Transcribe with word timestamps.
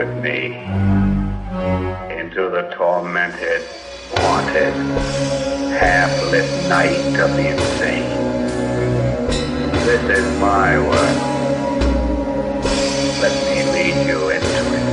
Come 0.00 0.14
with 0.14 0.24
me 0.24 0.56
into 2.18 2.48
the 2.48 2.72
tormented, 2.74 3.62
haunted, 4.14 4.72
half-lit 5.78 6.68
night 6.70 7.20
of 7.20 7.36
the 7.36 7.50
insane. 7.50 8.08
This 9.84 10.18
is 10.18 10.40
my 10.40 10.78
world. 10.78 11.16
Let 13.20 13.34
me 13.44 13.62
lead 13.72 14.06
you 14.08 14.30
into 14.30 14.62
it. 14.78 14.84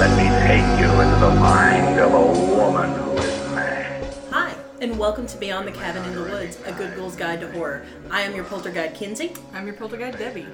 Let 0.00 0.12
me 0.18 0.28
take 0.46 0.78
you 0.78 0.90
into 1.00 1.16
the 1.16 1.34
mind 1.40 1.98
of 1.98 2.12
a 2.12 2.56
woman 2.56 2.90
who 3.00 3.12
is 3.12 3.54
mad. 3.54 4.14
Hi, 4.32 4.54
and 4.82 4.98
welcome 4.98 5.26
to 5.28 5.38
Beyond 5.38 5.66
the 5.66 5.72
Cabin 5.72 6.04
in 6.04 6.14
the 6.14 6.24
Woods, 6.24 6.58
a 6.66 6.72
good 6.72 6.94
girl's 6.94 7.16
guide 7.16 7.40
to 7.40 7.50
horror. 7.52 7.86
I 8.10 8.20
am 8.20 8.34
your 8.34 8.44
poltergeist 8.44 8.96
Kinsey. 8.96 9.32
I'm 9.54 9.66
your 9.66 9.76
poltergeist 9.76 10.18
Debbie. 10.18 10.46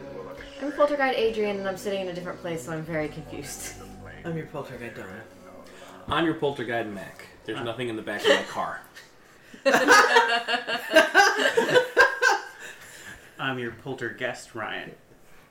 I'm 0.63 0.71
Poltergeist 0.71 1.19
Adrian, 1.19 1.59
and 1.59 1.69
I'm 1.69 1.77
sitting 1.77 2.03
in 2.03 2.09
a 2.09 2.15
different 2.15 2.41
place, 2.41 2.67
so 2.67 2.73
I'm 2.73 2.85
very 2.85 3.09
confused. 3.09 3.75
I'm 4.25 4.37
your 4.37 4.47
poltergeist 4.47 4.95
Donna. 4.95 5.23
I'm 6.07 6.25
your 6.25 6.35
poltergeist 6.35 6.89
Mac. 6.89 7.27
There's 7.45 7.61
nothing 7.63 7.89
in 7.89 7.97
the 7.97 8.03
back 8.03 8.21
of 8.21 8.29
my 8.29 8.45
car. 8.45 8.81
I'm 13.41 13.59
your 13.59 13.73
poltergeist 13.73 14.55
Ryan. 14.55 14.93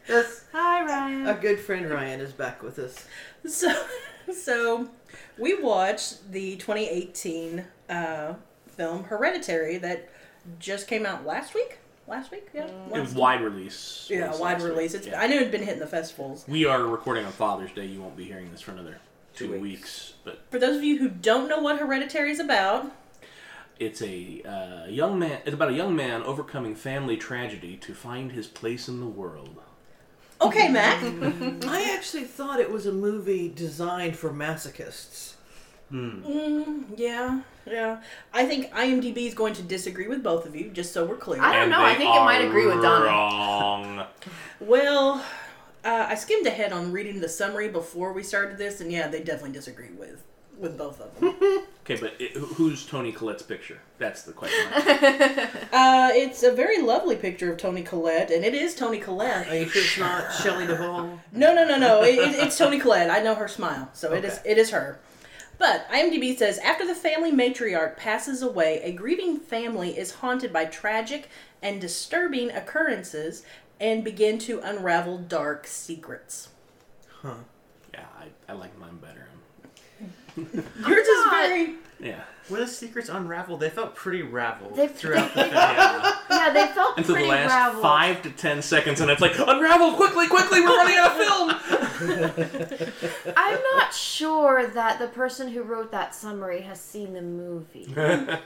Yes, 0.07 0.45
Hi, 0.53 0.85
Ryan. 0.85 1.27
a 1.27 1.33
good 1.33 1.59
friend 1.59 1.89
Ryan 1.89 2.21
is 2.21 2.31
back 2.31 2.63
with 2.63 2.79
us. 2.79 3.05
So, 3.45 3.83
so 4.33 4.89
we 5.37 5.61
watched 5.61 6.31
the 6.31 6.55
2018 6.55 7.65
uh, 7.89 8.35
film 8.65 9.03
Hereditary 9.03 9.77
that 9.79 10.07
just 10.57 10.87
came 10.87 11.05
out 11.05 11.25
last 11.25 11.53
week. 11.53 11.79
Last 12.11 12.29
week, 12.29 12.49
yeah. 12.53 12.65
It 12.65 12.91
Last 12.91 12.99
was 12.99 13.13
wide 13.15 13.41
release. 13.41 14.07
Yeah, 14.09 14.27
was 14.31 14.39
wide 14.41 14.53
last 14.55 14.63
week. 14.63 14.71
release. 14.73 14.93
It's, 14.95 15.07
Yeah. 15.07 15.21
I 15.21 15.27
knew 15.27 15.37
it'd 15.37 15.49
been 15.49 15.63
hitting 15.63 15.79
the 15.79 15.87
festivals. 15.87 16.43
We 16.45 16.65
are 16.65 16.83
recording 16.83 17.23
on 17.23 17.31
Father's 17.31 17.71
Day. 17.71 17.85
You 17.85 18.01
won't 18.01 18.17
be 18.17 18.25
hearing 18.25 18.51
this 18.51 18.59
for 18.59 18.71
another 18.71 18.97
two, 19.33 19.45
Two 19.47 19.51
weeks. 19.53 19.61
weeks. 19.63 20.13
But 20.25 20.41
For 20.51 20.59
those 20.59 20.75
of 20.75 20.83
you 20.83 20.97
who 20.97 21.07
don't 21.07 21.47
know 21.47 21.59
what 21.61 21.79
Hereditary 21.79 22.31
is 22.31 22.41
about, 22.41 22.91
it's 23.79 24.01
a 24.01 24.41
uh, 24.43 24.89
young 24.89 25.19
man. 25.19 25.39
It's 25.45 25.53
about 25.53 25.69
a 25.69 25.73
young 25.73 25.95
man 25.95 26.21
overcoming 26.23 26.75
family 26.75 27.15
tragedy 27.15 27.77
to 27.77 27.93
find 27.93 28.33
his 28.33 28.45
place 28.45 28.89
in 28.89 28.99
the 28.99 29.05
world. 29.07 29.61
okay, 30.41 30.67
Mac. 30.67 31.01
I 31.65 31.93
actually 31.95 32.25
thought 32.25 32.59
it 32.59 32.71
was 32.71 32.85
a 32.85 32.91
movie 32.91 33.47
designed 33.47 34.17
for 34.17 34.31
masochists. 34.31 35.35
Mm, 35.91 36.83
yeah, 36.95 37.41
yeah. 37.65 38.01
I 38.33 38.45
think 38.45 38.71
IMDb 38.73 39.27
is 39.27 39.33
going 39.33 39.53
to 39.55 39.61
disagree 39.61 40.07
with 40.07 40.23
both 40.23 40.45
of 40.45 40.55
you, 40.55 40.69
just 40.69 40.93
so 40.93 41.05
we're 41.05 41.17
clear. 41.17 41.41
I 41.41 41.53
don't 41.53 41.63
And 41.63 41.71
know, 41.71 41.83
I 41.83 41.95
think 41.95 42.15
it 42.15 42.19
might 42.19 42.41
agree 42.41 42.65
with 42.65 42.81
Donna. 42.81 43.05
Wrong. 43.05 44.05
Well, 44.59 45.23
uh, 45.83 46.05
I 46.09 46.15
skimmed 46.15 46.47
ahead 46.47 46.71
on 46.71 46.91
reading 46.91 47.19
the 47.19 47.29
summary 47.29 47.67
before 47.67 48.13
we 48.13 48.23
started 48.23 48.57
this, 48.57 48.81
and 48.81 48.91
yeah, 48.91 49.07
they 49.07 49.21
definitely 49.21 49.51
disagree 49.51 49.91
with 49.91 50.23
with 50.57 50.77
both 50.77 51.01
of 51.01 51.19
them. 51.19 51.35
okay, 51.83 51.95
but 51.99 52.13
it, 52.19 52.37
who's 52.37 52.85
Toni 52.85 53.11
Collette's 53.11 53.41
picture? 53.41 53.79
That's 53.97 54.21
the 54.21 54.31
question. 54.31 54.67
uh, 55.73 56.09
it's 56.13 56.43
a 56.43 56.51
very 56.51 56.81
lovely 56.81 57.15
picture 57.15 57.51
of 57.51 57.57
Toni 57.57 57.81
Collette, 57.81 58.29
and 58.29 58.45
it 58.45 58.53
is 58.53 58.75
Toni 58.75 58.99
Collette. 58.99 59.49
Are 59.49 59.55
you 59.55 59.67
sure 59.67 59.81
it's 59.81 59.97
not 59.97 60.31
Shelley 60.31 60.67
Duvall? 60.67 61.19
No, 61.31 61.53
no, 61.55 61.65
no, 61.65 61.77
no. 61.77 62.03
It, 62.03 62.19
it, 62.19 62.35
it's 62.35 62.57
Toni 62.57 62.79
Collette. 62.79 63.09
I 63.09 63.21
know 63.21 63.33
her 63.35 63.47
smile, 63.47 63.89
so 63.93 64.13
it 64.13 64.23
is 64.23 64.39
it 64.45 64.57
is 64.57 64.69
her. 64.69 64.99
But 65.61 65.87
IMDb 65.91 66.35
says 66.35 66.57
after 66.57 66.87
the 66.87 66.95
family 66.95 67.31
matriarch 67.31 67.95
passes 67.95 68.41
away, 68.41 68.81
a 68.81 68.91
grieving 68.91 69.37
family 69.37 69.95
is 69.95 70.09
haunted 70.15 70.51
by 70.51 70.65
tragic 70.65 71.29
and 71.61 71.79
disturbing 71.79 72.49
occurrences 72.49 73.43
and 73.79 74.03
begin 74.03 74.39
to 74.39 74.59
unravel 74.59 75.19
dark 75.19 75.67
secrets. 75.67 76.49
Huh. 77.21 77.35
yeah, 77.93 78.05
I, 78.19 78.51
I 78.51 78.55
like 78.55 78.75
mine 78.79 78.97
better. 78.97 79.27
Yours 80.35 81.07
is 81.07 81.25
not- 81.27 81.47
very 81.47 81.75
Yeah. 81.99 82.21
When 82.47 82.59
the 82.61 82.67
secrets 82.67 83.07
unraveled, 83.07 83.59
they 83.59 83.69
felt 83.69 83.95
pretty 83.95 84.23
raveled 84.23 84.75
They- 84.75 84.87
throughout 84.87 85.31
the 85.35 85.41
film. 85.43 85.53
yeah. 85.53 86.11
Yeah, 86.31 86.53
they 86.53 86.67
felt 86.73 86.95
pretty 86.95 86.97
rapid. 86.97 86.97
Until 86.97 87.05
the 87.05 87.13
pretty 87.13 87.27
last 87.29 87.51
raveled. 87.51 87.83
five 87.83 88.21
to 88.23 88.31
ten 88.31 88.63
seconds, 88.63 88.99
and 88.99 89.11
it's 89.11 89.21
like 89.21 89.37
unravel 89.37 89.93
quickly, 89.93 90.27
quickly. 90.27 90.59
We're 90.61 90.75
running 90.75 90.97
out 90.97 91.11
of 91.11 91.17
film. 91.17 91.79
I'm 93.37 93.59
not 93.75 93.93
sure 93.93 94.67
that 94.67 94.99
the 94.99 95.07
person 95.07 95.47
who 95.47 95.61
wrote 95.63 95.91
that 95.91 96.13
summary 96.15 96.61
has 96.61 96.79
seen 96.79 97.13
the 97.13 97.21
movie. 97.21 97.87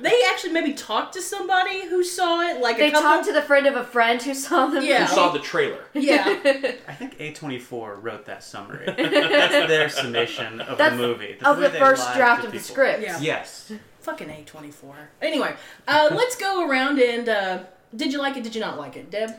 They 0.06 0.22
actually 0.32 0.52
maybe 0.54 0.74
talked 0.74 1.14
to 1.14 1.22
somebody 1.22 1.88
who 1.88 2.04
saw 2.04 2.42
it, 2.42 2.62
like 2.62 2.78
They 2.78 2.90
a 2.90 2.92
couple. 2.92 3.10
talked 3.10 3.26
to 3.28 3.34
the 3.34 3.42
friend 3.42 3.66
of 3.68 3.76
a 3.76 3.84
friend 3.84 4.22
who 4.22 4.34
saw 4.34 4.68
the 4.68 4.82
Yeah. 4.84 4.94
You 4.96 5.00
movie. 5.02 5.14
saw 5.14 5.32
the 5.32 5.40
trailer. 5.40 5.80
yeah, 5.94 6.24
I 6.88 6.94
think 6.94 7.18
A24 7.20 8.04
wrote 8.04 8.26
that 8.26 8.44
summary. 8.44 8.86
That's 8.86 9.68
their 9.68 9.90
summation 9.90 10.62
of 10.62 10.78
That's 10.78 10.96
the 10.96 11.02
movie. 11.02 11.34
That's 11.40 11.46
of 11.46 11.58
way 11.60 11.70
the 11.70 11.78
first 11.80 12.14
draft 12.16 12.42
to 12.42 12.48
of 12.48 12.54
the 12.54 12.60
script. 12.60 13.02
Yeah. 13.02 13.20
Yes. 13.20 13.72
fucking 14.02 14.30
a 14.30 14.44
twenty 14.46 14.72
four. 14.72 14.96
Anyway, 15.22 15.56
uh, 15.88 16.10
let's 16.12 16.36
go 16.36 16.68
around 16.70 17.00
and 17.00 17.28
uh, 17.30 17.60
did 17.96 18.12
you 18.14 18.20
like 18.20 18.38
it? 18.38 18.44
Did 18.44 18.54
you 18.56 18.62
not 18.62 18.78
like 18.78 18.96
it, 18.98 19.10
Deb? 19.10 19.32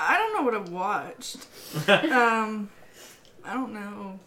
I 0.00 0.16
don't 0.16 0.36
know 0.36 0.42
what 0.42 0.54
I've 0.54 0.70
watched. 0.70 1.46
um, 1.88 2.70
I 3.44 3.54
don't 3.54 3.72
know. 3.72 4.20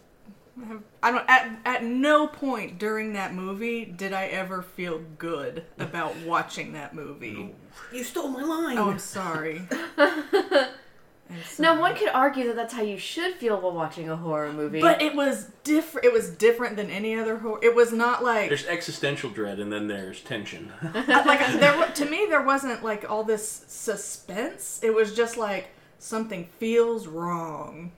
I, 0.61 0.65
have, 0.65 0.83
I 1.01 1.11
don't. 1.11 1.29
At, 1.29 1.59
at 1.65 1.83
no 1.83 2.27
point 2.27 2.77
during 2.77 3.13
that 3.13 3.33
movie 3.33 3.85
did 3.85 4.13
I 4.13 4.25
ever 4.27 4.61
feel 4.61 4.99
good 5.17 5.63
about 5.79 6.15
watching 6.17 6.73
that 6.73 6.93
movie. 6.93 7.55
You 7.93 8.03
stole 8.03 8.27
my 8.27 8.43
line. 8.43 8.77
Oh, 8.77 8.91
I'm 8.91 8.99
sorry. 8.99 9.61
I'm 11.31 11.37
Now, 11.59 11.79
one 11.79 11.95
could 11.95 12.09
argue 12.09 12.47
that 12.47 12.55
that's 12.55 12.73
how 12.73 12.81
you 12.81 12.97
should 12.97 13.35
feel 13.35 13.59
while 13.59 13.71
watching 13.71 14.09
a 14.09 14.15
horror 14.15 14.51
movie. 14.53 14.81
But 14.81 15.01
it 15.01 15.15
was 15.15 15.49
different. 15.63 16.05
It 16.05 16.13
was 16.13 16.29
different 16.29 16.75
than 16.75 16.89
any 16.89 17.15
other 17.15 17.37
horror. 17.37 17.59
It 17.61 17.75
was 17.75 17.91
not 17.91 18.23
like 18.23 18.49
There's 18.49 18.65
existential 18.65 19.29
dread, 19.29 19.59
and 19.59 19.71
then 19.71 19.87
there's 19.87 20.21
tension. 20.21 20.71
like 20.93 21.39
there. 21.59 21.87
To 21.87 22.05
me, 22.05 22.25
there 22.29 22.43
wasn't 22.43 22.83
like 22.83 23.09
all 23.09 23.23
this 23.23 23.65
suspense. 23.67 24.79
It 24.83 24.93
was 24.93 25.15
just 25.15 25.37
like 25.37 25.69
something 25.99 26.45
feels 26.57 27.07
wrong. 27.07 27.91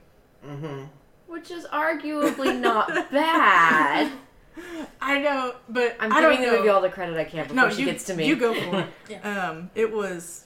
which 1.26 1.50
is 1.50 1.64
arguably 1.66 2.58
not 2.58 3.10
bad. 3.10 4.12
I 5.00 5.20
know, 5.20 5.54
but 5.68 5.96
I'm 5.98 6.12
I 6.12 6.20
giving 6.20 6.36
don't 6.38 6.50
the 6.50 6.56
movie 6.58 6.68
all 6.68 6.80
the 6.80 6.88
credit 6.88 7.16
I 7.16 7.24
can 7.24 7.44
before 7.44 7.56
no, 7.56 7.70
she 7.70 7.80
you, 7.80 7.86
gets 7.86 8.04
to 8.04 8.14
me. 8.14 8.26
You 8.26 8.36
go 8.36 8.54
for 8.54 8.88
it. 9.08 9.24
Um, 9.24 9.70
it 9.74 9.92
was. 9.92 10.43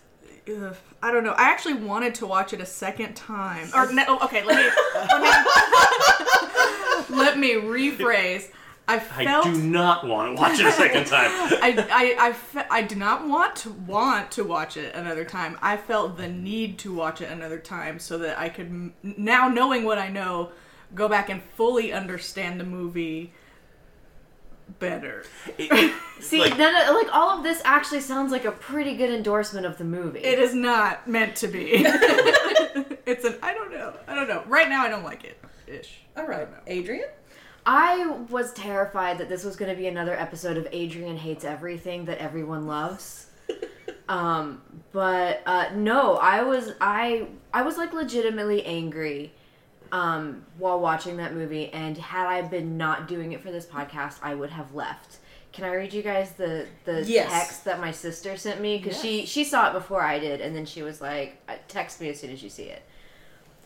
Ugh, 0.49 0.77
I 1.03 1.11
don't 1.11 1.25
know. 1.25 1.33
I 1.33 1.51
actually 1.51 1.75
wanted 1.75 2.15
to 2.17 2.27
watch 2.27 2.53
it 2.53 2.61
a 2.61 2.67
second 2.67 3.15
time. 3.15 3.69
Or 3.75 3.93
no, 3.93 4.05
oh, 4.09 4.25
okay. 4.25 4.45
Let 4.45 4.57
me 4.57 4.71
let 5.09 5.23
me 5.23 7.17
let 7.17 7.39
me 7.39 7.53
rephrase. 7.55 8.51
I 8.89 9.03
I 9.15 9.43
do 9.43 9.53
not 9.53 10.07
want 10.07 10.35
to 10.35 10.41
watch 10.41 10.59
it 10.59 10.67
a 10.67 10.73
second 10.73 11.07
time. 11.07 11.31
I, 11.63 11.87
I, 11.91 12.29
I, 12.29 12.33
fe- 12.33 12.67
I 12.71 12.83
do 12.83 12.95
not 12.97 13.29
want 13.29 13.55
to 13.57 13.71
want 13.71 14.31
to 14.33 14.45
watch 14.45 14.79
it 14.79 14.95
another 14.95 15.27
time. 15.27 15.59
I 15.61 15.77
felt 15.77 16.17
the 16.17 16.29
need 16.29 16.79
to 16.79 16.95
watch 16.95 17.21
it 17.21 17.31
another 17.31 17.59
time 17.59 17.99
so 17.99 18.17
that 18.19 18.39
I 18.39 18.49
could 18.49 18.93
now 19.03 19.49
knowing 19.49 19.85
what 19.85 19.99
I 19.99 20.09
know, 20.09 20.53
go 20.95 21.07
back 21.07 21.29
and 21.29 21.43
fully 21.43 21.93
understand 21.93 22.59
the 22.59 22.65
movie 22.65 23.35
better. 24.79 25.25
It- 25.57 25.71
it- 25.73 25.95
See, 26.21 26.41
like, 26.41 26.59
none 26.59 26.75
of, 26.75 26.95
like 26.97 27.15
all 27.15 27.31
of 27.37 27.45
this 27.45 27.63
actually 27.65 28.01
sounds 28.01 28.33
like 28.33 28.45
a 28.45 28.51
pretty 28.51 28.97
good 28.97 29.11
endorsement 29.11 29.65
of 29.67 29.79
the 29.79 29.85
movie. 29.85 30.19
It 30.19 30.41
is 30.41 30.53
not 30.53 31.07
meant 31.07 31.37
to 31.37 31.47
be. 31.49 31.71
it's 33.07 33.25
an 33.25 33.37
I 33.43 33.55
don't 33.55 33.71
know. 33.73 33.95
I 34.09 34.15
don't 34.17 34.29
know. 34.29 34.43
Right 34.47 34.69
now 34.69 34.83
I 34.85 34.89
don't 34.89 35.05
like 35.05 35.23
it. 35.25 35.41
Ish. 35.69 36.01
All 36.17 36.27
right, 36.27 36.49
Adrian. 36.67 37.09
I 37.65 38.07
was 38.31 38.53
terrified 38.55 39.19
that 39.19 39.29
this 39.29 39.45
was 39.45 39.55
going 39.55 39.71
to 39.71 39.77
be 39.77 39.87
another 39.87 40.15
episode 40.15 40.57
of 40.57 40.67
Adrian 40.73 41.17
hates 41.17 41.45
everything 41.45 42.07
that 42.07 42.19
everyone 42.19 42.67
loves. 42.67 43.27
um, 44.09 44.63
but 44.91 45.43
uh, 45.47 45.69
no, 45.75 46.17
I 46.17 46.43
was 46.43 46.73
I 46.81 47.27
I 47.53 47.63
was 47.63 47.77
like 47.77 47.93
legitimately 47.93 48.65
angry 48.65 49.33
um, 49.93 50.45
while 50.59 50.81
watching 50.81 51.17
that 51.19 51.35
movie, 51.35 51.71
and 51.73 51.97
had 51.97 52.27
I 52.27 52.43
been 52.43 52.77
not 52.77 53.09
doing 53.09 53.33
it 53.33 53.41
for 53.43 53.51
this 53.51 53.67
podcast, 53.67 54.19
I 54.23 54.35
would 54.35 54.51
have 54.51 54.75
left. 54.75 55.19
Can 55.53 55.65
I 55.65 55.75
read 55.75 55.93
you 55.93 56.03
guys 56.03 56.33
the 56.33 56.67
the 56.85 57.03
Yes. 57.03 57.31
text 57.31 57.65
that 57.65 57.81
my 57.81 57.91
sister 57.91 58.37
sent 58.37 58.61
me 58.61 58.79
because 58.79 59.01
she 59.01 59.25
she 59.27 59.45
saw 59.45 59.71
it 59.71 59.73
before 59.73 60.03
I 60.03 60.19
did, 60.19 60.41
and 60.41 60.55
then 60.55 60.67
she 60.67 60.83
was 60.83 61.01
like, 61.01 61.37
"Uh, 61.49 61.55
"Text 61.69 62.01
me 62.01 62.09
as 62.11 62.21
soon 62.21 62.31
as 62.31 62.43
you 62.43 62.51
see 62.51 62.65
it." 62.65 62.83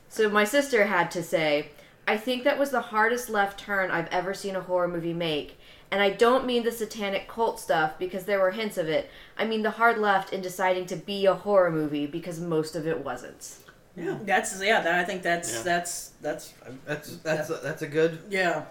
So 0.09 0.29
my 0.29 0.45
sister 0.45 0.85
had 0.85 1.11
to 1.13 1.23
say, 1.23 1.69
I 2.07 2.17
think 2.17 2.45
that 2.45 2.59
was 2.59 2.71
the 2.71 2.81
hardest 2.81 3.31
left 3.31 3.59
turn 3.59 3.91
I've 3.91 4.09
ever 4.09 4.35
seen 4.35 4.57
a 4.57 4.61
horror 4.61 4.89
movie 4.89 5.15
make. 5.15 5.59
And 5.91 6.03
I 6.03 6.11
don't 6.11 6.47
mean 6.47 6.65
the 6.65 6.73
satanic 6.73 7.29
cult 7.29 7.61
stuff 7.61 7.99
because 7.99 8.25
there 8.25 8.41
were 8.41 8.51
hints 8.51 8.77
of 8.77 8.89
it. 8.89 9.11
I 9.39 9.45
mean 9.47 9.63
the 9.63 9.71
hard 9.71 9.99
left 9.99 10.33
in 10.33 10.41
deciding 10.41 10.87
to 10.87 10.97
be 10.97 11.27
a 11.27 11.35
horror 11.35 11.71
movie 11.71 12.07
because 12.07 12.41
most 12.41 12.77
of 12.77 12.87
it 12.87 13.05
wasn't. 13.05 13.57
Yeah. 13.97 14.19
That's 14.23 14.63
yeah. 14.63 14.81
That, 14.81 14.95
I 15.01 15.05
think 15.05 15.23
that's 15.23 15.53
Yeah. 15.53 15.63
that's 15.63 16.09
that's 16.23 16.55
That's 16.87 17.17
that's 17.19 17.51
a, 17.51 17.55
that's 17.63 17.83
a 17.83 17.87
good. 17.89 18.21
yeah. 18.31 18.65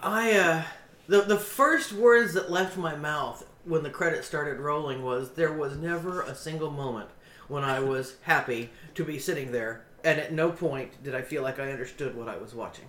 I 0.00 0.32
uh, 0.32 0.62
the 1.08 1.22
the 1.22 1.38
first 1.38 1.92
words 1.92 2.34
that 2.34 2.50
left 2.50 2.76
my 2.76 2.94
mouth 2.96 3.44
when 3.64 3.82
the 3.82 3.90
credits 3.90 4.26
started 4.26 4.60
rolling 4.60 5.02
was 5.02 5.32
there 5.32 5.52
was 5.52 5.76
never 5.76 6.22
a 6.22 6.34
single 6.34 6.70
moment 6.70 7.08
when 7.48 7.64
I 7.64 7.80
was 7.80 8.16
happy 8.22 8.70
to 8.94 9.04
be 9.04 9.18
sitting 9.18 9.50
there 9.52 9.84
and 10.04 10.20
at 10.20 10.32
no 10.32 10.50
point 10.50 11.02
did 11.02 11.14
I 11.14 11.22
feel 11.22 11.42
like 11.42 11.58
I 11.58 11.72
understood 11.72 12.14
what 12.16 12.28
I 12.28 12.36
was 12.36 12.54
watching. 12.54 12.84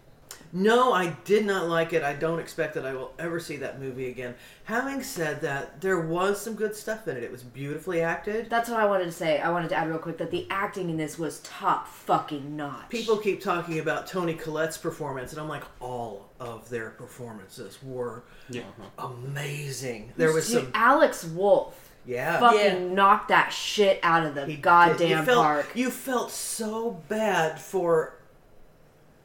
No, 0.51 0.93
I 0.93 1.15
did 1.25 1.45
not 1.45 1.67
like 1.67 1.93
it. 1.93 2.01
I 2.03 2.13
don't 2.13 2.39
expect 2.39 2.73
that 2.73 2.85
I 2.85 2.93
will 2.93 3.13
ever 3.19 3.39
see 3.39 3.57
that 3.57 3.79
movie 3.79 4.09
again. 4.09 4.33
Having 4.63 5.03
said 5.03 5.41
that, 5.41 5.79
there 5.79 5.99
was 5.99 6.41
some 6.41 6.55
good 6.55 6.75
stuff 6.75 7.07
in 7.07 7.15
it. 7.17 7.23
It 7.23 7.31
was 7.31 7.43
beautifully 7.43 8.01
acted. 8.01 8.49
That's 8.49 8.67
what 8.69 8.79
I 8.79 8.85
wanted 8.85 9.05
to 9.05 9.11
say. 9.11 9.39
I 9.39 9.51
wanted 9.51 9.69
to 9.69 9.75
add 9.75 9.87
real 9.89 9.99
quick 9.99 10.17
that 10.17 10.31
the 10.31 10.47
acting 10.49 10.89
in 10.89 10.97
this 10.97 11.19
was 11.19 11.39
top 11.41 11.87
fucking 11.87 12.55
notch. 12.55 12.89
People 12.89 13.17
keep 13.17 13.41
talking 13.41 13.77
about 13.79 14.07
Toni 14.07 14.33
Collette's 14.33 14.77
performance, 14.77 15.33
and 15.33 15.41
I'm 15.41 15.49
like, 15.49 15.63
all 15.79 16.29
of 16.39 16.67
their 16.69 16.91
performances 16.91 17.77
were 17.83 18.23
Yeah. 18.49 18.61
Uh-huh. 18.97 19.07
amazing. 19.07 20.13
There 20.17 20.33
was 20.33 20.47
Dude, 20.49 20.63
some, 20.63 20.71
Alex 20.73 21.23
Wolff 21.25 21.91
yeah. 22.05 22.39
fucking 22.39 22.59
Yeah. 22.87 22.93
knocked 22.93 23.27
that 23.27 23.49
shit 23.49 23.99
out 24.01 24.25
of 24.25 24.33
the 24.35 24.45
He 24.45 24.53
did. 24.53 24.61
goddamn 24.63 25.09
you 25.19 25.25
felt, 25.25 25.43
park. 25.43 25.67
You 25.75 25.91
felt 25.91 26.31
so 26.31 27.01
bad 27.07 27.59
for. 27.59 28.15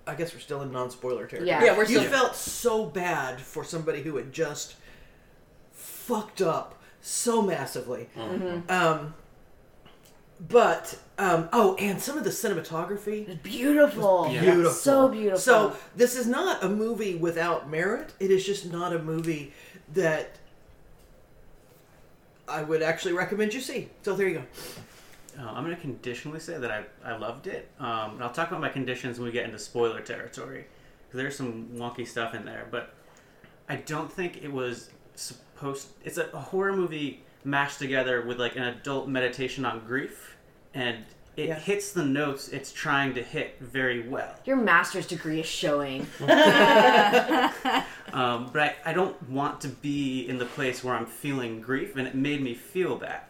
I 0.06 0.14
guess 0.14 0.34
we're 0.34 0.40
still 0.40 0.62
in 0.62 0.72
non-spoiler 0.72 1.26
territory. 1.26 1.48
Yeah. 1.48 1.64
Yeah, 1.64 1.76
we're 1.76 1.86
You 1.86 2.02
felt 2.02 2.36
so 2.36 2.86
bad 2.86 3.40
for 3.40 3.64
somebody 3.64 4.02
who 4.02 4.16
had 4.16 4.32
just 4.32 4.76
fucked 5.72 6.42
up 6.42 6.80
so 7.00 7.40
massively. 7.42 8.08
Mm-hmm. 8.16 8.70
Um, 8.70 9.14
but 10.48 10.98
um, 11.18 11.48
oh, 11.52 11.74
and 11.76 12.00
some 12.00 12.18
of 12.18 12.24
the 12.24 12.30
cinematography. 12.30 13.42
Beautiful. 13.42 14.28
Yeah. 14.30 14.40
Beautiful. 14.40 14.72
So 14.72 15.08
beautiful. 15.08 15.38
So 15.38 15.76
this 15.96 16.16
is 16.16 16.26
not 16.26 16.62
a 16.62 16.68
movie 16.68 17.14
without 17.14 17.70
merit. 17.70 18.12
It 18.20 18.30
is 18.30 18.44
just 18.44 18.70
not 18.70 18.92
a 18.92 18.98
movie 18.98 19.52
that 19.94 20.38
I 22.48 22.62
would 22.62 22.82
actually 22.82 23.14
recommend 23.14 23.54
you 23.54 23.60
see. 23.60 23.88
So 24.02 24.14
there 24.14 24.28
you 24.28 24.34
go. 24.38 24.44
Uh, 25.38 25.42
I'm 25.50 25.64
going 25.64 25.74
to 25.74 25.80
conditionally 25.80 26.40
say 26.40 26.58
that 26.58 26.70
I, 26.70 26.84
I 27.04 27.16
loved 27.16 27.46
it. 27.46 27.68
Um, 27.80 28.12
and 28.14 28.22
I'll 28.22 28.30
talk 28.32 28.48
about 28.48 28.60
my 28.60 28.68
conditions 28.68 29.18
when 29.18 29.26
we 29.26 29.32
get 29.32 29.44
into 29.44 29.58
spoiler 29.58 30.00
territory. 30.00 30.66
'Cause 31.10 31.18
there's 31.20 31.36
some 31.36 31.68
wonky 31.74 32.06
stuff 32.06 32.34
in 32.34 32.44
there. 32.44 32.66
But 32.70 32.92
I 33.68 33.76
don't 33.76 34.12
think 34.12 34.42
it 34.42 34.52
was 34.52 34.90
supposed... 35.14 35.88
It's 36.04 36.18
a, 36.18 36.28
a 36.32 36.38
horror 36.40 36.72
movie 36.74 37.22
mashed 37.44 37.78
together 37.78 38.22
with 38.22 38.38
like 38.40 38.56
an 38.56 38.62
adult 38.64 39.08
meditation 39.08 39.64
on 39.64 39.80
grief. 39.86 40.36
And 40.74 41.04
it 41.36 41.48
Yeah. 41.48 41.54
hits 41.58 41.92
the 41.92 42.04
notes 42.04 42.48
it's 42.48 42.72
trying 42.72 43.14
to 43.14 43.22
hit 43.22 43.58
very 43.60 44.08
well. 44.08 44.34
Your 44.44 44.56
master's 44.56 45.06
degree 45.06 45.40
is 45.40 45.46
showing. 45.46 46.06
Um, 48.12 48.50
but 48.52 48.62
I, 48.62 48.76
I 48.90 48.92
don't 48.92 49.20
want 49.28 49.60
to 49.62 49.68
be 49.68 50.28
in 50.28 50.38
the 50.38 50.44
place 50.44 50.84
where 50.84 50.94
I'm 50.94 51.06
feeling 51.06 51.60
grief, 51.60 51.96
and 51.96 52.06
it 52.06 52.14
made 52.14 52.40
me 52.42 52.54
feel 52.54 52.96
that. 52.98 53.28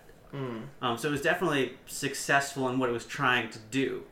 Um, 0.82 0.98
so 0.98 1.08
it 1.08 1.12
was 1.12 1.22
definitely 1.22 1.74
successful 1.86 2.68
in 2.68 2.78
what 2.78 2.88
it 2.88 2.92
was 2.92 3.06
trying 3.06 3.50
to 3.50 3.58
do. 3.70 4.02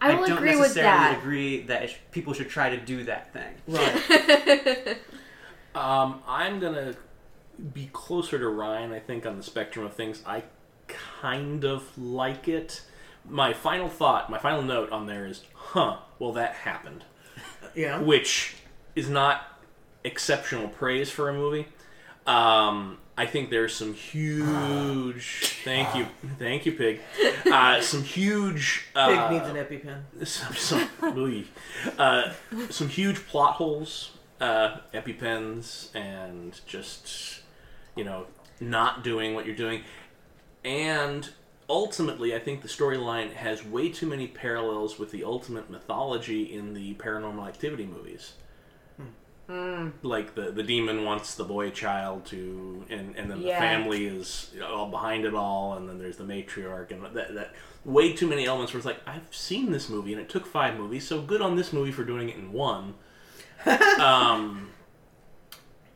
I 0.00 0.14
will 0.14 0.26
don't 0.26 0.36
agree 0.38 0.50
with 0.50 0.60
necessarily 0.60 0.90
that. 0.92 1.18
agree 1.18 1.62
that 1.62 1.90
sh- 1.90 1.96
people 2.12 2.32
should 2.32 2.48
try 2.48 2.70
to 2.70 2.76
do 2.76 3.02
that 3.04 3.32
thing. 3.32 3.54
Right. 3.66 4.98
Um, 5.76 6.22
I'm 6.26 6.58
gonna 6.58 6.94
be 7.74 7.90
closer 7.92 8.38
to 8.38 8.48
Ryan. 8.48 8.92
I 8.92 8.98
think 8.98 9.26
on 9.26 9.36
the 9.36 9.42
spectrum 9.42 9.84
of 9.84 9.92
things, 9.92 10.22
I 10.24 10.44
kind 10.88 11.64
of 11.64 11.96
like 11.98 12.48
it. 12.48 12.80
My 13.28 13.52
final 13.52 13.90
thought, 13.90 14.30
my 14.30 14.38
final 14.38 14.62
note 14.62 14.90
on 14.90 15.04
there 15.06 15.26
is, 15.26 15.42
huh? 15.54 15.98
Well, 16.18 16.32
that 16.32 16.54
happened, 16.54 17.04
yeah. 17.74 18.00
which 18.00 18.54
is 18.94 19.10
not 19.10 19.60
exceptional 20.02 20.68
praise 20.68 21.10
for 21.10 21.28
a 21.28 21.34
movie. 21.34 21.66
Um, 22.26 22.96
I 23.18 23.26
think 23.26 23.50
there's 23.50 23.74
some 23.74 23.94
huge. 23.94 25.56
Thank 25.64 25.94
you, 25.94 26.06
thank 26.38 26.66
you, 26.66 26.72
pig. 26.72 27.00
Uh, 27.50 27.80
some 27.80 28.02
huge. 28.02 28.86
Uh, 28.94 29.28
Pig 29.28 29.30
needs 29.30 29.48
an 29.48 29.56
EpiPen. 29.56 30.26
some 30.26 30.54
some, 30.54 31.46
uh, 31.98 32.32
some 32.70 32.88
huge 32.88 33.24
plot 33.28 33.54
holes, 33.54 34.10
uh, 34.40 34.78
epipens, 34.92 35.94
and 35.94 36.60
just 36.66 37.40
you 37.94 38.04
know 38.04 38.26
not 38.60 39.04
doing 39.04 39.34
what 39.34 39.46
you're 39.46 39.54
doing, 39.54 39.82
and 40.64 41.30
ultimately, 41.68 42.34
I 42.34 42.38
think 42.38 42.62
the 42.62 42.68
storyline 42.68 43.32
has 43.34 43.64
way 43.64 43.88
too 43.90 44.06
many 44.06 44.26
parallels 44.26 44.98
with 44.98 45.10
the 45.10 45.24
ultimate 45.24 45.70
mythology 45.70 46.42
in 46.42 46.74
the 46.74 46.94
Paranormal 46.94 47.46
Activity 47.46 47.86
movies. 47.86 48.32
Like 50.02 50.34
the 50.34 50.50
the 50.50 50.62
demon 50.62 51.04
wants 51.04 51.34
the 51.36 51.44
boy 51.44 51.70
child 51.70 52.26
to, 52.26 52.84
and 52.88 53.14
and 53.16 53.30
then 53.30 53.40
Yeah. 53.40 53.54
the 53.54 53.60
family 53.66 54.06
is 54.06 54.52
all 54.64 54.88
behind 54.90 55.24
it 55.24 55.34
all, 55.34 55.74
and 55.74 55.88
then 55.88 55.98
there's 55.98 56.16
the 56.16 56.24
matriarch, 56.24 56.90
and 56.90 57.04
that 57.16 57.34
that 57.34 57.54
way 57.84 58.12
too 58.12 58.26
many 58.26 58.46
elements. 58.46 58.72
Where 58.72 58.78
it's 58.78 58.86
like 58.86 59.00
I've 59.06 59.28
seen 59.30 59.70
this 59.70 59.88
movie, 59.88 60.12
and 60.12 60.20
it 60.20 60.28
took 60.28 60.46
five 60.46 60.76
movies, 60.76 61.06
so 61.06 61.20
good 61.20 61.40
on 61.40 61.54
this 61.56 61.72
movie 61.72 61.92
for 61.92 62.02
doing 62.04 62.28
it 62.28 62.36
in 62.36 62.52
one. 62.52 62.94
um, 64.00 64.70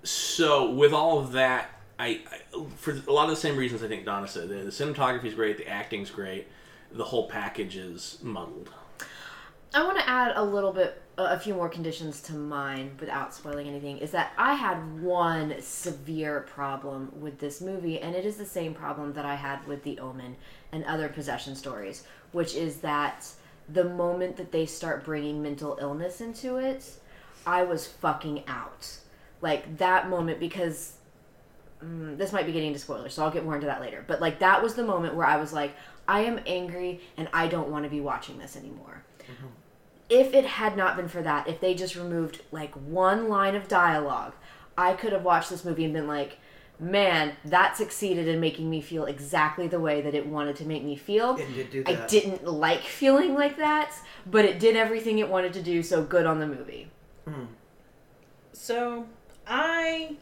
so 0.03 0.71
with 0.71 0.93
all 0.93 1.19
of 1.19 1.33
that, 1.33 1.71
I, 1.99 2.21
I 2.31 2.65
for 2.77 2.93
a 2.93 3.13
lot 3.13 3.25
of 3.25 3.31
the 3.31 3.37
same 3.37 3.57
reasons 3.57 3.83
I 3.83 3.89
think 3.89 4.05
Donna 4.05 4.27
said, 4.29 4.49
the, 4.49 4.57
the 4.57 4.71
cinematography 4.71 5.25
is 5.27 5.35
great, 5.35 5.59
the 5.59 5.69
acting's 5.69 6.11
great, 6.11 6.47
the 6.93 7.05
whole 7.05 7.29
package 7.29 7.77
is 7.77 8.19
muddled. 8.23 8.71
I 9.75 9.85
want 9.85 9.99
to 9.99 10.09
add 10.09 10.33
a 10.37 10.43
little 10.43 10.73
bit, 10.73 11.01
a 11.19 11.39
few 11.39 11.55
more 11.55 11.69
conditions 11.69 12.21
to 12.23 12.35
mine 12.35 12.97
without 12.99 13.35
spoiling 13.35 13.69
anything. 13.69 13.99
Is 13.99 14.11
that 14.13 14.33
I 14.39 14.55
had 14.55 15.01
one 15.01 15.55
severe 15.61 16.41
problem 16.41 17.13
with 17.21 17.39
this 17.39 17.61
movie, 17.61 17.99
and 18.01 18.15
it 18.15 18.25
is 18.25 18.37
the 18.37 18.47
same 18.47 18.75
problem 18.75 19.13
that 19.15 19.25
I 19.25 19.35
had 19.35 19.67
with 19.67 19.83
The 19.83 19.99
Omen 19.99 20.37
and 20.73 20.85
other 20.85 21.09
possession 21.09 21.57
stories, 21.57 22.05
which 22.33 22.55
is 22.55 22.79
that 22.79 23.27
the 23.69 23.85
moment 23.85 24.37
that 24.37 24.53
they 24.53 24.67
start 24.67 25.05
bringing 25.05 25.43
mental 25.43 25.79
illness 25.81 26.21
into 26.21 26.57
it, 26.57 26.91
I 27.47 27.63
was 27.63 27.87
fucking 27.87 28.45
out. 28.47 28.99
Like 29.43 29.79
that 29.79 30.09
moment, 30.09 30.41
because 30.41 30.95
mm, 31.85 32.17
this 32.17 32.33
might 32.33 32.47
be 32.47 32.53
getting 32.53 32.69
into 32.69 32.81
spoilers, 32.81 33.15
so 33.15 33.25
I'll 33.25 33.31
get 33.31 33.45
more 33.45 33.55
into 33.55 33.67
that 33.67 33.81
later. 33.81 34.05
But 34.07 34.21
like 34.21 34.39
that 34.41 34.63
was 34.63 34.75
the 34.75 34.85
moment 34.85 35.15
where 35.15 35.27
I 35.27 35.37
was 35.37 35.53
like, 35.53 35.75
I 36.09 36.21
am 36.21 36.41
angry 36.47 37.01
and 37.17 37.29
I 37.33 37.47
don't 37.47 37.69
want 37.69 37.85
to 37.85 37.91
be 37.91 38.01
watching 38.01 38.39
this 38.39 38.57
anymore 38.57 39.05
if 40.11 40.35
it 40.35 40.45
had 40.45 40.77
not 40.77 40.97
been 40.97 41.09
for 41.09 41.23
that, 41.23 41.49
if 41.49 41.61
they 41.61 41.75
just 41.75 41.95
removed 41.95 42.43
like 42.51 42.75
one 42.75 43.29
line 43.29 43.55
of 43.55 43.69
dialogue, 43.69 44.35
I 44.77 44.95
could 44.95 45.13
have 45.13 45.23
watched 45.23 45.51
this 45.51 45.65
movie 45.65 45.85
and 45.85 45.95
been 45.95 46.09
like, 46.09 46.39
man, 46.81 47.33
that 47.45 47.77
succeeded 47.77 48.27
in 48.27 48.41
making 48.41 48.69
me 48.69 48.81
feel 48.81 49.05
exactly 49.05 49.69
the 49.69 49.79
way 49.79 50.01
that 50.01 50.15
it 50.15 50.27
wanted 50.27 50.57
to 50.57 50.65
make 50.65 50.83
me 50.83 50.97
feel. 50.97 51.37
It 51.37 51.55
did 51.55 51.71
do 51.71 51.85
I 51.87 52.07
didn't 52.07 52.45
like 52.45 52.83
feeling 52.83 53.35
like 53.35 53.57
that, 53.59 53.95
but 54.27 54.45
it 54.45 54.59
did 54.59 54.77
everything 54.77 55.19
it 55.19 55.29
wanted 55.29 55.53
to 55.55 55.63
do, 55.63 55.83
so 55.83 56.03
good 56.03 56.27
on 56.27 56.41
the 56.41 56.47
movie. 56.47 56.91
Hmm. 57.25 57.45
So 58.53 59.07
I 59.47 60.17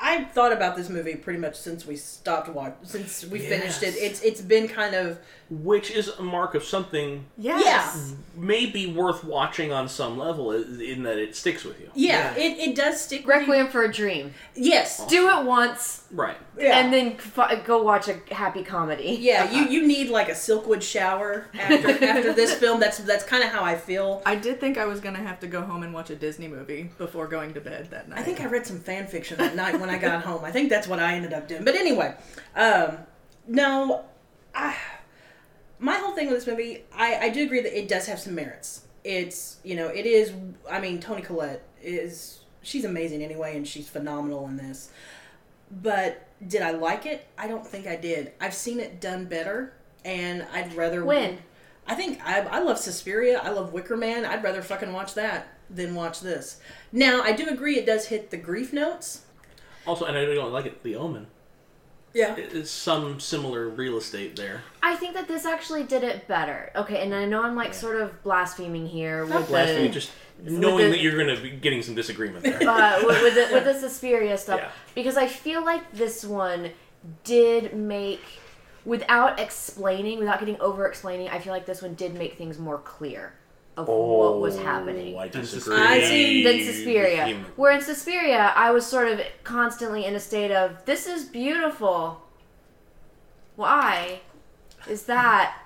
I 0.00 0.24
thought 0.24 0.52
about 0.52 0.76
this 0.76 0.88
movie 0.88 1.16
pretty 1.16 1.40
much 1.40 1.56
since 1.56 1.84
we 1.84 1.96
stopped 1.96 2.48
watch 2.48 2.76
since 2.84 3.24
we 3.26 3.40
finished 3.40 3.82
it. 3.82 3.94
It's 3.96 4.22
it's 4.22 4.40
been 4.40 4.68
kind 4.68 4.94
of 4.94 5.18
Which 5.50 5.90
is 5.90 6.08
a 6.08 6.22
mark 6.22 6.54
of 6.54 6.62
something 6.62 7.24
Yes. 7.38 8.12
maybe 8.36 8.86
worth 8.86 9.24
watching 9.24 9.72
on 9.72 9.88
some 9.88 10.18
level, 10.18 10.52
in 10.52 11.04
that 11.04 11.16
it 11.16 11.34
sticks 11.34 11.64
with 11.64 11.80
you. 11.80 11.90
yeah, 11.94 12.34
Yeah. 12.36 12.42
it, 12.44 12.58
it 12.70 12.76
does 12.76 13.00
stick 13.00 13.26
with 13.26 13.34
you. 13.34 13.40
Requiem 13.40 13.68
for 13.68 13.82
a 13.82 13.90
Dream. 13.90 14.34
Yes. 14.54 15.06
Do 15.06 15.30
it 15.30 15.46
once, 15.46 16.04
Right. 16.10 16.36
Yeah. 16.58 16.78
and 16.78 16.92
then 16.92 17.16
f- 17.16 17.64
go 17.64 17.82
watch 17.82 18.08
a 18.08 18.20
happy 18.30 18.62
comedy. 18.62 19.16
yeah, 19.20 19.50
you, 19.50 19.64
you 19.70 19.86
need 19.86 20.10
like 20.10 20.28
a 20.28 20.32
Silkwood 20.32 20.82
shower 20.82 21.46
after 21.58 21.88
after 22.04 22.34
this 22.34 22.52
film. 22.52 22.78
That's 22.78 22.98
that's 22.98 23.24
kind 23.24 23.42
of 23.42 23.48
how 23.48 23.64
I 23.64 23.74
feel. 23.76 24.20
I 24.26 24.34
did 24.34 24.60
think 24.60 24.76
I 24.76 24.84
was 24.84 25.00
gonna 25.00 25.18
have 25.18 25.40
to 25.40 25.46
go 25.46 25.62
home 25.62 25.82
and 25.82 25.94
watch 25.94 26.10
a 26.10 26.16
Disney 26.16 26.48
movie 26.48 26.90
before 26.98 27.26
going 27.26 27.54
to 27.54 27.60
bed 27.62 27.88
that 27.90 28.06
night. 28.10 28.18
I 28.18 28.22
think 28.22 28.42
I 28.42 28.46
read 28.46 28.66
some 28.66 28.80
fan 28.80 29.06
fiction 29.06 29.38
that 29.38 29.56
night 29.56 29.80
when 29.80 29.88
I 29.88 29.96
got 29.96 30.22
home. 30.28 30.44
I 30.44 30.50
think 30.50 30.68
that's 30.68 30.86
what 30.86 30.98
I 31.00 31.14
ended 31.14 31.32
up 31.32 31.48
doing. 31.48 31.64
But 31.64 31.74
anyway, 31.74 32.14
um, 32.54 32.98
no, 33.46 34.04
I, 34.54 34.76
my 35.78 35.94
whole 35.94 36.12
thing 36.14 36.28
with 36.28 36.36
this 36.36 36.46
movie, 36.46 36.84
I, 36.94 37.16
I 37.16 37.28
do 37.28 37.44
agree 37.44 37.60
that 37.60 37.78
it 37.78 37.88
does 37.88 38.06
have 38.06 38.18
some 38.18 38.34
merits. 38.34 38.82
It's 39.04 39.58
you 39.64 39.76
know 39.76 39.88
it 39.88 40.06
is. 40.06 40.32
I 40.70 40.80
mean, 40.80 41.00
Toni 41.00 41.22
Collette 41.22 41.62
is 41.82 42.40
she's 42.62 42.84
amazing 42.84 43.22
anyway, 43.22 43.56
and 43.56 43.66
she's 43.66 43.88
phenomenal 43.88 44.46
in 44.46 44.56
this. 44.56 44.90
But 45.70 46.26
did 46.46 46.62
I 46.62 46.72
like 46.72 47.06
it? 47.06 47.26
I 47.36 47.46
don't 47.46 47.66
think 47.66 47.86
I 47.86 47.96
did. 47.96 48.32
I've 48.40 48.54
seen 48.54 48.80
it 48.80 49.00
done 49.00 49.26
better, 49.26 49.72
and 50.04 50.46
I'd 50.52 50.74
rather 50.74 51.04
When? 51.04 51.38
I 51.86 51.94
think 51.94 52.20
I, 52.24 52.40
I 52.40 52.60
love 52.60 52.78
Suspiria. 52.78 53.40
I 53.42 53.50
love 53.50 53.72
Wicker 53.72 53.96
Man. 53.96 54.24
I'd 54.24 54.42
rather 54.42 54.62
fucking 54.62 54.92
watch 54.92 55.14
that 55.14 55.48
than 55.70 55.94
watch 55.94 56.20
this. 56.20 56.60
Now, 56.92 57.22
I 57.22 57.32
do 57.32 57.48
agree 57.48 57.78
it 57.78 57.86
does 57.86 58.06
hit 58.06 58.30
the 58.30 58.36
grief 58.36 58.72
notes. 58.72 59.22
Also, 59.86 60.04
and 60.04 60.16
I 60.16 60.20
really 60.20 60.34
don't 60.34 60.52
like 60.52 60.66
it. 60.66 60.82
The 60.82 60.96
Omen. 60.96 61.26
Yeah. 62.18 62.34
It 62.36 62.52
is 62.52 62.68
some 62.68 63.20
similar 63.20 63.68
real 63.68 63.96
estate 63.96 64.34
there. 64.34 64.62
I 64.82 64.96
think 64.96 65.14
that 65.14 65.28
this 65.28 65.46
actually 65.46 65.84
did 65.84 66.02
it 66.02 66.26
better. 66.26 66.70
Okay, 66.74 67.00
and 67.02 67.14
I 67.14 67.24
know 67.26 67.42
I'm 67.44 67.54
like 67.54 67.72
sort 67.72 68.00
of 68.00 68.22
blaspheming 68.24 68.86
here 68.88 69.24
with 69.24 69.48
Last 69.50 69.68
the 69.74 69.88
just 69.88 70.10
knowing 70.42 70.86
the- 70.86 70.90
that 70.90 71.00
you're 71.00 71.16
going 71.16 71.34
to 71.34 71.40
be 71.40 71.50
getting 71.50 71.80
some 71.80 71.94
disagreement 71.94 72.42
there. 72.44 72.68
uh, 72.68 73.00
with, 73.06 73.22
with 73.22 73.34
the 73.34 73.48
with 73.54 73.64
the 73.64 73.74
Suspiria 73.74 74.36
stuff 74.36 74.60
Yeah. 74.60 74.70
because 74.96 75.16
I 75.16 75.28
feel 75.28 75.64
like 75.64 75.92
this 75.92 76.24
one 76.24 76.70
did 77.22 77.74
make 77.74 78.20
without 78.84 79.38
explaining, 79.38 80.18
without 80.18 80.40
getting 80.40 80.60
over 80.60 80.86
explaining, 80.86 81.28
I 81.28 81.38
feel 81.38 81.52
like 81.52 81.66
this 81.66 81.82
one 81.82 81.94
did 81.94 82.14
make 82.14 82.36
things 82.36 82.58
more 82.58 82.78
clear 82.78 83.32
of 83.78 83.86
what 83.88 84.40
was 84.40 84.58
happening. 84.58 85.14
Oh, 85.14 85.18
I 85.18 85.28
disagree. 85.28 85.60
Suspiria. 85.60 85.88
I 85.88 86.00
see. 86.02 86.42
than 86.42 86.64
Suspiria. 86.64 87.44
Where 87.56 87.72
in 87.72 87.80
Suspiria, 87.80 88.52
I 88.56 88.70
was 88.70 88.84
sort 88.84 89.08
of 89.08 89.20
constantly 89.44 90.04
in 90.04 90.14
a 90.14 90.20
state 90.20 90.50
of, 90.50 90.84
this 90.84 91.06
is 91.06 91.24
beautiful. 91.24 92.22
Why 93.56 94.20
is 94.88 95.04
that? 95.04 95.56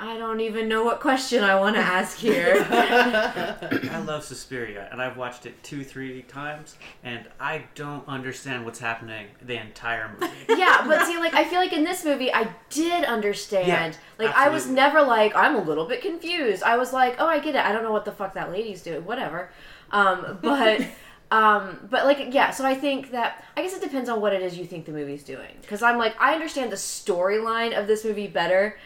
I 0.00 0.16
don't 0.16 0.38
even 0.40 0.68
know 0.68 0.84
what 0.84 1.00
question 1.00 1.42
I 1.42 1.58
want 1.58 1.74
to 1.74 1.82
ask 1.82 2.16
here. 2.16 2.64
I 2.70 3.98
love 4.06 4.22
Suspiria, 4.22 4.88
and 4.92 5.02
I've 5.02 5.16
watched 5.16 5.44
it 5.44 5.60
two, 5.64 5.82
three 5.82 6.22
times, 6.22 6.76
and 7.02 7.26
I 7.40 7.64
don't 7.74 8.06
understand 8.06 8.64
what's 8.64 8.78
happening 8.78 9.26
the 9.42 9.60
entire 9.60 10.14
movie. 10.20 10.32
yeah, 10.50 10.84
but 10.86 11.04
see, 11.04 11.18
like, 11.18 11.34
I 11.34 11.42
feel 11.42 11.58
like 11.58 11.72
in 11.72 11.82
this 11.82 12.04
movie, 12.04 12.32
I 12.32 12.48
did 12.70 13.04
understand. 13.06 13.66
Yeah, 13.66 14.24
like, 14.24 14.36
I 14.36 14.50
was 14.50 14.68
never 14.68 15.02
like, 15.02 15.34
I'm 15.34 15.56
a 15.56 15.62
little 15.62 15.86
bit 15.86 16.00
confused. 16.00 16.62
I 16.62 16.76
was 16.76 16.92
like, 16.92 17.16
oh, 17.18 17.26
I 17.26 17.40
get 17.40 17.56
it. 17.56 17.64
I 17.64 17.72
don't 17.72 17.82
know 17.82 17.92
what 17.92 18.04
the 18.04 18.12
fuck 18.12 18.34
that 18.34 18.52
lady's 18.52 18.82
doing. 18.82 19.04
Whatever. 19.04 19.50
Um, 19.90 20.38
but. 20.42 20.86
Um, 21.30 21.86
but 21.90 22.06
like 22.06 22.32
yeah, 22.32 22.52
so 22.52 22.64
I 22.64 22.74
think 22.74 23.10
that 23.10 23.44
I 23.54 23.60
guess 23.60 23.74
it 23.74 23.82
depends 23.82 24.08
on 24.08 24.22
what 24.22 24.32
it 24.32 24.40
is 24.40 24.56
you 24.56 24.64
think 24.64 24.86
the 24.86 24.92
movie's 24.92 25.22
doing. 25.22 25.58
Because 25.60 25.82
I'm 25.82 25.98
like 25.98 26.18
I 26.18 26.32
understand 26.32 26.72
the 26.72 26.76
storyline 26.76 27.78
of 27.78 27.86
this 27.86 28.02
movie 28.02 28.28
better. 28.28 28.78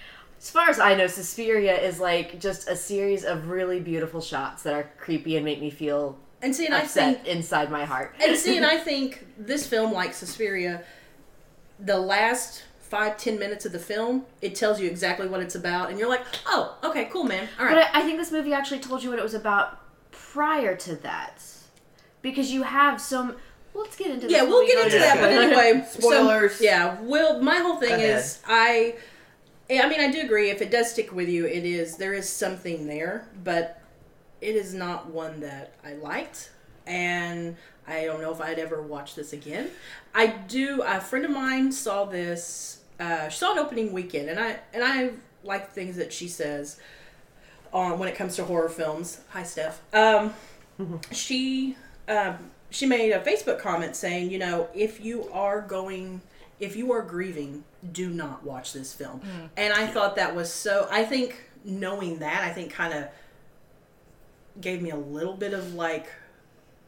As 0.43 0.51
far 0.51 0.69
as 0.69 0.81
I 0.81 0.97
know, 0.97 1.07
Suspiria 1.07 1.81
is 1.81 2.01
like 2.01 2.41
just 2.41 2.69
a 2.69 2.75
series 2.75 3.25
of 3.25 3.49
really 3.49 3.79
beautiful 3.79 4.21
shots 4.21 4.65
that 4.65 4.75
are 4.75 4.91
creepy 4.99 5.37
and 5.37 5.45
make 5.45 5.61
me 5.61 5.71
feel 5.71 6.19
And 6.43 6.55
see, 6.55 6.67
and 6.67 6.75
I 6.75 6.81
upset 6.81 7.23
think 7.23 7.29
inside 7.29 7.71
my 7.71 7.85
heart. 7.85 8.17
And 8.21 8.37
see, 8.37 8.57
and 8.57 8.67
I 8.67 8.77
think 8.91 9.25
this 9.39 9.67
film, 9.69 9.93
like 9.93 10.13
Suspiria, 10.15 10.83
the 11.79 11.97
last 11.97 12.65
five 12.81 13.17
ten 13.17 13.39
minutes 13.39 13.65
of 13.67 13.71
the 13.73 13.79
film, 13.79 14.25
it 14.41 14.57
tells 14.57 14.81
you 14.81 14.91
exactly 14.91 15.29
what 15.29 15.41
it's 15.41 15.55
about, 15.55 15.91
and 15.91 15.99
you're 15.99 16.09
like, 16.09 16.25
oh, 16.47 16.77
okay, 16.83 17.05
cool, 17.13 17.23
man, 17.23 17.49
all 17.61 17.67
But. 17.67 17.79
I, 17.79 18.01
I 18.01 18.03
think 18.03 18.19
this 18.19 18.33
movie 18.33 18.53
actually 18.53 18.81
told 18.81 19.03
you 19.05 19.11
what 19.11 19.21
it 19.21 19.23
was 19.23 19.35
about 19.35 19.79
prior 20.11 20.75
to 20.75 20.97
that, 20.97 21.41
because 22.21 22.51
you 22.51 22.65
have 22.65 23.01
some. 23.01 23.37
Let's 23.75 23.97
get 23.97 24.09
into 24.11 24.27
this 24.27 24.33
yeah, 24.33 24.43
when 24.43 24.51
we'll 24.51 24.61
we 24.61 24.67
get 24.67 24.85
into 24.87 24.91
to 24.91 24.99
that. 24.99 25.19
But 25.21 25.31
spoilers. 25.33 25.59
anyway, 25.59 25.87
so- 25.89 26.01
Spoilers. 26.01 26.61
yeah, 26.61 27.01
well, 27.01 27.41
my 27.41 27.57
whole 27.59 27.77
thing 27.77 28.01
is 28.01 28.41
I. 28.45 28.97
I 29.71 29.89
mean, 29.89 30.01
I 30.01 30.11
do 30.11 30.21
agree. 30.21 30.51
If 30.51 30.61
it 30.61 30.71
does 30.71 30.91
stick 30.91 31.13
with 31.13 31.29
you, 31.29 31.47
it 31.47 31.65
is 31.65 31.97
there 31.97 32.13
is 32.13 32.29
something 32.29 32.87
there, 32.87 33.29
but 33.43 33.81
it 34.41 34.57
is 34.57 34.75
not 34.75 35.07
one 35.07 35.41
that 35.41 35.75
I 35.85 35.95
liked, 35.95 36.51
and 36.87 37.57
I 37.87 38.05
don't 38.05 38.21
know 38.21 38.33
if 38.33 38.41
I'd 38.41 38.59
ever 38.59 38.83
watch 38.83 39.15
this 39.15 39.33
again. 39.33 39.71
I 40.15 40.27
do. 40.27 40.83
A 40.83 41.01
friend 41.01 41.25
of 41.25 41.31
mine 41.31 41.73
saw 41.73 42.05
this. 42.05 42.81
Uh, 43.01 43.29
she 43.29 43.39
saw 43.39 43.55
it 43.55 43.59
opening 43.59 43.93
weekend, 43.93 44.29
and 44.29 44.39
I 44.39 44.59
and 44.75 44.85
I 44.85 45.11
like 45.45 45.71
things 45.71 45.97
that 45.97 46.13
she 46.13 46.29
says 46.29 46.79
on 47.73 47.99
when 47.99 48.09
it 48.09 48.15
comes 48.15 48.37
to 48.37 48.45
horror 48.45 48.69
films. 48.69 49.21
Hi, 49.31 49.43
Steph. 49.43 49.81
Um, 49.95 50.35
she 51.13 51.77
um, 52.09 52.51
she 52.71 52.87
made 52.87 53.13
a 53.13 53.21
Facebook 53.21 53.59
comment 53.59 53.97
saying, 53.97 54.31
you 54.31 54.39
know, 54.39 54.69
if 54.75 55.05
you 55.05 55.31
are 55.33 55.61
going, 55.61 56.21
if 56.63 56.77
you 56.77 56.93
are 56.93 57.03
grieving, 57.03 57.65
do 57.93 58.09
not 58.09 58.45
watch 58.45 58.73
this 58.73 58.93
film. 58.93 59.19
Hmm. 59.19 59.47
And 59.57 59.75
I 59.75 59.89
thought 59.89 60.15
that 60.17 60.35
was 60.35 60.51
so. 60.51 60.89
I 60.91 61.05
think 61.05 61.37
knowing 61.65 62.21
that, 62.21 62.45
I 62.45 62.51
think 62.51 62.73
kind 62.73 62.95
of 62.95 63.09
gave 64.61 64.81
me 64.81 64.91
a 64.91 64.97
little 64.97 65.35
bit 65.35 65.55
of 65.55 65.75
like 65.75 66.07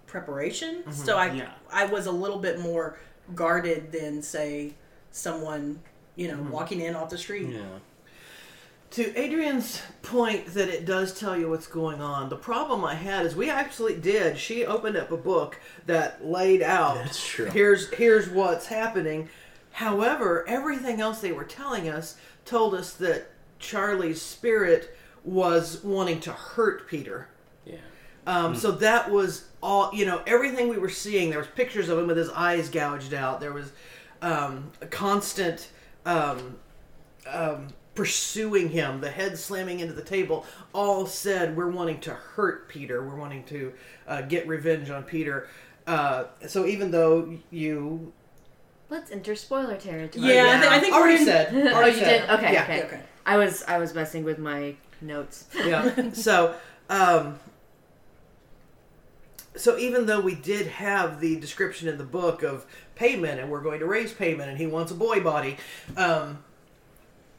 preparation. 0.06 0.76
Mm-hmm. 0.82 0.92
So 0.92 1.18
I 1.18 1.32
Yeah. 1.32 1.50
I 1.72 1.86
was 1.86 2.06
a 2.06 2.12
little 2.12 2.38
bit 2.38 2.60
more 2.60 2.98
guarded 3.34 3.90
than 3.90 4.22
say 4.22 4.74
someone 5.10 5.80
you 6.14 6.28
know 6.28 6.34
mm-hmm. 6.34 6.50
walking 6.50 6.80
in 6.80 6.94
off 6.94 7.10
the 7.10 7.18
street. 7.18 7.48
Yeah. 7.48 7.62
To 8.92 9.18
Adrian's 9.18 9.82
point 10.02 10.54
that 10.54 10.68
it 10.68 10.84
does 10.84 11.18
tell 11.18 11.36
you 11.36 11.50
what's 11.50 11.66
going 11.66 12.00
on, 12.00 12.28
the 12.28 12.36
problem 12.36 12.84
I 12.84 12.94
had 12.94 13.26
is 13.26 13.34
we 13.34 13.50
actually 13.50 13.96
did. 13.96 14.38
She 14.38 14.64
opened 14.64 14.96
up 14.96 15.10
a 15.10 15.16
book 15.16 15.58
that 15.86 16.24
laid 16.24 16.62
out 16.62 16.94
That's 16.98 17.26
true. 17.26 17.46
here's 17.46 17.92
here's 17.92 18.30
what's 18.30 18.66
happening. 18.66 19.28
However, 19.74 20.44
everything 20.46 21.00
else 21.00 21.20
they 21.20 21.32
were 21.32 21.42
telling 21.42 21.88
us 21.88 22.16
told 22.44 22.74
us 22.74 22.92
that 22.94 23.26
Charlie's 23.58 24.22
spirit 24.22 24.96
was 25.24 25.82
wanting 25.82 26.20
to 26.20 26.32
hurt 26.32 26.86
Peter. 26.86 27.26
Yeah. 27.66 27.78
Um, 28.24 28.54
So 28.54 28.70
that 28.70 29.10
was 29.10 29.46
all, 29.60 29.90
you 29.92 30.06
know, 30.06 30.22
everything 30.28 30.68
we 30.68 30.78
were 30.78 30.88
seeing. 30.88 31.28
There 31.30 31.40
was 31.40 31.48
pictures 31.48 31.88
of 31.88 31.98
him 31.98 32.06
with 32.06 32.16
his 32.16 32.30
eyes 32.30 32.68
gouged 32.68 33.14
out. 33.14 33.40
There 33.40 33.52
was 33.52 33.72
um, 34.22 34.70
a 34.80 34.86
constant 34.86 35.70
um, 36.06 36.56
um, 37.26 37.66
pursuing 37.96 38.68
him, 38.68 39.00
the 39.00 39.10
head 39.10 39.36
slamming 39.36 39.80
into 39.80 39.94
the 39.94 40.02
table. 40.02 40.46
All 40.72 41.04
said, 41.04 41.56
we're 41.56 41.70
wanting 41.70 41.98
to 42.02 42.14
hurt 42.14 42.68
Peter. 42.68 43.04
We're 43.04 43.16
wanting 43.16 43.42
to 43.46 43.72
uh, 44.06 44.22
get 44.22 44.46
revenge 44.46 44.90
on 44.90 45.02
Peter. 45.02 45.48
Uh, 45.84 46.26
so 46.46 46.64
even 46.64 46.92
though 46.92 47.36
you 47.50 48.12
Let's 48.94 49.10
enter 49.10 49.34
spoiler 49.34 49.76
territory. 49.76 50.24
Yeah, 50.24 50.52
I, 50.56 50.60
thi- 50.60 50.68
I 50.76 50.78
think 50.78 50.94
already 50.94 51.14
we're 51.14 51.20
in- 51.20 51.26
said, 51.26 51.48
oh, 51.52 51.74
already 51.74 51.98
you 51.98 52.04
said. 52.04 52.20
did. 52.28 52.30
Okay, 52.30 52.52
Yeah. 52.52 52.62
okay. 52.62 52.82
Okay. 52.84 53.00
I 53.26 53.36
was 53.38 53.64
I 53.64 53.78
was 53.78 53.92
messing 53.92 54.22
with 54.22 54.38
my 54.38 54.76
notes. 55.00 55.46
yeah. 55.56 56.10
So, 56.12 56.54
um, 56.88 57.40
so 59.56 59.76
even 59.78 60.06
though 60.06 60.20
we 60.20 60.36
did 60.36 60.66
have 60.68 61.20
the 61.20 61.34
description 61.40 61.88
in 61.88 61.98
the 61.98 62.04
book 62.04 62.42
of 62.44 62.66
payment, 62.94 63.40
and 63.40 63.50
we're 63.50 63.62
going 63.62 63.80
to 63.80 63.86
raise 63.86 64.12
payment, 64.12 64.48
and 64.48 64.58
he 64.58 64.66
wants 64.68 64.92
a 64.92 64.94
boy 64.94 65.20
body, 65.20 65.56
um, 65.96 66.44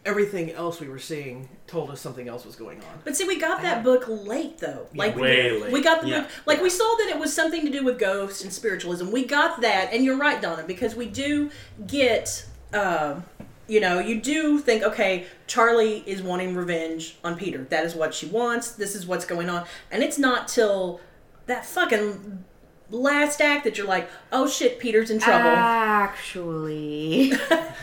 everything 0.05 0.51
else 0.51 0.79
we 0.79 0.87
were 0.87 0.99
seeing 0.99 1.49
told 1.67 1.89
us 1.89 1.99
something 1.99 2.27
else 2.27 2.45
was 2.45 2.55
going 2.55 2.77
on. 2.79 2.99
But 3.03 3.15
see, 3.15 3.25
we 3.27 3.39
got 3.39 3.61
that 3.63 3.83
book 3.83 4.05
late 4.07 4.59
though. 4.59 4.87
Like 4.95 5.15
way 5.15 5.51
we, 5.51 5.61
late. 5.63 5.71
we 5.73 5.81
got 5.81 6.01
the 6.01 6.07
Yeah. 6.07 6.21
book. 6.21 6.31
Like 6.45 6.61
we 6.61 6.69
saw 6.69 6.95
that 6.99 7.09
it 7.09 7.17
was 7.19 7.33
something 7.33 7.65
to 7.65 7.71
do 7.71 7.83
with 7.83 7.97
ghosts 7.97 8.43
and 8.43 8.53
spiritualism. 8.53 9.11
We 9.11 9.25
got 9.25 9.61
that, 9.61 9.91
and 9.93 10.03
you're 10.05 10.17
right, 10.17 10.41
Donna, 10.41 10.63
because 10.63 10.95
we 10.95 11.07
do 11.07 11.49
get. 11.87 12.45
Um, 12.73 13.23
you 13.67 13.79
know, 13.79 13.97
you 13.97 14.21
do 14.21 14.59
think, 14.59 14.83
okay, 14.83 15.25
Charlie 15.47 16.03
is 16.05 16.21
wanting 16.21 16.53
revenge 16.53 17.17
on 17.23 17.35
Peter. 17.35 17.63
That 17.71 17.83
is 17.83 17.95
what 17.95 18.13
she 18.13 18.27
wants. 18.27 18.69
This 18.71 18.93
is 18.93 19.07
what's 19.07 19.25
going 19.25 19.49
on, 19.49 19.65
and 19.89 20.03
it's 20.03 20.19
not 20.19 20.47
till 20.47 20.99
that 21.47 21.65
fucking 21.65 22.43
last 22.89 23.41
act 23.41 23.63
that 23.63 23.77
you're 23.77 23.87
like, 23.87 24.09
oh 24.31 24.47
shit, 24.47 24.79
Peter's 24.79 25.09
in 25.09 25.19
trouble. 25.19 25.49
Actually, 25.49 27.33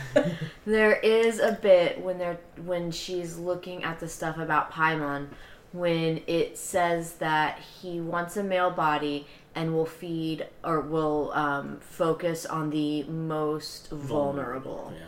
there 0.65 0.93
is 0.97 1.39
a 1.39 1.53
bit 1.53 2.01
when 2.01 2.17
they're 2.17 2.39
when 2.63 2.91
she's 2.91 3.37
looking 3.37 3.83
at 3.83 3.99
the 3.99 4.07
stuff 4.07 4.37
about 4.37 4.71
Paimon 4.71 5.27
when 5.71 6.21
it 6.27 6.57
says 6.57 7.13
that 7.13 7.59
he 7.59 7.99
wants 7.99 8.37
a 8.37 8.43
male 8.43 8.69
body 8.69 9.25
and 9.55 9.73
will 9.73 9.85
feed 9.85 10.47
or 10.63 10.79
will 10.79 11.31
um, 11.33 11.79
focus 11.79 12.45
on 12.45 12.69
the 12.69 13.03
most 13.03 13.89
vulnerable. 13.89 14.93
Yeah. 14.95 15.05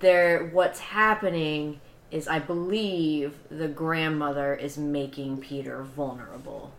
There, 0.00 0.46
what's 0.46 0.80
happening 0.80 1.80
is 2.10 2.28
I 2.28 2.38
believe 2.38 3.34
the 3.50 3.68
grandmother 3.68 4.54
is 4.54 4.76
making 4.76 5.38
Peter 5.38 5.82
vulnerable 5.82 6.72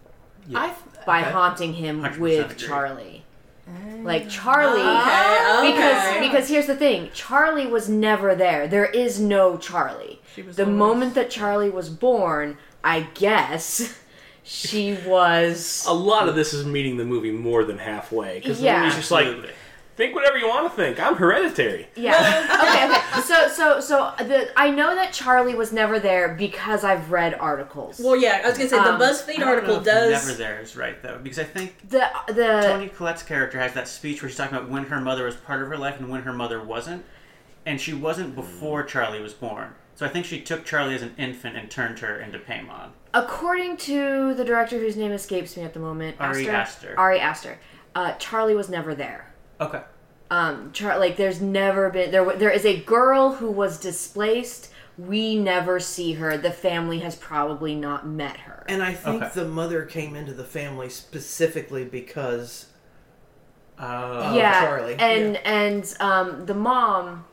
I 0.54 0.74
by 1.06 1.22
okay. 1.22 1.32
haunting 1.32 1.74
him 1.74 2.02
with 2.20 2.52
agree. 2.52 2.56
Charlie. 2.68 3.24
Oh. 3.68 3.98
Like 4.02 4.30
Charlie, 4.30 4.82
Okay, 4.82 5.72
because 5.72 6.08
okay. 6.18 6.20
because 6.28 6.50
here's 6.50 6.68
the 6.68 6.76
thing: 6.76 7.10
Charlie 7.14 7.68
was 7.68 7.88
never 7.88 8.36
there. 8.36 8.68
There 8.68 8.86
is 8.86 9.20
no 9.20 9.58
Charlie. 9.58 10.20
was 10.46 10.56
The 10.58 10.64
always- 10.64 10.78
moment 10.78 11.16
that 11.16 11.30
Charlie 11.30 11.70
was 11.70 11.90
born, 11.90 12.58
I 12.84 13.02
guess 13.14 13.98
she 14.44 14.98
was. 15.06 15.86
A 15.88 15.94
lot 15.94 16.28
of 16.28 16.36
this 16.36 16.54
is 16.54 16.66
meeting 16.66 16.98
the 16.98 17.06
movie 17.06 17.32
more 17.32 17.64
than 17.64 17.78
halfway 17.78 18.40
because 18.40 18.60
the 18.60 18.74
movie's 18.74 18.96
just 18.96 19.12
like, 19.12 19.28
Absolutely. 19.28 19.52
Think 19.96 20.16
whatever 20.16 20.38
you 20.38 20.48
want 20.48 20.70
to 20.72 20.76
think. 20.76 21.00
I'm 21.00 21.16
hereditary. 21.16 21.88
Yeah. 21.96 22.14
okay. 22.64 22.86
Okay. 22.86 23.22
So 23.22 23.48
so 23.48 23.80
so 23.80 24.12
the 24.18 24.50
I 24.60 24.72
know 24.72 24.96
that 24.96 25.14
Charlie 25.14 25.54
was 25.56 25.72
never 25.72 26.00
there 26.00 26.34
because 26.34 26.84
I've 26.84 27.12
read 27.12 27.36
articles. 27.36 28.00
Well, 28.00 28.16
yeah, 28.16 28.42
I 28.44 28.50
was 28.50 28.58
gonna 28.58 28.70
say 28.70 28.78
Um, 28.78 28.98
the 29.00 29.06
BuzzFeed 29.06 29.36
I 29.36 29.40
don't 29.40 29.48
article 29.50 29.74
know 29.76 29.80
if 29.80 29.86
does. 29.86 30.26
Never 30.28 30.38
there 30.38 30.60
is 30.60 30.76
right 30.76 31.02
though, 31.04 31.20
because 31.22 31.38
I 31.40 31.44
think 31.44 31.90
the 31.90 32.08
the 32.28 32.62
Toni 32.66 32.90
Collette's 32.90 33.24
character 33.24 33.60
has 33.60 33.74
that 33.74 33.88
speech 33.88 34.22
where 34.24 34.30
she's 34.30 34.38
talking 34.38 34.58
about 34.58 34.70
when 34.70 34.86
her 34.86 35.00
mother 35.00 35.26
was 35.26 35.36
part 35.36 35.62
of 35.62 35.68
her 35.68 35.78
life 35.78 36.00
and 36.00 36.10
when 36.10 36.24
her 36.24 36.34
mother 36.34 36.62
wasn't, 36.64 37.06
and 37.66 37.80
she 37.80 37.94
wasn't 37.94 38.34
before 38.36 38.84
Charlie 38.84 39.22
was 39.22 39.34
born. 39.34 39.76
So 39.96 40.08
I 40.08 40.10
think 40.10 40.26
she 40.26 40.42
took 40.42 40.66
Charlie 40.66 40.96
as 40.96 41.04
an 41.04 41.14
infant 41.20 41.56
and 41.56 41.70
turned 41.70 42.00
her 42.00 42.20
into 42.20 42.40
Paimon. 42.40 42.90
according 43.14 43.78
to 43.78 44.34
the 44.34 44.44
director 44.44 44.80
whose 44.80 44.98
name 44.98 45.12
escapes 45.12 45.56
me 45.56 45.62
at 45.64 45.76
the 45.76 45.80
moment, 45.80 46.18
Ari 46.20 46.50
Aster. 46.50 46.96
Ari 46.98 47.20
Aster. 47.20 47.60
Uh, 47.94 48.14
Charlie 48.14 48.56
was 48.56 48.70
never 48.70 48.96
there. 48.96 49.28
Okay. 49.62 49.82
um 50.32 50.72
Char- 50.74 51.00
like 51.00 51.18
there's 51.18 51.42
never 51.42 51.90
been 51.90 52.12
there 52.12 52.24
wa- 52.24 52.36
there 52.36 52.50
is 52.50 52.66
a 52.66 52.80
girl 52.82 53.34
who 53.34 53.52
was 53.52 53.80
displaced 53.80 54.70
we 54.98 55.36
never 55.38 55.80
see 55.80 56.14
her 56.14 56.38
the 56.38 56.52
family 56.52 57.00
has 57.00 57.16
probably 57.16 57.76
not 57.76 58.06
met 58.08 58.38
her 58.38 58.64
And 58.68 58.82
I 58.84 58.94
think 58.94 59.24
Okay. 59.24 59.32
the 59.36 59.46
mother 59.46 59.84
came 59.86 60.16
into 60.16 60.34
the 60.34 60.44
family 60.44 60.90
specifically 60.90 61.84
because 61.86 62.68
Uh, 63.78 64.34
yeah 64.36 64.62
Charlie. 64.62 64.96
and 65.00 65.38
and 65.38 65.94
um 66.00 66.46
the 66.46 66.54
mom 66.54 67.26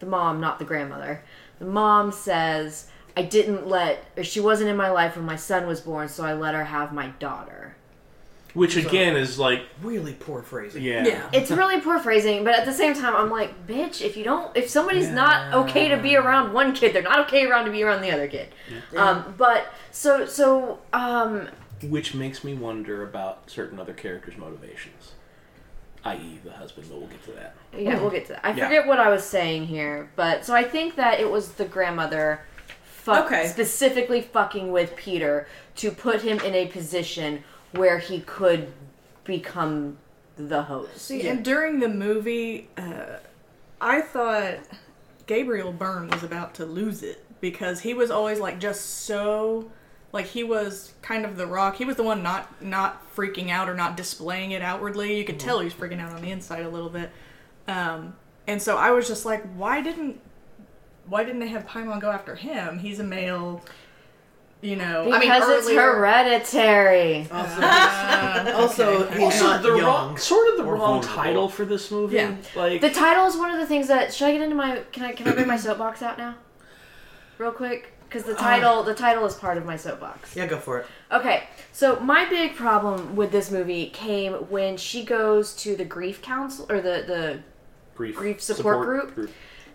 the 0.00 0.06
mom, 0.06 0.38
not 0.40 0.58
the 0.58 0.64
grandmother. 0.66 1.22
The 1.60 1.64
mom 1.64 2.12
says, 2.12 2.88
"I 3.16 3.22
didn't 3.22 3.66
let, 3.66 4.04
or 4.18 4.24
she 4.24 4.40
wasn't 4.40 4.68
in 4.68 4.76
my 4.76 4.90
life 4.90 5.16
when 5.16 5.24
my 5.24 5.36
son 5.36 5.66
was 5.66 5.80
born, 5.80 6.08
so 6.08 6.24
I 6.24 6.34
let 6.34 6.54
her 6.54 6.64
have 6.64 6.92
my 6.92 7.08
daughter." 7.20 7.63
Which 8.54 8.76
again 8.76 9.16
is 9.16 9.38
like, 9.38 9.62
Really 9.82 10.12
poor 10.14 10.42
phrasing. 10.42 10.82
yeah, 10.82 11.04
Yeah. 11.04 11.28
It's 11.32 11.50
really 11.50 11.80
poor 11.80 11.98
phrasing, 11.98 12.44
but 12.44 12.54
at 12.54 12.64
the 12.64 12.72
same 12.72 12.94
time, 12.94 13.14
I'm 13.16 13.28
like, 13.30 13.66
bitch, 13.66 14.00
if 14.00 14.16
you 14.16 14.22
don't, 14.24 14.56
if 14.56 14.70
somebody's 14.70 15.08
not 15.10 15.52
okay 15.52 15.88
to 15.88 15.96
be 15.96 16.14
around 16.16 16.52
one 16.52 16.72
kid, 16.72 16.94
they're 16.94 17.02
not 17.02 17.18
okay 17.26 17.46
around 17.46 17.64
to 17.66 17.72
be 17.72 17.82
around 17.82 18.00
the 18.02 18.12
other 18.12 18.28
kid. 18.28 18.48
Yeah. 18.92 19.04
Um, 19.10 19.34
but 19.36 19.66
so 19.90 20.24
so 20.26 20.78
um, 20.92 21.48
Which 21.82 22.14
makes 22.14 22.44
me 22.44 22.54
wonder 22.54 23.02
about 23.02 23.50
certain 23.50 23.80
other 23.80 23.92
characters' 23.92 24.36
motivations, 24.36 25.12
i.e., 26.04 26.38
the 26.44 26.52
husband. 26.52 26.86
But 26.88 26.98
we'll 26.98 27.08
get 27.08 27.24
to 27.24 27.32
that. 27.32 27.54
yeah, 27.76 28.00
we'll 28.00 28.10
get 28.10 28.26
to 28.26 28.32
that. 28.34 28.46
I 28.46 28.52
Yeah. 28.52 28.68
forget 28.68 28.86
what 28.86 29.00
I 29.00 29.08
was 29.10 29.24
saying 29.24 29.66
here, 29.66 30.10
but 30.14 30.44
so 30.44 30.54
I 30.54 30.62
think 30.62 30.94
that 30.94 31.18
it 31.18 31.28
was 31.28 31.52
the 31.54 31.64
grandmother, 31.64 32.40
fuck, 32.84 33.26
Okay. 33.26 33.48
specifically 33.48 34.20
fucking 34.20 34.70
with 34.70 34.94
Peter 34.94 35.48
to 35.76 35.90
put 35.90 36.22
him 36.22 36.38
in 36.40 36.54
a 36.54 36.66
position 36.66 37.42
where 37.76 37.98
he 37.98 38.20
could 38.20 38.72
become 39.24 39.98
the 40.36 40.62
host. 40.62 40.98
See, 40.98 41.26
and 41.26 41.44
during 41.44 41.80
the 41.80 41.88
movie, 41.88 42.68
uh, 42.76 43.18
I 43.80 44.00
thought 44.00 44.58
Gabriel 45.26 45.72
Byrne 45.72 46.08
was 46.08 46.22
about 46.22 46.54
to 46.54 46.66
lose 46.66 47.02
it 47.02 47.24
because 47.40 47.80
he 47.80 47.94
was 47.94 48.10
always 48.10 48.40
like 48.40 48.58
just 48.58 49.04
so 49.04 49.70
like 50.12 50.26
he 50.26 50.44
was 50.44 50.92
kind 51.02 51.24
of 51.24 51.36
the 51.36 51.46
rock. 51.46 51.76
He 51.76 51.84
was 51.84 51.96
the 51.96 52.02
one 52.02 52.22
not 52.22 52.62
not 52.62 53.14
freaking 53.14 53.50
out 53.50 53.68
or 53.68 53.74
not 53.74 53.96
displaying 53.96 54.52
it 54.52 54.62
outwardly. 54.62 55.18
You 55.18 55.24
could 55.24 55.40
tell 55.40 55.58
he 55.58 55.64
was 55.64 55.74
freaking 55.74 56.00
out 56.00 56.12
on 56.12 56.22
the 56.22 56.30
inside 56.30 56.64
a 56.64 56.68
little 56.68 56.88
bit. 56.88 57.10
Um, 57.66 58.14
and 58.46 58.60
so 58.60 58.76
I 58.76 58.90
was 58.90 59.08
just 59.08 59.24
like, 59.24 59.44
why 59.54 59.80
didn't 59.80 60.20
why 61.06 61.24
didn't 61.24 61.40
they 61.40 61.48
have 61.48 61.66
Paimon 61.66 62.00
go 62.00 62.10
after 62.10 62.34
him? 62.34 62.78
He's 62.78 62.98
a 63.00 63.04
male. 63.04 63.62
You 64.64 64.76
know, 64.76 65.04
Because 65.04 65.16
I 65.16 65.20
mean, 65.20 65.30
it's 65.58 65.66
earlier- 65.68 65.92
hereditary. 65.92 67.28
Also, 67.30 67.60
Uh, 67.62 68.52
also 68.56 69.04
okay. 69.04 69.22
Also, 69.24 69.58
the 69.58 69.68
young. 69.76 69.80
wrong, 69.82 70.16
sort 70.16 70.48
of 70.48 70.56
the 70.56 70.62
Or 70.64 70.72
wrong 70.74 71.02
vulnerable. 71.02 71.08
title 71.22 71.48
for 71.50 71.64
this 71.66 71.90
movie. 71.90 72.16
Yeah. 72.16 72.34
Like, 72.56 72.80
The 72.80 72.90
title 72.90 73.26
is 73.26 73.36
one 73.36 73.50
of 73.50 73.58
the 73.60 73.66
things 73.66 73.88
that 73.88 74.14
should 74.14 74.28
I 74.28 74.32
get 74.32 74.40
into 74.40 74.56
my 74.56 74.80
can 74.90 75.04
I 75.04 75.12
can 75.12 75.28
I 75.28 75.32
bring 75.32 75.46
my 75.46 75.58
soapbox 75.58 76.00
out 76.02 76.16
now, 76.16 76.36
real 77.36 77.52
quick 77.52 77.92
because 78.08 78.22
the 78.24 78.34
title 78.34 78.82
the 78.82 78.94
title 78.94 79.26
is 79.26 79.34
part 79.34 79.58
of 79.58 79.66
my 79.66 79.76
soapbox. 79.76 80.34
Yeah, 80.34 80.46
go 80.46 80.56
for 80.58 80.78
it. 80.80 80.86
Okay, 81.12 81.42
so 81.72 82.00
my 82.00 82.24
big 82.24 82.54
problem 82.56 83.16
with 83.16 83.32
this 83.32 83.50
movie 83.50 83.90
came 83.90 84.32
when 84.48 84.78
she 84.78 85.04
goes 85.04 85.54
to 85.56 85.76
the 85.76 85.84
grief 85.84 86.22
council 86.22 86.64
or 86.70 86.80
the 86.80 87.04
the 87.06 87.40
grief, 87.94 88.16
grief 88.16 88.40
support 88.40 88.80
group? 88.86 89.30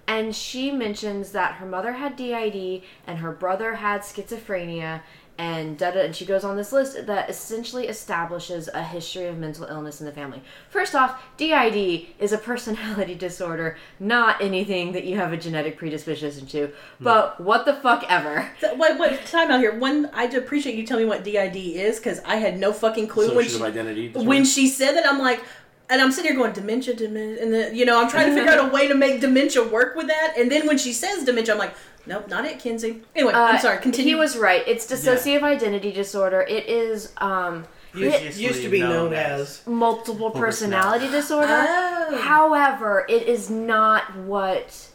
And 0.10 0.36
she 0.36 0.72
mentions 0.72 1.34
that 1.34 1.54
her 1.56 1.68
mother 1.68 1.94
had 1.94 2.16
DID 2.16 2.82
and 3.06 3.20
her 3.20 3.32
brother 3.32 3.76
had 3.76 4.02
schizophrenia 4.02 5.02
and 5.38 5.78
da 5.78 5.92
da 5.92 6.02
and 6.02 6.16
she 6.16 6.26
goes 6.26 6.44
on 6.44 6.58
this 6.58 6.74
list 6.74 7.06
that 7.06 7.30
essentially 7.30 7.88
establishes 7.88 8.68
a 8.74 8.84
history 8.84 9.28
of 9.28 9.38
mental 9.38 9.66
illness 9.66 10.02
in 10.02 10.08
the 10.08 10.12
family. 10.12 10.42
First 10.68 10.96
off, 10.96 11.24
DID 11.38 12.08
is 12.18 12.34
a 12.34 12.40
personality 12.40 13.14
disorder, 13.28 13.78
not 14.00 14.42
anything 14.42 14.94
that 14.94 15.06
you 15.06 15.16
have 15.18 15.32
a 15.32 15.38
genetic 15.38 15.78
predisposition 15.78 16.48
to. 16.48 16.68
Hmm. 16.98 17.04
But 17.04 17.40
what 17.40 17.66
the 17.66 17.76
fuck 17.76 18.04
ever. 18.10 18.50
So, 18.60 18.76
wait, 18.76 19.00
wait, 19.00 19.26
time 19.28 19.52
out 19.52 19.60
here. 19.60 19.78
When 19.78 20.08
I 20.08 20.24
appreciate 20.24 20.76
you 20.76 20.88
telling 20.88 21.06
me 21.06 21.10
what 21.10 21.24
DID 21.24 21.56
is 21.56 22.00
because 22.00 22.20
I 22.26 22.38
had 22.38 22.60
no 22.60 22.74
fucking 22.74 23.08
clue 23.08 23.34
when 23.36 23.48
she 23.48 23.62
identity. 23.62 24.08
disorder. 24.08 24.28
when 24.28 24.44
she 24.44 24.68
said 24.68 24.94
that. 24.94 25.06
I'm 25.08 25.20
like, 25.20 25.42
and 25.90 26.02
I'm 26.02 26.12
sitting 26.12 26.32
here 26.32 26.40
going 26.40 26.54
dementia, 26.54 26.94
dementia, 26.96 27.44
and 27.44 27.54
then 27.54 27.76
you 27.76 27.86
know 27.86 28.02
I'm 28.02 28.10
trying 28.10 28.28
to 28.30 28.36
figure 28.36 28.52
out 28.52 28.70
a 28.70 28.72
way 28.74 28.88
to 28.88 28.96
make 28.96 29.22
dementia 29.22 29.68
work 29.68 29.96
with 29.96 30.08
that. 30.08 30.34
And 30.38 30.52
then 30.52 30.68
when 30.68 30.78
she 30.78 30.94
says 30.94 31.24
dementia, 31.26 31.54
I'm 31.54 31.60
like, 31.60 31.74
nope, 32.06 32.28
not 32.28 32.46
it, 32.46 32.60
Kinsey. 32.60 33.02
Anyway, 33.16 33.34
I'm 33.34 33.56
Uh, 33.56 33.60
sorry. 33.60 33.80
Continue. 33.80 34.14
He 34.14 34.20
was 34.20 34.38
right. 34.38 34.64
It's 34.68 34.86
dissociative 34.86 35.44
identity 35.44 35.92
disorder. 35.92 36.42
It 36.42 36.68
is 36.68 37.12
um 37.18 37.66
Used, 37.94 38.38
used 38.38 38.62
to 38.62 38.70
be 38.70 38.82
known 38.82 38.92
known 39.12 39.14
as. 39.14 39.66
multiple 39.66 40.30
personality 40.30 41.08
personality. 41.08 41.12
disorder. 41.12 41.66
Oh. 41.68 42.18
However, 42.22 43.06
it 43.10 43.24
is 43.24 43.50
not 43.50 44.16
what 44.16 44.90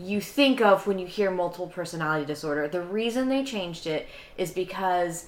you 0.00 0.20
think 0.20 0.60
of 0.60 0.84
when 0.86 0.98
you 0.98 1.06
hear 1.06 1.30
multiple 1.30 1.68
personality 1.68 2.24
disorder. 2.26 2.66
The 2.66 2.80
reason 2.80 3.28
they 3.28 3.44
changed 3.44 3.86
it 3.86 4.08
is 4.36 4.50
because 4.50 5.26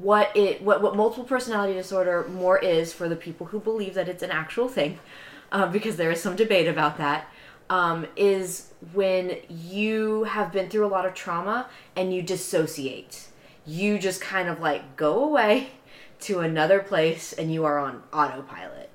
what 0.00 0.36
it 0.36 0.62
what, 0.62 0.82
what 0.82 0.96
multiple 0.96 1.24
personality 1.24 1.74
disorder 1.74 2.26
more 2.28 2.58
is 2.58 2.92
for 2.92 3.08
the 3.08 3.16
people 3.16 3.46
who 3.46 3.60
believe 3.60 3.94
that 3.94 4.08
it's 4.08 4.22
an 4.22 4.30
actual 4.30 4.68
thing, 4.68 4.98
uh, 5.52 5.66
because 5.66 5.96
there 5.96 6.10
is 6.10 6.20
some 6.22 6.36
debate 6.36 6.68
about 6.68 6.98
that. 6.98 7.28
Um, 7.70 8.06
is 8.16 8.72
when 8.94 9.36
you 9.50 10.24
have 10.24 10.52
been 10.52 10.70
through 10.70 10.86
a 10.86 10.88
lot 10.88 11.04
of 11.04 11.12
trauma 11.12 11.68
and 11.94 12.14
you 12.14 12.22
dissociate. 12.22 13.28
You 13.66 13.98
just 13.98 14.22
kind 14.22 14.48
of 14.48 14.60
like 14.60 14.96
go 14.96 15.22
away 15.24 15.68
to 16.20 16.40
another 16.40 16.80
place 16.80 17.34
and 17.34 17.52
you 17.52 17.66
are 17.66 17.78
on 17.78 18.02
autopilot. 18.12 18.88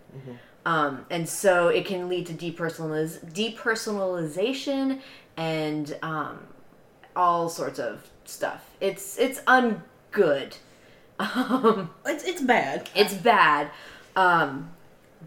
Um, 0.65 1.05
and 1.09 1.27
so 1.27 1.67
it 1.67 1.85
can 1.85 2.07
lead 2.07 2.25
to 2.27 2.33
depersonaliz- 2.33 3.31
depersonalization 3.33 5.01
and 5.35 5.97
um, 6.01 6.39
all 7.15 7.49
sorts 7.49 7.79
of 7.79 8.09
stuff. 8.25 8.71
It's 8.79 9.17
it's 9.17 9.39
ungood. 9.41 10.57
Um, 11.19 11.89
it's 12.05 12.23
it's 12.23 12.41
bad. 12.41 12.89
it's 12.95 13.13
bad. 13.13 13.69
Um, 14.15 14.71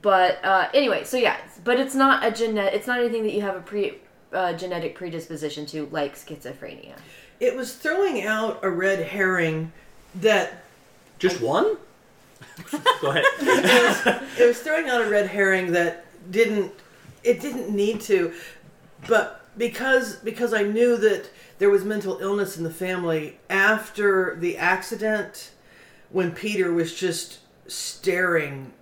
but 0.03 0.44
uh, 0.44 0.68
anyway, 0.75 1.05
so 1.05 1.16
yeah, 1.16 1.37
but 1.64 1.79
it's 1.81 1.94
not 1.94 2.25
a 2.25 2.31
genet. 2.31 2.75
It's 2.75 2.87
not 2.87 2.99
anything 3.01 3.22
that 3.22 3.33
you 3.33 3.40
have 3.42 3.57
a 3.57 3.61
pre 3.61 3.99
uh, 4.33 4.53
genetic 4.55 4.94
predisposition 4.94 5.66
to, 5.66 5.87
like 5.90 6.14
schizophrenia. 6.16 6.96
It 7.40 7.57
was 7.57 7.75
throwing 7.75 8.22
out 8.22 8.61
a 8.62 8.70
red 8.70 9.01
herring 9.07 9.72
that 10.16 10.64
just 11.18 11.40
one. 11.40 11.77
Go 13.01 13.11
ahead. 13.11 13.25
it 14.38 14.46
was 14.46 14.59
throwing 14.61 14.88
out 14.88 15.03
a 15.03 15.09
red 15.09 15.27
herring 15.29 15.72
that 15.72 16.05
didn't 16.31 16.72
it 17.22 17.40
didn't 17.40 17.70
need 17.70 18.01
to 18.01 18.33
but 19.09 19.44
because 19.57 20.16
because 20.16 20.53
i 20.53 20.62
knew 20.62 20.96
that 20.96 21.31
there 21.59 21.70
was 21.70 21.85
mental 21.85 22.18
illness 22.20 22.57
in 22.57 22.64
the 22.64 22.70
family 22.70 23.38
after 23.49 24.37
the 24.37 24.57
accident 24.57 25.51
when 26.11 26.33
peter 26.33 26.73
was 26.73 26.95
just 26.95 27.38
staring 27.66 28.73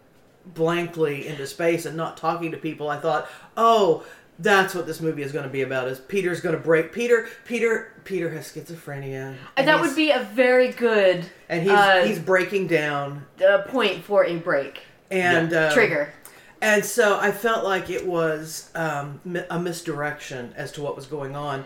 blankly 0.46 1.26
into 1.26 1.46
space 1.46 1.86
and 1.86 1.96
not 1.96 2.16
talking 2.16 2.50
to 2.50 2.56
people 2.56 2.88
i 2.88 2.98
thought 2.98 3.28
oh 3.56 4.04
that's 4.40 4.74
what 4.74 4.84
this 4.84 5.00
movie 5.00 5.22
is 5.22 5.32
going 5.32 5.44
to 5.44 5.50
be 5.50 5.62
about 5.62 5.88
is 5.88 5.98
peter's 6.00 6.40
going 6.40 6.54
to 6.54 6.60
break 6.60 6.92
peter 6.92 7.28
peter 7.44 7.92
peter 8.04 8.28
has 8.30 8.50
schizophrenia 8.52 9.34
And 9.56 9.68
that 9.68 9.80
would 9.80 9.96
be 9.96 10.10
a 10.10 10.20
very 10.34 10.72
good 10.72 11.24
and 11.48 11.62
he's 11.62 11.70
uh, 11.70 12.04
he's 12.04 12.18
breaking 12.18 12.66
down 12.66 13.24
uh, 13.46 13.62
point 13.62 14.04
for 14.04 14.24
a 14.24 14.36
break 14.36 14.82
and 15.10 15.52
uh, 15.52 15.72
trigger. 15.72 16.12
And 16.60 16.84
so 16.84 17.18
I 17.18 17.30
felt 17.30 17.64
like 17.64 17.90
it 17.90 18.06
was 18.06 18.70
um, 18.74 19.20
a 19.50 19.58
misdirection 19.58 20.54
as 20.56 20.72
to 20.72 20.82
what 20.82 20.96
was 20.96 21.06
going 21.06 21.36
on. 21.36 21.64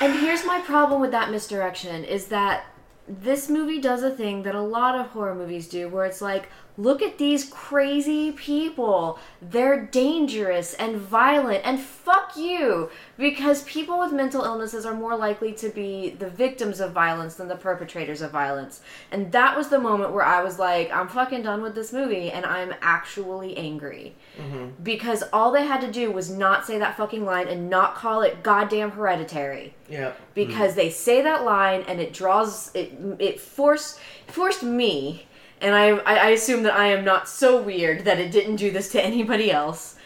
And 0.00 0.12
here's 0.18 0.44
my 0.44 0.60
problem 0.60 1.00
with 1.00 1.12
that 1.12 1.30
misdirection 1.30 2.04
is 2.04 2.26
that 2.26 2.64
this 3.08 3.48
movie 3.48 3.80
does 3.80 4.02
a 4.02 4.10
thing 4.10 4.42
that 4.42 4.54
a 4.54 4.60
lot 4.60 4.98
of 4.98 5.06
horror 5.08 5.34
movies 5.34 5.68
do 5.68 5.88
where 5.88 6.04
it's 6.04 6.20
like, 6.20 6.48
look 6.78 7.02
at 7.02 7.18
these 7.18 7.44
crazy 7.44 8.32
people. 8.32 9.18
They're 9.40 9.86
dangerous 9.86 10.74
and 10.74 10.96
violent 10.96 11.64
and 11.64 11.80
fuck 11.80 12.36
you 12.36 12.90
because 13.16 13.62
people 13.64 13.98
with 13.98 14.12
mental 14.12 14.44
illnesses 14.44 14.84
are 14.84 14.94
more 14.94 15.16
likely 15.16 15.52
to 15.54 15.68
be 15.70 16.10
the 16.10 16.28
victims 16.28 16.80
of 16.80 16.92
violence 16.92 17.34
than 17.34 17.48
the 17.48 17.56
perpetrators 17.56 18.20
of 18.20 18.30
violence. 18.30 18.80
And 19.10 19.32
that 19.32 19.56
was 19.56 19.68
the 19.68 19.78
moment 19.78 20.12
where 20.12 20.24
I 20.24 20.42
was 20.42 20.58
like, 20.58 20.92
I'm 20.92 21.08
fucking 21.08 21.42
done 21.42 21.62
with 21.62 21.74
this 21.74 21.92
movie 21.92 22.30
and 22.30 22.44
I'm 22.44 22.74
actually 22.82 23.56
angry. 23.56 24.14
Mm-hmm. 24.38 24.82
Because 24.82 25.24
all 25.32 25.50
they 25.50 25.66
had 25.66 25.80
to 25.80 25.90
do 25.90 26.10
was 26.10 26.30
not 26.30 26.66
say 26.66 26.78
that 26.78 26.96
fucking 26.96 27.24
line 27.24 27.48
and 27.48 27.70
not 27.70 27.94
call 27.94 28.22
it 28.22 28.42
goddamn 28.42 28.90
hereditary 28.90 29.74
Yeah. 29.88 30.12
because 30.34 30.72
mm-hmm. 30.72 30.80
they 30.80 30.90
say 30.90 31.22
that 31.22 31.44
line 31.44 31.84
and 31.88 32.00
it 32.00 32.12
draws 32.12 32.74
it 32.74 32.92
it 33.18 33.40
forced 33.40 33.98
forced 34.26 34.62
me 34.62 35.26
and 35.60 35.74
I, 35.74 35.88
I 35.98 36.14
I 36.16 36.28
assume 36.30 36.62
that 36.64 36.74
I 36.74 36.86
am 36.88 37.04
not 37.04 37.28
so 37.28 37.60
weird 37.60 38.04
that 38.04 38.18
it 38.18 38.30
didn't 38.30 38.56
do 38.56 38.70
this 38.70 38.90
to 38.92 39.02
anybody 39.04 39.50
else 39.50 39.96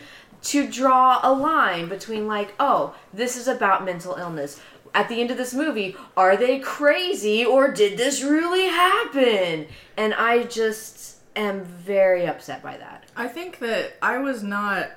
to 0.43 0.67
draw 0.71 1.21
a 1.23 1.33
line 1.33 1.89
between 1.89 2.27
like 2.27 2.55
oh 2.61 2.95
this 3.13 3.37
is 3.37 3.49
about 3.49 3.85
mental 3.85 4.15
illness. 4.17 4.61
At 4.93 5.09
the 5.09 5.21
end 5.21 5.31
of 5.31 5.37
this 5.37 5.55
movie 5.55 5.97
are 6.17 6.37
they 6.37 6.59
crazy 6.59 7.45
or 7.45 7.71
did 7.71 7.97
this 7.99 8.23
really 8.23 8.67
happen? 8.67 9.67
And 9.97 10.15
I 10.15 10.45
just 10.45 11.19
am 11.37 11.65
very 11.65 12.27
upset 12.27 12.63
by 12.63 12.77
that. 12.79 13.05
I 13.17 13.29
think 13.29 13.59
that 13.61 13.97
I 14.03 14.19
was 14.19 14.43
not 14.43 14.91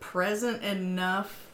present 0.00 0.62
enough 0.62 1.46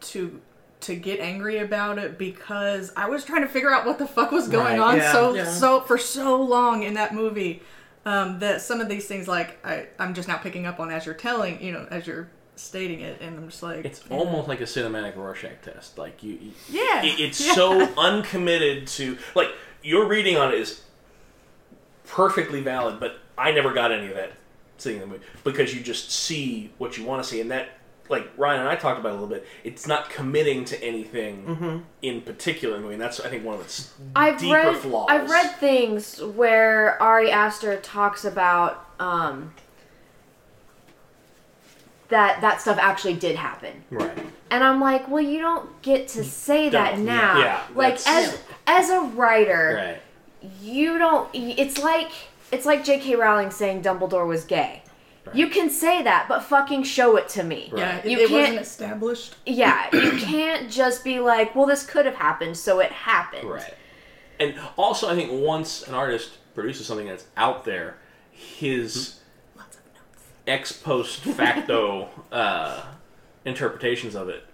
to 0.00 0.40
to 0.80 0.94
get 0.94 1.18
angry 1.20 1.58
about 1.58 1.98
it 1.98 2.18
because 2.18 2.92
I 2.96 3.08
was 3.08 3.24
trying 3.24 3.42
to 3.42 3.48
figure 3.48 3.70
out 3.72 3.84
what 3.86 3.98
the 3.98 4.06
fuck 4.06 4.30
was 4.30 4.46
going 4.48 4.78
Right, 4.78 4.92
on 4.92 4.96
yeah, 4.98 5.12
so 5.12 5.34
yeah. 5.34 5.50
so 5.50 5.80
for 5.80 5.98
so 5.98 6.40
long 6.40 6.82
in 6.84 6.94
that 6.94 7.14
movie 7.14 7.62
um, 8.06 8.38
that 8.38 8.62
some 8.62 8.80
of 8.80 8.88
these 8.88 9.06
things 9.06 9.28
like 9.28 9.58
I 9.64 9.88
I'm 9.98 10.14
just 10.14 10.28
now 10.28 10.38
picking 10.38 10.64
up 10.64 10.80
on 10.80 10.90
as 10.90 11.04
you're 11.04 11.14
telling 11.14 11.60
you 11.60 11.72
know 11.72 11.86
as 11.90 12.06
you're 12.06 12.30
stating 12.54 13.00
it, 13.00 13.20
and 13.20 13.36
I'm 13.36 13.48
just 13.48 13.62
like, 13.62 13.84
It's 13.84 14.02
almost 14.08 14.48
like 14.48 14.60
a 14.60 14.64
cinematic 14.64 15.14
Rorschach 15.16 15.60
test. 15.62 15.98
Like 15.98 16.22
you, 16.22 16.38
you 16.40 16.52
yeah, 16.70 17.02
it, 17.02 17.20
it's 17.20 17.44
yeah. 17.44 17.52
so 17.52 17.80
uncommitted 17.98 18.86
to 18.88 19.18
like 19.34 19.50
your 19.82 20.06
reading 20.06 20.38
on 20.38 20.52
it 20.52 20.58
is 20.58 20.82
perfectly 22.06 22.62
valid, 22.62 22.98
but 22.98 23.18
I 23.36 23.52
never 23.52 23.72
got 23.72 23.92
any 23.92 24.08
of 24.08 24.14
that 24.14 24.32
seeing 24.78 25.00
the 25.00 25.06
movie 25.06 25.24
because 25.44 25.74
you 25.74 25.82
just 25.82 26.10
see 26.10 26.72
what 26.78 26.96
you 26.96 27.04
want 27.04 27.22
to 27.22 27.28
see, 27.28 27.40
and 27.40 27.50
that 27.50 27.70
like 28.08 28.30
Ryan 28.36 28.60
and 28.60 28.68
I 28.68 28.76
talked 28.76 28.98
about 29.00 29.10
it 29.10 29.18
a 29.18 29.20
little 29.20 29.28
bit. 29.28 29.46
It's 29.64 29.86
not 29.86 30.10
committing 30.10 30.64
to 30.66 30.82
anything 30.82 31.84
in 32.02 32.20
particular 32.22 32.76
in 32.76 32.80
the 32.82 32.84
movie, 32.84 32.94
and 32.94 33.02
that's 33.02 33.20
I 33.20 33.28
think 33.28 33.44
one 33.44 33.56
of 33.56 33.60
its 33.62 33.92
I've 34.14 34.38
deeper 34.38 34.54
read 34.54 34.76
flaws. 34.76 35.06
I've 35.10 35.28
read 35.30 35.56
things 35.56 36.22
where 36.22 37.00
Ari 37.02 37.30
Aster 37.30 37.76
talks 37.76 38.24
about 38.24 38.84
um, 39.00 39.52
that 42.08 42.40
that 42.40 42.60
stuff 42.60 42.78
actually 42.80 43.14
did 43.14 43.36
happen. 43.36 43.82
right. 43.90 44.16
And 44.48 44.62
I'm 44.62 44.80
like, 44.80 45.08
well, 45.08 45.22
you 45.22 45.40
don't 45.40 45.82
get 45.82 46.06
to 46.08 46.22
say 46.22 46.68
that 46.68 46.92
Don't, 46.96 47.04
now. 47.04 47.38
yeah, 47.40 47.62
like 47.74 47.98
that's- 47.98 48.34
as 48.34 48.88
as 48.88 48.90
a 48.90 49.00
writer, 49.00 49.98
Right. 50.42 50.50
you 50.62 50.98
don't. 50.98 51.28
It's 51.34 51.82
like 51.82 52.10
it's 52.52 52.64
like 52.64 52.84
J.K. 52.84 53.16
Rowling 53.16 53.50
saying 53.50 53.82
Dumbledore 53.82 54.26
was 54.26 54.44
gay. 54.44 54.82
You 55.34 55.48
can 55.48 55.68
say 55.70 56.02
that, 56.02 56.26
but 56.28 56.40
fucking 56.44 56.84
show 56.84 57.16
it 57.16 57.28
to 57.30 57.42
me. 57.42 57.72
yeah, 57.76 57.96
it, 57.98 58.10
You 58.10 58.18
it 58.18 58.30
wasn't 58.30 58.46
can't- 58.54 58.60
established. 58.60 59.34
Yeah, 59.44 59.88
you 59.92 60.12
can't 60.12 60.70
just 60.70 61.02
be 61.04 61.20
like, 61.20 61.54
well, 61.54 61.66
this 61.66 61.84
could 61.84 62.06
have 62.06 62.14
happened, 62.14 62.56
so 62.56 62.78
it 62.80 62.92
happened. 62.92 63.48
Right. 63.50 63.74
And 64.38 64.54
also, 64.76 65.08
I 65.08 65.14
think 65.14 65.30
once 65.32 65.82
an 65.88 65.94
artist 65.94 66.32
produces 66.54 66.86
something 66.86 67.06
that's 67.06 67.26
out 67.36 67.64
there, 67.64 67.96
his 68.30 69.20
ex 70.46 70.72
post 70.72 71.20
facto 71.22 72.08
uh, 72.32 72.82
interpretations 73.44 74.14
of 74.14 74.28
it 74.28 74.44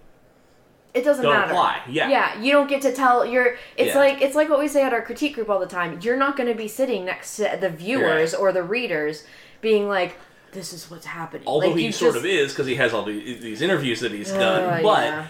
It 0.93 1.03
doesn't 1.03 1.23
don't 1.23 1.33
matter. 1.33 1.51
apply. 1.51 1.81
Yeah. 1.87 2.09
Yeah, 2.09 2.41
you 2.41 2.51
don't 2.51 2.67
get 2.67 2.81
to 2.83 2.91
tell 2.93 3.25
you're 3.25 3.57
it's 3.77 3.93
Yeah. 3.93 3.99
like 3.99 4.21
it's 4.21 4.35
like 4.35 4.49
what 4.49 4.59
we 4.59 4.67
say 4.67 4.83
at 4.83 4.93
our 4.93 5.01
critique 5.01 5.35
group 5.35 5.49
all 5.49 5.59
the 5.59 5.67
time. 5.67 5.99
You're 6.01 6.17
not 6.17 6.35
going 6.37 6.49
to 6.49 6.55
be 6.55 6.67
sitting 6.67 7.05
next 7.05 7.35
to 7.37 7.57
the 7.59 7.69
viewers 7.69 8.33
Right. 8.33 8.39
or 8.41 8.51
the 8.51 8.63
readers 8.63 9.25
being 9.61 9.87
like 9.87 10.17
this 10.53 10.73
is 10.73 10.89
what's 10.89 11.05
happening. 11.05 11.43
Although 11.47 11.69
like, 11.69 11.77
he 11.79 11.91
sort 11.91 12.13
just- 12.13 12.25
of 12.25 12.29
is 12.29 12.51
because 12.53 12.67
he 12.67 12.75
has 12.75 12.93
all 12.93 13.03
the, 13.03 13.13
these 13.35 13.61
interviews 13.61 13.99
that 14.01 14.11
he's 14.11 14.31
Uh, 14.31 14.39
done. 14.39 14.83
But 14.83 15.03
yeah. 15.05 15.27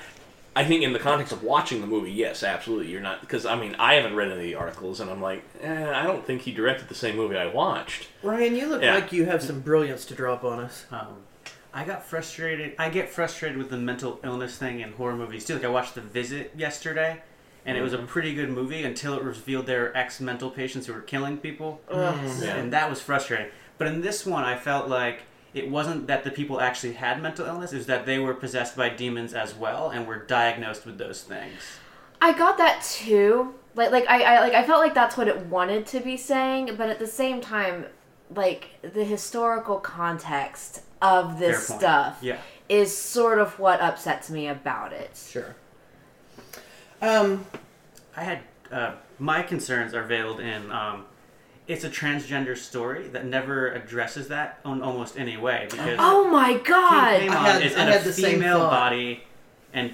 I 0.55 0.63
think 0.63 0.83
in 0.83 0.93
the 0.93 0.99
context 0.99 1.33
of 1.33 1.41
watching 1.41 1.81
the 1.81 1.87
movie, 1.87 2.11
yes, 2.11 2.43
absolutely, 2.43 2.91
you're 2.91 3.01
not 3.01 3.21
because 3.21 3.45
I 3.45 3.55
mean 3.55 3.75
I 3.79 3.95
haven't 3.95 4.15
read 4.15 4.27
any 4.27 4.35
of 4.37 4.41
the 4.43 4.55
articles, 4.55 4.99
and 4.99 5.09
I'm 5.09 5.21
like, 5.21 5.43
eh, 5.61 5.91
I 5.91 6.03
don't 6.03 6.23
think 6.25 6.43
he 6.43 6.51
directed 6.51 6.89
the 6.89 6.95
same 6.95 7.15
movie 7.15 7.35
I 7.37 7.47
watched. 7.47 8.07
Ryan, 8.21 8.55
you 8.55 8.67
look 8.67 8.81
Yeah. 8.83 8.93
like 8.95 9.11
you 9.11 9.25
have 9.25 9.41
some 9.41 9.61
brilliance 9.61 10.05
to 10.05 10.13
drop 10.13 10.43
on 10.43 10.59
us. 10.59 10.85
Um, 10.91 11.23
I 11.73 11.85
got 11.85 12.05
frustrated. 12.05 12.75
I 12.77 12.89
get 12.89 13.09
frustrated 13.09 13.57
with 13.57 13.71
the 13.71 13.77
mental 13.77 14.19
illness 14.23 14.55
thing 14.57 14.79
in 14.81 14.91
horror 14.93 15.15
movies 15.15 15.43
too. 15.45 15.55
Like 15.55 15.63
I 15.65 15.69
watched 15.69 15.95
The 15.95 16.01
Visit 16.01 16.51
yesterday, 16.55 17.23
and 17.65 17.75
it 17.75 17.81
was 17.81 17.93
a 17.93 17.97
Mm-hmm. 17.97 18.05
pretty 18.05 18.35
good 18.35 18.49
movie 18.49 18.83
until 18.83 19.15
it 19.15 19.23
revealed 19.23 19.65
they 19.65 19.75
were 19.79 19.91
ex 19.97 20.19
mental 20.21 20.51
patients 20.51 20.85
who 20.85 20.93
were 20.93 21.01
killing 21.01 21.37
people, 21.37 21.81
Ugh. 21.89 22.15
Yeah. 22.43 22.57
and 22.57 22.71
that 22.73 22.91
was 22.91 23.01
frustrating. 23.01 23.47
But 23.77 23.87
in 23.87 24.01
this 24.01 24.25
one, 24.25 24.43
I 24.43 24.55
felt 24.57 24.87
like 24.87 25.23
it 25.53 25.69
wasn't 25.69 26.07
that 26.07 26.23
the 26.23 26.31
people 26.31 26.59
actually 26.61 26.93
had 26.93 27.21
mental 27.21 27.45
illness; 27.45 27.73
it 27.73 27.77
was 27.77 27.85
that 27.87 28.05
they 28.05 28.19
were 28.19 28.33
possessed 28.33 28.75
by 28.75 28.89
demons 28.89 29.33
as 29.33 29.53
well 29.55 29.89
and 29.89 30.07
were 30.07 30.17
diagnosed 30.17 30.85
with 30.85 30.97
those 30.97 31.23
things. 31.23 31.59
I 32.21 32.33
got 32.37 32.57
that 32.57 32.83
too. 32.83 33.53
Like 33.75 33.91
like 33.91 34.07
I, 34.07 34.35
I 34.35 34.39
like 34.39 34.53
I 34.53 34.63
felt 34.65 34.79
like 34.79 34.93
that's 34.93 35.17
what 35.17 35.27
it 35.27 35.45
wanted 35.47 35.85
to 35.87 35.99
be 35.99 36.15
saying, 36.17 36.75
but 36.77 36.89
at 36.89 36.99
the 36.99 37.07
same 37.07 37.41
time, 37.41 37.85
like 38.33 38.69
the 38.81 39.03
historical 39.03 39.77
context 39.79 40.81
of 41.01 41.37
this 41.39 41.67
stuff 41.67 42.19
Yeah. 42.21 42.37
is 42.69 42.95
sort 42.97 43.39
of 43.39 43.59
what 43.59 43.81
upsets 43.81 44.29
me 44.29 44.47
about 44.47 44.93
it. 44.93 45.17
Sure. 45.29 45.55
Um, 47.01 47.45
I 48.15 48.23
had 48.23 48.39
uh, 48.71 48.93
my 49.19 49.41
concerns 49.43 49.93
are 49.93 50.03
veiled 50.03 50.39
in 50.39 50.71
um, 50.71 51.05
it's 51.73 51.83
a 51.83 51.89
transgender 51.89 52.55
story 52.57 53.07
that 53.09 53.25
never 53.25 53.71
addresses 53.73 54.27
that 54.29 54.59
in 54.65 54.81
almost 54.81 55.17
any 55.17 55.37
way 55.37 55.67
because 55.69 55.97
Oh 55.99 56.29
my 56.29 56.53
god! 56.57 57.19
King 57.19 57.29
I 57.29 57.35
Paimon 57.35 57.45
had- 57.53 57.61
is 57.63 57.75
I 57.75 57.81
in 57.81 57.87
had 57.91 58.01
a 58.01 58.03
the 58.05 58.13
same 58.13 58.35
female 58.39 58.59
thought. 58.59 58.69
body 58.71 59.23
and 59.73 59.93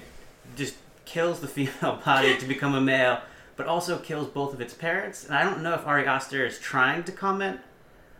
just 0.56 0.74
kills 1.04 1.40
the 1.40 1.48
female 1.56 2.00
body 2.04 2.36
to 2.36 2.46
become 2.46 2.74
a 2.74 2.80
male, 2.80 3.20
but 3.56 3.66
also 3.66 3.98
kills 3.98 4.28
both 4.28 4.52
of 4.54 4.60
its 4.60 4.74
parents. 4.74 5.24
And 5.24 5.34
I 5.34 5.42
don't 5.42 5.62
know 5.62 5.74
if 5.74 5.86
Ari 5.86 6.06
Aster 6.06 6.44
is 6.46 6.58
trying 6.58 7.02
to 7.04 7.12
comment 7.12 7.60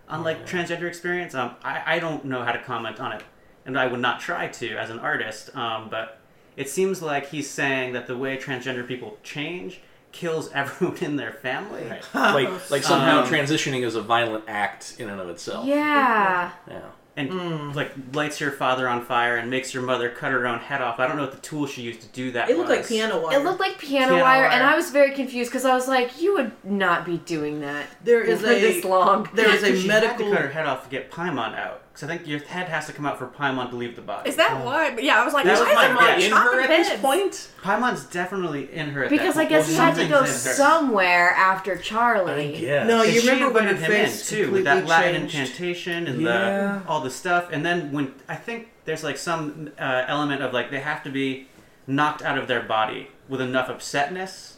on 0.09 0.25
like 0.25 0.47
transgender 0.47 0.89
experience. 0.89 1.35
Um, 1.35 1.55
I, 1.63 1.97
I 1.97 1.99
don't 1.99 2.25
know 2.25 2.43
how 2.43 2.53
to 2.53 2.59
comment 2.63 2.99
on 3.01 3.13
it, 3.13 3.23
and 3.67 3.79
I 3.79 3.87
would 3.87 4.01
not 4.01 4.21
try 4.21 4.49
to 4.49 4.77
as 4.77 4.91
an 4.91 4.99
artist. 4.99 5.55
Um, 5.57 5.89
but 5.91 6.19
it 6.57 6.69
seems 6.69 7.01
like 7.03 7.29
he's 7.31 7.49
saying 7.49 7.93
that 7.93 8.07
the 8.07 8.17
way 8.17 8.37
transgender 8.37 8.87
people 8.87 9.19
change 9.23 9.81
kills 10.13 10.51
everyone 10.55 10.99
in 10.99 11.17
their 11.17 11.33
family. 11.33 11.85
Right. 11.89 12.05
like 12.15 12.71
like 12.71 12.83
somehow 12.83 13.23
Um, 13.23 13.29
transitioning 13.29 13.85
is 13.85 13.95
a 13.95 14.03
violent 14.03 14.45
act 14.49 14.97
in 14.99 15.09
and 15.09 15.21
of 15.21 15.29
itself. 15.29 15.67
yeah. 15.67 16.51
Yeah. 16.69 16.81
And 17.17 17.77
like 17.77 17.93
lights 18.15 18.41
your 18.41 18.51
father 18.51 18.89
on 18.89 19.05
fire 19.05 19.37
and 19.37 19.51
makes 19.51 19.75
your 19.75 19.83
mother 19.83 20.09
cut 20.09 20.33
her 20.33 20.47
own 20.47 20.59
head 20.61 20.81
off. 20.81 20.99
I 20.99 21.07
don't 21.07 21.17
know 21.17 21.25
what 21.25 21.33
the 21.33 21.41
tool 21.41 21.67
she 21.67 21.83
used 21.83 22.01
to 22.01 22.09
do 22.09 22.31
that. 22.33 22.49
It 22.49 22.57
looked 22.57 22.71
like 22.71 22.87
piano 22.89 23.21
wire. 23.21 23.39
It 23.39 23.45
looked 23.45 23.61
like 23.61 23.79
piano, 23.79 24.13
Piano 24.15 24.23
wire, 24.23 24.45
and. 24.47 24.63
I 24.63 24.75
was 24.75 24.91
very 24.91 25.11
confused 25.15 25.51
because 25.51 25.67
I 25.67 25.75
was 25.75 25.87
like, 25.87 26.23
"You 26.23 26.35
would 26.35 26.53
not 26.65 27.05
be 27.05 27.19
doing 27.19 27.61
that 27.61 27.89
there 28.05 28.23
is 28.23 28.41
for 28.43 28.47
a 28.47 28.61
this 28.61 28.85
long." 28.85 29.29
there 29.35 29.55
is 29.55 29.63
a 29.63 29.77
She 29.79 29.89
had 29.89 30.01
to 30.01 30.07
medical. 30.07 30.31
cut 30.33 30.41
her 30.41 30.49
head 30.49 30.65
off 30.67 30.85
to 30.85 30.89
get 30.91 31.11
Paimon 31.11 31.55
out. 31.59 31.83
Because 31.93 32.09
I 32.09 32.17
think 32.17 32.27
your 32.29 32.39
head 32.39 32.69
has 32.69 32.87
to 32.87 32.93
come 32.93 33.05
out 33.05 33.19
for 33.19 33.27
Paimon 33.27 33.69
to 33.71 33.77
leave 33.77 33.97
the 33.97 34.01
body. 34.03 34.29
Is 34.31 34.37
that 34.37 34.65
why? 34.65 34.97
Yeah, 35.01 35.21
I 35.21 35.25
was 35.25 35.35
like, 35.35 35.45
That 35.45 35.59
why 35.59 35.61
was 35.61 35.69
is 35.71 35.75
my 35.75 35.85
everyone 35.87 36.21
in 36.23 36.31
her 36.33 36.61
at 36.63 36.69
this 36.69 37.01
point? 37.01 37.51
Paimon's 37.63 38.05
definitely 38.05 38.73
in 38.73 38.91
her. 38.91 39.05
At 39.05 39.11
because 39.11 39.35
that 39.35 39.41
I 39.41 39.45
point. 39.45 39.49
guess 39.51 39.67
Well, 39.67 39.75
he 39.75 39.77
had 39.83 39.95
to 39.97 40.09
go 40.09 40.17
something's 40.25 40.45
in 40.47 40.51
her. 40.51 40.57
somewhere 40.57 41.31
after 41.31 41.77
Charlie. 41.77 42.65
Yeah. 42.65 42.85
No, 42.85 43.03
you 43.03 43.21
remember 43.23 43.51
when 43.53 43.65
her 43.65 43.71
invited 43.71 43.93
him 43.93 44.05
in 44.11 44.17
too 44.19 44.51
with 44.53 44.65
that 44.65 44.79
completely 44.85 44.89
Latin 44.89 45.21
changed? 45.29 45.35
incantation 45.51 46.07
and 46.07 46.23
Yeah. 46.23 46.81
the 46.85 46.89
all 46.89 47.01
the 47.01 47.11
stuff, 47.11 47.49
and 47.51 47.67
then 47.67 47.91
when 47.93 48.15
I 48.29 48.37
think 48.37 48.69
there's 48.85 49.03
like 49.05 49.19
some 49.19 49.71
uh, 49.79 50.05
element 50.07 50.43
of 50.43 50.53
like 50.55 50.71
they 50.71 50.81
have 50.81 51.03
to 51.05 51.11
be 51.11 51.49
knocked 51.89 52.23
out 52.23 52.39
of 52.39 52.47
their 52.47 52.63
body 52.63 53.09
with 53.29 53.41
enough 53.41 53.69
upsetness, 53.69 54.55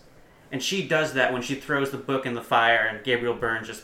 and 0.52 0.62
she 0.62 0.86
does 0.86 1.14
that 1.14 1.32
when 1.32 1.42
she 1.42 1.56
throws 1.56 1.90
the 1.90 1.96
book 1.98 2.26
in 2.26 2.34
the 2.34 2.42
fire, 2.42 2.86
and 2.88 3.02
Gabriel 3.02 3.34
Byrne 3.34 3.64
just 3.64 3.82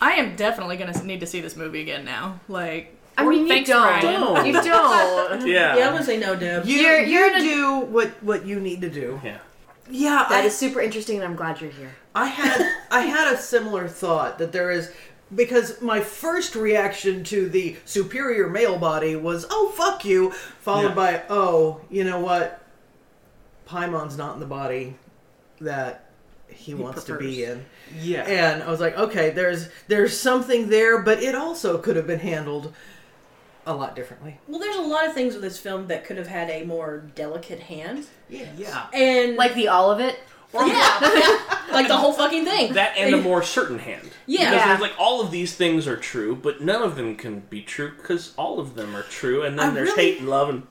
I 0.00 0.12
am 0.12 0.36
definitely 0.36 0.76
gonna 0.78 1.02
need 1.04 1.20
to 1.20 1.26
see 1.26 1.40
this 1.42 1.56
movie 1.56 1.82
again 1.82 2.04
now. 2.04 2.40
Like, 2.48 2.96
I 3.18 3.26
mean, 3.26 3.42
you 3.42 3.48
Thanks, 3.48 3.68
don't. 3.68 3.82
Ryan. 3.82 4.46
You 4.46 4.52
don't. 4.52 5.46
Yeah. 5.46 5.76
yeah, 5.76 5.86
I'm 5.86 5.92
gonna 5.92 6.04
say 6.04 6.18
no, 6.18 6.36
Deb. 6.36 6.64
You, 6.64 6.76
You're- 6.76 7.04
you 7.04 7.10
you're 7.18 7.28
in 7.28 7.34
a- 7.36 7.40
do 7.40 7.80
what 7.80 8.22
what 8.22 8.46
you 8.46 8.60
need 8.60 8.80
to 8.82 8.88
do. 8.88 9.20
Yeah. 9.24 9.38
Yeah, 9.88 10.26
That 10.28 10.42
I, 10.42 10.46
is 10.46 10.56
super 10.56 10.80
interesting, 10.80 11.16
and 11.16 11.24
I'm 11.24 11.36
glad 11.36 11.60
you're 11.60 11.70
here. 11.70 11.94
I 12.14 12.26
had 12.26 12.72
I 12.90 13.00
had 13.02 13.32
a 13.32 13.38
similar 13.38 13.86
thought 13.88 14.38
that 14.38 14.50
there 14.52 14.70
is 14.70 14.92
because 15.34 15.80
my 15.80 16.00
first 16.00 16.54
reaction 16.56 17.22
to 17.24 17.48
the 17.48 17.76
superior 17.84 18.48
male 18.48 18.78
body 18.78 19.16
was 19.16 19.46
oh 19.50 19.72
fuck 19.76 20.04
you, 20.04 20.30
followed 20.60 20.88
Yeah. 20.88 20.94
by 20.94 21.22
oh 21.30 21.80
you 21.90 22.04
know 22.04 22.18
what, 22.20 22.62
Paimon's 23.66 24.16
not 24.16 24.34
in 24.34 24.40
the 24.40 24.46
body 24.46 24.96
that 25.60 26.10
he, 26.48 26.74
wants 26.74 27.04
to 27.04 27.16
be 27.18 27.44
in, 27.44 27.64
yeah. 28.00 28.22
and 28.22 28.62
I 28.62 28.70
was 28.70 28.80
like 28.80 28.96
okay, 28.96 29.30
there's 29.30 29.68
there's 29.88 30.18
something 30.18 30.68
there, 30.68 31.00
but 31.02 31.22
it 31.22 31.34
also 31.34 31.78
could 31.78 31.96
have 31.96 32.06
been 32.06 32.20
handled 32.20 32.72
a 33.66 33.74
lot 33.74 33.96
differently. 33.96 34.38
Well, 34.46 34.60
there's 34.60 34.76
a 34.76 34.80
lot 34.82 35.06
of 35.08 35.12
things 35.12 35.34
with 35.34 35.42
this 35.42 35.58
film 35.58 35.88
that 35.88 36.04
could 36.04 36.16
have 36.18 36.28
had 36.28 36.48
a 36.50 36.64
more 36.64 36.98
delicate 37.16 37.58
hand, 37.60 38.06
Yeah, 38.28 38.46
yeah. 38.56 38.86
and 38.94 39.36
Like 39.36 39.54
the 39.54 39.66
all 39.68 39.90
of 39.90 39.98
it. 39.98 40.20
yeah, 40.54 41.40
like 41.72 41.88
the 41.88 41.96
whole 41.96 42.12
fucking 42.12 42.44
thing. 42.44 42.74
That 42.74 42.96
and 42.96 43.12
a 43.12 43.20
more 43.20 43.42
certain 43.42 43.80
hand. 43.80 44.08
Yeah. 44.26 44.50
Because 44.50 44.54
Yeah. 44.54 44.68
there's 44.68 44.80
like 44.80 44.92
all 44.98 45.20
of 45.20 45.32
these 45.32 45.54
things 45.56 45.88
are 45.88 45.96
true, 45.96 46.36
but 46.36 46.60
none 46.62 46.82
of 46.82 46.94
them 46.94 47.16
can 47.16 47.40
be 47.40 47.60
true 47.62 47.90
because 47.96 48.32
all 48.38 48.60
of 48.60 48.76
them 48.76 48.94
are 48.94 49.02
true, 49.02 49.42
and 49.42 49.58
then 49.58 49.70
I 49.70 49.74
there's 49.74 49.88
really- 49.90 50.02
hate 50.12 50.20
and 50.20 50.28
love 50.28 50.48
and. 50.48 50.66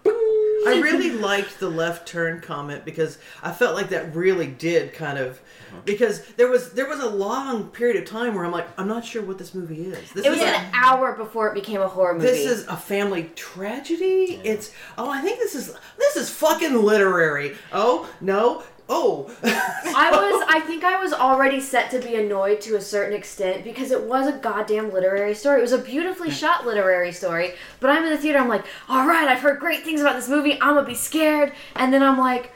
I 0.68 0.80
really 0.82 1.12
liked 1.12 1.60
the 1.60 1.70
left 1.70 2.08
turn 2.08 2.42
comment 2.42 2.86
because 2.86 3.18
I 3.44 3.52
felt 3.52 3.76
like 3.76 3.90
that 3.90 4.16
really 4.16 4.48
did 4.48 4.94
kind 4.94 5.18
of 5.18 5.42
uh-huh. 5.72 5.82
because 5.86 6.26
there 6.38 6.48
was 6.48 6.72
there 6.72 6.88
was 6.88 7.00
a 7.00 7.10
long 7.10 7.70
period 7.70 7.98
of 8.02 8.10
time 8.10 8.36
where 8.36 8.46
I'm 8.46 8.52
like 8.52 8.68
I'm 8.80 8.88
not 8.88 9.06
sure 9.06 9.22
what 9.22 9.38
this 9.38 9.54
movie 9.54 9.86
is. 9.86 10.12
This 10.14 10.26
It 10.26 10.30
was 10.30 10.40
is 10.40 10.46
an 10.46 10.66
hour 10.74 11.14
before 11.14 11.48
it 11.50 11.54
became 11.54 11.82
a 11.82 11.88
horror 11.88 12.14
movie. 12.14 12.28
this 12.28 12.46
is 12.46 12.68
a 12.68 12.78
family 12.78 13.32
tragedy. 13.36 14.40
It's 14.44 14.72
oh 14.98 15.10
I 15.10 15.22
think 15.22 15.40
this 15.40 15.56
is 15.56 15.76
this 15.98 16.16
is 16.16 16.30
fucking 16.30 16.76
literary. 16.76 17.56
Oh 17.72 18.10
no. 18.22 18.64
Oh, 18.88 19.32
I 19.44 20.12
was 20.12 20.46
I 20.48 20.60
think 20.60 20.84
I 20.84 21.00
was 21.00 21.12
already 21.12 21.60
set 21.60 21.90
to 21.92 22.00
be 22.00 22.16
annoyed 22.16 22.62
to 22.62 22.76
a 22.76 22.82
certain 22.82 23.16
extent 23.16 23.64
because 23.64 23.92
it 23.92 24.04
was 24.04 24.28
a 24.28 24.38
goddamn 24.38 24.94
literary 24.94 25.34
story. 25.34 25.60
It 25.60 25.64
was 25.64 25.72
a 25.72 25.80
beautifully 25.80 26.30
shot 26.42 26.66
literary 26.66 27.12
story. 27.12 27.54
But 27.80 27.90
I'm 27.90 28.04
in 28.04 28.12
the 28.12 28.18
theater, 28.18 28.40
I'm 28.40 28.48
like, 28.48 28.66
all 28.88 29.08
right, 29.08 29.28
I've 29.28 29.40
heard 29.40 29.60
great 29.60 29.84
things 29.84 30.02
about 30.02 30.16
this 30.16 30.30
movie. 30.30 30.54
I'm 30.62 30.76
gonna 30.76 30.86
be 30.86 30.94
scared, 30.94 31.54
and 31.76 31.92
then 31.92 32.04
I'm 32.04 32.18
like, 32.18 32.52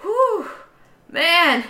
whew, 0.00 0.50
man. 1.10 1.64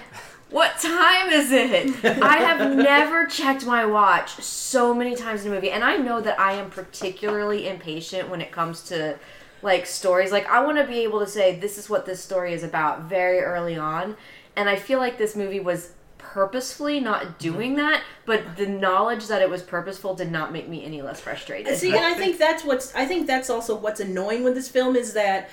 What 0.48 0.78
time 0.78 1.30
is 1.30 1.50
it? 1.50 2.04
I 2.22 2.36
have 2.38 2.76
never 2.76 3.26
checked 3.26 3.66
my 3.66 3.84
watch 3.84 4.30
so 4.36 4.94
many 4.94 5.16
times 5.16 5.44
in 5.44 5.50
a 5.50 5.54
movie, 5.54 5.72
and 5.72 5.82
I 5.82 5.96
know 5.96 6.20
that 6.20 6.38
I 6.38 6.52
am 6.52 6.70
particularly 6.70 7.68
impatient 7.68 8.28
when 8.28 8.40
it 8.40 8.52
comes 8.52 8.82
to 8.82 9.18
like 9.66 9.84
stories. 9.84 10.32
Like 10.32 10.46
I 10.46 10.64
want 10.64 10.78
to 10.78 10.84
be 10.84 11.00
able 11.00 11.20
to 11.20 11.26
say 11.26 11.58
this 11.58 11.76
is 11.76 11.90
what 11.90 12.06
this 12.06 12.22
story 12.22 12.54
is 12.54 12.62
about 12.62 13.02
very 13.02 13.40
early 13.40 13.76
on, 13.76 14.16
and 14.54 14.70
I 14.70 14.76
feel 14.76 14.98
like 14.98 15.18
this 15.18 15.36
movie 15.36 15.60
was 15.60 15.92
purposefully 16.16 17.00
not 17.00 17.38
doing 17.38 17.76
that, 17.76 18.02
but 18.24 18.56
the 18.56 18.66
knowledge 18.66 19.26
that 19.26 19.42
it 19.42 19.50
was 19.50 19.62
purposeful 19.62 20.14
did 20.14 20.30
not 20.30 20.52
make 20.52 20.68
me 20.68 20.84
any 20.84 21.02
less 21.02 21.20
frustrated. 21.20 21.76
See, 21.76 21.94
and 21.94 22.04
I 22.04 22.14
think 22.14 22.38
that's 22.38 22.64
what's. 22.64 22.94
I 22.94 23.04
think 23.04 23.26
that's 23.26 23.50
also 23.50 23.74
what's 23.76 24.00
annoying 24.00 24.44
with 24.44 24.54
this 24.54 24.68
film 24.68 24.96
is 24.96 25.12
that 25.14 25.50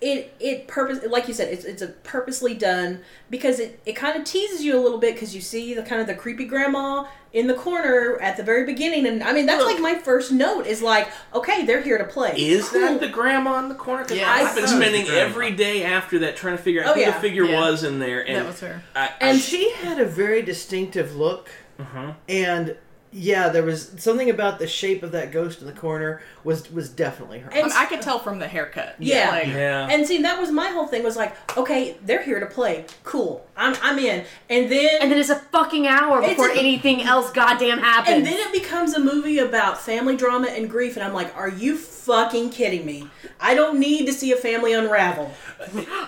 it 0.00 0.34
it 0.38 0.68
purpose 0.68 1.00
like 1.10 1.26
you 1.28 1.34
said 1.34 1.52
it's 1.52 1.64
it's 1.64 1.82
a 1.82 1.88
purposely 1.88 2.54
done 2.54 3.00
because 3.30 3.58
it 3.58 3.80
it 3.84 3.94
kind 3.94 4.16
of 4.18 4.24
teases 4.24 4.62
you 4.64 4.78
a 4.78 4.80
little 4.80 4.98
bit 4.98 5.14
because 5.14 5.34
you 5.34 5.40
see 5.40 5.74
the 5.74 5.82
kind 5.82 6.00
of 6.00 6.06
the 6.06 6.14
creepy 6.14 6.44
grandma 6.44 7.04
in 7.32 7.46
the 7.46 7.54
corner 7.54 8.16
at 8.20 8.36
the 8.36 8.42
very 8.42 8.64
beginning 8.64 9.06
and 9.06 9.22
I 9.22 9.32
mean 9.32 9.46
that's 9.46 9.64
like 9.64 9.80
my 9.80 9.96
first 9.96 10.30
note 10.32 10.66
is 10.66 10.80
like 10.82 11.08
okay 11.34 11.66
they're 11.66 11.82
here 11.82 11.98
to 11.98 12.04
play 12.04 12.34
Is 12.36 12.68
Cool. 12.68 12.80
that 12.80 13.00
the 13.00 13.08
grandma 13.08 13.58
in 13.58 13.68
the 13.68 13.74
corner? 13.74 14.04
Because 14.04 14.18
Yes. 14.18 14.28
I've 14.48 14.54
been 14.54 14.64
I 14.64 14.66
thought 14.68 14.76
spending 14.76 15.06
every 15.08 15.50
day 15.50 15.84
after 15.84 16.20
that 16.20 16.36
trying 16.36 16.56
to 16.56 16.62
figure 16.62 16.82
out 16.84 16.90
Oh, 16.90 16.94
who 16.94 17.00
yeah. 17.00 17.10
the 17.10 17.20
figure 17.20 17.44
Yeah. 17.44 17.60
was 17.60 17.84
in 17.84 17.98
there. 17.98 18.26
And 18.26 18.36
That 18.36 18.46
was 18.46 18.60
her. 18.60 18.82
I, 18.94 19.06
And 19.20 19.30
And 19.32 19.40
she 19.40 19.70
had 19.72 19.98
a 20.00 20.06
very 20.06 20.42
distinctive 20.42 21.16
look, 21.16 21.50
uh-huh. 21.78 22.12
and 22.28 22.76
yeah, 23.12 23.48
there 23.48 23.62
was 23.62 23.94
something 23.98 24.28
about 24.28 24.58
the 24.58 24.66
shape 24.66 25.02
of 25.02 25.12
that 25.12 25.32
ghost 25.32 25.60
in 25.60 25.66
the 25.66 25.72
corner 25.72 26.20
was 26.44 26.70
was 26.70 26.88
definitely 26.88 27.38
her. 27.40 27.52
I, 27.52 27.62
mean, 27.62 27.72
I 27.74 27.86
could 27.86 28.02
tell 28.02 28.18
from 28.18 28.38
the 28.38 28.48
haircut. 28.48 28.96
Yeah. 28.98 29.30
Like, 29.30 29.46
yeah. 29.46 29.88
and 29.90 30.06
see 30.06 30.22
that 30.22 30.38
was 30.38 30.50
my 30.50 30.68
whole 30.68 30.86
thing 30.86 31.02
was 31.02 31.16
like 31.16 31.34
okay 31.56 31.96
they're 32.02 32.22
here 32.22 32.40
to 32.40 32.46
play 32.46 32.84
cool 33.04 33.46
I'm 33.56 33.74
I'm 33.82 33.98
in 33.98 34.24
and 34.48 34.70
then 34.70 35.00
and 35.00 35.10
then 35.10 35.18
it's 35.18 35.30
a 35.30 35.36
fucking 35.36 35.86
hour 35.86 36.20
before 36.20 36.48
a- 36.48 36.58
anything 36.58 37.02
else 37.02 37.30
goddamn 37.32 37.78
happens. 37.78 38.16
And 38.16 38.26
then 38.26 38.38
it 38.38 38.52
becomes 38.52 38.94
a 38.94 39.00
movie 39.00 39.38
about 39.38 39.80
family 39.80 40.16
drama 40.16 40.48
and 40.48 40.68
grief, 40.68 40.96
and 40.96 41.04
I'm 41.04 41.14
like, 41.14 41.34
are 41.36 41.48
you 41.48 41.76
fucking 42.08 42.48
kidding 42.48 42.86
me? 42.86 43.06
I 43.38 43.54
don't 43.54 43.78
need 43.78 44.06
to 44.06 44.12
see 44.14 44.32
a 44.32 44.36
family 44.36 44.72
unravel. 44.72 45.30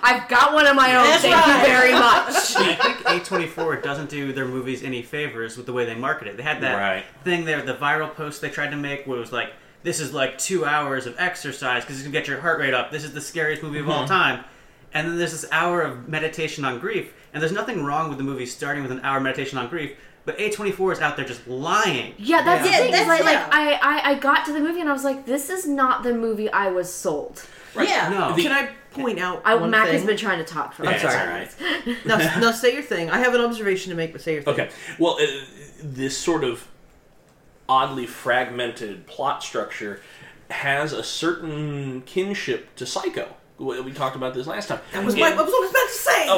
I've 0.03 0.27
got 0.29 0.55
one 0.55 0.67
of 0.67 0.75
my 0.75 0.97
own. 0.97 1.05
That's 1.05 1.23
Thank 1.23 1.35
right. 1.35 1.61
you 1.61 1.67
very 1.67 1.93
much. 1.93 2.57
I 2.57 2.75
think 2.75 3.25
A24 3.27 3.83
doesn't 3.83 4.09
do 4.09 4.33
their 4.33 4.47
movies 4.47 4.83
any 4.83 5.03
favors 5.03 5.59
with 5.59 5.67
the 5.67 5.75
way 5.75 5.85
they 5.85 5.95
market 5.95 6.29
it. 6.29 6.39
They 6.39 6.43
had 6.43 6.63
that 6.63 6.77
Right. 6.77 7.05
thing 7.23 7.45
there, 7.45 7.61
the 7.61 7.75
viral 7.75 8.13
post 8.15 8.41
they 8.41 8.49
tried 8.49 8.71
to 8.71 8.77
make, 8.77 9.07
where 9.07 9.19
it 9.19 9.21
was 9.21 9.31
like, 9.31 9.53
"This 9.83 10.01
is 10.01 10.15
like 10.15 10.39
two 10.39 10.65
hours 10.65 11.07
of 11.07 11.15
exercise 11.19 11.85
because 11.85 11.97
it's 11.97 12.05
gonna 12.05 12.19
get 12.19 12.27
your 12.27 12.41
heart 12.41 12.59
rate 12.59 12.73
up. 12.73 12.91
This 12.91 13.05
is 13.05 13.13
the 13.13 13.21
scariest 13.21 13.63
movie 13.63 13.79
of 13.79 13.91
all 13.91 14.05
mm-hmm. 14.05 14.15
time." 14.15 14.45
And 14.95 15.07
then 15.07 15.19
there's 15.19 15.33
this 15.33 15.47
hour 15.53 15.83
of 15.83 16.09
meditation 16.09 16.65
on 16.65 16.81
grief, 16.81 17.13
and 17.33 17.43
there's 17.43 17.53
nothing 17.53 17.85
wrong 17.85 18.09
with 18.09 18.17
the 18.17 18.25
movie 18.25 18.47
starting 18.47 18.83
with 18.83 18.91
an 18.91 19.01
hour 19.05 19.21
meditation 19.21 19.59
on 19.59 19.69
grief. 19.69 19.93
But 20.27 20.39
A24 20.39 20.93
is 20.93 21.01
out 21.01 21.17
there 21.17 21.25
just 21.25 21.47
lying. 21.49 22.15
Yeah, 22.19 22.43
that's 22.43 22.65
Yeah, 22.69 22.73
the 22.73 22.85
thing. 22.85 22.93
is 22.95 23.01
that's- 23.01 23.09
like, 23.09 23.25
like. 23.25 23.49
I, 23.53 23.73
I, 23.73 24.11
I 24.11 24.15
got 24.17 24.45
to 24.47 24.53
the 24.53 24.61
movie 24.61 24.81
and 24.81 24.89
I 24.89 24.93
was 24.93 25.05
like, 25.05 25.25
this 25.27 25.49
is 25.51 25.67
not 25.67 26.03
the 26.03 26.13
movie 26.15 26.51
I 26.53 26.69
was 26.71 26.93
sold. 26.93 27.47
Yeah. 27.75 28.09
No, 28.11 28.35
The- 28.37 28.43
Can 28.43 28.53
I 28.53 28.71
point 28.93 29.19
out 29.19 29.41
I, 29.45 29.55
one 29.55 29.71
Mac 29.71 29.85
thing? 29.87 29.95
has 29.95 30.05
been 30.05 30.17
trying 30.17 30.39
to 30.39 30.45
talk 30.45 30.75
for 30.75 30.85
Yeah, 30.85 30.91
like 30.91 31.03
it's 31.05 31.13
sorry. 31.15 31.29
all 31.29 31.35
right. 31.37 32.07
now, 32.07 32.17
now 32.41 32.51
say 32.53 32.75
your 32.75 32.83
thing. 32.83 33.09
I 33.11 33.19
have 33.19 33.35
an 33.35 33.41
observation 33.41 33.91
to 33.91 33.97
make, 33.97 34.13
but 34.13 34.21
say 34.21 34.35
your 34.35 34.43
thing. 34.43 34.55
Okay. 34.55 34.71
Well, 34.99 35.19
uh, 35.21 35.27
this 35.83 36.19
sort 36.19 36.45
of 36.45 36.69
oddly 37.69 38.07
fragmented 38.07 39.07
plot 39.07 39.43
structure 39.43 40.01
has 40.51 40.93
a 40.93 41.03
certain 41.05 42.03
kinship 42.03 42.75
to 42.77 42.85
Psycho. 42.85 43.35
We 43.61 43.81
we 43.83 43.92
talked 43.92 44.16
about 44.16 44.33
this 44.35 44.46
last 44.46 44.68
time. 44.68 44.81
That 44.92 45.05
was 45.05 45.14
my. 45.16 45.29
And- 45.29 45.37
What 45.37 45.46
was 45.46 45.55
I 45.55 45.61
was 45.61 45.70
about 45.70 45.88
to 45.88 45.94
say? 45.94 46.31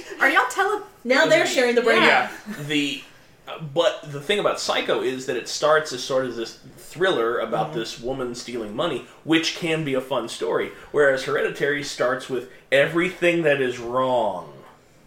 Okay. 0.00 0.04
Are 0.20 0.30
y'all 0.30 0.48
telling? 0.50 0.82
Now 1.04 1.24
they're 1.26 1.46
sharing 1.46 1.74
the 1.74 1.82
brain. 1.82 2.02
yeah. 2.02 2.30
The 2.66 3.02
uh, 3.48 3.58
but 3.74 4.12
the 4.12 4.20
thing 4.20 4.38
about 4.38 4.60
Psycho 4.60 5.00
is 5.02 5.24
that 5.26 5.36
it 5.36 5.48
starts 5.48 5.92
as 5.94 6.04
sort 6.04 6.26
of 6.26 6.36
this 6.36 6.58
thriller 6.76 7.38
about 7.38 7.72
this 7.72 7.98
woman 8.00 8.34
stealing 8.34 8.76
money, 8.76 9.06
which 9.24 9.56
can 9.56 9.82
be 9.84 9.94
a 9.94 10.00
fun 10.00 10.28
story. 10.28 10.72
Whereas 10.92 11.24
Hereditary 11.24 11.82
starts 11.82 12.28
with 12.28 12.50
everything 12.70 13.42
that 13.44 13.60
is 13.62 13.78
wrong, 13.78 14.52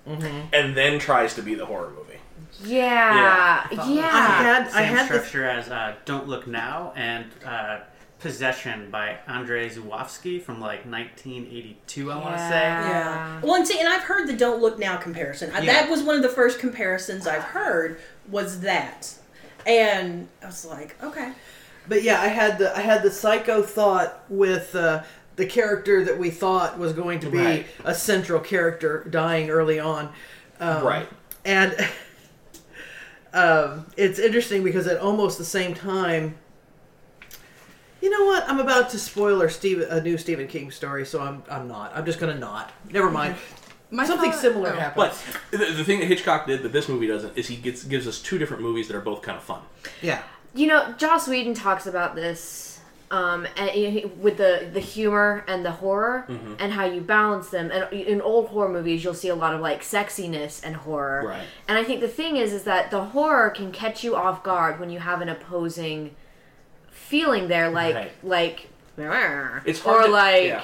and 0.07 0.75
then 0.75 0.97
tries 0.99 1.35
to 1.35 1.41
be 1.43 1.53
the 1.55 1.65
horror 1.67 1.91
movie. 1.91 2.19
Yeah, 2.63 3.67
Yeah. 3.71 3.83
yeah. 3.87 4.09
I 4.11 4.27
had. 4.43 4.67
I 4.67 4.71
Same 4.71 4.83
had 4.95 4.99
the 5.01 5.05
structure 5.19 5.45
as 5.47 5.69
uh, 5.69 5.93
"Don't 6.05 6.27
Look 6.27 6.47
Now" 6.47 6.91
and 6.95 7.25
uh, 7.45 7.79
"Possession" 8.23 8.89
by 8.89 9.17
Andrei 9.27 9.69
Żuławski 9.69 10.41
from 10.41 10.59
like 10.59 10.85
1982. 10.85 12.11
I 12.11 12.15
want 12.15 12.35
to 12.37 12.39
say. 12.39 12.61
Yeah. 12.61 13.41
Well, 13.43 13.55
and 13.55 13.67
see, 13.67 13.79
and 13.79 13.87
I've 13.87 14.03
heard 14.03 14.27
the 14.27 14.33
"Don't 14.33 14.61
Look 14.61 14.79
Now" 14.79 14.97
comparison. 14.97 15.51
Yeah. 15.51 15.65
That 15.65 15.89
was 15.89 16.01
one 16.01 16.15
of 16.15 16.23
the 16.23 16.29
first 16.29 16.57
comparisons 16.59 17.27
I've 17.27 17.43
heard. 17.43 17.99
Was 18.31 18.61
that, 18.61 19.13
and 19.67 20.27
I 20.41 20.45
was 20.47 20.65
like, 20.65 20.95
okay, 21.03 21.33
But 21.87 22.01
yeah, 22.03 22.21
I 22.21 22.27
had 22.29 22.57
the 22.57 22.75
I 22.75 22.81
had 22.81 23.03
the 23.03 23.11
psycho 23.11 23.61
thought 23.61 24.23
with 24.29 24.73
uh, 24.75 25.03
the 25.35 25.45
character 25.45 26.03
that 26.05 26.17
we 26.17 26.29
thought 26.29 26.79
was 26.79 26.93
going 26.93 27.19
to 27.19 27.29
be 27.29 27.37
Right. 27.37 27.65
a 27.83 27.93
central 27.93 28.39
character 28.39 29.05
dying 29.09 29.49
early 29.49 29.79
on. 29.79 30.09
Um, 30.59 30.83
Right. 30.85 31.09
And 31.43 31.75
um, 33.33 33.85
it's 33.97 34.19
interesting 34.19 34.63
because 34.63 34.87
at 34.87 34.99
almost 34.99 35.37
the 35.37 35.45
same 35.45 35.73
time, 35.73 36.35
you 38.03 38.09
know 38.09 38.25
what? 38.25 38.47
I'm 38.49 38.59
about 38.59 38.89
to 38.89 38.99
spoiler 38.99 39.47
Steve 39.49 39.79
a 39.89 40.01
new 40.01 40.17
Stephen 40.17 40.47
King 40.47 40.69
story, 40.71 41.05
so 41.05 41.21
I'm 41.21 41.41
I'm 41.49 41.67
not. 41.69 41.95
I'm 41.95 42.05
just 42.05 42.19
gonna 42.19 42.37
not. 42.37 42.71
Never 42.91 43.09
mind. 43.09 43.35
My 43.91 44.05
Something 44.05 44.31
thought- 44.31 44.41
similar 44.41 44.69
oh. 44.71 44.75
happened. 44.75 45.11
But 45.51 45.57
the, 45.57 45.65
the 45.71 45.83
thing 45.85 45.99
that 46.01 46.07
Hitchcock 46.07 46.45
did 46.47 46.63
that 46.63 46.71
this 46.73 46.89
movie 46.89 47.07
doesn't 47.07 47.37
is 47.37 47.47
he 47.47 47.55
gets 47.55 47.83
gives 47.83 48.05
us 48.07 48.19
two 48.21 48.37
different 48.37 48.61
movies 48.61 48.87
that 48.89 48.95
are 48.97 49.01
both 49.01 49.21
kind 49.21 49.37
of 49.37 49.43
fun. 49.43 49.61
Yeah. 50.01 50.21
You 50.53 50.67
know, 50.67 50.93
Joss 50.97 51.27
Whedon 51.27 51.53
talks 51.53 51.85
about 51.87 52.13
this 52.15 52.79
um, 53.11 53.47
and 53.55 53.69
he- 53.69 54.05
with 54.19 54.37
the 54.37 54.67
the 54.73 54.79
humor 54.79 55.45
and 55.47 55.63
the 55.63 55.71
horror 55.71 56.25
Mm-hmm. 56.27 56.55
and 56.59 56.73
how 56.73 56.85
you 56.85 57.01
balance 57.01 57.49
them. 57.51 57.71
And 57.71 57.91
in 57.93 58.19
old 58.21 58.47
horror 58.49 58.69
movies, 58.69 59.03
you'll 59.03 59.13
see 59.13 59.29
a 59.29 59.35
lot 59.35 59.53
of 59.53 59.61
like 59.61 59.81
sexiness 59.81 60.61
and 60.63 60.75
horror. 60.75 61.23
Right. 61.27 61.45
And 61.69 61.77
I 61.77 61.83
think 61.83 62.01
the 62.01 62.07
thing 62.07 62.35
is, 62.37 62.51
is 62.51 62.63
that 62.63 62.91
the 62.91 63.03
horror 63.05 63.49
can 63.51 63.71
catch 63.71 64.03
you 64.03 64.15
off 64.15 64.43
guard 64.43 64.79
when 64.79 64.89
you 64.89 64.99
have 64.99 65.21
an 65.21 65.29
opposing 65.29 66.15
feeling 67.13 67.47
there, 67.47 67.69
like 67.69 67.95
Right. 67.95 68.11
like. 68.23 68.57
It's 69.65 69.79
hard 69.81 70.01
or 70.03 70.05
to- 70.07 70.11
like 70.11 70.43
yeah. 70.47 70.63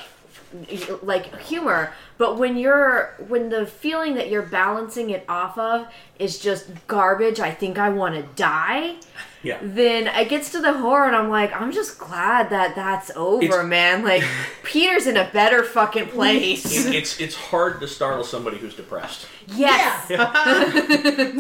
like 1.04 1.26
humor 1.42 1.92
but 2.20 2.38
when 2.38 2.58
you're 2.58 3.14
when 3.28 3.50
the 3.50 3.66
feeling 3.66 4.14
that 4.16 4.30
you're 4.32 4.44
balancing 4.44 5.10
it 5.12 5.24
off 5.28 5.58
of 5.58 5.88
is 6.20 6.38
just 6.40 6.68
garbage 6.88 7.40
i 7.40 7.52
think 7.52 7.78
i 7.80 7.90
want 7.90 8.14
to 8.16 8.24
die 8.36 8.96
Yeah. 9.42 9.58
then 9.62 10.08
it 10.08 10.28
gets 10.28 10.52
to 10.52 10.60
the 10.60 10.74
horror 10.74 11.08
and 11.08 11.16
i'm 11.16 11.30
like 11.30 11.52
i'm 11.60 11.72
just 11.72 11.98
glad 11.98 12.50
that 12.50 12.76
that's 12.76 13.10
over 13.16 13.44
It's- 13.46 13.66
man 13.66 14.04
like 14.04 14.24
peter's 14.64 15.08
in 15.08 15.18
a 15.18 15.30
better 15.32 15.64
fucking 15.64 16.08
place 16.10 16.66
It- 16.86 16.94
it's 16.96 17.20
it's 17.20 17.36
hard 17.36 17.80
to 17.82 17.88
startle 17.88 18.24
somebody 18.24 18.58
who's 18.58 18.76
depressed. 18.76 19.26
yes 19.56 20.12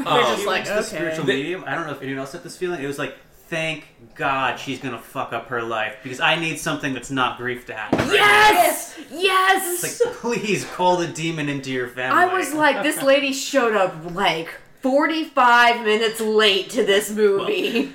Um, 0.09 0.35
just 0.35 0.45
like, 0.47 0.61
It's 0.61 0.69
the 0.71 0.81
spiritual 0.83 1.25
medium. 1.25 1.63
I 1.67 1.75
don't 1.75 1.85
know 1.87 1.93
if 1.93 2.01
anyone 2.01 2.19
else 2.19 2.31
had 2.31 2.43
this 2.43 2.57
feeling. 2.57 2.81
It 2.83 2.87
was 2.87 2.97
like, 2.97 3.15
thank 3.49 3.85
God 4.15 4.59
she's 4.59 4.79
gonna 4.79 4.99
fuck 4.99 5.33
up 5.33 5.47
her 5.47 5.61
life 5.63 5.97
because 6.03 6.19
I 6.19 6.35
need 6.39 6.59
something 6.59 6.93
that's 6.93 7.09
not 7.11 7.37
grief 7.37 7.65
to 7.67 7.73
happen. 7.73 7.99
right 7.99 8.13
yes 8.13 8.97
now. 8.97 9.17
yes 9.19 9.83
It's 9.83 10.05
like, 10.05 10.15
please 10.15 10.65
call 10.65 10.97
the 10.97 11.07
demon 11.07 11.49
into 11.49 11.71
your 11.71 11.87
family. 11.87 12.21
i 12.23 12.33
was 12.33 12.53
like 12.53 12.83
this 12.83 13.01
lady 13.11 13.33
showed 13.33 13.75
up 13.75 13.93
like 14.13 14.49
45 14.81 15.83
minutes 15.83 16.21
late 16.21 16.69
to 16.71 16.85
this 16.85 17.09
movie 17.11 17.91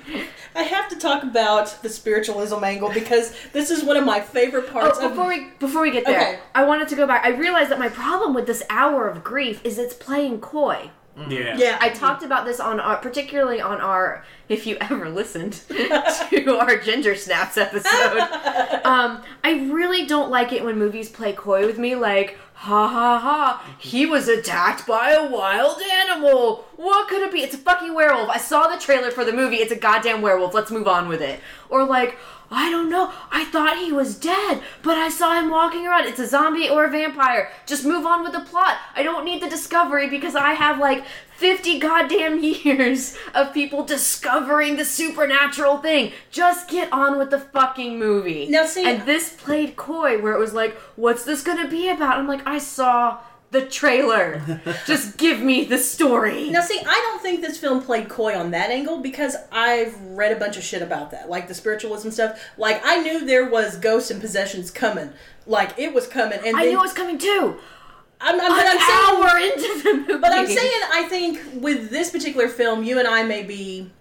I 0.57 0.63
have 0.63 0.87
to 0.89 0.95
talk 0.95 1.23
about 1.23 1.81
the 1.83 1.89
spiritualism 1.89 2.63
angle 2.63 2.89
because 2.89 3.35
this 3.51 3.69
is 3.71 3.83
one 3.83 3.97
of 3.97 4.05
my 4.05 4.21
favorite 4.21 4.65
oh, 4.69 4.71
parts 4.71 4.97
Oh, 5.01 5.05
of 5.07 5.11
before 5.11 5.27
we 5.27 5.49
before 5.59 5.81
we 5.81 5.91
get 5.91 6.05
there, 6.05 6.21
Okay. 6.21 6.39
I 6.53 6.63
wanted 6.63 6.87
to 6.89 6.95
go 6.95 7.05
back. 7.05 7.25
I 7.25 7.29
realized 7.31 7.71
that 7.71 7.79
my 7.79 7.89
problem 7.89 8.33
with 8.33 8.47
this 8.47 8.63
hour 8.69 9.05
of 9.09 9.21
grief 9.21 9.59
is 9.65 9.77
it's 9.77 9.93
playing 9.93 10.39
coy. 10.39 10.91
Yeah. 11.29 11.57
yeah. 11.57 11.77
I 11.79 11.89
talked 11.89 12.23
about 12.23 12.45
this 12.45 12.59
on 12.59 12.79
our, 12.79 12.97
particularly 12.97 13.61
on 13.61 13.79
our, 13.79 14.23
if 14.49 14.67
you 14.67 14.77
ever 14.81 15.09
listened 15.09 15.53
to 15.69 16.57
our 16.59 16.77
Ginger 16.77 17.15
Snaps 17.15 17.57
episode. 17.57 18.19
um, 18.83 19.23
I 19.43 19.69
really 19.71 20.05
don't 20.05 20.29
like 20.29 20.51
it 20.51 20.63
when 20.63 20.77
movies 20.77 21.09
play 21.09 21.33
coy 21.33 21.65
with 21.65 21.77
me, 21.77 21.95
like, 21.95 22.37
ha 22.53 22.87
ha 22.87 23.19
ha, 23.19 23.75
he 23.77 24.05
was 24.05 24.27
attacked 24.27 24.87
by 24.87 25.11
a 25.11 25.29
wild 25.29 25.81
animal. 25.81 26.65
What 26.77 27.07
could 27.07 27.21
it 27.21 27.31
be? 27.31 27.41
It's 27.41 27.55
a 27.55 27.59
fucking 27.59 27.93
werewolf. 27.93 28.29
I 28.29 28.37
saw 28.37 28.67
the 28.67 28.79
trailer 28.79 29.11
for 29.11 29.25
the 29.25 29.33
movie. 29.33 29.57
It's 29.57 29.71
a 29.71 29.77
goddamn 29.77 30.21
werewolf. 30.21 30.53
Let's 30.53 30.71
move 30.71 30.87
on 30.87 31.07
with 31.07 31.21
it. 31.21 31.39
Or 31.69 31.85
like, 31.85 32.17
I 32.51 32.69
don't 32.69 32.89
know. 32.89 33.11
I 33.31 33.45
thought 33.45 33.77
he 33.79 33.91
was 33.91 34.15
dead, 34.15 34.61
but 34.83 34.97
I 34.97 35.09
saw 35.09 35.39
him 35.39 35.49
walking 35.49 35.85
around. 35.87 36.05
It's 36.07 36.19
a 36.19 36.27
zombie 36.27 36.69
or 36.69 36.85
a 36.85 36.89
vampire. 36.91 37.49
Just 37.65 37.85
move 37.85 38.05
on 38.05 38.23
with 38.23 38.33
the 38.33 38.41
plot. 38.41 38.77
I 38.95 39.03
don't 39.03 39.25
need 39.25 39.41
the 39.41 39.49
discovery 39.49 40.07
because 40.09 40.35
I 40.35 40.53
have 40.53 40.77
like 40.79 41.03
50 41.37 41.79
goddamn 41.79 42.39
years 42.43 43.17
of 43.33 43.53
people 43.53 43.83
discovering 43.83 44.75
the 44.77 44.85
supernatural 44.85 45.77
thing. 45.79 46.11
Just 46.31 46.69
get 46.69 46.91
on 46.93 47.17
with 47.17 47.29
the 47.31 47.39
fucking 47.39 47.97
movie. 47.99 48.47
Now, 48.47 48.65
see- 48.65 48.85
and 48.85 49.05
this 49.05 49.33
played 49.33 49.75
coy 49.75 50.21
where 50.21 50.33
it 50.33 50.39
was 50.39 50.53
like, 50.53 50.75
what's 50.95 51.23
this 51.25 51.41
gonna 51.43 51.67
be 51.67 51.89
about? 51.89 52.17
I'm 52.17 52.27
like, 52.27 52.45
I 52.47 52.59
saw 52.59 53.17
the 53.55 53.65
trailer. 53.65 54.41
Just 54.85 55.17
give 55.17 55.39
me 55.39 55.63
the 55.63 55.77
story. 55.77 56.49
Now, 56.49 56.61
see, 56.61 56.79
I 56.79 57.09
don't 57.09 57.21
think 57.21 57.41
this 57.41 57.57
film 57.57 57.81
played 57.81 58.09
coy 58.09 58.37
on 58.37 58.51
that 58.51 58.69
angle 58.69 58.99
because 58.99 59.35
I've 59.51 59.99
read 60.01 60.31
a 60.31 60.35
bunch 60.35 60.57
of 60.57 60.63
shit 60.63 60.81
about 60.81 61.11
that, 61.11 61.29
like 61.29 61.47
the 61.47 61.53
spiritualism 61.53 62.09
stuff. 62.09 62.39
Like, 62.57 62.81
I 62.83 63.01
knew 63.01 63.25
there 63.25 63.49
was 63.49 63.77
ghosts 63.77 64.11
and 64.11 64.19
possessions 64.19 64.71
coming. 64.71 65.11
Like, 65.47 65.79
it 65.79 65.93
was 65.93 66.07
coming, 66.07 66.39
and 66.45 66.57
I 66.57 66.63
then, 66.63 66.69
knew 66.73 66.79
it 66.79 66.81
was 66.81 66.93
coming 66.93 67.17
too. 67.17 67.57
I'm, 68.19 68.39
I'm, 68.39 68.51
An 68.51 68.57
but 68.57 68.65
I'm 68.67 68.79
saying, 68.79 69.23
hour 69.23 69.37
into 69.39 69.83
the 69.83 69.93
movie. 69.93 70.21
but 70.21 70.31
I'm 70.31 70.47
saying, 70.47 70.81
I 70.91 71.03
think 71.09 71.39
with 71.61 71.89
this 71.89 72.11
particular 72.11 72.47
film, 72.47 72.83
you 72.83 72.99
and 72.99 73.07
I 73.07 73.23
may 73.23 73.43
be 73.43 73.91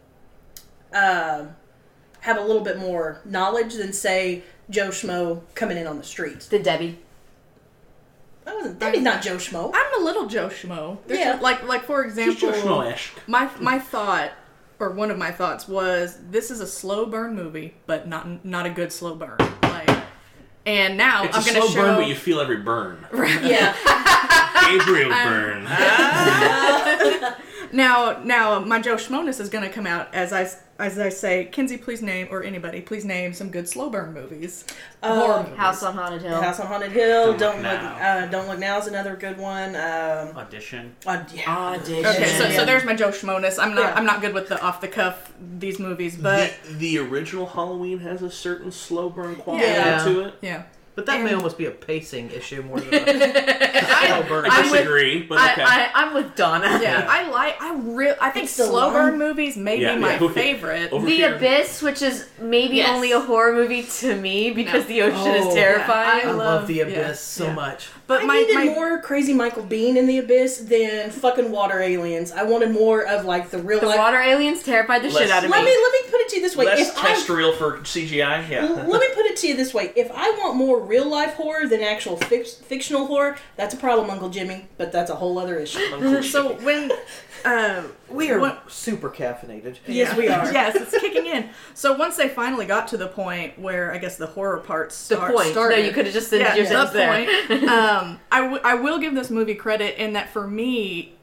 uh, 0.93 1.47
have 2.21 2.39
a 2.39 2.43
little 2.43 2.63
bit 2.63 2.79
more 2.79 3.21
knowledge 3.25 3.75
than 3.75 3.93
say 3.93 4.43
Joe 4.71 4.89
Schmo 4.89 5.43
coming 5.55 5.77
in 5.77 5.87
on 5.87 5.99
the 5.99 6.05
streets. 6.05 6.47
the 6.49 6.59
Debbie. 6.59 6.99
That 8.45 8.55
wasn't. 8.57 8.79
Debbie's 8.79 9.03
not 9.03 9.23
Joe 9.23 9.37
Schmo. 9.37 9.71
I'm 9.75 10.01
a 10.01 10.05
little 10.05 10.27
Joe 10.27 10.49
Schmo. 10.49 10.99
There's 11.07 11.21
Yeah. 11.21 11.39
Like 11.41 11.63
like 11.67 11.85
for 11.85 12.05
She's 12.05 12.19
example, 12.19 12.51
Joe 12.53 12.83
Schmo-ish. 12.83 13.13
my 13.27 13.49
my 13.61 13.79
thought 13.79 14.33
or 14.79 14.91
one 14.91 15.11
of 15.11 15.17
my 15.19 15.31
thoughts 15.31 15.67
was 15.69 16.19
this 16.31 16.51
is 16.51 16.61
a 16.61 16.67
slow 16.67 17.07
burn 17.07 17.35
movie, 17.35 17.75
but 17.87 18.07
not 18.09 18.45
not 18.45 18.67
a 18.67 18.71
good 18.71 18.93
slow 18.93 19.15
burn. 19.15 19.37
Like, 19.63 19.89
and 20.67 20.97
now 20.97 21.25
It's 21.25 21.37
I'm 21.37 21.43
a 21.43 21.47
gonna 21.47 21.61
slow 21.61 21.69
show. 21.69 21.83
burn, 21.83 21.97
but 21.97 22.07
you 22.09 22.15
feel 22.15 22.41
every 22.41 22.59
burn. 22.59 23.07
Right. 23.13 23.43
Yeah. 23.43 23.75
Gabriel 24.79 25.11
Byrne. 25.11 25.67
Ah. 25.77 27.37
Now, 27.75 28.23
now 28.23 28.61
my 28.61 28.81
Joe 28.81 28.95
Schmoness 28.95 29.41
is 29.41 29.49
going 29.49 29.65
to 29.65 29.71
come 29.71 29.87
out 29.87 30.15
as 30.15 30.33
I 30.33 30.49
as 30.77 30.99
I 30.99 31.09
say, 31.09 31.45
Kinsey, 31.53 31.77
please 31.77 32.03
name 32.03 32.27
or 32.33 32.43
anybody, 32.43 32.81
please 32.81 33.05
name 33.05 33.33
some 33.33 33.49
good 33.51 33.69
slow 33.69 33.91
burn 33.91 34.13
movies, 34.13 34.65
horror 35.03 35.45
movies. 35.45 35.57
House 35.57 35.83
on 35.85 35.95
Haunted 35.95 36.23
Hill. 36.23 36.43
House 36.43 36.59
on 36.59 36.67
Haunted 36.67 36.91
Hill. 36.91 37.27
Don't 37.37 37.39
Don't, 37.39 37.63
Look 37.63 37.73
look. 37.73 37.81
Now. 37.83 37.95
Uh, 37.97 38.27
Don't 38.27 38.49
look 38.49 38.59
now 38.59 38.79
is 38.79 38.89
another 38.89 39.15
good 39.15 39.39
one. 39.39 39.77
Um, 39.77 40.37
Audition. 40.37 40.95
uh, 41.07 41.23
yeah. 41.33 41.57
Audition. 41.57 42.07
Okay, 42.07 42.27
so, 42.39 42.51
so 42.51 42.65
there's 42.65 42.85
my 42.85 42.95
Joe 42.95 43.11
Schmoness. 43.11 43.57
I'm 43.61 43.75
not 43.75 43.83
Yeah. 43.91 43.95
I'm 43.95 44.05
not 44.05 44.21
good 44.21 44.35
with 44.35 44.49
the 44.49 44.61
off 44.61 44.81
the 44.81 44.89
cuff 44.89 45.33
these 45.59 45.79
movies, 45.79 46.17
but 46.17 46.53
the, 46.65 46.73
the 46.75 46.99
original 46.99 47.47
Halloween 47.47 48.01
has 48.01 48.23
a 48.23 48.31
certain 48.31 48.73
slow 48.73 49.09
burn 49.11 49.37
quality 49.37 49.67
Yeah. 49.67 50.05
to 50.05 50.21
it. 50.27 50.35
yeah. 50.43 50.63
But 50.97 51.07
that 51.07 51.23
may 51.25 51.35
almost 51.35 51.59
be 51.59 51.67
a 51.67 51.73
pacing 51.73 52.31
issue 52.31 52.63
more 52.63 52.79
than 52.81 52.95
a 52.95 52.99
slow 53.09 54.23
burn. 54.29 54.47
I 54.49 54.59
I'm 54.59 54.63
with- 54.71 54.73
disagree, 54.73 55.23
but 55.23 55.39
I, 55.39 55.53
okay. 55.53 55.63
I, 55.65 55.91
I'm 55.93 56.15
with 56.15 56.37
Donna. 56.37 56.79
Yeah, 56.81 57.05
I 57.11 57.29
like. 57.31 57.61
I 57.61 57.75
real. 57.75 58.15
I 58.21 58.31
think 58.31 58.45
It's 58.45 58.55
slow 58.55 58.93
burn 58.93 59.19
movies 59.19 59.57
may 59.57 59.81
Yeah, 59.81 59.97
be 59.97 60.01
my 60.03 60.19
yeah. 60.19 60.29
favorite. 60.29 60.93
Over 60.93 61.05
The 61.07 61.13
here. 61.17 61.35
Abyss, 61.35 61.83
which 61.83 62.01
is 62.01 62.29
maybe 62.41 62.77
Yes. 62.77 62.91
only 62.91 63.11
a 63.11 63.19
horror 63.19 63.53
movie 63.53 63.83
to 63.83 64.15
me 64.15 64.51
because 64.53 64.83
No. 64.85 64.89
the 64.89 65.03
ocean 65.03 65.19
Oh, 65.43 65.49
is 65.49 65.55
terrifying. 65.55 66.29
I 66.29 66.31
love 66.31 66.37
love- 66.37 66.67
the 66.69 66.81
abyss 66.81 66.97
yeah, 66.97 67.13
so 67.15 67.45
yeah. 67.47 67.55
much. 67.55 67.89
But 68.07 68.23
I 68.23 68.27
my, 68.27 68.35
needed 68.41 68.55
my 68.55 68.65
more 68.67 69.01
crazy 69.01 69.33
Michael 69.33 69.63
Biehn 69.65 69.97
in 69.97 70.07
the 70.07 70.19
abyss 70.19 70.59
than 70.59 71.11
fucking 71.11 71.51
water 71.51 71.81
aliens. 71.81 72.31
I 72.33 72.43
wanted 72.45 72.71
more 72.71 73.05
of 73.07 73.25
like 73.25 73.51
the 73.51 73.59
real 73.59 73.81
the 73.81 73.87
life. 73.87 73.99
water 73.99 74.21
aliens 74.21 74.63
terrified 74.63 75.03
the 75.03 75.09
shit 75.09 75.21
Let's- 75.21 75.33
out 75.33 75.45
of 75.45 75.51
me. 75.51 75.57
let 75.57 75.65
me. 75.65 75.71
me 75.71 75.77
let 75.83 75.93
me 76.05 76.11
put 76.11 76.21
it 76.21 76.29
to 76.29 76.37
you 76.37 76.43
this 76.43 76.55
way: 76.55 76.67
Less 76.67 76.91
if 76.91 76.99
I 76.99 77.03
terrestrial 77.09 77.53
for 77.53 77.79
CGI. 77.79 78.49
Yeah. 78.49 78.67
L- 78.67 78.75
Let 78.89 79.01
me 79.01 79.07
put 79.15 79.25
it 79.27 79.37
to 79.39 79.49
you 79.49 79.57
this 79.57 79.73
way: 79.75 79.91
If 79.97 80.11
I 80.15 80.31
want 80.39 80.57
more 80.57 80.84
real 80.85 81.09
life 81.09 81.35
horror 81.35 81.67
than 81.67 81.83
actual 81.83 82.17
fic- 82.17 82.63
fictional 82.63 83.07
horror, 83.07 83.37
that's 83.57 83.75
a 83.75 83.77
problem, 83.77 84.11
Uncle 84.11 84.29
Jimmy. 84.31 84.67
But 84.77 84.93
that's 84.93 85.11
a 85.11 85.15
whole 85.17 85.39
other 85.39 85.59
issue. 85.59 86.23
so 86.23 86.55
when 86.63 86.91
uh, 87.45 87.83
We 88.09 88.31
are 88.31 88.39
What- 88.39 88.71
super 88.71 89.11
caffeinated. 89.11 89.79
Yes, 89.87 90.17
we 90.17 90.29
are. 90.29 90.51
yes, 90.53 90.77
it's 90.77 90.99
kicking 90.99 91.27
in. 91.27 91.51
So 91.75 91.95
once 91.97 92.17
they 92.17 92.29
finally 92.29 92.67
got 92.67 92.89
to 92.89 92.97
the 92.97 93.09
point 93.09 93.59
where 93.59 93.93
I 93.93 93.99
guess 93.99 94.17
the 94.17 94.27
horror 94.27 94.59
parts 94.59 95.09
The 95.09 95.17
start, 95.17 95.35
point. 95.35 95.49
started. 95.51 95.79
No, 95.79 95.85
you 95.85 95.93
could 95.93 96.05
have 96.07 96.15
just 96.15 96.31
said 96.31 96.41
yeah, 96.41 96.55
your 96.55 96.67
the 96.67 96.91
there. 96.93 97.27
point. 97.49 97.65
um, 97.69 98.21
I, 98.31 98.41
w- 98.41 98.61
I 98.65 98.75
will 98.75 98.99
give 98.99 99.15
this 99.15 99.31
movie 99.31 99.55
credit 99.55 100.01
in 100.03 100.13
that 100.15 100.31
for 100.31 100.47
me, 100.47 101.15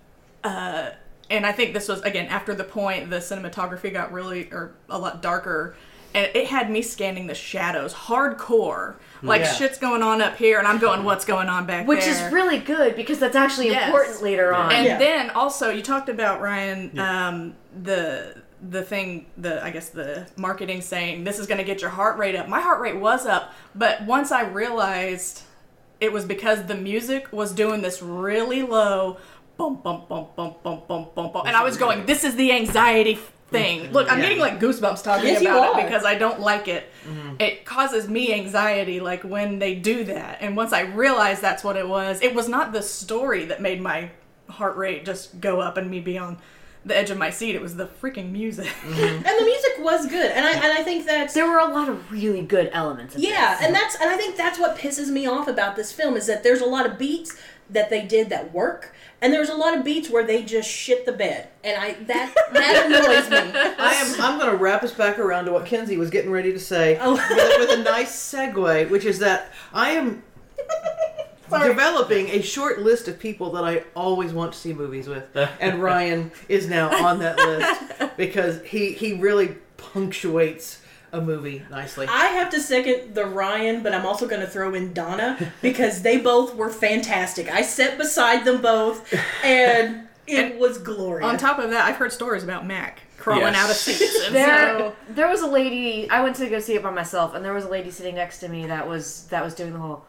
uh, 0.43 0.89
and 1.29 1.45
I 1.45 1.51
think 1.53 1.73
this 1.73 1.87
was 1.87 2.01
again 2.01 2.27
after 2.27 2.53
the 2.53 2.63
point 2.65 3.09
the 3.09 3.17
cinematography 3.17 3.93
got 3.93 4.11
really 4.11 4.49
or 4.51 4.73
a 4.89 4.99
lot 4.99 5.21
darker, 5.21 5.75
and 6.13 6.29
it 6.35 6.47
had 6.47 6.69
me 6.69 6.81
scanning 6.81 7.27
the 7.27 7.35
shadows 7.35 7.93
hardcore. 7.93 8.95
Like 9.23 9.41
Yeah. 9.41 9.53
shit's 9.53 9.77
going 9.77 10.01
on 10.03 10.21
up 10.21 10.35
here, 10.37 10.57
and 10.59 10.67
I'm 10.67 10.79
going, 10.79 11.03
what's 11.03 11.25
going 11.25 11.47
on 11.47 11.65
back 11.65 11.79
there? 11.81 11.87
Which 11.87 12.05
there? 12.05 12.27
is 12.27 12.33
really 12.33 12.57
good 12.59 12.95
because 12.95 13.19
that's 13.19 13.35
actually 13.35 13.69
Yes. 13.69 13.85
important 13.87 14.21
later 14.23 14.53
on. 14.53 14.71
And 14.73 14.85
Yeah. 14.85 14.97
then 14.97 15.29
also 15.31 15.69
you 15.69 15.81
talked 15.81 16.09
about 16.09 16.41
Ryan 16.41 16.97
um, 16.99 17.55
the 17.83 18.35
the 18.69 18.83
thing 18.83 19.25
the 19.37 19.63
I 19.63 19.71
guess 19.71 19.89
the 19.89 20.27
marketing 20.37 20.81
saying 20.81 21.23
this 21.23 21.39
is 21.39 21.47
going 21.47 21.57
to 21.57 21.63
get 21.63 21.81
your 21.81 21.89
heart 21.89 22.17
rate 22.17 22.35
up. 22.35 22.47
My 22.47 22.61
heart 22.61 22.79
rate 22.79 22.97
was 22.97 23.25
up, 23.25 23.53
but 23.73 24.03
once 24.03 24.31
I 24.31 24.43
realized 24.43 25.41
it 25.99 26.11
was 26.11 26.25
because 26.25 26.65
the 26.65 26.75
music 26.75 27.31
was 27.31 27.53
doing 27.53 27.81
this 27.81 28.01
really 28.01 28.61
low 28.63 29.17
bump 29.57 29.83
bump 29.83 30.09
bump 30.09 30.35
bump 30.35 30.63
bump 30.63 30.87
bump 30.87 31.13
bump, 31.15 31.33
bump 31.33 31.47
and 31.47 31.55
I 31.55 31.63
was 31.63 31.77
going 31.77 32.05
this 32.05 32.23
is 32.23 32.35
the 32.35 32.51
anxiety 32.51 33.19
thing. 33.51 33.91
Look, 33.91 34.11
I'm 34.11 34.17
Yeah. 34.19 34.23
getting 34.23 34.39
like 34.39 34.59
goosebumps 34.59 35.03
talking 35.03 35.27
Yes, 35.27 35.41
about 35.41 35.77
it 35.79 35.83
because 35.85 36.05
I 36.05 36.15
don't 36.15 36.39
like 36.39 36.67
it. 36.67 36.89
Mm-hmm. 37.07 37.35
It 37.39 37.65
causes 37.65 38.07
me 38.07 38.33
anxiety 38.33 38.99
like 38.99 39.23
when 39.23 39.59
they 39.59 39.75
do 39.75 40.03
that. 40.05 40.37
And 40.41 40.55
once 40.57 40.73
I 40.73 40.81
realized 40.81 41.41
that's 41.41 41.63
what 41.63 41.75
it 41.75 41.87
was, 41.87 42.21
it 42.21 42.33
was 42.33 42.47
not 42.47 42.71
the 42.71 42.81
story 42.81 43.45
that 43.45 43.61
made 43.61 43.81
my 43.81 44.09
heart 44.49 44.75
rate 44.77 45.05
just 45.05 45.39
go 45.39 45.59
up 45.61 45.77
and 45.77 45.89
me 45.91 45.99
be 45.99 46.17
on 46.17 46.37
the 46.85 46.97
edge 46.97 47.11
of 47.11 47.17
my 47.17 47.29
seat. 47.29 47.53
It 47.55 47.61
was 47.61 47.75
the 47.75 47.85
freaking 47.87 48.31
music. 48.31 48.65
Mm-hmm. 48.65 48.99
and 49.27 49.39
the 49.39 49.45
music 49.45 49.71
was 49.79 50.07
good, 50.07 50.31
and 50.31 50.43
I 50.45 50.51
and 50.53 50.73
I 50.73 50.83
think 50.83 51.05
that's 51.05 51.33
there 51.33 51.45
were 51.47 51.59
a 51.59 51.67
lot 51.67 51.89
of 51.89 52.11
really 52.11 52.41
good 52.41 52.69
elements 52.73 53.15
of 53.15 53.21
yeah, 53.21 53.55
this. 53.55 53.65
and 53.67 53.75
that's 53.75 53.95
and 54.01 54.09
I 54.09 54.17
think 54.17 54.35
that's 54.35 54.57
what 54.57 54.77
pisses 54.77 55.09
me 55.09 55.27
off 55.27 55.47
about 55.47 55.75
this 55.75 55.91
film 55.91 56.15
is 56.15 56.25
that 56.27 56.41
there's 56.43 56.61
a 56.61 56.65
lot 56.65 56.85
of 56.87 56.97
beats 56.97 57.37
that 57.69 57.89
they 57.91 58.01
did 58.01 58.29
that 58.29 58.51
work, 58.53 58.93
and 59.21 59.31
there's 59.33 59.49
a 59.49 59.55
lot 59.55 59.77
of 59.77 59.83
beats 59.83 60.09
where 60.09 60.23
they 60.25 60.43
just 60.43 60.69
shit 60.69 61.05
the 61.05 61.11
bed, 61.11 61.47
and 61.63 61.77
I 61.81 61.93
that 62.05 62.33
that 62.53 62.85
annoys 62.85 63.29
me. 63.29 63.59
I 63.77 63.93
am. 63.93 64.21
I'm 64.21 64.39
going 64.39 64.51
to 64.51 64.57
wrap 64.57 64.83
us 64.83 64.91
back 64.93 65.19
around 65.19 65.45
to 65.45 65.51
what 65.53 65.65
Kenzie 65.65 65.97
was 65.97 66.09
getting 66.09 66.31
ready 66.31 66.51
to 66.51 66.59
say 66.59 66.97
Oh. 67.01 67.13
with, 67.13 67.59
with 67.69 67.79
a 67.79 67.83
nice 67.83 68.11
segue, 68.11 68.89
which 68.89 69.05
is 69.05 69.19
that 69.19 69.51
I 69.73 69.91
am 69.91 70.23
developing 71.49 72.29
a 72.29 72.41
short 72.41 72.79
list 72.79 73.07
of 73.07 73.19
people 73.19 73.51
that 73.51 73.63
I 73.63 73.83
always 73.95 74.31
want 74.33 74.53
to 74.53 74.57
see 74.59 74.73
movies 74.73 75.07
with, 75.07 75.25
and 75.59 75.81
Ryan 75.81 76.31
is 76.47 76.67
now 76.67 76.89
on 77.05 77.19
that 77.19 77.37
list 77.37 78.11
because 78.17 78.61
he 78.63 78.93
he 78.93 79.13
really 79.13 79.55
punctuates 79.77 80.80
a 81.13 81.21
movie 81.21 81.63
nicely. 81.69 82.07
I 82.09 82.27
have 82.27 82.49
to 82.51 82.59
second 82.59 83.15
the 83.15 83.25
Ryan, 83.25 83.83
but 83.83 83.93
I'm 83.93 84.05
also 84.05 84.27
going 84.27 84.41
to 84.41 84.47
throw 84.47 84.73
in 84.73 84.93
Donna 84.93 85.51
because 85.61 86.01
they 86.01 86.17
both 86.17 86.55
were 86.55 86.69
fantastic. 86.69 87.49
I 87.51 87.61
sat 87.63 87.97
beside 87.97 88.45
them 88.45 88.61
both, 88.61 89.13
and 89.43 90.07
it 90.27 90.57
was 90.57 90.77
glorious. 90.77 91.27
on 91.27 91.37
top 91.37 91.59
of 91.59 91.69
that, 91.71 91.85
I've 91.85 91.97
heard 91.97 92.13
stories 92.13 92.43
about 92.43 92.65
Mac 92.65 93.01
crawling 93.17 93.53
Yes. 93.53 93.55
out 93.63 93.69
of 93.69 93.75
seats. 93.75 94.17
There, 94.31 94.77
so, 94.77 94.95
there 95.09 95.27
was 95.27 95.41
a 95.41 95.47
lady. 95.47 96.09
I 96.09 96.23
went 96.23 96.35
to 96.37 96.47
go 96.49 96.59
see 96.59 96.75
it 96.75 96.83
by 96.83 96.91
myself, 96.91 97.35
and 97.35 97.43
there 97.43 97.53
was 97.53 97.65
a 97.65 97.69
lady 97.69 97.91
sitting 97.91 98.15
next 98.15 98.39
to 98.39 98.47
me 98.47 98.67
that 98.67 98.87
was 98.87 99.27
that 99.27 99.43
was 99.43 99.53
doing 99.53 99.73
the 99.73 99.79
whole. 99.79 100.05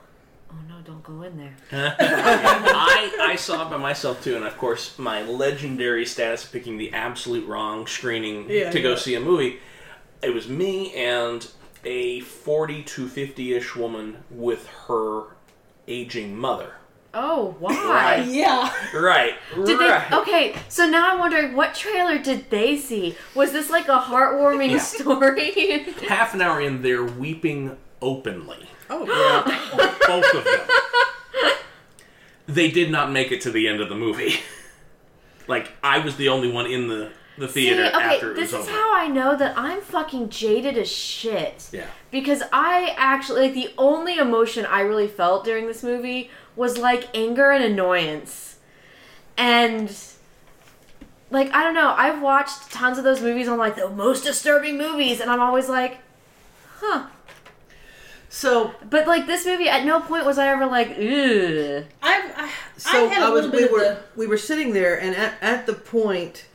Oh 0.51 0.55
no! 0.69 0.77
Don't 0.85 1.03
go 1.03 1.23
in 1.23 1.37
there. 1.39 1.55
I, 2.03 3.17
I 3.33 3.37
saw 3.37 3.67
it 3.67 3.71
by 3.71 3.79
myself 3.79 4.23
too, 4.23 4.37
and 4.37 4.45
of 4.45 4.57
course, 4.59 4.99
my 4.99 5.23
legendary 5.23 6.07
status 6.07 6.45
of 6.45 6.53
picking 6.53 6.77
the 6.79 6.93
absolute 6.93 7.47
wrong 7.49 7.87
screening 7.87 8.49
Yeah, 8.49 8.71
to 8.71 8.81
go 8.81 8.95
see 8.95 9.15
a 9.15 9.21
movie. 9.21 9.59
It 10.23 10.33
was 10.35 10.49
me 10.49 10.95
and 10.95 11.47
a 11.85 12.21
40 12.21 12.83
to 12.85 13.09
50 13.09 13.55
ish 13.55 13.75
woman 13.75 14.23
with 14.31 14.67
her 14.87 15.25
aging 15.89 16.37
mother. 16.37 16.75
Oh, 17.15 17.57
why? 17.59 17.75
Right. 17.75 18.27
yeah. 18.27 18.73
Right. 18.95 19.35
Did 19.55 19.79
right. 19.79 20.09
they? 20.11 20.17
Okay, 20.17 20.57
so 20.69 20.87
now 20.87 21.13
I'm 21.13 21.19
wondering 21.19 21.55
what 21.55 21.75
trailer 21.75 22.19
did 22.19 22.49
they 22.51 22.77
see? 22.79 23.17
Was 23.35 23.53
this 23.53 23.69
like 23.69 23.89
a 23.89 23.99
heartwarming 23.99 24.71
Yeah. 24.71 24.79
story? 24.79 25.83
Half 26.09 26.33
an 26.35 26.41
hour 26.41 26.61
in, 26.61 26.81
they're 26.83 27.05
weeping 27.05 27.77
openly. 28.01 28.67
oh, 28.89 29.05
yeah. 29.77 29.95
Both 30.07 30.35
of 30.35 30.45
them. 30.45 31.57
They 32.47 32.71
did 32.71 32.91
not 32.91 33.13
make 33.13 33.31
it 33.31 33.41
to 33.43 33.51
the 33.51 33.69
end 33.69 33.81
of 33.81 33.89
the 33.89 33.95
movie. 33.97 34.37
Like, 35.49 35.73
I 35.83 35.99
was 35.99 36.17
the 36.17 36.29
only 36.29 36.51
one 36.51 36.67
in 36.67 36.87
the, 36.87 37.11
the 37.39 37.49
See, 37.49 37.69
theater 37.69 37.87
okay, 37.95 38.17
after 38.17 38.33
it 38.33 38.35
this 38.35 38.53
was 38.53 38.63
is 38.63 38.69
over. 38.69 38.77
how 38.79 38.95
I 38.95 39.09
know 39.09 39.37
that 39.37 39.57
I'm 39.57 39.81
fucking 39.81 40.29
jaded 40.29 40.77
as 40.77 40.91
shit. 40.91 41.69
Yeah. 41.73 41.87
Because 42.11 42.43
I 42.53 42.95
actually 42.97 43.43
like 43.43 43.55
the 43.55 43.71
only 43.79 44.19
emotion 44.19 44.67
I 44.67 44.81
really 44.81 45.09
felt 45.09 45.45
during 45.45 45.67
this 45.67 45.83
movie 45.83 46.31
was 46.57 46.77
like 46.79 47.09
anger 47.15 47.51
and 47.51 47.65
annoyance. 47.65 48.59
And 49.39 49.91
like 51.31 51.51
I 51.55 51.63
don't 51.63 51.75
know, 51.75 51.95
I've 51.97 52.21
watched 52.21 52.71
tons 52.71 52.99
of 52.99 53.05
those 53.05 53.23
movies 53.23 53.49
on 53.49 53.57
like 53.59 53.77
the 53.77 53.89
most 53.89 54.25
disturbing 54.25 54.77
movies 54.77 55.21
and 55.21 55.31
I'm 55.31 55.41
always 55.41 55.69
like, 55.69 55.99
huh. 56.81 57.07
So 58.29 58.75
But 58.89 59.07
like 59.07 59.27
this 59.27 59.45
movie 59.47 59.69
at 59.69 59.85
no 59.85 60.01
point 60.01 60.25
was 60.27 60.39
I 60.39 60.49
ever 60.49 60.67
like, 60.67 60.89
ugh. 60.91 61.85
I've, 62.03 62.33
I, 62.37 62.51
so 62.77 63.07
I 63.07 63.13
had 63.13 63.23
a 63.23 63.27
I 63.27 63.31
was 63.31 63.45
little 63.47 63.51
we 63.51 63.59
bit 63.65 63.73
were 63.73 63.85
of 63.85 63.99
we 64.17 64.27
were 64.27 64.39
sitting 64.39 64.73
there 64.75 65.01
and 65.01 65.15
at, 65.17 65.35
at 65.41 65.67
the 65.67 65.75
point 65.75 66.47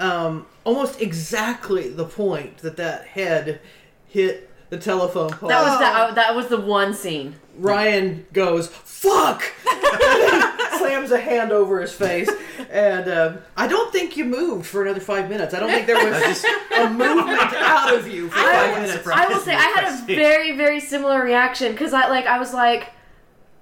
um, 0.00 0.46
almost 0.64 1.00
exactly 1.00 1.88
the 1.88 2.04
point 2.04 2.58
that 2.58 2.76
that 2.76 3.06
head 3.06 3.60
hit 4.08 4.50
the 4.70 4.78
telephone 4.78 5.30
pole 5.30 5.48
That 5.48 5.62
was 5.62 5.78
that 5.78 6.14
that 6.16 6.34
was 6.34 6.48
the 6.48 6.60
one 6.60 6.94
scene. 6.94 7.36
Ryan 7.56 8.26
goes 8.32 8.66
fuck 8.68 9.42
slams 10.78 11.10
a 11.12 11.18
hand 11.20 11.52
over 11.52 11.80
his 11.80 11.92
face, 11.92 12.28
and 12.70 13.08
um, 13.08 13.38
I 13.56 13.66
don't 13.68 13.92
think 13.92 14.16
you 14.16 14.24
moved 14.24 14.66
for 14.66 14.82
another 14.82 15.00
five 15.00 15.28
minutes. 15.28 15.54
I 15.54 15.60
don't 15.60 15.70
think 15.70 15.86
there 15.86 16.10
was 16.10 16.20
just 16.22 16.44
a 16.76 16.90
movement 16.90 17.38
out 17.54 17.94
of 17.94 18.08
you 18.08 18.28
for 18.28 18.38
five 18.38 18.82
minutes. 18.82 19.06
I 19.06 19.28
will 19.28 19.40
say 19.40 19.54
I 19.54 19.72
had 19.76 19.84
a 20.02 20.06
very 20.06 20.56
very 20.56 20.80
similar 20.80 21.22
reaction 21.22 21.72
because 21.72 21.92
I 21.92 22.08
like 22.08 22.26
I 22.26 22.38
was 22.38 22.52
like, 22.52 22.90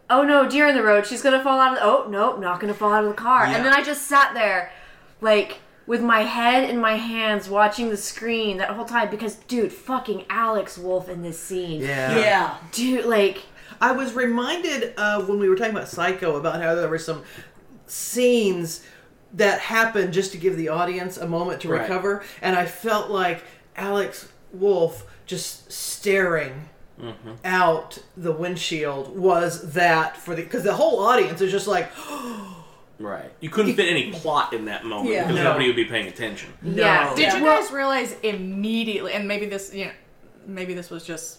oh 0.08 0.22
no, 0.22 0.48
deer 0.48 0.68
in 0.68 0.74
the 0.74 0.82
road, 0.82 1.04
she's 1.06 1.20
gonna 1.22 1.42
fall 1.42 1.60
out 1.60 1.72
of 1.74 1.78
the 1.78 1.84
oh 1.84 2.06
no, 2.10 2.36
not 2.38 2.60
gonna 2.60 2.72
fall 2.74 2.92
out 2.92 3.04
of 3.04 3.10
the 3.10 3.16
car, 3.16 3.46
Yeah. 3.46 3.56
and 3.56 3.66
then 3.66 3.74
I 3.74 3.82
just 3.82 4.06
sat 4.06 4.32
there, 4.34 4.72
like 5.20 5.58
with 5.86 6.00
my 6.00 6.20
head 6.22 6.68
in 6.70 6.78
my 6.80 6.96
hands 6.96 7.48
watching 7.48 7.90
the 7.90 7.96
screen 7.96 8.56
that 8.58 8.70
whole 8.70 8.84
time 8.84 9.10
because 9.10 9.34
dude, 9.36 9.72
fucking 9.72 10.24
Alex 10.30 10.78
Wolff 10.78 11.08
in 11.08 11.22
this 11.22 11.38
scene, 11.38 11.80
Yeah. 11.80 12.18
Yeah. 12.18 12.56
dude, 12.72 13.04
like 13.06 13.42
I 13.80 13.92
was 13.92 14.12
reminded 14.14 14.94
uh, 14.96 15.22
when 15.22 15.38
we 15.40 15.48
were 15.48 15.56
talking 15.56 15.74
about 15.74 15.88
Psycho 15.88 16.36
about 16.36 16.62
how 16.62 16.74
there 16.76 16.88
were 16.88 16.98
some 16.98 17.22
scenes 17.86 18.84
that 19.34 19.58
happened 19.60 20.12
just 20.12 20.30
to 20.32 20.38
give 20.38 20.56
the 20.56 20.68
audience 20.68 21.16
a 21.16 21.26
moment 21.26 21.60
to 21.62 21.68
Right. 21.68 21.80
recover, 21.82 22.22
and 22.40 22.54
I 22.56 22.66
felt 22.66 23.10
like 23.10 23.42
Alex 23.76 24.28
Wolff 24.52 25.04
just 25.26 25.72
staring 25.72 26.68
out 27.44 27.98
the 28.16 28.30
windshield 28.30 29.18
was 29.18 29.72
that 29.72 30.16
for 30.16 30.36
the 30.36 30.42
because 30.42 30.62
the 30.62 30.74
whole 30.74 31.00
audience 31.00 31.40
is 31.40 31.50
just 31.50 31.66
like 31.66 31.90
Right. 32.98 33.32
You 33.40 33.48
couldn't 33.50 33.74
fit 33.74 33.88
any 33.88 34.12
plot 34.12 34.52
in 34.52 34.66
that 34.66 34.84
moment 34.84 35.10
Yeah. 35.14 35.22
because 35.24 35.36
No. 35.36 35.44
nobody 35.44 35.66
would 35.66 35.76
be 35.76 35.84
paying 35.86 36.06
attention. 36.08 36.52
yeah. 36.62 37.08
No. 37.10 37.16
Did 37.16 37.32
you 37.32 37.40
guys 37.40 37.70
realize 37.72 38.14
immediately, 38.22 39.12
and 39.12 39.26
maybe 39.26 39.46
this, 39.46 39.74
you 39.74 39.86
know, 39.86 39.92
maybe 40.46 40.74
this 40.74 40.90
was 40.90 41.04
just 41.04 41.38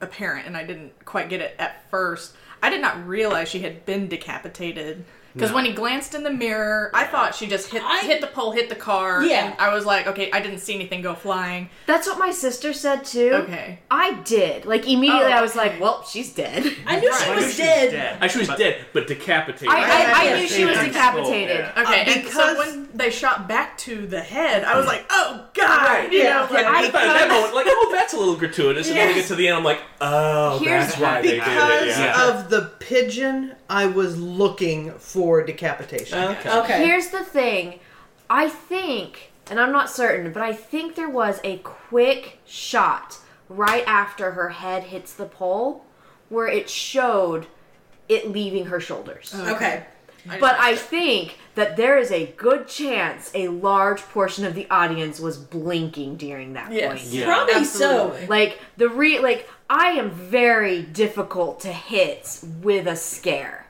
apparent, 0.00 0.46
and 0.46 0.56
I 0.56 0.64
didn't 0.64 0.92
quite 1.04 1.28
get 1.28 1.40
it 1.40 1.54
at 1.58 1.88
first. 1.90 2.34
I 2.62 2.70
did 2.70 2.80
not 2.80 3.06
realize 3.06 3.48
she 3.48 3.60
had 3.60 3.84
been 3.86 4.08
decapitated 4.08 5.04
because 5.34 5.50
No. 5.50 5.56
when 5.56 5.64
he 5.64 5.72
glanced 5.72 6.14
in 6.14 6.22
the 6.22 6.30
mirror, 6.32 6.90
I 6.94 7.04
thought 7.04 7.34
she 7.34 7.46
just 7.46 7.70
hit 7.70 7.82
I- 7.84 8.00
hit 8.00 8.20
the 8.20 8.26
pole, 8.26 8.52
hit 8.52 8.68
the 8.68 8.74
car. 8.74 9.22
Yeah. 9.24 9.46
and 9.46 9.54
I 9.58 9.72
was 9.74 9.84
like, 9.86 10.06
okay, 10.06 10.30
I 10.32 10.40
didn't 10.40 10.58
see 10.58 10.74
anything 10.74 11.02
go 11.02 11.14
flying. 11.14 11.70
That's 11.86 12.06
what 12.06 12.18
my 12.18 12.30
sister 12.30 12.72
said 12.72 13.04
too. 13.04 13.30
Okay. 13.44 13.78
I 13.90 14.14
did. 14.24 14.64
Like 14.66 14.86
immediately, 14.88 15.32
Oh, 15.32 15.36
I 15.36 15.42
was 15.42 15.52
okay. 15.56 15.70
like, 15.70 15.80
"Well, 15.80 16.04
she's 16.04 16.32
dead." 16.34 16.64
I 16.86 17.00
knew 17.00 17.08
Right. 17.10 17.20
she 17.22 17.30
was 17.30 17.36
knew 17.36 17.42
she 17.42 17.46
was 17.46 17.56
dead. 17.56 17.90
dead. 17.92 18.18
I 18.20 18.26
she 18.26 18.38
was 18.38 18.48
But- 18.48 18.58
dead, 18.58 18.84
but 18.92 19.06
decapitated. 19.06 19.68
I, 19.68 19.78
I, 19.80 20.20
I 20.20 20.24
Yeah, 20.24 20.36
knew 20.40 20.48
she 20.48 20.64
was 20.64 20.78
decapitated. 20.78 21.56
Yeah. 21.58 21.82
Okay, 21.82 22.00
Uh, 22.00 22.04
and 22.12 22.24
because- 22.24 22.56
so 22.56 22.58
when 22.58 22.88
they 22.94 23.10
shot 23.10 23.48
back 23.48 23.78
to 23.78 24.06
the 24.06 24.20
head, 24.20 24.64
I 24.64 24.76
was 24.76 24.86
like, 24.86 25.04
oh 25.10 25.46
god, 25.54 25.86
Right, 25.86 26.12
you 26.12 26.18
yeah, 26.18 26.46
know, 26.46 26.54
like, 26.54 26.64
yeah. 26.64 26.72
I 26.74 26.88
thought 26.90 27.02
at 27.06 27.12
that 27.14 27.28
moment, 27.28 27.54
like, 27.54 27.66
oh, 27.68 27.88
that's 27.92 28.12
a 28.12 28.18
little 28.18 28.36
gratuitous. 28.36 28.88
And 28.88 28.96
then 28.96 29.08
we 29.08 29.14
get 29.14 29.26
to 29.26 29.34
the 29.34 29.48
end, 29.48 29.56
I'm 29.56 29.64
like, 29.64 29.80
oh, 30.00 30.58
Here's 30.58 30.86
that's 30.88 30.98
why 30.98 31.22
they 31.22 31.28
did 31.28 31.38
because 31.40 31.82
it. 31.82 31.88
Yeah. 31.88 32.04
Yeah. 32.04 32.28
of 32.28 32.50
the 32.50 32.62
pigeon, 32.80 33.54
I 33.72 33.86
was 33.86 34.20
looking 34.20 34.92
for 34.92 35.42
decapitation. 35.42 36.18
Okay. 36.18 36.50
Okay. 36.60 36.86
Here's 36.86 37.08
the 37.08 37.24
thing. 37.24 37.80
I 38.28 38.48
think, 38.48 39.32
and 39.50 39.58
I'm 39.58 39.72
not 39.72 39.88
certain, 39.90 40.30
but 40.32 40.42
I 40.42 40.52
think 40.52 40.94
there 40.94 41.08
was 41.08 41.40
a 41.42 41.56
quick 41.58 42.38
shot 42.46 43.18
right 43.48 43.84
after 43.86 44.32
her 44.32 44.50
head 44.50 44.84
hits 44.84 45.14
the 45.14 45.24
pole 45.24 45.84
where 46.28 46.48
it 46.48 46.68
showed 46.68 47.46
it 48.08 48.30
leaving 48.30 48.66
her 48.66 48.78
shoulders. 48.80 49.32
Oh, 49.34 49.54
okay. 49.54 49.84
But 50.38 50.56
I 50.60 50.76
think 50.76 51.38
that 51.56 51.76
there 51.76 51.98
is 51.98 52.10
a 52.12 52.26
good 52.36 52.68
chance 52.68 53.30
a 53.34 53.48
large 53.48 54.00
portion 54.02 54.44
of 54.44 54.54
the 54.54 54.68
audience 54.70 55.18
was 55.18 55.36
blinking 55.36 56.16
during 56.16 56.52
that 56.52 56.70
Yes. 56.72 57.02
point. 57.02 57.12
Yeah. 57.12 57.24
Probably 57.24 57.54
Absolutely. 57.54 58.20
so. 58.20 58.26
Like 58.28 58.60
the 58.76 58.88
re 58.88 59.18
like 59.18 59.48
I 59.68 59.88
am 59.92 60.10
very 60.10 60.82
difficult 60.82 61.60
to 61.60 61.72
hit 61.72 62.38
with 62.62 62.86
a 62.86 62.94
scare. 62.96 63.61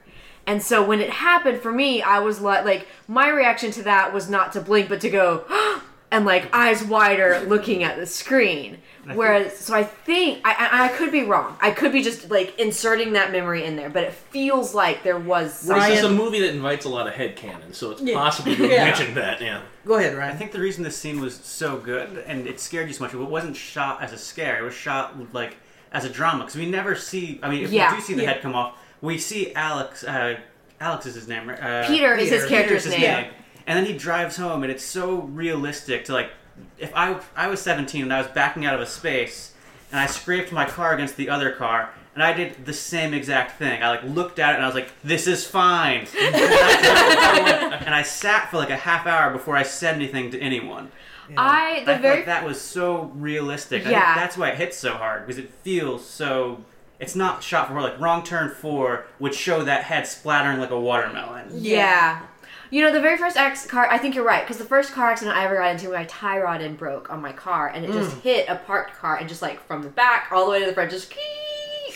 And 0.47 0.63
so 0.63 0.85
when 0.85 1.01
it 1.01 1.11
happened 1.11 1.61
for 1.61 1.73
me, 1.73 2.03
I 2.03 2.19
was 2.19 2.41
like 2.41 2.65
like 2.65 2.89
my 3.09 3.29
reaction 3.29 3.71
to 3.73 3.83
that 3.85 4.13
was 4.13 4.29
not 4.29 4.53
to 4.53 4.61
blink 4.61 4.89
but 4.89 5.01
to 5.03 5.11
go 5.11 5.45
and 6.11 6.25
like 6.25 6.55
eyes 6.55 6.83
wider 6.85 7.41
looking 7.47 7.83
at 7.85 7.97
the 7.97 8.07
screen. 8.07 8.79
Whereas 9.15 9.57
so 9.59 9.75
I 9.75 9.83
think 9.83 10.41
I, 10.45 10.53
I 10.71 10.85
I 10.85 10.89
could 10.89 11.11
be 11.11 11.23
wrong. 11.25 11.57
I 11.61 11.73
could 11.73 11.93
be 11.93 12.03
just 12.05 12.31
like 12.31 12.57
inserting 12.59 13.15
that 13.15 13.33
memory 13.33 13.65
in 13.65 13.75
there, 13.77 13.91
but 13.91 14.05
it 14.05 14.13
feels 14.13 14.75
like 14.75 15.03
there 15.03 15.19
was 15.19 15.53
some 15.55 15.79
This 15.81 15.99
is 15.99 16.05
a 16.05 16.11
movie 16.11 16.41
that 16.41 16.51
invites 16.51 16.85
a 16.85 16.89
lot 16.89 17.07
of 17.09 17.15
head 17.15 17.37
headcanon, 17.37 17.75
so 17.75 17.91
it's 17.93 18.01
Yeah. 18.03 18.15
possible 18.15 18.53
you 18.53 18.67
Yeah. 18.71 18.85
mentioned 18.85 19.17
that. 19.17 19.41
Yeah. 19.41 19.63
Go 19.85 19.95
ahead, 19.95 20.17
Ryan. 20.17 20.33
I 20.33 20.37
think 20.37 20.53
the 20.53 20.61
reason 20.61 20.85
this 20.85 20.97
scene 20.97 21.21
was 21.21 21.35
so 21.35 21.79
good 21.79 22.23
and 22.29 22.47
it 22.47 22.61
scared 22.61 22.87
you 22.89 22.95
so 22.95 23.03
much, 23.05 23.13
it 23.15 23.17
wasn't 23.19 23.57
shot 23.57 24.03
as 24.03 24.13
a 24.13 24.19
scare. 24.19 24.59
It 24.59 24.63
was 24.63 24.75
shot 24.75 25.17
like 25.35 25.57
as 25.93 26.05
a 26.05 26.09
drama 26.09 26.41
because 26.45 26.57
we 26.57 26.67
never 26.67 26.95
see. 26.95 27.41
I 27.43 27.51
mean, 27.51 27.65
if 27.65 27.71
Yeah. 27.73 27.91
we 27.93 27.97
do 27.99 28.03
see 28.03 28.15
the 28.15 28.23
Yeah. 28.23 28.33
head 28.35 28.43
come 28.43 28.55
off, 28.55 28.77
we 29.03 29.19
see 29.19 29.53
Alex. 29.55 30.03
Uh, 30.05 30.39
Alex 30.81 31.05
is 31.07 31.15
his 31.15 31.29
name, 31.29 31.49
right? 31.49 31.61
Uh, 31.63 31.87
Peter 31.87 32.15
is 32.15 32.31
his 32.31 32.47
character's 32.47 32.85
Peter's 32.85 32.95
his 32.95 33.03
name. 33.03 33.31
And 33.67 33.79
then 33.79 33.85
he 33.85 33.97
drives 33.97 34.37
home, 34.37 34.63
and 34.63 34.73
it's 34.73 34.83
so 34.85 35.17
realistic 35.21 36.07
to 36.07 36.13
like. 36.15 36.31
If 36.79 36.93
I 36.95 37.19
I 37.37 37.47
was 37.49 37.61
17 37.63 38.03
and 38.03 38.13
I 38.13 38.19
was 38.19 38.27
backing 38.29 38.65
out 38.65 38.75
of 38.75 38.81
a 38.81 38.87
space, 38.87 39.53
and 39.91 40.01
I 40.01 40.07
scraped 40.07 40.51
my 40.53 40.65
car 40.65 40.93
against 40.95 41.17
the 41.17 41.29
other 41.31 41.51
car, 41.53 41.91
and 42.15 42.23
I 42.23 42.33
did 42.33 42.67
the 42.67 42.73
same 42.73 43.15
exact 43.15 43.59
thing. 43.59 43.83
I 43.83 43.89
like 43.91 44.03
looked 44.05 44.39
at 44.39 44.53
it 44.53 44.55
and 44.57 44.65
I 44.65 44.67
was 44.67 44.75
like, 44.75 44.91
"This 45.05 45.27
is 45.27 45.47
fine," 45.47 46.07
and 46.21 47.95
I 47.95 48.03
sat 48.03 48.51
for 48.51 48.57
like 48.59 48.71
a 48.71 48.77
half 48.77 49.07
hour 49.07 49.31
before 49.33 49.57
I 49.57 49.63
said 49.63 49.95
anything 49.95 50.31
to 50.33 50.41
anyone. 50.41 50.91
I 51.37 51.77
I 51.77 51.81
the 51.81 51.87
felt 51.87 52.01
very 52.03 52.17
like 52.17 52.27
that 52.27 52.45
was 52.45 52.61
so 52.61 53.11
realistic. 53.15 53.87
I 53.87 53.91
Yeah. 53.91 54.15
think 54.15 54.17
that's 54.25 54.37
why 54.37 54.49
it 54.51 54.57
hits 54.59 54.77
so 54.77 54.93
hard 54.95 55.27
because 55.27 55.39
it 55.39 55.51
feels 55.63 56.07
so. 56.07 56.65
It's 57.03 57.17
not 57.17 57.43
shot 57.43 57.67
for 57.67 57.81
like 57.81 57.99
Wrong 57.99 58.23
Turn 58.23 58.49
Four 58.49 59.07
would 59.19 59.35
show 59.35 59.65
that 59.65 59.83
head 59.83 60.07
splattering 60.07 60.61
like 60.61 60.71
a 60.71 60.79
watermelon. 60.79 61.49
Yeah. 61.51 62.23
You 62.71 62.81
know, 62.81 62.93
the 62.93 63.01
very 63.01 63.19
first 63.19 63.37
ex- 63.37 63.67
car, 63.67 63.89
I 63.91 63.99
think 63.99 64.15
you're 64.15 64.25
right, 64.25 64.45
because 64.45 64.59
the 64.59 64.65
first 64.65 64.93
car 64.93 65.11
accident 65.11 65.37
I 65.37 65.45
ever 65.45 65.57
got 65.57 65.73
into, 65.73 65.91
my 65.91 66.05
tie 66.05 66.39
rod 66.39 66.63
and 66.63 66.79
broke 66.79 67.11
on 67.11 67.21
my 67.21 67.33
car, 67.33 67.69
and 67.69 67.85
it 67.85 67.91
just 67.93 68.17
hit 68.19 68.49
a 68.49 68.55
parked 68.55 68.95
car, 68.95 69.17
and 69.17 69.29
just 69.29 69.43
like 69.43 69.67
from 69.67 69.83
the 69.83 69.89
back 69.89 70.29
all 70.31 70.45
the 70.47 70.53
way 70.53 70.61
to 70.61 70.67
the 70.67 70.73
front, 70.73 70.93
just 70.93 71.11
kee. 71.11 71.93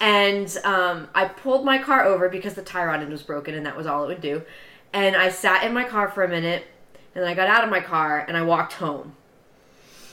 And 0.00 0.58
um, 0.64 1.08
I 1.14 1.26
pulled 1.26 1.64
my 1.64 1.78
car 1.78 2.04
over 2.04 2.28
because 2.28 2.54
the 2.54 2.62
tie 2.62 2.84
rod 2.84 3.00
end 3.00 3.12
was 3.12 3.22
broken, 3.22 3.54
and 3.54 3.64
that 3.64 3.76
was 3.76 3.86
all 3.86 4.02
it 4.04 4.08
would 4.08 4.20
do. 4.20 4.42
And 4.92 5.14
I 5.14 5.28
sat 5.28 5.64
in 5.64 5.72
my 5.72 5.84
car 5.84 6.08
for 6.08 6.24
a 6.24 6.28
minute, 6.28 6.66
and 7.14 7.22
then 7.22 7.30
I 7.30 7.34
got 7.34 7.46
out 7.46 7.62
of 7.62 7.70
my 7.70 7.80
car, 7.80 8.18
and 8.26 8.36
I 8.36 8.42
walked 8.42 8.74
home. 8.74 9.14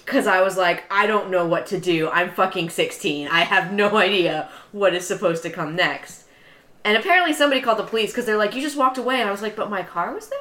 Because 0.09 0.25
I 0.25 0.41
was 0.41 0.57
like, 0.57 0.85
I 0.89 1.05
don't 1.05 1.29
know 1.29 1.45
what 1.45 1.67
to 1.67 1.79
do. 1.79 2.09
I'm 2.09 2.31
fucking 2.31 2.71
16. 2.71 3.27
I 3.27 3.41
have 3.41 3.71
no 3.71 3.95
idea 4.07 4.49
what 4.71 4.95
is 4.95 5.05
supposed 5.05 5.43
to 5.43 5.51
come 5.51 5.75
next. 5.75 6.23
And 6.83 6.97
apparently 6.97 7.31
somebody 7.33 7.61
called 7.61 7.77
the 7.77 7.83
police 7.83 8.09
because 8.09 8.25
they're 8.25 8.35
like, 8.35 8.55
you 8.55 8.61
just 8.63 8.75
walked 8.75 8.97
away. 8.97 9.19
And 9.19 9.29
I 9.29 9.31
was 9.31 9.43
like, 9.43 9.55
but 9.55 9.69
my 9.69 9.83
car 9.83 10.13
was 10.13 10.27
there? 10.29 10.39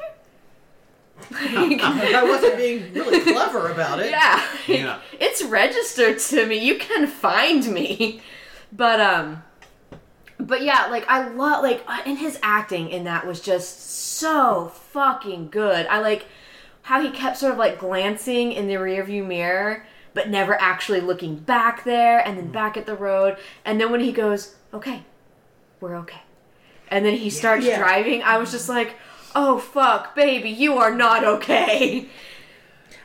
Like, 1.52 1.80
I 1.82 2.24
wasn't 2.24 2.56
being 2.56 2.94
really 2.94 3.20
clever 3.20 3.70
about 3.70 3.98
it. 4.00 4.10
yeah. 4.10 4.42
Yeah. 4.68 5.00
It's 5.20 5.42
registered 5.44 6.18
to 6.20 6.46
me. 6.46 6.64
You 6.64 6.78
can 6.78 7.06
find 7.06 7.66
me. 7.68 8.22
But, 8.72 9.00
um, 9.00 9.42
but 10.38 10.62
yeah, 10.62 10.86
like, 10.86 11.06
I 11.08 11.28
love, 11.28 11.62
like, 11.62 11.84
uh, 11.86 12.00
and 12.06 12.16
his 12.16 12.38
acting 12.42 12.88
in 12.88 13.04
that 13.04 13.26
was 13.26 13.40
just 13.40 13.90
so 13.90 14.68
fucking 14.92 15.48
good. 15.50 15.86
I 15.88 15.98
like 15.98 16.26
how 16.88 17.02
he 17.02 17.10
kept 17.10 17.36
sort 17.36 17.52
of 17.52 17.58
like 17.58 17.78
glancing 17.78 18.50
in 18.50 18.66
the 18.66 18.72
rearview 18.72 19.22
mirror, 19.22 19.84
but 20.14 20.30
never 20.30 20.58
actually 20.58 21.02
looking 21.02 21.36
back 21.36 21.84
there 21.84 22.18
and 22.18 22.38
then 22.38 22.46
hmm. 22.46 22.52
back 22.52 22.78
at 22.78 22.86
the 22.86 22.94
road. 22.94 23.36
And 23.62 23.78
then 23.78 23.92
when 23.92 24.00
he 24.00 24.10
goes, 24.10 24.54
okay, 24.72 25.02
we're 25.80 25.96
okay. 25.96 26.22
And 26.90 27.04
then 27.04 27.18
he 27.18 27.28
starts 27.28 27.66
Yeah. 27.66 27.78
driving, 27.78 28.22
I 28.22 28.38
was 28.38 28.50
just 28.50 28.70
like, 28.70 28.96
oh 29.34 29.58
fuck, 29.58 30.14
baby, 30.16 30.48
you 30.48 30.78
are 30.78 30.94
not 30.94 31.24
okay. 31.24 32.08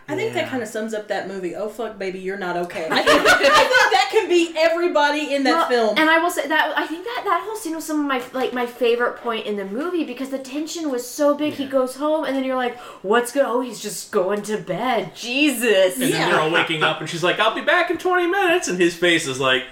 I 0.08 0.16
think 0.16 0.34
that 0.34 0.50
kind 0.50 0.62
of 0.62 0.68
sums 0.70 0.94
up 0.94 1.08
that 1.08 1.28
movie. 1.28 1.56
Oh 1.56 1.70
fuck, 1.70 1.98
baby, 1.98 2.20
you're 2.20 2.38
not 2.38 2.58
okay. 2.58 2.88
I 2.92 3.02
think, 3.04 3.10
I 3.10 3.38
think 3.38 3.92
that 3.94 4.10
can 4.12 4.28
be 4.30 4.54
everybody 4.58 5.34
in 5.34 5.44
that 5.44 5.70
Well, 5.70 5.70
film. 5.70 5.98
And 5.98 6.10
I 6.10 6.18
will 6.20 6.30
say 6.32 6.48
that 6.48 6.78
I 6.78 6.86
think 6.86 7.06
that 7.06 7.22
that 7.26 7.42
whole 7.46 7.56
scene 7.56 7.76
was 7.76 7.86
some 7.86 8.00
of 8.02 8.06
my 8.06 8.22
like 8.34 8.54
my 8.54 8.66
favorite 8.66 9.18
point 9.18 9.46
in 9.46 9.56
the 9.56 9.66
movie 9.66 10.04
because 10.04 10.30
the 10.30 10.40
tension 10.40 10.92
was 10.92 11.08
so 11.08 11.36
big. 11.36 11.54
He 11.54 11.66
goes 11.66 11.96
home 11.96 12.26
and 12.26 12.36
then 12.36 12.44
you're 12.44 12.56
like, 12.58 12.78
"What's 13.02 13.32
good? 13.32 13.44
Oh, 13.46 13.62
he's 13.62 13.80
just 13.82 14.12
going 14.12 14.42
to 14.44 14.58
bed. 14.58 15.16
Jesus." 15.16 15.96
And 16.00 16.10
Yeah. 16.10 16.18
then 16.20 16.30
they're 16.32 16.40
all 16.42 16.52
waking 16.52 16.84
up, 16.84 17.00
and 17.00 17.10
she's 17.10 17.24
like, 17.24 17.40
"I'll 17.40 17.56
be 17.56 17.62
back 17.62 17.90
in 17.90 17.98
20 17.98 18.28
minutes," 18.28 18.68
and 18.68 18.78
his 18.80 18.94
face 18.96 19.28
is 19.28 19.40
like, 19.40 19.64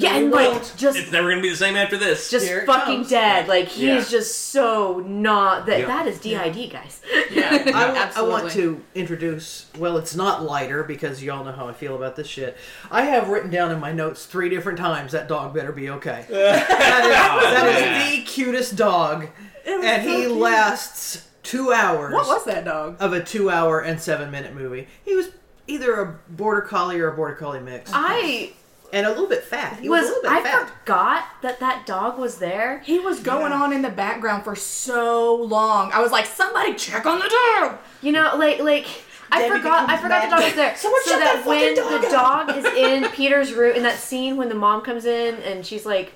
Yeah, 0.00 0.16
and 0.16 0.30
like 0.30 0.52
won't. 0.52 0.74
just 0.76 0.96
"It's 0.98 1.10
never 1.10 1.28
gonna 1.30 1.42
be 1.42 1.50
the 1.50 1.56
same 1.56 1.76
after 1.76 1.96
this." 1.96 2.30
just 2.30 2.46
Here 2.46 2.60
it 2.60 2.66
fucking 2.66 2.98
comes. 2.98 3.10
dead. 3.10 3.48
Like 3.48 3.68
he 3.68 3.88
Yeah. 3.88 3.96
is 3.96 4.10
just 4.10 4.48
so 4.48 5.02
not 5.06 5.66
that. 5.66 5.80
Yeah. 5.80 5.86
That 5.86 6.06
is 6.06 6.18
DID, 6.20 6.70
guys. 6.70 7.00
Yeah, 7.30 7.50
I, 7.66 7.70
wa- 7.70 7.94
I 7.94 7.96
absolutely. 7.98 8.32
want 8.42 8.52
to 8.52 8.84
introduce. 8.94 9.66
Well, 9.78 9.96
it's 9.96 10.14
not 10.14 10.42
lighter 10.44 10.84
because 10.84 11.22
y'all 11.22 11.44
know 11.44 11.52
how 11.52 11.68
I 11.68 11.72
feel 11.72 11.96
about 11.96 12.16
this 12.16 12.26
shit. 12.28 12.56
I 12.90 13.02
have 13.02 13.28
written 13.28 13.50
down 13.50 13.72
in 13.72 13.80
my 13.80 13.92
notes 13.92 14.24
three 14.26 14.48
different 14.48 14.78
times 14.78 15.12
that 15.12 15.26
dog 15.28 15.52
better 15.54 15.72
be 15.72 15.90
okay. 15.90 16.24
that 16.30 17.04
is, 17.04 17.16
oh, 17.16 17.50
that 17.50 18.02
is 18.12 18.18
the 18.18 18.22
cutest 18.24 18.76
dog, 18.76 19.28
and 19.66 20.02
he 20.02 20.26
lasts 20.26 21.28
two 21.42 21.72
hours 21.72 22.14
What 22.14 22.26
was 22.26 22.44
that 22.44 22.64
dog? 22.64 22.96
of 23.00 23.12
a 23.12 23.22
two-hour 23.22 23.80
and 23.80 24.00
seven-minute 24.00 24.54
movie. 24.54 24.86
He 25.04 25.14
was 25.16 25.30
either 25.66 26.00
a 26.00 26.18
border 26.30 26.60
collie 26.62 27.00
or 27.00 27.08
a 27.08 27.16
border 27.16 27.34
collie 27.34 27.60
mix. 27.60 27.90
I 27.94 28.52
and 28.92 29.06
a 29.06 29.10
little 29.10 29.26
bit 29.26 29.44
fat. 29.44 29.78
He 29.80 29.88
was, 29.88 30.02
Was 30.02 30.10
a 30.10 30.12
little 30.14 30.22
bit 30.22 30.32
I 30.32 30.42
fat. 30.42 30.68
forgot 30.70 31.24
that 31.42 31.60
that 31.60 31.86
dog 31.86 32.18
was 32.18 32.38
there? 32.38 32.80
He 32.80 32.98
was 32.98 33.20
going 33.20 33.52
on 33.52 33.72
in 33.72 33.82
the 33.82 33.90
background 33.90 34.44
for 34.44 34.54
so 34.56 35.34
long. 35.34 35.90
I 35.92 36.00
was 36.00 36.12
like, 36.12 36.26
somebody 36.26 36.74
check 36.74 37.04
on 37.06 37.18
the 37.18 37.28
dog. 37.60 37.78
You 38.02 38.12
know, 38.12 38.34
like 38.36 38.60
like 38.60 38.86
I 39.30 39.48
forgot 39.48 39.88
I 39.90 39.96
becomes 39.96 40.00
forgot 40.00 40.24
the 40.24 40.30
dog 40.36 40.44
was 40.44 40.54
there. 40.54 40.76
Someone 40.76 41.02
so 41.04 41.10
shut 41.10 41.20
that 41.20 41.44
that 41.44 41.46
when 41.46 41.76
fucking 41.76 42.00
the 42.00 42.08
dog 42.10 42.46
dog 42.48 42.56
is 42.56 42.64
in 42.76 43.10
Peter's 43.12 43.52
room 43.52 43.76
in 43.76 43.82
that 43.82 43.98
scene 43.98 44.36
when 44.36 44.48
the 44.48 44.54
mom 44.54 44.80
comes 44.80 45.04
in 45.04 45.34
and 45.42 45.66
she's 45.66 45.84
like 45.84 46.14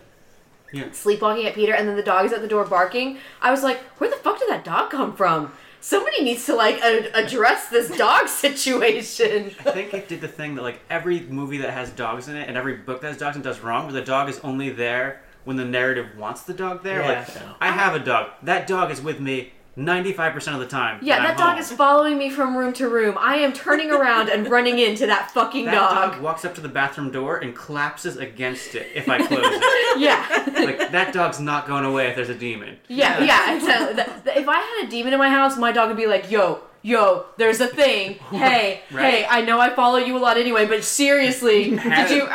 Yeah. 0.73 0.91
sleepwalking 0.93 1.45
at 1.47 1.55
Peter 1.55 1.75
and 1.75 1.87
then 1.87 1.97
the 1.97 2.03
dog 2.03 2.25
is 2.25 2.33
at 2.33 2.41
the 2.41 2.49
door 2.49 2.65
barking, 2.65 3.19
I 3.43 3.51
was 3.51 3.63
like, 3.63 3.79
where 3.99 4.09
the 4.09 4.17
fuck 4.17 4.39
did 4.39 4.49
that 4.49 4.65
dog 4.65 4.91
come 4.91 5.15
from? 5.15 5.53
Somebody 5.83 6.23
needs 6.23 6.47
to 6.47 6.55
like 6.55 6.81
a- 6.81 7.11
address 7.13 7.69
this 7.69 7.95
dog 7.97 8.29
situation. 8.87 9.47
I 9.67 9.71
think 9.73 9.93
it 9.93 10.09
did 10.09 10.21
the 10.21 10.29
thing 10.29 10.55
that 10.55 10.63
like 10.63 10.81
every 10.89 11.21
movie 11.21 11.59
that 11.59 11.71
has 11.71 11.91
dogs 11.91 12.29
in 12.29 12.37
it 12.37 12.49
and 12.49 12.57
every 12.57 12.77
book 12.77 13.01
that 13.01 13.09
has 13.09 13.19
dogs 13.19 13.35
in 13.37 13.43
it 13.43 13.45
does 13.45 13.61
wrong, 13.61 13.85
where 13.85 13.93
the 13.93 14.01
dog 14.03 14.29
is 14.31 14.39
only 14.41 14.71
there 14.71 15.23
when 15.45 15.57
the 15.57 15.65
narrative 15.65 16.17
wants 16.17 16.43
the 16.43 16.55
dog 16.55 16.85
there. 16.85 17.01
Yeah. 17.03 17.19
Like 17.19 17.29
I 17.61 17.73
have 17.73 17.95
a 17.95 17.99
dog. 17.99 18.31
That 18.45 18.67
dog 18.69 18.91
is 18.93 19.01
with 19.03 19.19
me 19.19 19.53
ninety 19.77 20.13
five 20.13 20.33
percent 20.33 20.55
of 20.55 20.61
the 20.61 20.69
time. 20.69 20.99
Yeah, 21.03 21.17
when 21.17 21.23
that 21.25 21.31
I'm 21.33 21.37
dog 21.37 21.51
home. 21.53 21.59
is 21.59 21.73
following 21.73 22.19
me 22.19 22.31
from 22.31 22.57
room 22.57 22.73
to 22.75 22.89
room. 22.89 23.17
I 23.19 23.37
am 23.37 23.53
turning 23.53 23.91
around 23.91 24.29
and 24.29 24.49
running 24.49 24.79
into 24.79 25.07
that 25.07 25.31
fucking 25.31 25.65
That 25.67 25.75
dog. 25.75 26.13
dog 26.13 26.23
walks 26.23 26.45
up 26.45 26.55
to 26.57 26.61
the 26.61 26.69
bathroom 26.69 27.11
door 27.11 27.39
and 27.39 27.55
collapses 27.57 28.17
against 28.17 28.75
it 28.75 28.89
if 28.95 29.09
I 29.09 29.19
close 29.27 29.41
it. 29.45 29.63
Yeah. 30.01 30.27
Like 30.55 30.91
that 30.93 31.13
dog's 31.13 31.39
not 31.41 31.67
going 31.67 31.85
away 31.85 32.09
if 32.09 32.17
there's 32.17 32.29
a 32.31 32.35
demon. 32.35 32.79
Yeah, 32.89 33.23
yeah. 33.23 33.59
So 33.59 33.93
that, 33.95 34.25
that- 34.25 34.37
if 34.37 34.49
I 34.49 34.57
had 34.59 34.87
a 34.87 34.91
demon 34.91 35.13
in 35.13 35.19
my 35.19 35.29
house, 35.29 35.57
my 35.59 35.71
dog 35.73 35.89
would 35.89 35.97
be 35.99 36.07
like, 36.07 36.31
"Yo, 36.31 36.61
yo, 36.83 37.27
there's 37.37 37.61
a 37.61 37.67
thing. 37.67 38.15
Hey, 38.31 38.81
Right. 38.91 39.05
hey, 39.15 39.27
I 39.29 39.43
know 39.43 39.61
I 39.61 39.69
follow 39.75 39.99
you 39.99 40.17
a 40.17 40.21
lot 40.21 40.37
anyway, 40.39 40.65
but 40.67 40.83
seriously, 40.83 41.71
did 41.71 41.79
Had 41.81 42.11
you?" 42.11 42.25
it- 42.27 42.33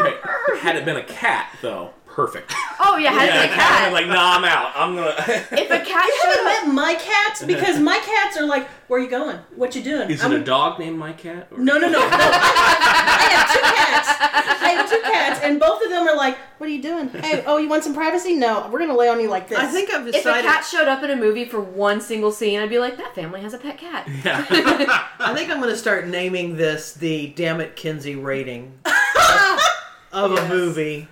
Okay, 0.00 0.14
Had 0.60 0.76
it 0.76 0.84
been 0.84 0.96
a 0.96 1.02
cat, 1.04 1.50
though, 1.60 1.90
perfect. 2.14 2.52
Oh 2.80 2.96
yeah, 2.96 3.10
has 3.12 3.28
yeah, 3.28 3.42
a 3.44 3.48
cat. 3.54 3.92
Like, 3.92 4.06
nah, 4.06 4.36
I'm 4.36 4.44
out. 4.44 4.72
I'm 4.74 4.94
gonna. 4.94 5.14
if 5.18 5.70
a 5.70 5.78
cat 5.84 6.06
You 6.06 6.20
haven't 6.22 6.46
up, 6.46 6.66
met 6.66 6.74
my 6.74 6.94
cats 6.94 7.42
because 7.44 7.78
my 7.80 7.98
cats 7.98 8.36
are 8.36 8.46
like, 8.46 8.68
"Where 8.88 9.00
are 9.00 9.02
you 9.02 9.10
going? 9.10 9.36
What 9.56 9.74
you 9.74 9.82
doing?" 9.82 10.10
Is 10.10 10.20
it 10.20 10.24
I'm- 10.30 10.40
a 10.40 10.44
dog 10.44 10.78
named 10.78 10.98
my 10.98 11.12
cat? 11.12 11.48
Or- 11.50 11.58
No, 11.58 11.74
no, 11.78 11.88
no, 11.88 11.98
no. 12.00 12.08
I 12.10 13.28
have 13.30 13.52
two 13.52 13.60
cats. 13.60 14.08
I 14.62 14.68
have 14.70 14.90
two 14.90 15.00
cats, 15.02 15.40
and 15.42 15.58
both 15.60 15.82
of 15.82 15.90
them 15.90 16.06
are 16.06 16.16
like, 16.16 16.36
"What 16.58 16.68
are 16.68 16.72
you 16.72 16.82
doing? 16.82 17.08
Hey, 17.08 17.42
oh, 17.46 17.58
you 17.58 17.68
want 17.68 17.84
some 17.84 17.94
privacy? 17.94 18.34
No, 18.34 18.68
we're 18.72 18.78
gonna 18.78 18.96
lay 18.96 19.08
on 19.08 19.20
you 19.20 19.28
like 19.28 19.48
this." 19.48 19.58
I 19.58 19.66
think 19.66 19.92
I've 19.92 20.06
if 20.08 20.24
a 20.24 20.30
cat 20.42 20.64
showed 20.64 20.88
up 20.88 21.02
in 21.02 21.10
a 21.10 21.16
movie 21.16 21.44
for 21.44 21.60
one 21.60 22.00
single 22.00 22.30
scene, 22.32 22.60
I'd 22.60 22.70
be 22.70 22.78
like, 22.78 22.96
"That 22.96 23.14
family 23.14 23.40
has 23.40 23.54
a 23.54 23.58
pet 23.58 23.78
cat." 23.78 24.08
Yeah. 24.24 24.44
I 25.18 25.34
think 25.34 25.50
I'm 25.50 25.58
going 25.58 25.70
to 25.70 25.76
start 25.76 26.06
naming 26.06 26.56
this 26.56 26.92
the 26.92 27.28
"Damn 27.28 27.60
it, 27.60 27.76
Kinsey" 27.76 28.14
rating 28.16 28.78
of 30.12 30.32
a 30.32 30.48
movie. 30.48 31.08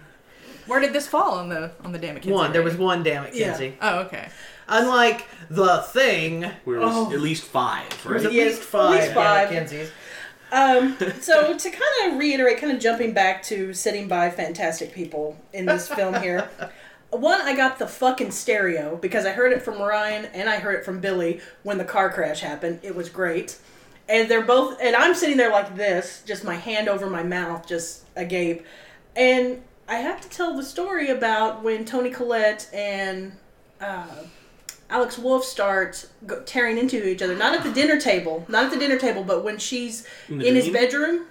Where 0.72 0.80
did 0.80 0.92
this 0.92 1.06
fall 1.06 1.34
on 1.38 1.48
the 1.48 1.70
on 1.84 1.92
the 1.92 1.98
damn 1.98 2.16
it 2.16 2.22
kids? 2.22 2.32
One. 2.32 2.52
There 2.52 2.62
was 2.62 2.76
one 2.76 3.02
"Damn 3.02 3.24
it, 3.24 3.34
Yeah. 3.34 3.56
Oh, 3.80 4.00
okay. 4.00 4.28
Unlike 4.68 5.26
the 5.50 5.78
thing, 5.92 6.40
There 6.40 6.54
was 6.64 7.12
at 7.12 7.20
least 7.20 7.44
five, 7.44 7.88
there's 8.04 8.24
right? 8.24 8.26
at 8.26 8.32
Yes, 8.32 8.46
least 8.52 8.60
at 8.62 8.66
five, 8.68 9.00
least 9.00 9.12
five. 9.12 9.50
"Damn 9.50 9.64
it, 9.66 9.92
Um, 10.50 11.12
so 11.20 11.56
to 11.56 11.70
kind 11.70 12.12
of 12.12 12.18
reiterate, 12.18 12.58
kind 12.58 12.72
of 12.72 12.80
jumping 12.80 13.12
back 13.12 13.42
to 13.44 13.72
sitting 13.74 14.08
by 14.08 14.30
fantastic 14.30 14.92
people 14.92 15.36
in 15.52 15.66
this 15.66 15.88
film 15.88 16.14
here. 16.22 16.48
One, 17.10 17.42
I 17.42 17.54
got 17.54 17.78
the 17.78 17.86
fucking 17.86 18.30
stereo 18.30 18.96
because 18.96 19.26
I 19.26 19.32
heard 19.32 19.52
it 19.52 19.60
from 19.62 19.78
Ryan 19.80 20.24
and 20.32 20.48
I 20.48 20.56
heard 20.56 20.76
it 20.76 20.84
from 20.84 21.00
Billy 21.00 21.40
when 21.62 21.76
the 21.76 21.84
car 21.84 22.10
crash 22.10 22.40
happened. 22.40 22.80
It 22.82 22.94
was 22.94 23.10
great. 23.10 23.58
And 24.08 24.30
they're 24.30 24.40
both, 24.42 24.78
and 24.80 24.96
I'm 24.96 25.14
sitting 25.14 25.36
there 25.36 25.50
like 25.50 25.76
this, 25.76 26.22
just 26.26 26.42
my 26.44 26.54
hand 26.56 26.88
over 26.88 27.10
my 27.10 27.22
mouth, 27.22 27.66
just 27.66 28.04
agape. 28.16 28.64
And 29.14 29.62
I 29.88 29.96
have 29.96 30.20
to 30.22 30.28
tell 30.28 30.56
the 30.56 30.62
story 30.62 31.08
about 31.10 31.62
when 31.62 31.84
Toni 31.84 32.10
Collette 32.10 32.68
and 32.72 33.32
uh, 33.80 34.06
Alex 34.88 35.18
Wolff 35.18 35.44
start 35.44 36.06
go- 36.26 36.42
tearing 36.42 36.78
into 36.78 37.06
each 37.06 37.20
other. 37.22 37.36
Not 37.36 37.54
at 37.54 37.62
the 37.64 37.72
dinner 37.72 38.00
table, 38.00 38.44
not 38.48 38.64
at 38.66 38.70
the 38.70 38.78
dinner 38.78 38.98
table, 38.98 39.22
but 39.24 39.44
when 39.44 39.58
she's 39.58 40.06
In 40.28 40.40
in, 40.40 40.54
his 40.54 40.68
bedroom. 40.70 41.26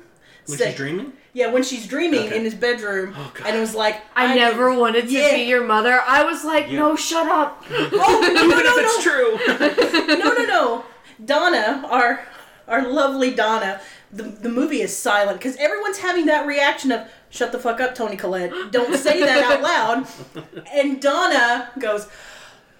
When 0.47 0.57
Say- 0.57 0.67
she's 0.69 0.75
dreaming? 0.77 1.13
Yeah, 1.33 1.47
when 1.47 1.63
she's 1.63 1.87
dreaming 1.87 2.25
Okay. 2.27 2.35
in 2.37 2.43
his 2.43 2.53
bedroom, 2.53 3.13
Oh, 3.17 3.33
and 3.45 3.55
it 3.55 3.59
was 3.61 3.73
like 3.73 4.01
I, 4.17 4.35
never 4.35 4.73
wanted 4.73 5.05
to 5.07 5.11
Yeah. 5.13 5.33
be 5.35 5.43
your 5.43 5.63
mother. 5.63 6.01
I 6.05 6.25
was 6.25 6.43
like, 6.43 6.69
Yeah. 6.69 6.79
"No, 6.79 6.95
shut 6.97 7.25
up." 7.27 7.63
Oh 7.69 8.19
no 8.21 8.33
no 8.33 8.43
Even 8.43 8.65
no 8.65 8.77
if 8.77 8.85
it's 8.85 9.01
true. 9.01 10.17
no 10.17 10.33
no 10.33 10.43
no! 10.45 10.85
Donna, 11.23 11.85
our 11.89 12.25
our 12.67 12.85
lovely 12.91 13.33
Donna. 13.33 13.79
The, 14.11 14.23
the 14.23 14.49
movie 14.49 14.81
is 14.81 14.93
silent 14.95 15.37
because 15.39 15.55
everyone's 15.55 15.99
having 15.99 16.25
that 16.25 16.45
reaction 16.45 16.91
of 16.91 17.07
"Shut 17.31 17.51
the 17.51 17.57
fuck 17.59 17.81
up, 17.81 17.95
Toni 17.95 18.15
Collette! 18.17 18.71
Don't 18.71 18.95
say 18.95 19.21
that 19.21 19.43
out 19.43 19.61
loud." 20.35 20.65
And 20.71 21.01
Donna 21.01 21.71
goes, 21.79 22.07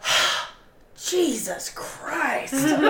"Jesus 0.96 1.70
Christ!" 1.74 2.54
and 2.54 2.84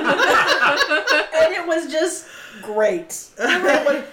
it 1.54 1.66
was 1.66 1.90
just 1.92 2.28
great. 2.62 3.30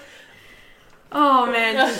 Oh 1.10 1.46
man, 1.50 1.90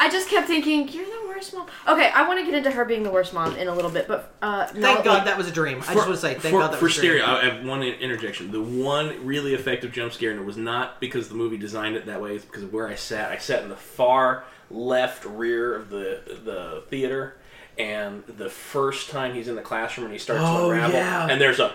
I 0.00 0.10
just 0.10 0.28
kept 0.28 0.46
thinking, 0.48 0.88
"You're 0.88 1.04
the 1.04 1.28
worst 1.28 1.54
mom." 1.54 1.68
Okay, 1.88 2.08
I 2.14 2.26
want 2.26 2.40
to 2.40 2.44
get 2.44 2.54
into 2.54 2.70
her 2.70 2.84
being 2.84 3.02
the 3.04 3.10
worst 3.10 3.32
mom 3.32 3.54
in 3.56 3.68
a 3.68 3.74
little 3.74 3.90
bit, 3.90 4.08
but 4.08 4.32
uh, 4.42 4.66
no, 4.74 4.80
Thank 4.94 5.04
God 5.04 5.26
that 5.26 5.36
was 5.38 5.46
a 5.48 5.52
dream. 5.52 5.78
I 5.88 5.94
just 5.94 5.96
want 6.08 6.10
to 6.10 6.16
say, 6.16 6.34
thank 6.34 6.52
for, 6.54 6.60
God 6.60 6.72
that 6.72 6.78
for 6.78 6.86
was 6.86 6.98
a 6.98 7.00
dream. 7.00 7.20
stereo, 7.20 7.36
I 7.36 7.44
have 7.44 7.64
one 7.64 7.82
in- 7.82 7.94
interjection. 8.00 8.50
The 8.50 8.62
one 8.62 9.24
really 9.24 9.54
effective 9.54 9.92
jump 9.92 10.12
scare, 10.12 10.30
and 10.32 10.40
it 10.40 10.44
was 10.44 10.56
not 10.56 11.00
because 11.00 11.28
the 11.28 11.34
movie 11.36 11.56
designed 11.56 11.96
it 11.96 12.06
that 12.06 12.20
way. 12.20 12.34
It's 12.34 12.44
because 12.44 12.64
of 12.64 12.72
where 12.72 12.88
I 12.88 12.96
sat. 12.96 13.30
I 13.30 13.38
sat 13.38 13.62
in 13.62 13.68
the 13.68 13.76
far 13.76 14.44
left 14.70 15.24
rear 15.24 15.74
of 15.76 15.90
the 15.90 16.20
the 16.44 16.82
theater, 16.88 17.36
and 17.78 18.24
the 18.26 18.48
first 18.50 19.10
time 19.10 19.34
he's 19.34 19.46
in 19.48 19.54
the 19.54 19.62
classroom 19.62 20.06
and 20.06 20.12
he 20.12 20.18
starts 20.18 20.42
Oh, 20.44 20.68
to 20.68 20.74
unravel, 20.74 20.96
yeah. 20.96 21.28
and 21.28 21.40
there's 21.40 21.60
a, 21.60 21.72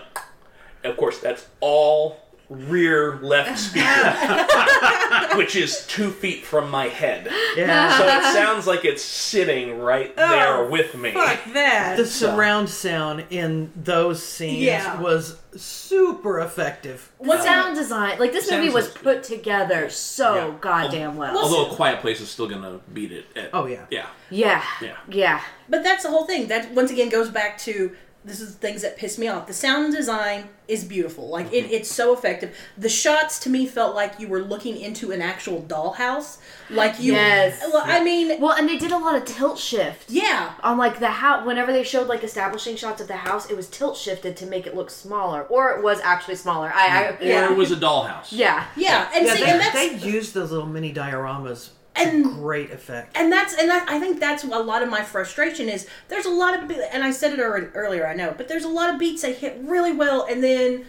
of 0.84 0.96
course, 0.96 1.18
that's 1.20 1.46
all 1.60 2.20
rear 2.50 3.16
left 3.22 3.58
speaker, 3.70 5.36
which 5.36 5.54
is 5.56 5.86
two 5.86 6.10
feet 6.10 6.44
from 6.44 6.68
my 6.70 6.88
head. 6.88 7.28
Yeah. 7.56 7.96
So 7.96 8.04
it 8.06 8.34
sounds 8.34 8.66
like 8.66 8.84
it's 8.84 9.02
sitting 9.02 9.78
right 9.78 10.12
oh, 10.18 10.28
there 10.28 10.56
Oh, 10.56 10.68
with 10.70 10.94
me. 10.96 11.12
fuck 11.12 11.38
that. 11.54 11.96
the 11.96 12.04
surround 12.04 12.68
sound 12.68 13.24
in 13.30 13.70
those 13.76 14.22
scenes 14.22 14.62
Yeah. 14.64 15.00
was 15.00 15.38
super 15.56 16.40
effective. 16.40 17.10
What's 17.18 17.44
sound 17.44 17.76
design. 17.76 18.18
Like 18.18 18.32
this 18.32 18.50
movie 18.50 18.70
was 18.70 18.88
is- 18.88 18.94
put 18.94 19.22
together 19.22 19.88
so 19.88 20.34
Yeah. 20.34 20.54
goddamn 20.60 21.16
well. 21.16 21.34
Well, 21.34 21.44
Although 21.44 21.70
a 21.70 21.74
quiet 21.76 22.00
place 22.00 22.20
is 22.20 22.28
still 22.28 22.48
gonna 22.48 22.80
beat 22.92 23.12
it. 23.12 23.26
At, 23.36 23.50
Oh, 23.52 23.66
yeah. 23.66 23.86
yeah, 23.90 24.06
yeah, 24.30 24.62
yeah. 24.82 24.96
yeah. 25.08 25.40
But 25.68 25.84
that's 25.84 26.02
the 26.02 26.10
whole 26.10 26.26
thing. 26.26 26.48
That 26.48 26.72
once 26.72 26.90
again 26.90 27.08
goes 27.10 27.30
back 27.30 27.58
to 27.58 27.92
this 28.24 28.40
is 28.40 28.54
things 28.56 28.82
that 28.82 28.98
piss 28.98 29.16
me 29.18 29.28
off. 29.28 29.46
The 29.46 29.54
sound 29.54 29.94
design 29.94 30.44
is 30.68 30.84
beautiful. 30.84 31.28
Like 31.30 31.50
it, 31.52 31.70
it's 31.72 31.90
so 31.90 32.12
effective. 32.12 32.54
The 32.76 32.88
shots 32.88 33.38
to 33.40 33.48
me 33.50 33.66
felt 33.66 33.94
like 33.94 34.20
you 34.20 34.28
were 34.28 34.42
looking 34.42 34.76
into 34.78 35.10
an 35.10 35.22
actual 35.22 35.62
dollhouse. 35.62 36.38
Like 36.68 37.00
you 37.00 37.14
Yes. 37.14 37.60
Well, 37.72 37.82
I 37.84 38.04
mean 38.04 38.38
Well, 38.40 38.52
and 38.52 38.68
they 38.68 38.76
did 38.76 38.92
a 38.92 38.98
lot 38.98 39.14
of 39.16 39.24
tilt 39.24 39.58
shift. 39.58 40.10
yeah. 40.10 40.52
On 40.62 40.76
like 40.76 40.98
the 41.00 41.08
house, 41.08 41.46
whenever 41.46 41.72
they 41.72 41.82
showed 41.82 42.08
like 42.08 42.22
establishing 42.22 42.76
shots 42.76 43.00
of 43.00 43.08
the 43.08 43.16
house, 43.16 43.48
it 43.50 43.56
was 43.56 43.68
tilt 43.68 43.96
shifted 43.96 44.36
to 44.36 44.46
make 44.46 44.66
it 44.66 44.76
look 44.76 44.90
smaller, 44.90 45.44
or 45.44 45.70
it 45.72 45.82
was 45.82 45.98
actually 46.00 46.36
smaller. 46.36 46.70
I, 46.74 46.86
I 46.88 47.08
Or 47.12 47.18
Yeah. 47.22 47.50
it 47.50 47.56
was 47.56 47.72
a 47.72 47.76
dollhouse. 47.76 48.28
yeah, 48.30 48.66
Yeah. 48.76 49.08
And 49.14 49.26
Yeah, 49.26 49.34
see 49.34 49.44
they, 49.44 49.50
and 49.50 49.60
that's 49.60 49.72
they 49.74 49.94
used 50.08 50.34
those 50.34 50.50
little 50.50 50.66
mini 50.68 50.92
dioramas 50.92 51.64
to 51.64 51.70
And- 52.08 52.24
great 52.24 52.70
effect. 52.70 53.16
and 53.16 53.32
that's 53.32 53.54
and 53.54 53.68
that, 53.68 53.88
I 53.88 53.98
think 53.98 54.20
that's 54.20 54.44
a 54.44 54.46
lot 54.46 54.82
of 54.82 54.88
my 54.88 55.02
frustration 55.02 55.68
is 55.68 55.86
there's 56.08 56.26
a 56.26 56.30
lot 56.30 56.58
of 56.58 56.68
be- 56.68 56.82
and 56.92 57.02
I 57.04 57.10
said 57.10 57.32
it 57.32 57.40
already, 57.40 57.66
earlier 57.74 58.06
I 58.06 58.14
know 58.14 58.34
but 58.36 58.48
there's 58.48 58.64
a 58.64 58.68
lot 58.68 58.92
of 58.92 58.98
beats 58.98 59.22
that 59.22 59.36
hit 59.36 59.58
really 59.62 59.92
well 59.92 60.26
and 60.30 60.42
then 60.42 60.86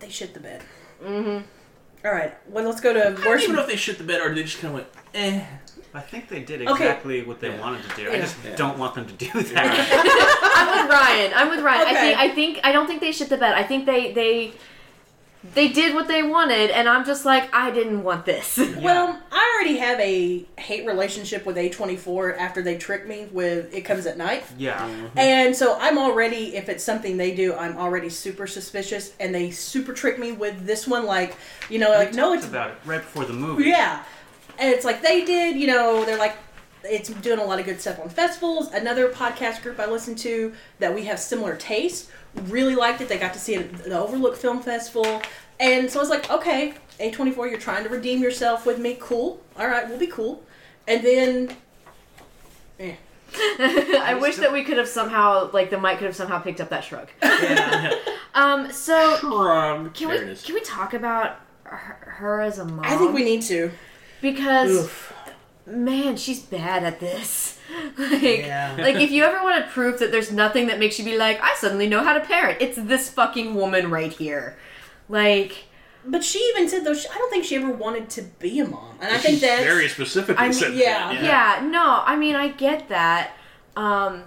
they 0.00 0.08
shit 0.08 0.34
the 0.34 0.40
bed. 0.40 0.62
Mm-hmm. 1.02 1.44
All 2.06 2.12
right, 2.12 2.34
well 2.50 2.64
let's 2.64 2.80
go 2.80 2.92
to 2.92 3.08
I 3.08 3.24
don't 3.24 3.40
even 3.42 3.56
know 3.56 3.62
if 3.62 3.68
they 3.68 3.76
shit 3.76 3.98
the 3.98 4.04
bed 4.04 4.20
or 4.20 4.34
they 4.34 4.42
just 4.42 4.58
kind 4.60 4.68
of 4.68 4.74
went, 4.74 4.86
eh. 5.14 5.44
I 5.96 6.00
think 6.00 6.28
they 6.28 6.40
did 6.40 6.60
Okay. 6.62 6.70
exactly 6.72 7.22
what 7.22 7.38
they 7.40 7.50
Yeah. 7.50 7.60
wanted 7.60 7.88
to 7.88 7.96
do. 7.96 8.10
I 8.10 8.18
just 8.18 8.36
Yeah. 8.44 8.56
don't 8.56 8.78
want 8.78 8.94
them 8.96 9.06
to 9.06 9.12
do 9.12 9.30
that. 9.42 10.50
I'm 10.56 10.82
with 10.82 10.90
Ryan. 10.92 11.32
I'm 11.36 11.48
with 11.50 11.60
Ryan. 11.60 11.86
I 11.86 11.94
think 11.94 12.18
I 12.18 12.28
think 12.34 12.60
I 12.64 12.72
don't 12.72 12.86
think 12.88 13.00
they 13.00 13.12
shit 13.12 13.28
the 13.28 13.36
bed. 13.36 13.54
I 13.54 13.62
think 13.62 13.86
they 13.86 14.12
they 14.12 14.52
they 15.52 15.68
did 15.68 15.94
what 15.94 16.08
they 16.08 16.22
wanted, 16.22 16.70
and 16.70 16.88
I'm 16.88 17.04
just 17.04 17.26
like 17.26 17.52
I 17.54 17.70
didn't 17.70 18.02
want 18.02 18.24
this. 18.24 18.58
Well, 18.84 19.18
I 19.30 19.54
already 19.56 19.78
have 19.78 20.00
a 20.00 20.44
hate 20.58 20.86
relationship 20.86 21.46
with 21.46 21.56
A24 21.56 22.36
after 22.38 22.60
they 22.62 22.76
tricked 22.76 23.06
me 23.06 23.26
with 23.32 23.72
It 23.74 23.82
Comes 23.82 24.06
at 24.06 24.16
Night. 24.18 24.44
yeah. 24.58 24.78
Mm-hmm. 24.88 25.18
And 25.18 25.56
so 25.56 25.78
I'm 25.80 25.96
already, 25.98 26.56
if 26.56 26.68
it's 26.68 26.84
something 26.84 27.16
they 27.16 27.34
do, 27.34 27.54
I'm 27.54 27.76
already 27.78 28.10
super 28.10 28.46
suspicious. 28.46 29.14
And 29.20 29.34
they 29.34 29.50
super 29.50 29.92
trick 29.92 30.18
me 30.18 30.32
with 30.32 30.66
this 30.66 30.86
one, 30.86 31.06
like, 31.06 31.36
you 31.70 31.78
know, 31.78 31.90
like, 31.90 32.14
no, 32.14 32.32
it's. 32.34 32.46
about 32.46 32.70
it 32.70 32.76
right 32.84 33.00
before 33.00 33.24
the 33.24 33.32
movie. 33.32 33.64
Yeah. 33.64 34.02
And 34.58 34.72
it's 34.72 34.84
like 34.84 35.02
they 35.02 35.24
did, 35.24 35.56
you 35.56 35.66
know, 35.66 36.04
they're 36.04 36.18
like, 36.18 36.36
it's 36.82 37.08
doing 37.08 37.38
a 37.38 37.44
lot 37.44 37.58
of 37.58 37.64
good 37.64 37.80
stuff 37.80 37.98
on 38.00 38.08
festivals. 38.08 38.70
Another 38.72 39.08
podcast 39.08 39.62
group 39.62 39.80
I 39.80 39.86
listen 39.86 40.14
to 40.16 40.52
that 40.78 40.94
we 40.94 41.04
have 41.06 41.18
similar 41.18 41.56
tastes 41.56 42.10
really 42.42 42.74
liked 42.74 43.00
it. 43.00 43.08
They 43.08 43.18
got 43.18 43.32
to 43.34 43.38
see 43.38 43.54
it 43.54 43.60
at 43.72 43.84
the 43.84 43.98
Overlook 43.98 44.36
Film 44.36 44.60
Festival. 44.60 45.22
And 45.60 45.90
so 45.90 46.00
I 46.00 46.02
was 46.02 46.10
like, 46.10 46.30
okay, 46.30 46.74
A24, 47.00 47.50
you're 47.50 47.58
trying 47.58 47.84
to 47.84 47.90
redeem 47.90 48.22
yourself 48.22 48.66
with 48.66 48.78
me. 48.78 48.96
Cool. 49.00 49.40
All 49.56 49.66
right, 49.68 49.88
we'll 49.88 49.98
be 49.98 50.06
cool. 50.08 50.42
And 50.88 51.04
then, 51.04 51.56
eh. 52.80 52.94
I 53.36 54.16
wish 54.20 54.36
that 54.36 54.52
we 54.52 54.62
could 54.64 54.76
have 54.78 54.88
somehow, 54.88 55.50
like, 55.52 55.70
the 55.70 55.80
mic 55.80 55.98
could 55.98 56.06
have 56.06 56.16
somehow 56.16 56.38
picked 56.40 56.60
up 56.60 56.68
that 56.70 56.84
shrug. 56.84 57.08
Yeah. 57.22 57.92
Um, 58.36 58.72
so 58.72 59.16
Shrug. 59.18 59.94
can 59.94 60.08
we 60.08 60.18
can 60.34 60.54
we 60.56 60.60
talk 60.62 60.92
about 60.92 61.38
her, 61.62 61.76
her 62.18 62.40
as 62.40 62.58
a 62.58 62.64
mom? 62.64 62.80
I 62.84 62.96
think 62.96 63.14
we 63.14 63.22
need 63.22 63.42
to. 63.42 63.70
because 64.20 64.70
Oof. 64.72 65.12
man, 65.66 66.16
she's 66.16 66.40
bad 66.40 66.82
at 66.82 66.98
this. 66.98 67.53
like, 67.98 68.22
Yeah. 68.22 68.74
like 68.78 68.96
if 68.96 69.10
you 69.10 69.24
ever 69.24 69.42
wanted 69.42 69.68
proof 69.70 69.98
that 70.00 70.10
there's 70.12 70.30
nothing 70.32 70.66
that 70.68 70.78
makes 70.78 70.98
you 70.98 71.04
be 71.04 71.16
like, 71.16 71.40
I 71.42 71.54
suddenly 71.56 71.88
know 71.88 72.02
how 72.04 72.12
to 72.14 72.20
parent, 72.20 72.58
it's 72.60 72.76
this 72.76 73.08
fucking 73.10 73.54
woman 73.54 73.90
right 73.90 74.12
here. 74.12 74.58
Like, 75.08 75.64
But 76.06 76.22
she 76.24 76.38
even 76.54 76.68
said 76.68 76.84
though 76.84 76.94
she, 76.94 77.08
I 77.08 77.14
don't 77.18 77.30
think 77.30 77.44
she 77.44 77.56
ever 77.56 77.70
wanted 77.70 78.10
to 78.10 78.22
be 78.38 78.60
a 78.60 78.66
mom, 78.66 78.96
and 79.00 79.12
I 79.14 79.18
think 79.18 79.34
She's 79.34 79.40
that's 79.42 79.62
very 79.64 79.88
specifically 79.88 80.36
I 80.42 80.48
mean, 80.48 80.52
said 80.52 80.74
yeah, 80.74 81.12
that. 81.12 81.22
yeah. 81.62 81.66
no, 81.68 82.02
I 82.04 82.16
mean 82.16 82.34
I 82.34 82.48
get 82.48 82.88
that. 82.90 83.32
Um, 83.76 84.14
And 84.14 84.24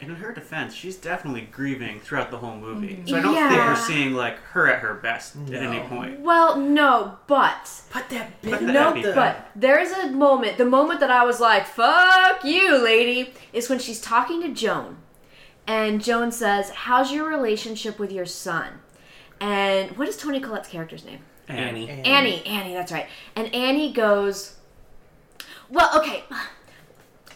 in 0.00 0.10
her 0.16 0.32
defense, 0.32 0.74
she's 0.74 0.96
definitely 0.96 1.42
grieving 1.50 1.98
throughout 2.00 2.30
the 2.30 2.38
whole 2.38 2.56
movie. 2.56 3.02
So 3.06 3.16
I 3.16 3.20
don't 3.20 3.34
think 3.34 3.50
Yeah. 3.50 3.68
we're 3.72 3.76
seeing 3.76 4.14
like 4.14 4.38
her 4.52 4.68
at 4.68 4.78
her 4.80 4.94
best 4.94 5.34
at 5.48 5.54
any 5.54 5.80
point. 5.88 6.20
well, 6.20 6.56
no, 6.56 7.18
but 7.26 7.70
But 7.92 8.08
that 8.10 8.40
bit 8.42 8.50
But 8.52 8.60
the 8.60 8.72
No, 8.72 8.82
happy 8.94 9.02
but 9.02 9.50
there's 9.56 9.90
a 9.90 10.10
moment, 10.10 10.56
the 10.58 10.64
moment 10.64 11.00
that 11.00 11.10
I 11.10 11.24
was 11.24 11.40
like, 11.40 11.66
fuck 11.66 12.44
you, 12.44 12.78
lady, 12.82 13.34
is 13.52 13.68
when 13.68 13.78
she's 13.80 14.00
talking 14.00 14.40
to 14.42 14.48
Joan. 14.48 14.98
And 15.66 16.02
Joan 16.02 16.32
says, 16.32 16.70
How's 16.70 17.12
your 17.12 17.28
relationship 17.28 17.98
with 17.98 18.10
your 18.12 18.24
son? 18.26 18.80
And 19.40 19.96
what 19.98 20.08
is 20.08 20.16
Toni 20.16 20.40
Collette's 20.40 20.68
character's 20.68 21.04
name? 21.04 21.20
Annie. 21.48 21.88
Annie. 21.88 22.44
Annie, 22.46 22.72
that's 22.74 22.92
right. 22.92 23.06
And 23.36 23.52
Annie 23.54 23.92
goes, 23.92 24.56
Well, 25.68 25.90
okay. 25.98 26.24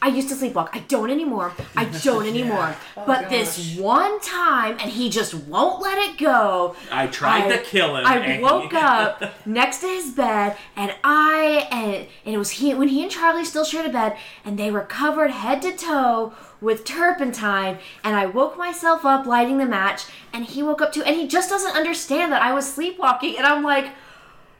I 0.05 0.09
used 0.09 0.29
to 0.31 0.35
sleepwalk. 0.35 0.71
I 0.73 0.81
don't 0.81 1.11
anymore. 1.11 1.53
I 1.77 1.85
don't 1.85 2.27
anymore. 2.35 2.75
Oh, 2.97 3.05
but 3.07 3.31
this 3.31 3.77
one 3.79 4.21
time, 4.21 4.77
and 4.81 4.91
he 4.91 5.09
just 5.09 5.33
won't 5.33 5.81
let 5.81 5.97
it 5.97 6.19
go. 6.19 6.75
I 6.91 7.07
tried 7.07 7.45
I- 7.45 7.57
to 7.57 7.63
kill 7.63 7.95
him. 7.97 8.05
I 8.05 8.17
and- 8.19 8.43
woke 8.43 8.75
up 8.95 9.23
next 9.47 9.79
to 9.79 9.87
his 9.87 10.11
bed, 10.11 10.57
and 10.75 10.93
I 11.05 11.69
and 11.71 12.07
and 12.27 12.35
it 12.35 12.39
was 12.39 12.51
he 12.51 12.75
when 12.75 12.89
he 12.89 13.03
and 13.03 13.11
Charlie 13.13 13.45
still 13.45 13.65
shared 13.65 13.87
a 13.87 13.93
bed, 13.93 14.17
and 14.45 14.59
they 14.59 14.73
were 14.73 14.83
covered 14.83 15.31
head 15.31 15.63
to 15.63 15.71
toe 15.77 16.33
with 16.61 16.85
turpentine. 16.85 17.79
And 18.03 18.17
I 18.17 18.27
woke 18.27 18.59
myself 18.59 19.05
up 19.05 19.25
lighting 19.25 19.59
the 19.59 19.67
match, 19.67 20.07
and 20.33 20.45
he 20.45 20.65
woke 20.65 20.83
up 20.83 20.93
too, 20.93 21.05
and 21.05 21.15
he 21.15 21.29
just 21.29 21.49
doesn't 21.49 21.77
understand 21.77 22.33
that 22.33 22.43
I 22.43 22.53
was 22.53 22.73
sleepwalking, 22.73 23.37
and 23.37 23.47
I'm 23.47 23.63
like, 23.63 23.87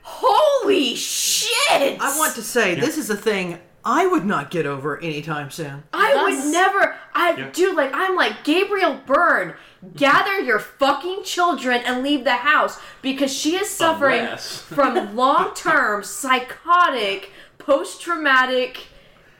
holy 0.03 0.95
shit! 0.95 1.99
I 1.99 2.17
want 2.17 2.35
to 2.35 2.41
say 2.41 2.75
this 2.75 2.97
is 2.97 3.09
a 3.09 3.17
thing 3.17 3.59
I 3.85 4.07
would 4.07 4.25
not 4.25 4.49
get 4.49 4.65
over 4.65 4.97
anytime 5.01 5.51
soon. 5.51 5.83
I 5.93 6.13
Thus- 6.13 6.23
would 6.45 6.51
never. 6.53 6.95
I 7.13 7.33
Yeah. 7.35 7.49
do 7.51 7.75
like 7.75 7.91
I'm 7.93 8.15
like 8.15 8.43
Gabriel 8.43 8.99
Byrne. 9.05 9.55
Gather 9.95 10.39
your 10.39 10.59
fucking 10.59 11.23
children 11.23 11.81
and 11.85 12.01
leave 12.03 12.23
the 12.23 12.37
house 12.37 12.79
because 13.01 13.33
she 13.33 13.57
is 13.57 13.69
suffering 13.69 14.21
Unless- 14.21 14.59
from 14.61 15.15
long-term 15.15 16.03
psychotic, 16.05 17.31
post-traumatic, 17.57 18.87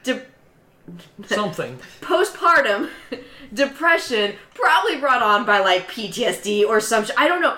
de- 0.03 0.21
Something. 1.27 1.79
postpartum 2.01 2.89
depression, 3.53 4.35
probably 4.53 4.97
brought 4.97 5.23
on 5.23 5.45
by 5.45 5.59
like 5.59 5.89
PTSD 5.89 6.67
or 6.67 6.81
some. 6.81 7.05
Sh- 7.05 7.11
I 7.17 7.27
don't 7.29 7.41
know. 7.41 7.57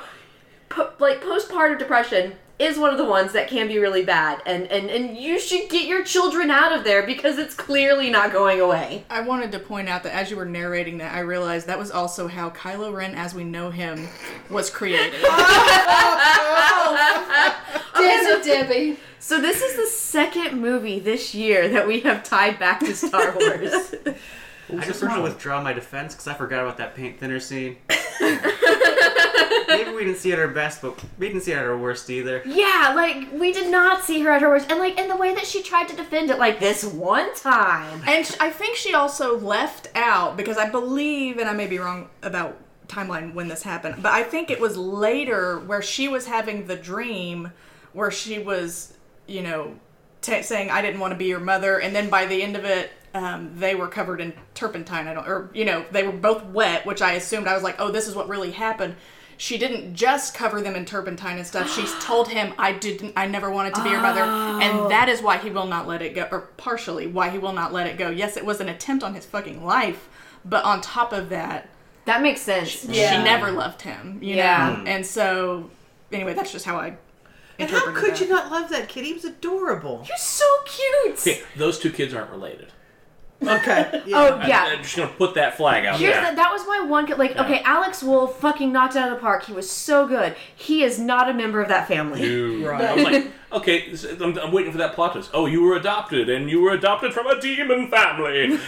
Po- 0.70 0.92
like 1.00 1.24
postpartum 1.24 1.80
depression 1.80 2.34
is 2.58 2.78
one 2.78 2.89
of 2.91 2.97
the 2.97 3.03
ones 3.06 3.34
that 3.34 3.49
can 3.49 3.68
be 3.68 3.78
really 3.78 4.03
bad, 4.03 4.41
and 4.45 4.66
and 4.68 4.89
and 4.89 5.18
you 5.18 5.39
should 5.39 5.70
get 5.70 5.88
your 5.88 6.03
children 6.03 6.49
out 6.49 6.72
of 6.72 6.84
there 6.84 7.06
because 7.06 7.38
it's 7.38 7.53
clearly 7.53 8.10
not 8.10 8.32
going 8.32 8.62
away. 8.62 9.03
I 9.10 9.22
wanted 9.22 9.51
to 9.53 9.60
point 9.60 9.89
out 9.89 10.03
that 10.03 10.14
as 10.14 10.32
you 10.32 10.38
were 10.38 10.45
narrating 10.45 10.99
that, 10.99 11.14
I 11.14 11.20
realized 11.20 11.68
that 11.68 11.78
was 11.78 11.91
also 11.91 12.28
how 12.28 12.51
Kylo 12.51 12.93
Ren, 12.93 13.14
as 13.14 13.34
we 13.36 13.43
know 13.43 13.72
him, 13.72 14.08
was 14.49 14.70
created. 14.70 15.20
Oh, 17.97 18.38
Dizzy 18.41 18.49
Debbie. 18.49 18.97
So 19.20 19.41
this 19.41 19.62
is 19.62 19.76
the 19.76 19.88
second 19.88 20.62
movie 20.62 20.99
this 20.99 21.34
year 21.34 21.68
that 21.70 21.88
we 21.88 22.01
have 22.01 22.24
tied 22.24 22.60
back 22.60 22.80
to 22.82 22.95
Star 22.95 23.34
Wars. 23.38 23.95
I 24.70 24.86
just 24.86 25.01
want 25.01 25.16
to 25.16 25.22
withdraw 25.22 25.62
my 25.62 25.74
defense 25.74 26.14
because 26.14 26.28
I 26.28 26.34
forgot 26.34 26.62
about 26.62 26.78
that 26.78 26.95
paint 26.95 27.20
thinner 27.20 27.39
scene. 27.39 27.78
Maybe 29.68 29.91
we 29.91 30.05
didn't 30.05 30.18
see 30.18 30.30
her 30.32 30.38
at 30.38 30.47
our 30.47 30.47
best, 30.47 30.82
but 30.82 30.97
we 31.18 31.28
didn't 31.28 31.43
see 31.43 31.51
her 31.51 31.59
at 31.59 31.66
our 31.66 31.78
worst 31.78 32.09
either. 32.09 32.41
yeah, 32.45 32.93
like 32.95 33.32
we 33.34 33.51
did 33.51 33.70
not 33.72 34.03
see 34.03 34.22
her 34.22 34.32
at 34.32 34.41
her 34.41 34.49
worst, 34.49 34.70
and 34.70 34.80
like 34.80 34.97
in 34.99 35.07
the 35.07 35.16
way 35.16 35.34
that 35.36 35.45
she 35.45 35.61
tried 35.61 35.88
to 35.89 35.95
defend 35.95 36.30
it, 36.30 36.38
like 36.39 36.59
this 36.59 36.84
one 36.84 37.34
time. 37.36 38.01
And 38.07 38.26
sh- 38.26 38.36
I 38.39 38.49
think 38.49 38.76
she 38.78 38.93
also 38.93 39.38
left 39.38 39.88
out 39.95 40.38
because 40.38 40.57
I 40.57 40.70
believe, 40.70 41.38
and 41.38 41.49
I 41.49 41.53
may 41.53 41.68
be 41.68 41.78
wrong 41.80 42.09
about 42.22 42.57
timeline 42.88 43.34
when 43.34 43.47
this 43.47 43.63
happened, 43.63 44.01
but 44.03 44.11
I 44.13 44.24
think 44.24 44.49
it 44.51 44.59
was 44.59 44.78
later 44.78 45.59
where 45.59 45.82
she 45.82 46.07
was 46.07 46.28
having 46.28 46.68
the 46.68 46.76
dream 46.76 47.51
where 47.93 48.11
she 48.11 48.38
was, 48.39 48.93
you 49.28 49.41
know, 49.41 49.76
t- 50.22 50.43
saying 50.43 50.70
I 50.70 50.82
didn't 50.82 50.99
want 50.99 51.11
to 51.11 51.18
be 51.18 51.26
your 51.26 51.39
mother, 51.39 51.80
and 51.80 51.95
then 51.95 52.09
by 52.09 52.26
the 52.26 52.41
end 52.43 52.55
of 52.55 52.66
it. 52.66 52.91
Um, 53.16 53.51
they 53.55 53.76
were 53.76 53.88
covered 53.88 54.20
in 54.20 54.34
turpentine. 54.55 55.07
I 55.07 55.13
don't, 55.13 55.26
or 55.28 55.49
you 55.53 55.63
know, 55.63 55.86
they 55.91 56.03
were 56.03 56.11
both 56.11 56.43
wet, 56.47 56.86
which 56.86 57.01
I 57.01 57.13
assumed. 57.13 57.47
I 57.47 57.53
was 57.53 57.63
like, 57.63 57.78
oh, 57.80 57.89
this 57.89 58.07
is 58.09 58.16
what 58.16 58.28
really 58.28 58.51
happened. 58.51 58.95
She 59.38 59.57
didn't 59.57 59.95
just 59.95 60.34
cover 60.34 60.61
them 60.61 60.76
in 60.76 60.86
turpentine 60.86 61.38
and 61.38 61.47
stuff. 61.47 61.74
She's 61.74 61.93
told 62.01 62.28
him, 62.28 62.53
I 62.57 62.74
didn't, 62.74 63.13
I 63.16 63.26
never 63.28 63.49
wanted 63.49 63.74
to 63.76 63.84
be 63.84 63.89
your 63.89 64.01
mother, 64.01 64.22
and 64.24 64.91
that 64.91 65.07
is 65.07 65.22
why 65.22 65.38
he 65.38 65.49
will 65.49 65.66
not 65.66 65.88
let 65.88 66.01
it 66.01 66.13
go, 66.13 66.28
or 66.30 66.41
partially 66.57 67.07
why 67.07 67.30
he 67.30 67.38
will 67.38 67.53
not 67.53 67.72
let 67.72 67.88
it 67.88 67.97
go. 67.97 68.09
Yes, 68.09 68.36
it 68.38 68.45
was 68.45 68.59
an 68.59 68.68
attempt 68.70 69.01
on 69.03 69.13
his 69.16 69.26
fucking 69.26 69.63
life, 69.63 70.09
but 70.43 70.63
on 70.66 70.82
top 70.82 71.13
of 71.13 71.30
that, 71.30 71.70
That 72.05 72.22
makes 72.22 72.41
sense. 72.41 72.84
Yeah. 72.86 73.18
she 73.18 73.24
never 73.24 73.49
loved 73.51 73.82
him. 73.82 74.20
You 74.22 74.36
Yeah. 74.36 74.76
know, 74.78 74.84
and 74.91 75.05
so 75.05 75.70
anyway, 76.11 76.34
that's 76.34 76.51
just 76.51 76.66
how 76.66 76.76
I. 76.78 76.97
And 77.57 77.70
how 77.70 77.93
could 77.93 78.11
that. 78.11 78.20
you 78.22 78.28
not 78.28 78.51
love 78.51 78.70
that 78.72 78.89
kid? 78.89 79.05
He 79.05 79.13
was 79.13 79.24
adorable. 79.26 80.05
You're 80.07 80.18
so 80.18 80.45
cute. 80.66 81.20
Okay, 81.20 81.41
those 81.55 81.80
two 81.80 81.91
kids 81.91 82.13
aren't 82.13 82.30
related. 82.30 82.68
Okay. 83.44 84.02
Oh 84.14 84.42
yeah. 84.48 84.70
I'm 84.72 84.82
just 84.84 84.96
gonna 84.96 85.10
put 85.10 85.36
that 85.36 85.58
flag 85.58 85.86
out 85.86 86.00
Here's 86.00 86.14
there. 86.16 86.30
the, 86.32 86.36
that 86.38 86.52
was 86.52 86.66
my 86.68 86.82
one. 86.88 87.06
co- 87.08 87.16
Like, 87.16 87.36
okay, 87.38 87.62
Alex 87.64 88.02
Wolff 88.02 88.40
fucking 88.40 88.72
knocked 88.72 88.96
it 88.96 89.00
out 89.00 89.10
of 89.12 89.16
the 89.16 89.22
park. 89.22 89.44
He 89.46 89.54
was 89.54 89.70
so 89.70 90.08
good. 90.08 90.36
He 90.56 90.84
is 90.84 91.00
not 91.00 91.30
a 91.30 91.34
member 91.34 91.62
of 91.62 91.68
that 91.70 91.88
family. 91.88 92.22
Dude. 92.22 92.66
Right. 92.66 92.82
I 92.82 92.94
was 92.96 93.04
like, 93.04 93.32
okay, 93.52 93.94
I'm, 94.24 94.38
I'm 94.40 94.52
waiting 94.52 94.72
for 94.72 94.78
that 94.78 94.94
plot 94.94 95.14
twist. 95.14 95.32
Oh, 95.34 95.46
you 95.48 95.62
were 95.64 95.76
adopted, 95.76 96.30
and 96.30 96.50
you 96.50 96.62
were 96.62 96.72
adopted 96.72 97.14
from 97.14 97.28
a 97.28 97.40
demon 97.42 97.90
family. 97.90 98.58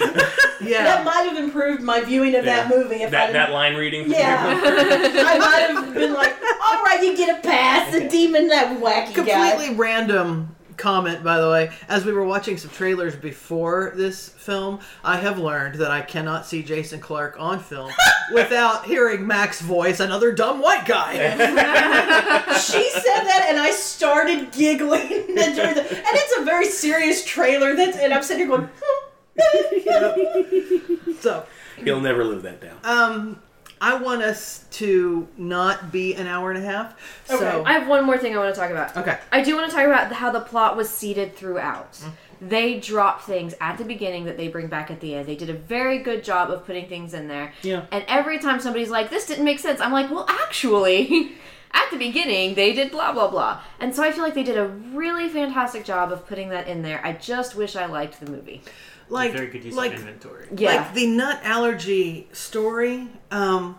Yeah. 0.60 0.84
That 0.86 1.06
might 1.06 1.22
have 1.30 1.38
improved 1.38 1.84
my 1.84 2.02
viewing 2.02 2.34
of 2.34 2.44
that 2.46 2.68
movie 2.68 2.96
if 3.04 3.12
that 3.12 3.28
didn't. 3.28 3.34
that 3.34 3.52
line 3.52 3.76
reading. 3.76 4.06
from 4.06 4.14
yeah, 4.14 4.56
you. 4.56 4.62
I 5.24 5.38
might 5.38 5.70
have 5.70 5.94
been 5.94 6.14
like, 6.16 6.32
"All 6.42 6.82
right, 6.84 7.00
you 7.04 7.16
get 7.16 7.38
a 7.38 7.42
pass." 7.48 7.94
The 7.94 8.08
demon, 8.10 8.48
that 8.48 8.76
wacky 8.82 9.14
guy. 9.24 9.52
Completely 9.52 9.76
random 9.76 10.56
comment, 10.78 11.24
by 11.24 11.40
the 11.42 11.50
way. 11.50 11.72
As 11.90 12.06
we 12.06 12.14
were 12.14 12.24
watching 12.24 12.58
some 12.58 12.70
trailers 12.72 13.16
before 13.16 13.94
this 13.96 14.30
film, 14.30 14.80
I 15.04 15.18
have 15.18 15.40
learned 15.40 15.76
that 15.76 15.92
I 15.92 16.02
cannot 16.02 16.46
see 16.46 16.64
Jason 16.64 17.00
Clarke 17.00 17.36
on 17.40 17.60
film 17.60 17.92
without 18.34 18.86
hearing 18.86 19.26
Mac's 19.28 19.62
voice, 19.62 20.00
another 20.00 20.32
dumb 20.32 20.62
white 20.62 20.86
guy. 20.86 21.14
she 22.58 22.90
said 22.92 23.24
that, 23.24 23.46
and 23.50 23.60
I 23.60 23.72
started 23.72 24.52
giggling. 24.52 25.02
and 25.12 25.56
during 25.56 25.76
the- 25.76 25.88
and 25.90 26.16
it's 26.16 26.38
a 26.40 26.46
very 26.46 26.66
serious 26.68 27.24
trailer. 27.26 27.76
That's 27.76 27.98
and 27.98 28.14
I'm 28.14 28.24
sitting 28.24 28.48
here 28.48 28.58
going, 28.58 28.70
hmm. 28.82 31.12
so, 31.20 31.46
He'll 31.84 32.02
never 32.02 32.24
live 32.24 32.44
that 32.44 32.62
down. 32.62 32.78
um, 32.84 33.42
I 33.80 33.96
want 33.96 34.22
us 34.24 34.66
to 34.72 35.28
not 35.38 35.92
be 35.92 36.16
an 36.16 36.28
hour 36.28 36.52
and 36.52 36.64
a 36.64 36.66
half. 36.66 36.96
So, 37.26 37.36
Okay. 37.36 37.64
I 37.70 37.74
have 37.74 37.88
one 37.88 38.06
more 38.06 38.18
thing 38.18 38.36
I 38.36 38.40
want 38.40 38.54
to 38.54 38.60
talk 38.60 38.72
about. 38.72 38.96
okay. 38.98 39.18
I 39.32 39.42
do 39.42 39.56
want 39.56 39.70
to 39.70 39.76
talk 39.76 39.86
about 39.86 40.12
how 40.12 40.32
the 40.32 40.40
plot 40.42 40.76
was 40.76 40.90
seeded 40.90 41.36
throughout. 41.36 41.94
Mm-hmm. 41.94 42.10
They 42.50 42.80
drop 42.80 43.24
things 43.24 43.56
at 43.60 43.78
the 43.80 43.84
beginning 43.84 44.26
that 44.26 44.38
they 44.38 44.48
bring 44.48 44.68
back 44.68 44.92
at 44.92 45.00
the 45.00 45.16
end. 45.16 45.26
They 45.28 45.36
did 45.36 45.50
a 45.50 45.54
very 45.54 45.98
good 46.00 46.24
job 46.24 46.52
of 46.52 46.66
putting 46.66 46.88
things 46.88 47.14
in 47.16 47.28
there. 47.28 47.54
Yeah. 47.64 47.86
And 47.92 48.04
every 48.08 48.38
time 48.38 48.60
somebody's 48.60 48.92
like, 48.92 49.10
"This 49.10 49.26
didn't 49.26 49.44
make 49.46 49.58
sense," 49.60 49.82
I'm 49.82 49.92
like, 49.92 50.10
"Well, 50.12 50.26
actually." 50.30 51.32
At 51.74 51.92
the 51.92 51.98
beginning, 51.98 52.56
they 52.56 52.72
did 52.74 52.92
blah 52.92 53.12
blah 53.12 53.30
blah, 53.30 53.60
and 53.80 53.94
so 53.94 54.02
I 54.02 54.12
feel 54.12 54.24
like 54.24 54.34
they 54.34 54.42
did 54.44 54.58
a 54.58 54.66
really 54.68 55.28
fantastic 55.28 55.84
job 55.84 56.12
of 56.14 56.26
putting 56.26 56.50
that 56.50 56.66
in 56.68 56.82
there. 56.82 57.02
I 57.06 57.12
just 57.12 57.56
wish 57.56 57.76
I 57.76 57.86
liked 57.88 58.20
the 58.22 58.32
movie. 58.32 58.62
Like, 59.10 59.32
Very 59.34 59.48
good 59.48 59.64
use 59.64 59.76
like, 59.76 59.94
of 59.94 60.00
inventory. 60.00 60.48
Yeah, 60.56 60.76
like 60.76 60.94
the 60.94 61.08
nut 61.08 61.40
allergy 61.44 62.28
story. 62.34 63.08
Um, 63.32 63.78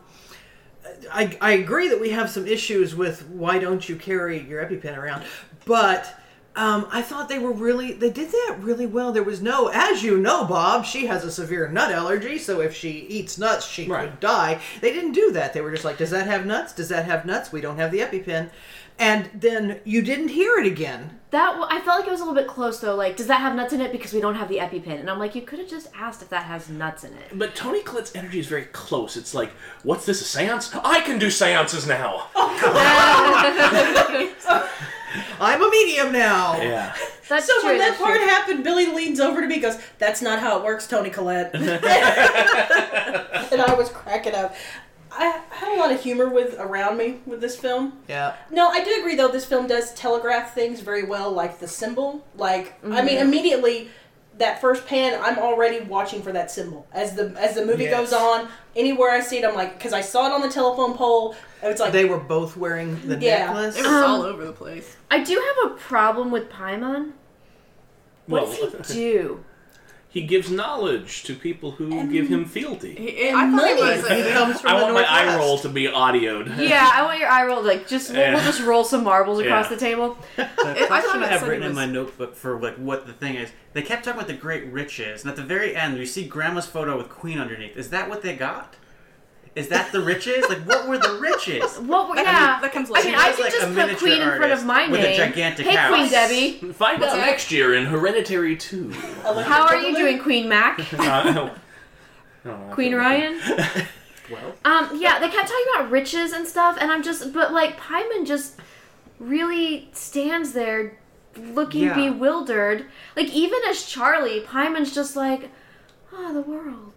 I, 1.12 1.36
I 1.40 1.52
agree 1.52 1.88
that 1.88 2.00
we 2.00 2.10
have 2.10 2.30
some 2.30 2.46
issues 2.46 2.94
with 2.94 3.26
why 3.28 3.58
don't 3.58 3.86
you 3.88 3.96
carry 3.96 4.40
your 4.40 4.64
EpiPen 4.64 4.96
around, 4.96 5.24
but 5.64 6.14
Um, 6.56 6.88
I 6.90 7.02
thought 7.02 7.28
they 7.28 7.38
were 7.38 7.52
really 7.52 7.92
they 7.92 8.10
did 8.10 8.30
that 8.32 8.56
really 8.60 8.86
well. 8.86 9.12
There 9.12 9.22
was 9.22 9.40
no, 9.40 9.68
as 9.72 10.02
you 10.02 10.18
know, 10.18 10.44
Bob, 10.44 10.84
she 10.84 11.06
has 11.06 11.22
a 11.24 11.30
severe 11.30 11.68
nut 11.68 11.92
allergy, 11.92 12.36
so 12.38 12.60
if 12.60 12.74
she 12.74 12.90
eats 12.90 13.38
nuts, 13.38 13.64
she 13.64 13.86
Right. 13.86 14.10
could 14.10 14.18
die. 14.18 14.60
They 14.80 14.92
didn't 14.92 15.12
do 15.12 15.30
that. 15.32 15.52
They 15.52 15.60
were 15.60 15.70
just 15.70 15.84
like, 15.84 15.98
does 15.98 16.10
that 16.10 16.26
have 16.26 16.46
nuts? 16.46 16.72
Does 16.72 16.88
that 16.88 17.04
have 17.04 17.24
nuts? 17.24 17.52
We 17.52 17.60
don't 17.60 17.76
have 17.78 17.92
the 17.92 18.00
EpiPen. 18.00 18.50
And 18.98 19.30
then 19.32 19.78
you 19.84 20.02
didn't 20.02 20.28
hear 20.28 20.58
it 20.58 20.66
again. 20.66 21.17
That 21.30 21.48
w- 21.58 21.66
I 21.68 21.80
felt 21.80 21.98
like 22.00 22.08
it 22.08 22.10
was 22.10 22.20
a 22.20 22.24
little 22.24 22.34
bit 22.40 22.46
close 22.48 22.80
though. 22.80 22.94
Like, 22.94 23.16
does 23.16 23.26
that 23.26 23.40
have 23.40 23.54
nuts 23.54 23.72
in 23.74 23.80
it? 23.82 23.92
Because 23.92 24.12
we 24.14 24.20
don't 24.20 24.34
have 24.36 24.48
the 24.48 24.56
EpiPen. 24.58 24.98
And 25.00 25.10
I'm 25.10 25.18
like, 25.18 25.34
you 25.34 25.42
could 25.42 25.58
have 25.58 25.68
just 25.68 25.88
asked 25.94 26.22
if 26.22 26.30
that 26.30 26.44
has 26.44 26.68
nuts 26.70 27.04
in 27.04 27.12
it. 27.12 27.38
But 27.38 27.54
Toni 27.54 27.82
Collette's 27.82 28.14
energy 28.14 28.38
is 28.38 28.46
very 28.46 28.64
close. 28.66 29.16
It's 29.16 29.34
like, 29.34 29.50
what's 29.82 30.06
this, 30.06 30.22
a 30.22 30.24
seance? 30.24 30.74
I 30.74 31.00
can 31.02 31.18
do 31.18 31.30
seances 31.30 31.86
now! 31.86 32.28
Oh, 32.34 32.54
I'm 35.40 35.62
a 35.62 35.70
medium 35.70 36.12
now. 36.12 36.56
Yeah. 36.60 36.94
That's 37.28 37.46
So 37.46 37.52
true. 37.60 37.70
when 37.70 37.78
that 37.78 37.88
that's 37.90 38.00
part 38.00 38.16
true. 38.18 38.26
happened, 38.26 38.64
Billy 38.64 38.86
leans 38.86 39.20
over 39.20 39.40
to 39.40 39.46
me 39.46 39.54
and 39.54 39.62
goes, 39.62 39.78
That's 39.98 40.22
not 40.22 40.38
how 40.40 40.58
it 40.58 40.64
works, 40.64 40.86
Toni 40.86 41.10
Collette. 41.10 41.54
and 41.54 41.64
I 43.62 43.74
was 43.76 43.90
cracking 43.90 44.34
up. 44.34 44.54
I 45.18 45.40
had 45.50 45.76
a 45.76 45.80
lot 45.80 45.90
of 45.92 46.00
humor 46.02 46.28
with 46.28 46.54
around 46.58 46.96
me 46.96 47.18
with 47.26 47.40
this 47.40 47.56
film. 47.58 47.94
Yeah. 48.08 48.36
No, 48.50 48.68
I 48.68 48.84
do 48.84 48.94
agree 49.00 49.16
though. 49.16 49.28
This 49.28 49.44
film 49.44 49.66
does 49.66 49.92
telegraph 49.94 50.54
things 50.54 50.80
very 50.80 51.02
well, 51.04 51.30
like 51.32 51.58
the 51.58 51.66
symbol. 51.68 52.24
Like, 52.36 52.74
I 52.84 52.86
Mm-hmm. 52.86 53.06
mean, 53.06 53.18
immediately 53.18 53.90
that 54.38 54.60
first 54.60 54.86
pan, 54.86 55.18
I'm 55.20 55.36
already 55.38 55.80
watching 55.80 56.22
for 56.22 56.30
that 56.32 56.50
symbol 56.52 56.86
as 56.92 57.16
the 57.16 57.34
as 57.36 57.56
the 57.56 57.66
movie 57.66 57.84
Yes. 57.84 57.92
goes 57.98 58.12
on. 58.12 58.48
Anywhere 58.76 59.10
I 59.10 59.18
see 59.20 59.38
it, 59.38 59.44
I'm 59.44 59.56
like, 59.56 59.76
because 59.76 59.92
I 59.92 60.00
saw 60.00 60.26
it 60.28 60.32
on 60.32 60.40
the 60.40 60.48
telephone 60.48 60.94
pole. 60.96 61.34
It's 61.62 61.80
like 61.80 61.90
They 61.92 62.04
were 62.04 62.20
both 62.20 62.56
wearing 62.56 63.00
the 63.08 63.18
Yeah. 63.18 63.46
necklace. 63.46 63.76
It 63.76 63.82
was 63.82 64.02
all 64.02 64.22
over 64.22 64.44
the 64.44 64.52
place. 64.52 64.96
I 65.10 65.24
do 65.24 65.34
have 65.34 65.72
a 65.72 65.74
problem 65.74 66.30
with 66.30 66.48
Paimon. 66.48 67.12
What 68.26 68.46
Well, 68.46 68.70
does 68.70 68.92
he 68.92 68.94
do? 69.12 69.44
He 70.10 70.22
gives 70.22 70.50
knowledge 70.50 71.22
to 71.24 71.34
people 71.34 71.72
who 71.72 72.10
give 72.10 72.28
him 72.28 72.44
fealty. 72.46 72.94
He- 72.94 73.28
I 73.30 73.50
thought 73.50 73.68
he 73.68 73.74
was. 73.74 74.04
Uh, 74.04 74.14
he 74.14 74.20
A, 74.22 74.32
comes 74.32 74.60
from 74.60 74.70
I 74.70 74.78
the 74.78 74.82
want 74.84 74.94
my 74.94 75.04
eye 75.04 75.36
roll 75.36 75.58
to 75.58 75.68
be 75.68 75.84
audioed. 75.86 76.56
Yeah, 76.58 76.90
I 76.92 77.02
want 77.04 77.18
your 77.18 77.28
eye 77.28 77.44
roll. 77.44 77.62
Like, 77.62 77.86
just 77.86 78.10
we'll, 78.12 78.32
we'll 78.32 78.42
just 78.44 78.62
roll 78.62 78.84
some 78.84 79.04
marbles 79.04 79.38
across 79.40 79.66
Yeah. 79.66 79.74
the 79.74 79.80
table. 79.80 80.16
The 80.36 80.44
I 80.44 80.46
thought 80.46 80.86
question 80.88 81.22
I, 81.22 81.26
it 81.26 81.30
have 81.30 81.40
said 81.40 81.48
written 81.48 81.62
it 81.62 81.66
in 81.66 81.70
was- 81.72 81.76
my 81.76 81.86
notebook 81.86 82.34
for 82.34 82.58
like 82.58 82.76
what 82.76 83.06
the 83.06 83.12
thing 83.12 83.34
is, 83.36 83.50
they 83.74 83.82
kept 83.82 84.04
talking 84.04 84.18
about 84.18 84.28
the 84.28 84.34
great 84.34 84.64
riches, 84.72 85.22
and 85.22 85.30
at 85.30 85.36
the 85.36 85.42
very 85.44 85.76
end, 85.76 85.98
we 85.98 86.06
see 86.06 86.26
Grandma's 86.26 86.66
photo 86.66 86.96
with 86.96 87.10
Queen 87.10 87.38
underneath. 87.38 87.76
Is 87.76 87.90
that 87.90 88.08
what 88.08 88.22
they 88.22 88.34
got? 88.34 88.76
Is 89.58 89.68
that 89.68 89.92
the 89.92 90.00
riches? 90.00 90.44
like, 90.48 90.58
what 90.60 90.86
were 90.88 90.98
the 90.98 91.18
riches? 91.20 91.76
What? 91.78 92.14
That 92.16 92.24
yeah, 92.24 92.48
comes- 92.48 92.62
that 92.62 92.72
comes 92.72 92.90
I 92.90 92.92
later. 92.94 93.08
mean, 93.08 93.18
She 93.18 93.24
I 93.24 93.28
was 93.28 93.36
could 93.36 93.42
like 93.44 93.52
just 93.52 93.64
a 93.64 93.74
put 93.88 93.98
Queen 93.98 94.12
in 94.22 94.28
front 94.28 94.34
of 94.44 94.50
artist 94.50 94.66
my 94.66 94.88
with 94.88 95.00
a 95.00 95.02
name. 95.02 95.16
gigantic 95.16 95.66
hey, 95.66 95.76
house. 95.76 95.94
Queen 95.94 96.10
Debbie. 96.10 96.72
Find 96.72 97.02
out 97.02 97.16
that? 97.16 97.26
next 97.26 97.50
year 97.50 97.74
in 97.74 97.86
Hereditary 97.86 98.56
2. 98.56 98.90
How 98.92 99.66
are 99.66 99.76
you 99.76 99.94
doing, 99.96 100.18
Queen 100.20 100.48
Mac? 100.48 100.78
Uh, 100.98 101.02
I 101.02 101.22
don't 101.24 101.34
know, 101.34 102.68
I 102.70 102.72
Queen 102.72 102.94
Ryan? 102.94 103.40
Well, 104.30 104.54
Um, 104.64 104.90
yeah, 105.00 105.18
they 105.20 105.28
kept 105.30 105.48
talking 105.48 105.64
about 105.74 105.90
riches 105.90 106.32
and 106.32 106.46
stuff, 106.46 106.76
and 106.80 106.92
I'm 106.92 107.02
just, 107.02 107.32
but 107.32 107.52
like, 107.52 107.78
Paimon 107.80 108.26
just 108.26 108.60
really 109.18 109.88
stands 109.92 110.52
there 110.52 110.98
looking 111.36 111.84
Yeah. 111.84 111.94
bewildered. 111.94 112.84
Like, 113.16 113.28
even 113.30 113.58
as 113.68 113.84
Charlie, 113.86 114.40
Paimon's 114.42 114.94
just 114.94 115.16
like, 115.16 115.50
oh, 116.12 116.32
the 116.34 116.42
world. 116.42 116.87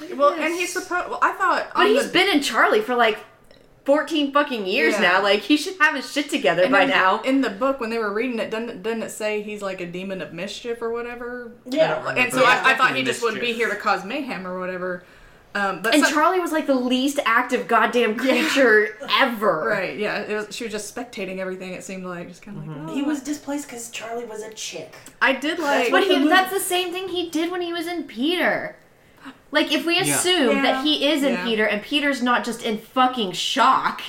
Look 0.00 0.10
at 0.10 0.16
well, 0.16 0.30
this." 0.34 0.40
and 0.44 0.54
he's 0.54 0.72
supposed. 0.72 1.08
Well, 1.08 1.18
I 1.22 1.32
thought. 1.32 1.70
But 1.74 1.80
on 1.80 1.86
he's 1.88 2.06
the, 2.06 2.12
been 2.12 2.28
in 2.28 2.42
Charlie 2.42 2.80
for 2.80 2.94
like 2.94 3.18
14 3.84 4.32
fucking 4.32 4.66
years 4.66 4.94
Yeah. 4.94 5.00
now. 5.00 5.22
Like, 5.22 5.40
he 5.40 5.56
should 5.56 5.76
have 5.80 5.94
his 5.94 6.12
shit 6.12 6.28
together 6.28 6.62
and 6.64 6.72
by 6.72 6.80
then 6.80 6.90
now. 6.90 7.22
In 7.22 7.40
the 7.40 7.48
book, 7.50 7.80
when 7.80 7.88
they 7.90 7.98
were 7.98 8.12
reading 8.12 8.38
it, 8.38 8.50
doesn't, 8.50 8.82
doesn't 8.82 9.02
it 9.02 9.10
say 9.10 9.40
he's 9.42 9.62
like 9.62 9.80
a 9.80 9.86
demon 9.86 10.20
of 10.20 10.34
mischief 10.34 10.82
or 10.82 10.90
whatever? 10.90 11.52
Yeah. 11.64 12.06
And 12.14 12.30
so 12.32 12.42
Yeah. 12.42 12.62
I, 12.66 12.72
I 12.72 12.76
thought 12.76 12.94
he 12.94 13.02
just 13.02 13.22
would 13.22 13.34
Mischief. 13.34 13.48
be 13.48 13.54
here 13.54 13.70
to 13.70 13.76
cause 13.76 14.04
mayhem 14.04 14.46
or 14.46 14.58
whatever. 14.60 15.04
Um, 15.54 15.80
but 15.80 15.94
And 15.94 16.04
some- 16.04 16.12
Charlie 16.12 16.38
was 16.38 16.52
like 16.52 16.66
the 16.66 16.74
least 16.74 17.18
active 17.24 17.66
goddamn 17.66 18.16
creature 18.16 18.94
ever. 19.18 19.64
Right, 19.68 19.98
yeah. 19.98 20.18
It 20.20 20.34
was, 20.34 20.54
she 20.54 20.64
was 20.64 20.72
just 20.74 20.94
spectating 20.94 21.38
everything, 21.38 21.72
it 21.72 21.82
seemed 21.82 22.04
like. 22.04 22.28
Just 22.28 22.42
kind 22.42 22.58
of 22.58 22.66
like, 22.68 22.76
oh. 22.90 22.94
He 22.94 23.00
was 23.00 23.22
displaced 23.22 23.68
because 23.68 23.88
Charlie 23.88 24.26
was 24.26 24.42
a 24.42 24.52
chick. 24.52 24.94
I 25.22 25.32
did 25.32 25.58
like. 25.58 25.90
But 25.90 26.06
the 26.06 26.18
he. 26.18 26.28
That's 26.28 26.52
the 26.52 26.60
same 26.60 26.92
thing 26.92 27.08
he 27.08 27.30
did 27.30 27.50
when 27.50 27.62
he 27.62 27.72
was 27.72 27.86
in 27.86 28.04
Peter. 28.04 28.76
Like, 29.50 29.72
if 29.72 29.86
we 29.86 29.98
assume 29.98 30.56
Yeah. 30.56 30.62
that 30.62 30.84
he 30.84 31.08
is 31.08 31.22
in 31.22 31.32
Yeah. 31.34 31.44
Peter 31.44 31.64
and 31.66 31.82
Peter's 31.82 32.22
not 32.22 32.44
just 32.44 32.62
in 32.62 32.78
fucking 32.78 33.32
shock, 33.32 34.02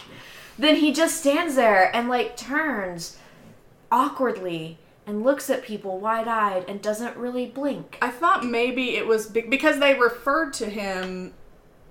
then 0.58 0.76
he 0.78 0.92
just 0.92 1.18
stands 1.20 1.56
there 1.56 1.90
and, 1.96 2.10
like, 2.10 2.36
turns 2.36 3.18
awkwardly 3.92 4.78
and 5.08 5.24
looks 5.24 5.50
at 5.50 5.64
people 5.64 6.00
wide 6.00 6.28
eyed 6.28 6.66
and 6.68 6.82
doesn't 6.82 7.16
really 7.18 7.46
blink. 7.48 7.98
I 8.02 8.10
thought 8.10 8.46
maybe 8.46 8.96
it 8.96 9.08
was 9.08 9.28
be- 9.28 9.42
because 9.42 9.80
they 9.80 9.96
referred 9.96 10.54
to 10.56 10.66
him, 10.70 11.34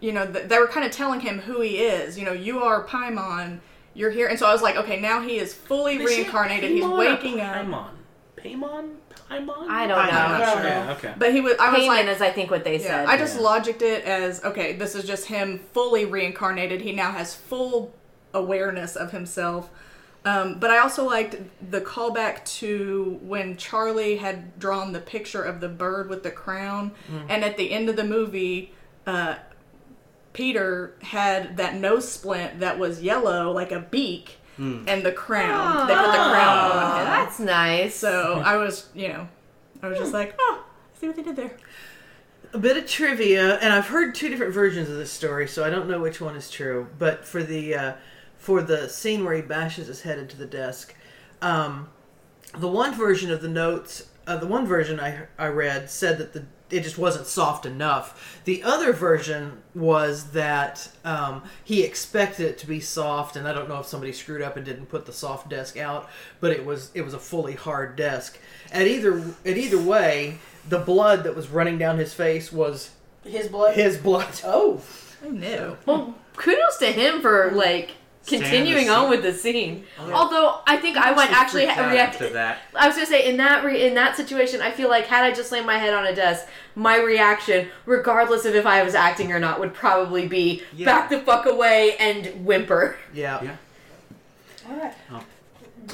you 0.00 0.12
know, 0.12 0.30
th- 0.30 0.48
they 0.48 0.58
were 0.58 0.68
kind 0.68 0.86
of 0.86 0.92
telling 0.92 1.20
him 1.20 1.40
who 1.40 1.60
he 1.60 1.78
is. 1.78 2.18
You 2.18 2.24
know, 2.24 2.32
you 2.32 2.62
are 2.62 2.84
Paimon, 2.84 3.58
you're 3.94 4.10
here. 4.10 4.28
And 4.28 4.38
so 4.38 4.46
I 4.46 4.52
was 4.52 4.62
like, 4.62 4.76
okay, 4.76 5.00
now 5.00 5.20
he 5.20 5.38
is 5.38 5.52
fully 5.54 5.96
Is 5.96 6.04
reincarnated. 6.06 6.70
He's 6.70 6.84
Paimon 6.84 6.92
or 6.92 6.98
waking 6.98 7.40
up. 7.40 7.56
Paimon. 7.56 7.88
Paimon? 8.36 8.90
Paimon? 9.30 9.68
I 9.68 9.86
don't 9.86 9.88
know. 9.88 10.12
I 10.12 10.38
don't 10.38 10.52
sure. 10.62 10.64
Yeah, 10.64 10.92
okay. 10.92 11.14
But 11.18 11.32
he 11.32 11.40
was, 11.40 11.54
I 11.58 11.70
was 11.70 11.82
Payman 11.82 11.86
like, 11.88 12.06
is, 12.06 12.22
I 12.22 12.30
think, 12.30 12.50
what 12.50 12.64
they 12.64 12.78
yeah, 12.78 12.86
said. 12.86 13.06
I 13.06 13.16
just 13.18 13.36
Yeah. 13.36 13.42
logicked 13.46 13.82
it 13.82 14.04
as, 14.04 14.42
okay, 14.44 14.74
this 14.74 14.94
is 14.94 15.04
just 15.04 15.26
him 15.26 15.60
fully 15.72 16.04
reincarnated. 16.04 16.80
He 16.80 16.92
now 16.92 17.12
has 17.12 17.34
full 17.34 17.94
awareness 18.32 18.96
of 18.96 19.12
himself. 19.12 19.70
Um, 20.24 20.58
but 20.58 20.70
I 20.70 20.78
also 20.78 21.04
liked 21.06 21.36
the 21.70 21.80
callback 21.80 22.44
to 22.58 23.18
when 23.22 23.56
Charlie 23.56 24.16
had 24.16 24.58
drawn 24.58 24.92
the 24.92 25.00
picture 25.00 25.42
of 25.42 25.60
the 25.60 25.68
bird 25.68 26.10
with 26.10 26.22
the 26.22 26.30
crown, 26.30 26.90
and 27.28 27.44
at 27.44 27.56
the 27.56 27.70
end 27.72 27.88
of 27.88 27.96
the 27.96 28.04
movie, 28.04 28.72
uh, 29.06 29.36
Peter 30.32 30.94
had 31.02 31.56
that 31.56 31.76
nose 31.76 32.10
splint 32.10 32.60
that 32.60 32.78
was 32.78 33.00
yellow, 33.02 33.50
like 33.52 33.72
a 33.72 33.80
beak, 33.80 34.37
and 34.58 35.02
the 35.04 35.12
crown. 35.12 35.86
They 35.86 35.94
put 35.94 36.06
the 36.06 36.12
crown 36.12 36.70
Oh, 36.72 36.78
on 36.78 36.98
him. 37.00 37.04
that's 37.06 37.38
nice. 37.40 37.94
So 37.94 38.42
I 38.44 38.56
was, 38.56 38.88
you 38.94 39.08
know, 39.08 39.28
I 39.82 39.88
was 39.88 39.98
just 39.98 40.12
like, 40.12 40.34
oh, 40.38 40.64
I 40.64 40.98
see 41.00 41.06
what 41.06 41.16
they 41.16 41.22
did 41.22 41.36
there. 41.36 41.56
A 42.52 42.58
bit 42.58 42.76
of 42.76 42.86
trivia, 42.86 43.56
and 43.58 43.72
I've 43.72 43.88
heard 43.88 44.14
two 44.14 44.28
different 44.30 44.54
versions 44.54 44.88
of 44.88 44.96
this 44.96 45.12
story, 45.12 45.46
so 45.46 45.64
I 45.64 45.70
don't 45.70 45.88
know 45.88 46.00
which 46.00 46.20
one 46.20 46.34
is 46.34 46.50
true. 46.50 46.88
But 46.98 47.24
for 47.26 47.42
the 47.42 47.74
uh, 47.74 47.92
for 48.36 48.62
the 48.62 48.88
scene 48.88 49.24
where 49.24 49.34
he 49.34 49.42
bashes 49.42 49.86
his 49.86 50.00
head 50.02 50.18
into 50.18 50.36
the 50.36 50.46
desk, 50.46 50.94
um, 51.42 51.88
the 52.56 52.68
one 52.68 52.94
version 52.94 53.30
of 53.30 53.42
the 53.42 53.48
notes, 53.48 54.08
uh, 54.26 54.36
the 54.38 54.46
one 54.46 54.66
version 54.66 54.98
I 54.98 55.26
I 55.38 55.48
read 55.48 55.90
said 55.90 56.16
that 56.18 56.32
the 56.32 56.46
it 56.70 56.80
just 56.82 56.98
wasn't 56.98 57.26
soft 57.26 57.64
enough. 57.66 58.40
The 58.44 58.62
other 58.62 58.92
version 58.92 59.62
was 59.74 60.32
that 60.32 60.88
um, 61.04 61.42
he 61.64 61.82
expected 61.82 62.46
it 62.46 62.58
to 62.58 62.66
be 62.66 62.80
soft, 62.80 63.36
and 63.36 63.46
I 63.48 63.52
don't 63.52 63.68
know 63.68 63.80
if 63.80 63.86
somebody 63.86 64.12
screwed 64.12 64.42
up 64.42 64.56
and 64.56 64.64
didn't 64.66 64.86
put 64.86 65.06
the 65.06 65.12
soft 65.12 65.48
desk 65.48 65.76
out, 65.76 66.08
but 66.40 66.52
it 66.52 66.64
was 66.64 66.90
it 66.94 67.02
was 67.02 67.14
a 67.14 67.18
fully 67.18 67.54
hard 67.54 67.96
desk. 67.96 68.38
At 68.72 68.86
either 68.86 69.18
at 69.46 69.56
either 69.56 69.80
way, 69.80 70.38
the 70.68 70.78
blood 70.78 71.24
that 71.24 71.34
was 71.34 71.48
running 71.48 71.78
down 71.78 71.98
his 71.98 72.12
face 72.14 72.52
was 72.52 72.90
His 73.24 73.48
blood. 73.48 73.74
his 73.74 73.96
blood. 73.96 74.40
Oh. 74.44 74.82
I 75.24 75.30
knew. 75.30 75.76
Well, 75.84 76.14
kudos 76.36 76.76
to 76.78 76.86
him 76.92 77.20
for 77.20 77.50
like 77.52 77.86
Stand 77.86 77.96
continuing 78.28 78.88
on 78.90 79.10
with 79.10 79.22
the 79.22 79.32
scene. 79.32 79.84
Although 80.12 80.60
I 80.66 80.76
think 80.76 80.96
I 80.96 81.12
went 81.12 81.32
actually 81.32 81.66
Freaked 81.66 81.80
react. 81.90 82.18
to 82.18 82.28
that. 82.30 82.58
I 82.74 82.86
was 82.86 82.96
gonna 82.96 83.06
say 83.06 83.28
in 83.28 83.36
that 83.38 83.64
re- 83.64 83.86
in 83.86 83.94
that 83.94 84.16
situation, 84.16 84.60
I 84.60 84.70
feel 84.70 84.88
like 84.88 85.06
had 85.06 85.24
I 85.24 85.32
just 85.32 85.48
slammed 85.48 85.66
my 85.66 85.78
head 85.78 85.94
on 85.94 86.06
a 86.06 86.14
desk, 86.14 86.46
my 86.74 86.96
reaction, 86.98 87.68
regardless 87.86 88.44
of 88.44 88.54
if 88.54 88.66
I 88.66 88.82
was 88.82 88.94
acting 88.94 89.32
or 89.32 89.38
not, 89.40 89.58
would 89.60 89.74
probably 89.74 90.28
be 90.28 90.62
Yeah. 90.74 90.84
back 90.86 91.10
the 91.10 91.20
fuck 91.20 91.46
away 91.46 91.96
and 91.98 92.44
whimper. 92.46 92.96
Yeah. 93.12 93.42
Yeah. 93.42 93.56
All 94.70 94.76
right. 94.76 94.94
Oh. 95.10 95.24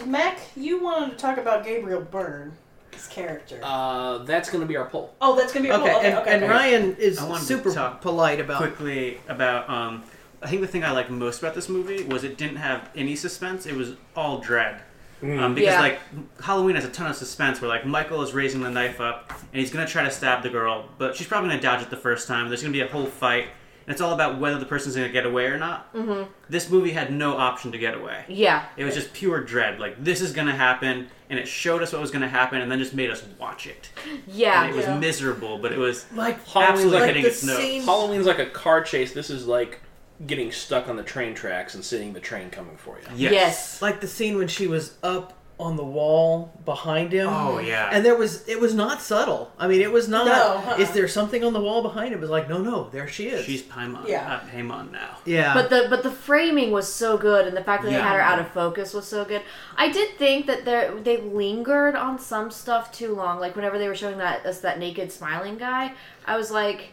Mac, 0.06 0.38
you 0.56 0.82
wanted 0.82 1.12
to 1.12 1.16
talk 1.16 1.38
about 1.38 1.64
Gabriel 1.64 2.00
Byrne, 2.00 2.52
his 2.92 3.06
character. 3.06 3.60
Uh, 3.62 4.18
that's 4.18 4.50
going 4.50 4.60
to 4.60 4.66
be 4.66 4.76
our 4.76 4.86
poll. 4.86 5.14
oh, 5.20 5.36
that's 5.36 5.52
gonna 5.52 5.62
be 5.62 5.68
a 5.70 5.74
Okay, 5.76 5.88
poll. 5.88 5.98
Okay, 5.98 6.08
and, 6.10 6.18
okay, 6.18 6.32
and 6.34 6.42
okay. 6.44 6.52
Ryan 6.52 6.96
is 6.96 7.18
I 7.18 7.24
wanted 7.28 7.40
to 7.40 7.46
super 7.46 7.72
talk 7.72 8.00
polite 8.00 8.40
about. 8.40 8.58
quickly 8.58 9.20
about 9.28 9.70
um 9.70 10.02
I 10.44 10.48
think 10.48 10.60
the 10.60 10.68
thing 10.68 10.84
I 10.84 10.90
liked 10.90 11.10
most 11.10 11.40
about 11.42 11.54
this 11.54 11.68
movie 11.68 12.04
was 12.04 12.22
it 12.22 12.36
didn't 12.36 12.56
have 12.56 12.90
any 12.94 13.16
suspense. 13.16 13.66
It 13.66 13.74
was 13.74 13.94
all 14.14 14.38
dread. 14.38 14.80
Um, 15.22 15.54
because 15.54 15.72
Yeah. 15.72 15.80
like 15.80 16.00
Halloween 16.42 16.74
has 16.76 16.84
a 16.84 16.90
ton 16.90 17.06
of 17.10 17.16
suspense 17.16 17.60
where 17.62 17.68
like 17.68 17.86
Michael 17.86 18.20
is 18.22 18.34
raising 18.34 18.60
the 18.62 18.70
knife 18.70 19.00
up 19.00 19.30
and 19.52 19.60
he's 19.60 19.70
gonna 19.72 19.86
try 19.86 20.02
to 20.04 20.10
stab 20.10 20.42
the 20.42 20.50
girl, 20.50 20.86
but 20.98 21.16
she's 21.16 21.26
probably 21.26 21.48
gonna 21.48 21.62
dodge 21.62 21.80
it 21.80 21.88
the 21.88 21.96
first 21.96 22.28
time. 22.28 22.48
There's 22.48 22.60
gonna 22.60 22.72
be 22.74 22.82
a 22.82 22.88
whole 22.88 23.06
fight, 23.06 23.44
and 23.86 23.92
it's 23.94 24.02
all 24.02 24.12
about 24.12 24.38
whether 24.38 24.58
the 24.58 24.66
person's 24.66 24.96
gonna 24.96 25.08
get 25.08 25.24
away 25.24 25.46
or 25.46 25.56
not. 25.56 25.90
Mm-hmm. 25.94 26.24
This 26.50 26.68
movie 26.68 26.90
had 26.90 27.10
no 27.10 27.38
option 27.38 27.72
to 27.72 27.78
get 27.78 27.94
away. 27.94 28.24
Yeah. 28.28 28.64
It 28.76 28.84
was 28.84 28.94
just 28.94 29.14
pure 29.14 29.40
dread. 29.40 29.80
Like 29.80 30.02
this 30.04 30.20
is 30.20 30.32
gonna 30.32 30.54
happen, 30.54 31.08
and 31.30 31.38
it 31.38 31.48
showed 31.48 31.82
us 31.82 31.92
what 31.94 32.02
was 32.02 32.10
gonna 32.10 32.28
happen, 32.28 32.60
and 32.60 32.70
then 32.70 32.78
just 32.78 32.92
made 32.92 33.08
us 33.08 33.22
watch 33.38 33.66
it. 33.66 33.88
Yeah. 34.26 34.64
And 34.64 34.74
it 34.74 34.76
was 34.76 34.84
Yeah. 34.84 34.98
miserable, 34.98 35.56
but 35.56 35.72
it 35.72 35.78
was 35.78 36.04
like 36.14 36.44
Halloween's 36.46 36.70
absolutely 36.80 36.98
like, 37.00 37.06
hitting 37.06 37.22
the 37.22 37.28
its 37.30 37.42
notes. 37.44 37.60
scene- 37.62 37.82
Halloween's 37.84 38.26
like 38.26 38.40
a 38.40 38.46
car 38.46 38.82
chase. 38.82 39.12
This 39.14 39.30
is 39.30 39.46
like 39.46 39.80
getting 40.26 40.52
stuck 40.52 40.88
on 40.88 40.96
the 40.96 41.02
train 41.02 41.34
tracks 41.34 41.74
and 41.74 41.84
seeing 41.84 42.12
the 42.12 42.20
train 42.20 42.50
coming 42.50 42.76
for 42.76 42.98
you. 42.98 43.04
Yes. 43.16 43.32
Yes. 43.32 43.82
like 43.82 44.00
the 44.00 44.08
scene 44.08 44.36
when 44.38 44.48
she 44.48 44.66
was 44.66 44.96
up 45.02 45.38
on 45.58 45.76
the 45.76 45.84
wall 45.84 46.52
behind 46.64 47.12
him. 47.12 47.28
Oh, 47.30 47.58
yeah. 47.60 47.88
And 47.92 48.04
there 48.04 48.16
was 48.16 48.48
it 48.48 48.58
was 48.58 48.74
not 48.74 49.00
subtle. 49.00 49.52
I 49.56 49.68
mean, 49.68 49.80
it 49.80 49.92
was 49.92 50.08
not. 50.08 50.26
No, 50.26 50.70
uh-uh. 50.72 50.78
Is 50.78 50.90
there 50.90 51.06
something 51.06 51.44
on 51.44 51.52
the 51.52 51.60
wall 51.60 51.80
behind 51.80 52.12
him? 52.12 52.18
It 52.18 52.22
was 52.22 52.30
like, 52.30 52.48
no, 52.48 52.58
no, 52.58 52.88
there 52.90 53.06
she 53.06 53.28
is. 53.28 53.44
She's 53.44 53.62
Paimon. 53.62 54.08
Yeah. 54.08 54.34
Uh, 54.34 54.48
Paimon 54.48 54.90
now. 54.90 55.18
yeah. 55.24 55.54
But 55.54 55.70
the 55.70 55.86
but 55.88 56.02
the 56.02 56.10
framing 56.10 56.72
was 56.72 56.92
so 56.92 57.16
good, 57.16 57.46
and 57.46 57.56
the 57.56 57.62
fact 57.62 57.84
that 57.84 57.90
they 57.90 57.94
had 57.94 58.14
her 58.14 58.20
out 58.20 58.40
of 58.40 58.48
focus 58.48 58.92
was 58.92 59.06
so 59.06 59.24
good. 59.24 59.42
I 59.76 59.90
did 59.92 60.16
think 60.18 60.46
that 60.46 60.64
they 60.64 60.90
they 61.02 61.20
lingered 61.20 61.94
on 61.94 62.18
some 62.18 62.50
stuff 62.50 62.90
too 62.90 63.14
long. 63.14 63.38
Like 63.38 63.54
whenever 63.54 63.78
they 63.78 63.86
were 63.86 63.94
showing 63.94 64.18
that 64.18 64.44
us 64.44 64.60
that 64.60 64.80
naked 64.80 65.12
smiling 65.12 65.56
guy, 65.56 65.92
I 66.26 66.36
was 66.36 66.50
like, 66.50 66.88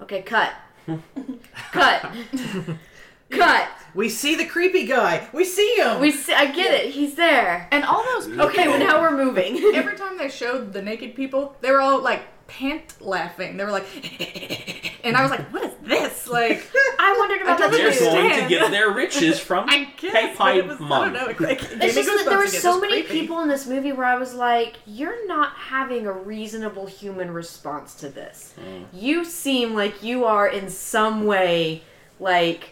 okay, 0.00 0.22
cut, 0.22 0.52
cut, 1.72 2.10
cut. 3.30 3.68
we 3.94 4.08
see 4.08 4.34
the 4.36 4.46
creepy 4.46 4.86
guy. 4.86 5.28
We 5.32 5.44
see 5.44 5.76
him. 5.76 6.00
We 6.00 6.10
see, 6.10 6.32
I 6.32 6.46
get 6.50 6.72
it. 6.72 6.90
He's 6.92 7.14
there. 7.14 7.68
And 7.70 7.84
all 7.84 8.04
those 8.04 8.26
people, 8.26 8.46
Okay, 8.46 8.68
well 8.68 8.78
now 8.78 9.00
we're 9.00 9.16
moving. 9.16 9.58
every 9.74 9.96
time 9.96 10.16
they 10.18 10.28
showed 10.28 10.72
the 10.72 10.82
naked 10.82 11.14
people, 11.14 11.56
they 11.60 11.70
were 11.70 11.80
all 11.80 12.02
like 12.02 12.22
pant 12.48 13.00
laughing. 13.00 13.56
They 13.56 13.64
were 13.64 13.70
like, 13.70 13.86
and 15.04 15.16
I 15.16 15.22
was 15.22 15.30
like, 15.30 15.52
what 15.52 15.62
is 15.62 15.74
this? 15.82 16.26
Like, 16.26 16.68
I 16.98 17.14
wondered 17.18 17.42
about 17.42 17.58
that 17.60 17.70
They're 17.70 17.90
going 17.90 17.94
to 17.98 18.08
understand. 18.08 18.48
get 18.48 18.70
their 18.72 18.90
riches 18.90 19.38
from 19.38 19.64
I 19.68 19.84
guess 19.96 20.36
but 20.36 20.56
it 20.56 20.66
was, 20.66 20.80
I 20.80 20.88
don't 20.88 21.12
know. 21.12 21.26
It, 21.26 21.40
like, 21.40 21.62
It's 21.62 21.94
just 21.94 22.08
that 22.08 22.24
there 22.26 22.38
were 22.38 22.46
so 22.48 22.80
many 22.80 23.02
creepy. 23.02 23.20
people 23.20 23.40
in 23.40 23.48
this 23.48 23.66
movie 23.66 23.92
where 23.92 24.06
I 24.06 24.16
was 24.16 24.34
like, 24.34 24.76
you're 24.86 25.26
not 25.28 25.52
having 25.52 26.06
a 26.06 26.12
reasonable 26.12 26.86
human 26.86 27.30
response 27.30 27.94
to 27.96 28.08
this. 28.08 28.54
Hmm. 28.58 28.84
You 28.92 29.24
seem 29.24 29.74
like 29.74 30.02
you 30.02 30.24
are 30.24 30.48
in 30.48 30.68
some 30.68 31.26
way 31.26 31.82
like 32.18 32.70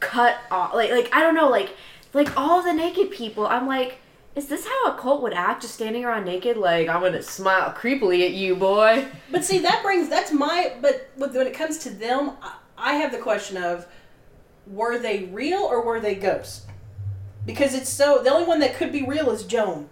cut 0.00 0.36
off 0.50 0.72
like 0.74 0.90
like 0.90 1.10
I 1.12 1.20
don't 1.20 1.34
know, 1.34 1.48
like 1.48 1.74
like 2.14 2.34
all 2.38 2.62
the 2.62 2.72
naked 2.72 3.10
people, 3.10 3.46
I'm 3.46 3.66
like 3.66 3.98
is 4.38 4.46
this 4.46 4.64
how 4.66 4.92
a 4.92 4.96
cult 4.98 5.20
would 5.22 5.34
act? 5.34 5.62
Just 5.62 5.74
standing 5.74 6.04
around 6.04 6.24
naked, 6.24 6.56
like 6.56 6.88
I'm 6.88 7.02
gonna 7.02 7.22
smile 7.22 7.72
creepily 7.76 8.24
at 8.24 8.32
you, 8.32 8.54
boy. 8.54 9.04
But 9.32 9.44
see, 9.44 9.58
that 9.58 9.82
brings 9.82 10.08
that's 10.08 10.32
my. 10.32 10.74
But 10.80 11.10
when 11.16 11.46
it 11.46 11.54
comes 11.54 11.78
to 11.78 11.90
them, 11.90 12.32
I, 12.40 12.54
I 12.78 12.92
have 12.94 13.10
the 13.10 13.18
question 13.18 13.56
of 13.62 13.86
were 14.66 14.96
they 14.98 15.24
real 15.24 15.58
or 15.60 15.82
were 15.84 15.98
they 16.00 16.14
ghosts? 16.14 16.66
Because 17.44 17.74
it's 17.74 17.90
so 17.90 18.22
the 18.22 18.30
only 18.30 18.46
one 18.46 18.60
that 18.60 18.74
could 18.76 18.92
be 18.92 19.02
real 19.02 19.28
is 19.30 19.42
Joan, 19.42 19.88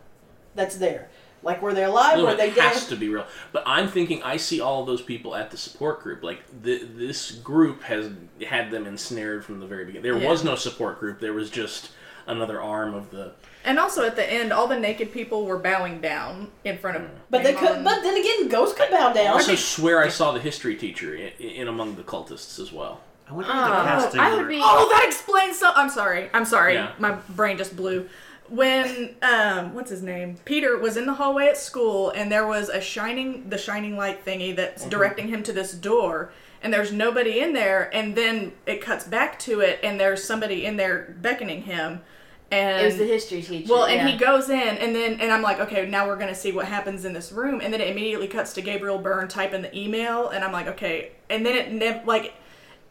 that's 0.55 0.77
there. 0.77 1.09
Like 1.43 1.61
were 1.61 1.75
they 1.75 1.85
alive? 1.85 2.19
No, 2.19 2.25
were 2.27 2.31
it 2.33 2.37
they 2.39 2.51
has 2.51 2.83
dead? 2.83 2.89
to 2.91 2.97
be 2.97 3.09
real. 3.09 3.27
But 3.53 3.65
I'm 3.67 3.89
thinking 3.89 4.23
I 4.23 4.37
see 4.37 4.61
all 4.61 4.81
of 4.83 4.87
those 4.87 5.03
people 5.03 5.35
at 5.35 5.51
the 5.51 5.57
support 5.57 6.03
group. 6.03 6.23
Like 6.23 6.41
th- 6.63 6.83
this 6.95 7.33
group 7.33 7.83
has 7.83 8.11
had 8.47 8.71
them 8.71 8.87
ensnared 8.87 9.45
from 9.45 9.59
the 9.59 9.67
very 9.67 9.85
beginning. 9.87 10.03
There 10.05 10.19
Yeah. 10.19 10.29
was 10.29 10.45
no 10.45 10.55
support 10.55 11.01
group. 11.01 11.19
There 11.21 11.33
was 11.33 11.51
just 11.51 11.91
another 12.29 12.61
arm 12.63 12.95
of 12.95 13.11
the. 13.11 13.33
And 13.67 13.81
also 13.81 14.07
at 14.07 14.15
the 14.15 14.33
end, 14.33 14.53
all 14.53 14.69
the 14.69 14.79
naked 14.79 15.13
people 15.13 15.45
were 15.45 15.59
bowing 15.59 16.01
down 16.01 16.53
in 16.65 16.79
front 16.79 16.97
of. 16.97 17.03
Mm. 17.03 17.11
But 17.29 17.43
they 17.43 17.53
could. 17.53 17.83
But 17.83 18.03
then 18.03 18.17
again, 18.17 18.49
ghosts 18.49 18.79
could 18.79 18.91
bow 18.91 19.13
down. 19.13 19.27
I 19.27 19.31
also 19.31 19.57
swear 19.57 20.01
I 20.03 20.09
saw 20.09 20.31
the 20.33 20.41
history 20.41 20.77
teacher 20.77 21.15
in, 21.15 21.33
in 21.39 21.69
among 21.69 21.97
the 21.97 22.03
cultists 22.03 22.61
as 22.61 22.73
well. 22.73 23.01
I 23.29 23.33
wonder 23.33 23.49
what 23.51 23.57
Oh, 23.57 23.69
the 23.69 23.75
ah, 23.75 23.85
casting 23.85 24.21
I 24.21 24.37
would 24.37 24.49
be 24.49 24.61
Oh, 24.63 24.89
that 24.93 25.05
explains 25.05 25.59
so. 25.59 25.73
I'm 25.75 25.91
sorry. 25.91 26.31
I'm 26.33 26.45
sorry. 26.45 26.75
Yeah. 26.75 26.93
My 26.99 27.13
brain 27.31 27.59
just 27.59 27.77
blew. 27.77 28.09
When 28.49 29.17
um, 29.23 29.75
what's 29.75 29.91
his 29.91 30.03
name? 30.03 30.37
Peter 30.45 30.79
was 30.79 30.97
in 30.97 31.07
the 31.07 31.15
hallway 31.15 31.49
at 31.49 31.57
school, 31.57 32.11
and 32.11 32.31
there 32.31 32.47
was 32.47 32.69
a 32.69 32.81
shining, 32.81 33.49
the 33.49 33.59
shining 33.59 33.97
light 33.97 34.25
thingy 34.25 34.55
that's 34.55 34.83
mm-hmm. 34.83 34.91
directing 34.91 35.27
him 35.27 35.43
to 35.43 35.53
this 35.53 35.73
door, 35.73 36.31
and 36.63 36.73
there's 36.73 36.93
nobody 36.93 37.41
in 37.41 37.53
there, 37.53 37.91
and 37.93 38.15
then 38.15 38.53
it 38.65 38.81
cuts 38.81 39.05
back 39.05 39.41
to 39.41 39.59
it, 39.61 39.81
and 39.83 39.99
there's 39.99 40.23
somebody 40.23 40.65
in 40.65 40.77
there 40.77 41.17
beckoning 41.21 41.63
him, 41.63 42.03
and 42.51 42.81
it 42.81 42.85
was 42.85 42.97
the 42.97 43.07
history 43.07 43.43
teacher. 43.43 43.73
well, 43.73 43.87
and 43.87 43.97
yeah. 43.97 44.09
he 44.09 44.17
goes 44.17 44.49
in, 44.49 44.59
and 44.61 44.95
then 44.95 45.21
and 45.21 45.33
I'm 45.33 45.43
like, 45.43 45.59
okay, 45.61 45.89
now 45.89 46.07
we're 46.07 46.17
gonna 46.17 46.35
see 46.35 46.53
what 46.53 46.67
happens 46.67 47.05
in 47.05 47.13
this 47.13 47.33
room, 47.33 47.61
and 47.61 47.73
then 47.73 47.81
it 47.81 47.89
immediately 47.89 48.29
cuts 48.29 48.53
to 48.55 48.63
Gabriel 48.63 48.99
Byrne 48.99 49.29
typing 49.29 49.63
the 49.63 49.77
email, 49.77 50.29
and 50.29 50.45
I'm 50.45 50.53
like, 50.53 50.69
okay, 50.69 51.13
and 51.29 51.45
then 51.45 51.57
it 51.57 51.73
nev- 51.73 52.07
like, 52.07 52.35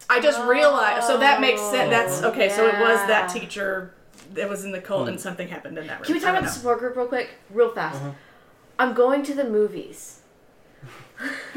I 0.09 0.19
just 0.19 0.41
realized, 0.41 1.07
so 1.07 1.17
that 1.19 1.39
makes 1.39 1.61
sense. 1.61 1.89
That's 1.89 2.21
oh, 2.21 2.31
okay. 2.31 2.49
So 2.49 2.67
it 2.67 2.79
was 2.79 2.99
that 3.07 3.29
teacher 3.29 3.93
that 4.33 4.49
was 4.49 4.65
in 4.65 4.71
the 4.71 4.81
cult, 4.81 5.07
and 5.07 5.17
hmm. 5.17 5.21
something 5.21 5.47
happened 5.47 5.77
in 5.77 5.87
that 5.87 5.99
room. 5.99 6.05
Can 6.05 6.15
we 6.15 6.19
talk 6.19 6.31
about 6.31 6.41
don't 6.41 6.45
the 6.45 6.51
support 6.51 6.79
group 6.79 6.95
real 6.97 7.07
quick? 7.07 7.29
Real 7.49 7.73
fast. 7.73 8.01
Uh-huh. 8.01 8.11
I'm 8.77 8.93
going 8.93 9.23
to 9.23 9.33
the 9.33 9.45
movies. 9.45 10.19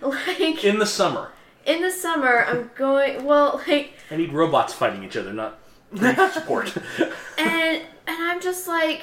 like 0.00 0.64
In 0.64 0.78
the 0.78 0.86
summer, 0.86 1.32
in 1.66 1.82
the 1.82 1.90
summer, 1.90 2.44
I'm 2.46 2.70
going. 2.76 3.24
Well, 3.24 3.60
like, 3.66 3.94
I 4.08 4.16
need 4.16 4.32
robots 4.32 4.72
fighting 4.72 5.02
each 5.02 5.16
other, 5.16 5.32
not 5.32 5.59
support. 6.32 6.76
and 7.38 7.82
and 8.06 8.22
I'm 8.22 8.40
just 8.40 8.66
like. 8.68 9.02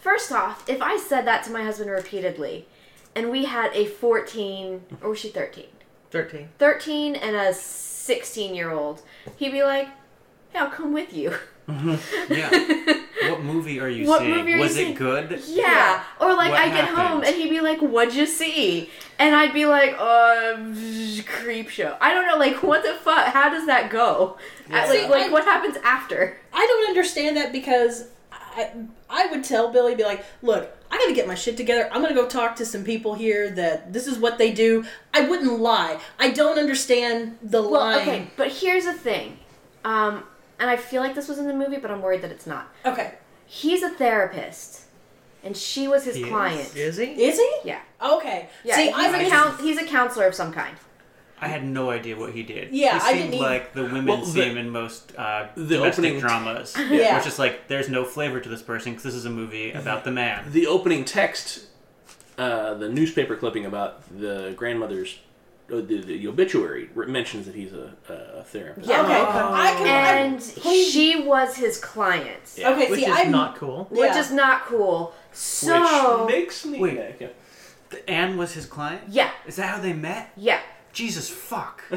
First 0.00 0.32
off, 0.32 0.66
if 0.66 0.80
I 0.80 0.96
said 0.96 1.26
that 1.26 1.44
to 1.44 1.50
my 1.50 1.62
husband 1.62 1.90
repeatedly, 1.90 2.66
and 3.14 3.30
we 3.30 3.44
had 3.44 3.70
a 3.74 3.84
14, 3.84 4.82
or 5.02 5.10
was 5.10 5.18
she 5.18 5.28
13? 5.28 5.66
Thirteen. 6.10 6.48
13 6.58 7.16
and 7.16 7.36
a 7.36 7.52
16 7.52 8.54
year 8.54 8.70
old, 8.70 9.02
he'd 9.36 9.52
be 9.52 9.62
like, 9.62 9.88
"Yeah, 10.54 10.64
I'll 10.64 10.70
come 10.70 10.92
with 10.92 11.12
you." 11.12 11.34
Yeah. 12.28 12.50
what 13.30 13.42
movie 13.42 13.78
are 13.80 13.88
you 13.88 14.06
What 14.08 14.20
seeing? 14.20 14.30
movie 14.36 14.52
are 14.52 14.56
you 14.56 14.62
Was 14.62 14.74
seeing? 14.74 14.92
it 14.92 14.96
good? 14.96 15.42
Yeah. 15.46 16.02
Or 16.20 16.34
like 16.34 16.50
What 16.52 16.60
I 16.60 16.68
get 16.68 16.88
home 16.88 17.22
and 17.22 17.34
he'd 17.34 17.50
be 17.50 17.60
like, 17.60 17.78
"What'd 17.80 18.14
you 18.14 18.26
see?" 18.26 18.90
And 19.18 19.34
I'd 19.36 19.52
be 19.54 19.66
like, 19.66 19.94
"Uh, 19.98 20.56
creep 21.26 21.68
show." 21.68 21.96
I 22.00 22.12
don't 22.14 22.26
know, 22.26 22.36
like 22.36 22.62
what 22.62 22.82
the 22.82 22.94
fuck? 22.94 23.26
How 23.26 23.48
does 23.50 23.66
that 23.66 23.90
go? 23.90 24.36
See, 24.68 24.72
Like, 24.74 25.08
like 25.10 25.26
I- 25.26 25.28
what 25.30 25.44
happens 25.44 25.76
after? 25.84 26.38
I 26.52 26.66
don't 26.66 26.88
understand 26.88 27.36
that 27.36 27.52
because 27.52 28.08
I, 28.32 28.70
I 29.08 29.26
would 29.26 29.44
tell 29.44 29.70
Billy, 29.70 29.94
be 29.94 30.02
like, 30.04 30.24
look, 30.42 30.76
I 30.90 30.96
gotta 30.98 31.14
get 31.14 31.28
my 31.28 31.34
shit 31.36 31.56
together. 31.56 31.88
I'm 31.92 32.02
gonna 32.02 32.14
go 32.14 32.26
talk 32.26 32.56
to 32.56 32.66
some 32.66 32.82
people 32.84 33.14
here 33.14 33.50
that 33.50 33.92
this 33.92 34.06
is 34.06 34.18
what 34.18 34.38
they 34.38 34.50
do. 34.52 34.84
I 35.14 35.20
wouldn't 35.28 35.60
lie. 35.60 36.00
I 36.18 36.30
don't 36.30 36.58
understand 36.58 37.38
the 37.42 37.62
Well, 37.62 37.72
line. 37.80 37.98
okay, 38.08 38.26
but 38.36 38.48
here's 38.50 38.84
the 38.86 38.92
thing. 38.92 39.38
Um, 39.84 40.24
and 40.60 40.70
I 40.70 40.76
feel 40.76 41.02
like 41.02 41.14
this 41.14 41.26
was 41.28 41.38
in 41.38 41.48
the 41.48 41.54
movie, 41.54 41.78
but 41.78 41.90
I'm 41.90 42.02
worried 42.02 42.22
that 42.22 42.30
it's 42.30 42.46
not. 42.46 42.68
Okay. 42.86 43.14
He's 43.46 43.82
a 43.82 43.90
therapist, 43.90 44.82
and 45.42 45.56
she 45.56 45.88
was 45.88 46.04
his 46.04 46.14
He 46.16 46.22
is? 46.22 46.28
client. 46.28 46.76
Is 46.76 46.96
he? 46.98 47.04
Is 47.06 47.36
he? 47.38 47.50
Yeah. 47.64 47.80
Okay. 48.00 48.48
Yeah, 48.64 48.76
See, 48.76 48.86
he's, 48.86 48.94
I 48.94 49.08
a 49.08 49.12
missed- 49.18 49.30
coun- 49.32 49.58
he's 49.60 49.78
a 49.78 49.86
counselor 49.86 50.26
of 50.26 50.34
some 50.34 50.52
kind. 50.52 50.76
I 51.42 51.48
had 51.48 51.64
no 51.64 51.88
idea 51.88 52.16
what 52.18 52.32
he 52.34 52.42
did. 52.42 52.70
Yeah, 52.70 52.92
he 52.92 52.96
I 52.98 53.12
seemed 53.12 53.18
didn't 53.32 53.34
either. 53.36 53.42
like 53.42 53.72
the 53.72 53.82
women 53.84 54.04
Well, 54.06 54.24
see 54.26 54.40
the- 54.40 54.46
him 54.46 54.58
in 54.58 54.68
most 54.70 55.16
uh, 55.16 55.48
the 55.56 55.76
domestic 55.76 56.04
opening- 56.04 56.20
dramas. 56.20 56.76
Yeah. 56.90 57.16
Which 57.16 57.26
is 57.26 57.38
like, 57.38 57.66
there's 57.66 57.88
no 57.88 58.04
flavor 58.04 58.40
to 58.40 58.48
this 58.48 58.60
person 58.62 58.92
because 58.92 59.04
this 59.04 59.14
is 59.14 59.24
a 59.24 59.30
movie 59.30 59.72
about 59.72 60.04
the 60.04 60.10
man. 60.12 60.52
the 60.52 60.66
opening 60.66 61.04
text, 61.06 61.66
uh, 62.36 62.74
the 62.74 62.88
newspaper 62.90 63.36
clipping 63.36 63.64
about 63.64 64.02
the 64.18 64.52
grandmother's, 64.54 65.18
Uh, 65.72 65.76
the, 65.76 66.00
the 66.00 66.26
obituary 66.28 66.90
mentions 66.94 67.46
that 67.46 67.54
he's 67.54 67.72
a, 67.72 67.92
a 68.08 68.42
therapist. 68.44 68.88
Yeah. 68.88 69.02
Okay. 69.02 69.20
Oh. 69.20 69.52
I 69.52 69.72
can. 69.76 69.86
And 70.32 70.40
please- 70.40 70.90
she 70.92 71.22
was 71.22 71.56
his 71.56 71.78
client, 71.78 72.40
Yeah. 72.56 72.70
Okay. 72.70 72.90
Which 72.90 73.00
see, 73.00 73.06
is 73.06 73.16
I'm 73.16 73.30
not 73.30 73.56
cool. 73.56 73.86
which 73.90 74.00
Yeah. 74.00 74.18
is 74.18 74.30
not 74.32 74.64
cool. 74.66 75.12
So 75.32 76.24
Which 76.26 76.34
makes 76.34 76.64
me. 76.66 76.78
Wait. 76.80 77.16
Yeah. 77.20 77.28
The- 77.90 78.10
Anne 78.10 78.36
was 78.36 78.52
his 78.54 78.66
client? 78.66 79.02
yeah, 79.08 79.30
Is 79.46 79.56
that 79.56 79.68
how 79.74 79.80
they 79.80 79.92
met? 79.92 80.32
yeah. 80.36 80.60
Jesus 80.92 81.28
fuck. 81.30 81.82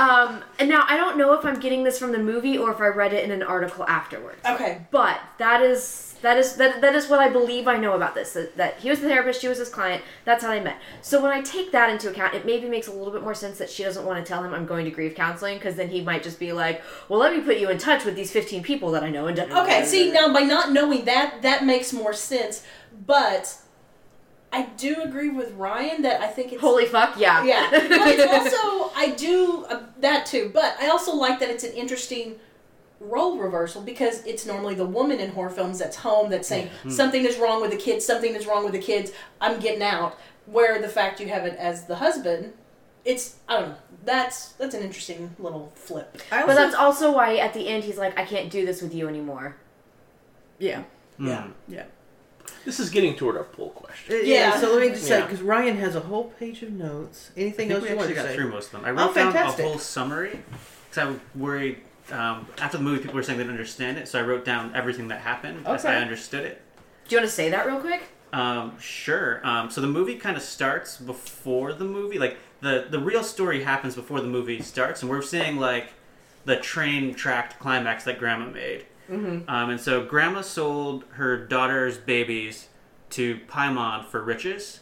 Um, 0.00 0.42
and 0.58 0.68
now 0.68 0.86
I 0.88 0.96
don't 0.96 1.18
know 1.18 1.34
if 1.34 1.44
I'm 1.44 1.60
getting 1.60 1.84
this 1.84 1.98
from 1.98 2.12
the 2.12 2.18
movie 2.18 2.56
or 2.56 2.70
if 2.72 2.80
I 2.80 2.86
read 2.86 3.12
it 3.12 3.22
in 3.22 3.30
an 3.30 3.42
article 3.42 3.84
afterwards. 3.86 4.40
Okay. 4.46 4.86
But 4.90 5.20
that 5.36 5.62
is 5.62 6.14
that 6.22 6.38
is 6.38 6.56
that, 6.56 6.80
that 6.80 6.94
is 6.94 7.08
what 7.08 7.18
I 7.18 7.28
believe 7.28 7.68
I 7.68 7.76
know 7.76 7.92
about 7.94 8.14
this. 8.14 8.32
That, 8.32 8.56
that 8.56 8.78
he 8.78 8.88
was 8.88 9.00
the 9.00 9.08
therapist, 9.08 9.42
she 9.42 9.48
was 9.48 9.58
his 9.58 9.68
client. 9.68 10.02
That's 10.24 10.42
how 10.42 10.50
they 10.50 10.60
met. 10.60 10.78
So 11.02 11.22
when 11.22 11.32
I 11.32 11.42
take 11.42 11.72
that 11.72 11.90
into 11.90 12.08
account, 12.08 12.34
it 12.34 12.46
maybe 12.46 12.66
makes 12.66 12.88
a 12.88 12.92
little 12.92 13.12
bit 13.12 13.22
more 13.22 13.34
sense 13.34 13.58
that 13.58 13.68
she 13.68 13.82
doesn't 13.82 14.06
want 14.06 14.24
to 14.24 14.28
tell 14.28 14.42
him 14.42 14.54
I'm 14.54 14.64
going 14.64 14.86
to 14.86 14.90
grief 14.90 15.14
counseling 15.14 15.58
because 15.58 15.76
then 15.76 15.90
he 15.90 16.00
might 16.00 16.22
just 16.22 16.38
be 16.38 16.52
like, 16.52 16.82
"Well, 17.08 17.20
let 17.20 17.36
me 17.36 17.42
put 17.42 17.58
you 17.58 17.68
in 17.68 17.76
touch 17.76 18.06
with 18.06 18.16
these 18.16 18.30
15 18.30 18.62
people 18.62 18.90
that 18.92 19.02
I 19.02 19.10
know." 19.10 19.26
And 19.26 19.38
Okay. 19.38 19.84
See, 19.84 20.12
now 20.12 20.32
by 20.32 20.40
not 20.40 20.72
knowing 20.72 21.04
that, 21.04 21.42
that 21.42 21.64
makes 21.64 21.92
more 21.92 22.14
sense. 22.14 22.64
But 23.06 23.56
I 24.52 24.62
do 24.76 25.02
agree 25.02 25.30
with 25.30 25.52
Ryan 25.54 26.02
that 26.02 26.20
I 26.20 26.26
think 26.26 26.52
it's 26.52 26.60
holy 26.60 26.86
fuck, 26.86 27.16
yeah, 27.16 27.44
yeah. 27.44 27.68
But 27.70 28.08
it's 28.08 28.32
also 28.32 28.92
I 28.96 29.14
do 29.16 29.64
uh, 29.68 29.82
that 30.00 30.26
too. 30.26 30.50
But 30.52 30.76
I 30.80 30.88
also 30.88 31.14
like 31.14 31.38
that 31.40 31.50
it's 31.50 31.64
an 31.64 31.72
interesting 31.72 32.38
role 32.98 33.38
reversal 33.38 33.80
because 33.80 34.24
it's 34.26 34.44
normally 34.44 34.74
the 34.74 34.84
woman 34.84 35.20
in 35.20 35.30
horror 35.30 35.50
films 35.50 35.78
that's 35.78 35.96
home 35.96 36.30
that's 36.30 36.48
saying 36.48 36.68
something 36.88 37.24
is 37.24 37.38
wrong 37.38 37.62
with 37.62 37.70
the 37.70 37.76
kids, 37.76 38.04
something 38.04 38.34
is 38.34 38.46
wrong 38.46 38.64
with 38.64 38.72
the 38.72 38.80
kids. 38.80 39.12
I'm 39.40 39.60
getting 39.60 39.82
out. 39.82 40.18
Where 40.46 40.82
the 40.82 40.88
fact 40.88 41.20
you 41.20 41.28
have 41.28 41.44
it 41.44 41.56
as 41.58 41.86
the 41.86 41.96
husband, 41.96 42.54
it's 43.04 43.36
I 43.48 43.60
don't 43.60 43.68
know. 43.70 43.76
That's 44.04 44.48
that's 44.52 44.74
an 44.74 44.82
interesting 44.82 45.36
little 45.38 45.70
flip. 45.76 46.20
I 46.32 46.44
but 46.44 46.54
that's 46.54 46.74
also 46.74 47.12
why 47.12 47.36
at 47.36 47.54
the 47.54 47.68
end 47.68 47.84
he's 47.84 47.98
like, 47.98 48.18
"I 48.18 48.24
can't 48.24 48.50
do 48.50 48.66
this 48.66 48.82
with 48.82 48.92
you 48.94 49.06
anymore." 49.06 49.56
Yeah. 50.58 50.82
yeah. 51.18 51.48
Yeah. 51.68 51.84
This 52.64 52.80
is 52.80 52.90
getting 52.90 53.14
toward 53.16 53.36
our 53.36 53.44
poll 53.44 53.70
question. 53.70 54.16
Yeah. 54.24 54.34
Yeah. 54.54 54.60
So 54.60 54.72
let 54.74 54.80
me 54.82 54.88
just 54.90 55.06
say, 55.06 55.22
because 55.22 55.40
Ryan 55.42 55.76
has 55.78 55.94
a 55.96 56.00
whole 56.00 56.24
page 56.24 56.62
of 56.62 56.70
notes. 56.72 57.30
I 57.36 57.40
Anything 57.40 57.68
think 57.68 57.70
else 57.72 57.82
we 57.84 57.90
you 57.90 57.96
want 57.96 58.08
to 58.08 58.14
got 58.14 58.26
say? 58.26 58.34
through 58.34 58.50
most 58.50 58.66
of 58.66 58.72
them. 58.72 58.84
I 58.84 58.90
Oh, 58.90 59.06
wrote 59.06 59.14
down 59.14 59.36
a 59.36 59.50
whole 59.52 59.78
summary 59.78 60.40
because 60.90 61.06
I'm 61.08 61.20
worried 61.34 61.78
um, 62.12 62.46
after 62.60 62.76
the 62.78 62.82
movie, 62.82 62.98
people 63.00 63.14
were 63.14 63.22
saying 63.22 63.38
they 63.38 63.44
didn't 63.44 63.54
understand 63.56 63.96
it, 63.98 64.08
so 64.08 64.18
I 64.18 64.22
wrote 64.22 64.44
down 64.44 64.74
everything 64.74 65.08
that 65.08 65.20
happened 65.20 65.66
as 65.66 65.84
I 65.84 65.96
understood 65.96 66.44
it. 66.44 66.60
Do 67.08 67.14
you 67.14 67.20
want 67.20 67.28
to 67.30 67.34
say 67.34 67.50
that 67.50 67.66
real 67.66 67.78
quick? 67.80 68.02
Um, 68.32 68.78
sure. 68.80 69.40
Um, 69.46 69.70
so 69.70 69.80
the 69.80 69.86
movie 69.88 70.16
kind 70.16 70.36
of 70.36 70.42
starts 70.42 70.96
before 70.96 71.72
the 71.72 71.84
movie. 71.84 72.18
Like 72.18 72.36
the 72.60 72.86
the 72.88 72.98
real 72.98 73.22
story 73.24 73.62
happens 73.64 73.94
before 73.94 74.20
the 74.20 74.26
movie 74.28 74.60
starts, 74.62 75.02
and 75.02 75.10
we're 75.10 75.22
seeing 75.22 75.56
like 75.58 75.92
the 76.44 76.56
train 76.56 77.14
tracked 77.14 77.58
climax 77.58 78.04
that 78.04 78.18
Grandma 78.18 78.46
made. 78.46 78.86
Mm-hmm. 79.10 79.50
Um, 79.50 79.70
and 79.70 79.80
so 79.80 80.04
Grandma 80.04 80.42
sold 80.42 81.04
her 81.12 81.36
daughter's 81.36 81.98
babies 81.98 82.68
to 83.10 83.38
Paimon 83.48 84.04
for 84.06 84.22
riches. 84.22 84.80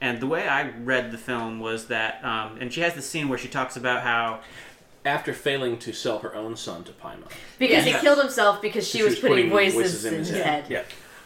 And 0.00 0.20
the 0.20 0.26
way 0.26 0.46
I 0.48 0.70
read 0.70 1.10
the 1.10 1.18
film 1.18 1.58
was 1.60 1.88
that, 1.88 2.24
um, 2.24 2.56
and 2.60 2.72
she 2.72 2.80
has 2.82 2.94
the 2.94 3.02
scene 3.02 3.28
where 3.28 3.38
she 3.38 3.48
talks 3.48 3.76
about 3.76 4.02
how 4.02 4.40
After 5.04 5.32
failing 5.32 5.78
to 5.78 5.92
sell 5.92 6.18
her 6.20 6.34
own 6.34 6.56
son 6.56 6.84
to 6.84 6.92
Paimon, 6.92 7.30
Because 7.58 7.86
Yeah. 7.86 7.94
he 7.94 8.00
killed 8.00 8.18
himself 8.18 8.60
because 8.60 8.86
she, 8.86 9.02
was, 9.02 9.18
putting, 9.18 9.48
voices, 9.48 10.04
in 10.04 10.14
his 10.14 10.30
head. 10.30 10.64
Yeah. 10.68 10.82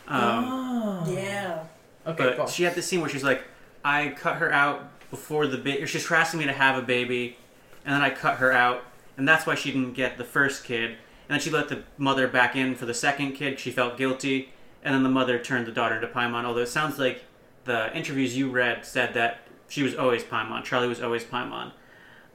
um, 0.09 0.45
Oh. 0.49 1.13
Yeah. 1.13 1.65
Okay, 2.07 2.25
but 2.25 2.37
cool. 2.37 2.47
she 2.47 2.65
had 2.65 2.75
this 2.75 2.87
scene 2.87 3.01
where 3.01 3.11
she's 3.11 3.25
like, 3.25 3.45
I 3.85 4.09
cut 4.11 4.37
her 4.37 4.53
out 4.53 4.89
before 5.11 5.47
the 5.47 5.59
baby. 5.59 5.87
She's 5.87 6.11
asking 6.11 6.41
me 6.41 6.47
to 6.47 6.53
have 6.53 6.77
a 6.77 6.83
baby, 6.83 7.37
and 7.85 7.95
then 7.95 8.03
I 8.03 8.11
cut 8.11 8.37
her 8.39 8.53
out, 8.53 8.85
and 9.17 9.27
that's 9.29 9.47
why 9.47 9.55
she 9.55 9.71
didn't 9.73 9.93
get 9.95 10.19
the 10.19 10.25
first 10.25 10.65
kid. 10.65 10.97
And 11.29 11.35
then 11.35 11.41
she 11.41 11.51
let 11.51 11.69
the 11.69 11.83
mother 11.99 12.27
back 12.29 12.57
in 12.57 12.75
for 12.75 12.87
the 12.87 12.95
second 12.95 13.33
kid. 13.33 13.59
She 13.61 13.71
felt 13.71 13.97
guilty, 13.97 14.53
and 14.83 14.95
then 14.95 15.03
the 15.03 15.09
mother 15.09 15.39
turned 15.39 15.67
the 15.67 15.73
daughter 15.73 15.95
into 15.97 16.09
Paimon. 16.09 16.45
Although 16.45 16.63
it 16.63 16.69
sounds 16.69 16.99
like 16.99 17.25
the 17.65 17.95
interviews 17.97 18.37
you 18.37 18.51
read 18.51 18.85
said 18.85 19.15
that 19.15 19.39
she 19.69 19.83
was 19.83 19.95
always 19.95 20.23
Paimon. 20.25 20.65
Charlie 20.65 20.89
was 20.89 21.01
always 21.01 21.25
Paimon. 21.25 21.73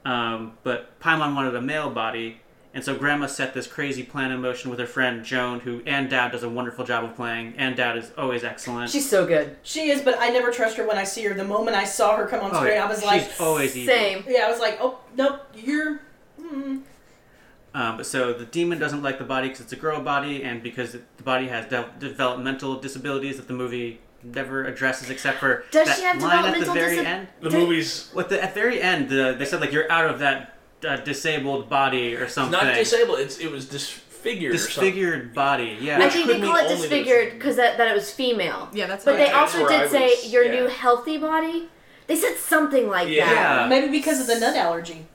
Um, 0.06 0.54
but 0.64 1.00
Paimon 1.00 1.36
wanted 1.36 1.54
a 1.56 1.62
male 1.62 1.90
body, 1.90 2.40
and 2.74 2.84
so 2.84 2.96
Grandma 2.96 3.26
set 3.28 3.54
this 3.54 3.68
crazy 3.68 4.04
plan 4.04 4.32
in 4.32 4.40
motion 4.42 4.70
with 4.70 4.80
her 4.80 4.86
friend 4.86 5.26
Joan, 5.26 5.60
who 5.60 5.82
Ann 5.86 6.08
Dowd 6.08 6.32
does 6.32 6.44
a 6.44 6.50
wonderful 6.50 6.86
job 6.86 7.04
of 7.04 7.16
playing. 7.16 7.56
Ann 7.58 7.76
Dowd 7.76 7.98
is 7.98 8.12
always 8.18 8.44
excellent. 8.46 8.90
She's 8.90 9.10
so 9.10 9.26
good. 9.28 9.58
She 9.64 9.90
is, 9.90 10.02
but 10.02 10.16
I 10.20 10.30
never 10.30 10.50
trust 10.52 10.78
her 10.78 10.88
when 10.88 10.98
I 10.98 11.04
see 11.04 11.24
her. 11.26 11.34
The 11.34 11.44
moment 11.44 11.76
I 11.76 11.84
saw 11.84 12.16
her 12.16 12.26
come 12.26 12.40
on 12.46 12.52
Oh, 12.54 12.60
screen, 12.60 12.76
yeah. 12.76 12.86
I 12.86 12.88
was 12.88 13.04
like, 13.04 13.22
She's 13.24 13.32
like, 13.40 13.42
always 13.42 13.76
evil. 13.76 13.94
Same. 13.94 14.24
yeah, 14.30 14.46
I 14.46 14.50
was 14.50 14.60
like, 14.62 14.78
oh 14.80 15.00
nope, 15.18 15.42
you're. 15.56 16.00
Mm. 16.40 16.84
Um, 17.74 17.98
but 17.98 18.06
so 18.06 18.34
the 18.34 18.46
demon 18.46 18.80
doesn't 18.80 19.04
like 19.04 19.20
the 19.20 19.24
body 19.26 19.48
because 19.50 19.62
it's 19.62 19.74
a 19.74 19.78
girl 19.78 20.02
body, 20.02 20.44
and 20.44 20.64
because 20.64 20.96
it- 20.96 21.04
the 21.18 21.24
body 21.24 21.48
has 21.48 21.66
de- 21.68 21.90
developmental 22.00 22.80
disabilities 22.80 23.38
that 23.38 23.48
the 23.48 23.54
movie 23.54 24.00
never 24.24 24.66
addresses, 24.66 25.10
except 25.10 25.40
for 25.40 25.64
Does 25.72 25.88
that 25.88 25.98
she 25.98 26.04
have 26.04 26.22
line 26.22 26.46
at 26.46 26.54
the 26.54 26.60
developmental 26.60 26.74
very 26.74 26.96
disa- 26.98 27.08
end. 27.08 27.28
The 27.42 27.50
Did- 27.50 27.60
movie's 27.60 28.10
What 28.14 28.30
the 28.30 28.44
at 28.44 28.54
very 28.56 28.82
end, 28.82 29.10
the, 29.10 29.36
they 29.38 29.46
said 29.46 29.62
like 29.62 29.72
you're 29.72 29.92
out 29.92 30.10
of 30.10 30.20
that 30.20 30.58
uh, 30.88 30.98
disabled 30.98 31.70
body 31.70 32.16
or 32.16 32.28
something. 32.28 32.52
not 32.52 32.74
disabled. 32.74 33.20
It's 33.20 33.38
it 33.40 33.52
was 33.52 33.66
disfigured. 33.68 34.56
or 34.56 34.58
something. 34.58 34.84
disfigured 34.94 35.34
body. 35.34 35.78
Yeah. 35.80 35.98
I 35.98 36.06
Which 36.06 36.14
think 36.14 36.26
could 36.28 36.36
they 36.38 36.42
mean 36.42 36.50
call 36.52 36.58
it 36.58 36.64
only 36.64 36.76
that 36.76 36.82
disfigured 36.82 37.34
because 37.34 37.56
that, 37.58 37.78
that 37.78 37.88
it 37.90 37.94
was 37.94 38.12
female. 38.12 38.70
Yeah, 38.74 38.88
that's 38.88 39.06
But 39.06 39.14
they 39.18 39.26
that's 39.26 39.36
also 39.36 39.62
where 39.64 39.70
did 39.70 39.82
I 39.88 39.92
say 39.92 40.06
was- 40.10 40.32
your 40.34 40.44
yeah. 40.44 40.52
new 40.62 40.68
healthy 40.68 41.18
body. 41.18 41.70
They 42.08 42.16
said 42.16 42.36
something 42.38 42.88
like 42.90 43.10
Yeah. 43.10 43.26
that. 43.26 43.34
Yeah. 43.62 43.68
Maybe 43.68 43.90
because 43.92 44.20
of 44.22 44.28
the 44.28 44.40
nut 44.40 44.56
allergy. 44.56 45.06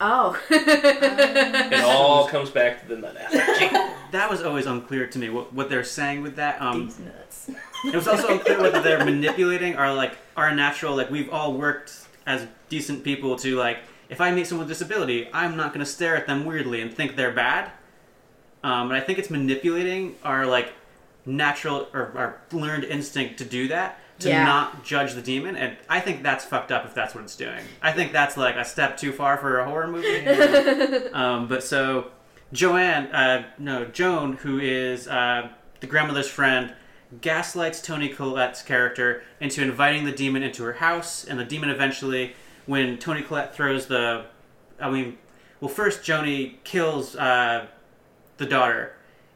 Oh. 0.00 0.38
It 0.50 1.84
all 1.84 2.28
comes 2.28 2.50
back 2.50 2.82
to 2.82 2.88
the 2.88 2.96
nut 3.00 3.16
allergy. 3.16 3.68
that 4.12 4.28
was 4.30 4.42
always 4.42 4.66
unclear 4.66 5.06
to 5.06 5.18
me 5.18 5.30
what, 5.30 5.52
what 5.52 5.70
they're 5.70 5.84
saying 5.84 6.22
with 6.22 6.36
that. 6.36 6.60
Um, 6.60 6.86
These 6.86 6.98
nuts. 7.00 7.50
It 7.84 7.94
was 7.94 8.08
also 8.08 8.28
unclear 8.28 8.62
whether 8.62 8.80
they're 8.80 9.04
manipulating 9.04 9.76
our 9.76 9.92
like 9.92 10.16
our 10.38 10.54
natural 10.54 10.96
like 10.96 11.10
we've 11.10 11.28
all 11.28 11.52
worked 11.52 12.06
as 12.24 12.46
decent 12.70 13.04
people 13.04 13.36
to 13.36 13.56
like 13.56 13.80
if 14.08 14.22
I 14.22 14.30
meet 14.30 14.46
someone 14.46 14.66
with 14.66 14.74
disability, 14.74 15.28
I'm 15.34 15.54
not 15.54 15.74
gonna 15.74 15.84
stare 15.84 16.16
at 16.16 16.26
them 16.26 16.46
weirdly 16.46 16.80
and 16.80 16.92
think 16.92 17.14
they're 17.14 17.30
bad. 17.30 17.70
Um, 18.62 18.90
and 18.90 18.94
I 18.94 19.00
think 19.00 19.18
it's 19.18 19.28
manipulating 19.28 20.16
our 20.24 20.46
like 20.46 20.72
natural 21.26 21.88
or 21.92 22.12
our 22.16 22.40
learned 22.52 22.84
instinct 22.84 23.36
to 23.38 23.44
do 23.44 23.68
that 23.68 23.98
to 24.20 24.28
Yeah. 24.28 24.44
not 24.44 24.84
judge 24.84 25.14
the 25.14 25.22
demon, 25.22 25.56
and 25.56 25.76
I 25.88 26.00
think 26.00 26.22
that's 26.22 26.44
fucked 26.44 26.70
up 26.70 26.84
if 26.86 26.94
that's 26.94 27.14
what 27.14 27.24
it's 27.24 27.36
doing. 27.36 27.60
I 27.82 27.92
think 27.92 28.12
that's 28.12 28.36
like 28.36 28.56
a 28.56 28.64
step 28.64 28.96
too 28.96 29.12
far 29.12 29.36
for 29.36 29.58
a 29.58 29.64
horror 29.64 29.88
movie. 29.88 30.26
um, 31.12 31.48
but 31.48 31.62
so 31.62 32.10
Joanne, 32.52 33.06
uh, 33.08 33.44
no 33.58 33.84
Joan, 33.86 34.34
who 34.34 34.58
is 34.60 35.08
uh, 35.08 35.48
the 35.80 35.86
grandmother's 35.86 36.28
friend, 36.28 36.72
gaslights 37.20 37.80
Toni 37.82 38.08
Collette's 38.08 38.62
character 38.62 39.22
into 39.40 39.62
inviting 39.62 40.04
the 40.04 40.12
demon 40.12 40.42
into 40.42 40.62
her 40.64 40.74
house, 40.74 41.24
and 41.24 41.38
the 41.38 41.44
demon 41.44 41.68
eventually, 41.70 42.34
when 42.66 42.98
Toni 42.98 43.22
Collette 43.22 43.54
throws 43.54 43.86
the, 43.86 44.24
I 44.80 44.90
mean, 44.90 45.18
well, 45.60 45.68
first 45.68 46.02
Joni 46.02 46.54
kills 46.64 47.14
uh, 47.16 47.66
the 48.36 48.46
daughter, 48.46 48.94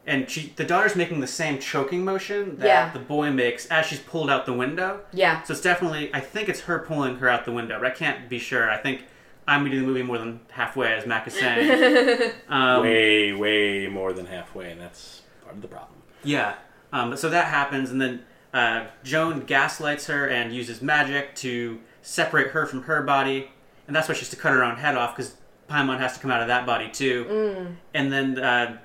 and 0.08 0.28
she, 0.28 0.52
the 0.56 0.64
daughter's 0.64 0.96
making 0.96 1.20
the 1.20 1.26
same 1.26 1.58
choking 1.58 2.04
motion 2.04 2.58
that 2.58 2.66
Yeah. 2.66 2.92
the 2.92 2.98
boy 2.98 3.30
makes 3.30 3.66
as 3.66 3.86
she's 3.86 4.00
pulled 4.00 4.28
out 4.30 4.46
the 4.46 4.52
window. 4.52 5.00
yeah. 5.12 5.42
So 5.42 5.52
it's 5.52 5.60
definitely, 5.62 6.10
I 6.14 6.20
think 6.20 6.48
it's 6.48 6.60
her 6.62 6.78
pulling 6.80 7.16
her 7.18 7.28
out 7.28 7.44
the 7.44 7.52
window, 7.52 7.78
but 7.78 7.86
I 7.86 7.94
can't 7.94 8.28
be 8.28 8.38
sure. 8.38 8.68
I 8.70 8.78
think 8.78 9.02
I'm 9.46 9.64
reading 9.64 9.80
the 9.80 9.86
movie 9.86 10.02
more 10.02 10.18
than 10.18 10.40
halfway, 10.50 10.92
as 10.94 11.06
Mac 11.06 11.26
is 11.28 11.34
saying. 11.34 12.32
um, 12.48 12.82
way, 12.82 13.32
way 13.32 13.86
more 13.86 14.12
than 14.12 14.26
halfway, 14.26 14.70
and 14.72 14.80
that's 14.80 15.22
part 15.44 15.54
of 15.54 15.62
the 15.62 15.68
problem. 15.68 16.00
Yeah. 16.24 16.54
Um, 16.92 17.16
so 17.16 17.28
that 17.30 17.46
happens, 17.46 17.90
and 17.90 18.00
then 18.00 18.24
uh, 18.52 18.86
Joan 19.04 19.40
gaslights 19.40 20.06
her 20.06 20.26
and 20.28 20.54
uses 20.54 20.80
magic 20.82 21.34
to 21.36 21.78
separate 22.02 22.48
her 22.48 22.66
from 22.66 22.82
her 22.82 23.02
body, 23.02 23.50
and 23.86 23.94
that's 23.94 24.08
why 24.08 24.14
she 24.14 24.20
has 24.20 24.30
to 24.30 24.36
cut 24.36 24.52
her 24.52 24.62
own 24.64 24.76
head 24.76 24.96
off 24.96 25.14
because 25.16 25.34
Paimon 25.70 25.98
has 25.98 26.14
to 26.14 26.20
come 26.20 26.30
out 26.30 26.40
of 26.42 26.48
that 26.48 26.64
body 26.66 26.88
too. 26.90 27.74
And 27.94 28.10
then 28.12 28.38
uh, 28.38 28.78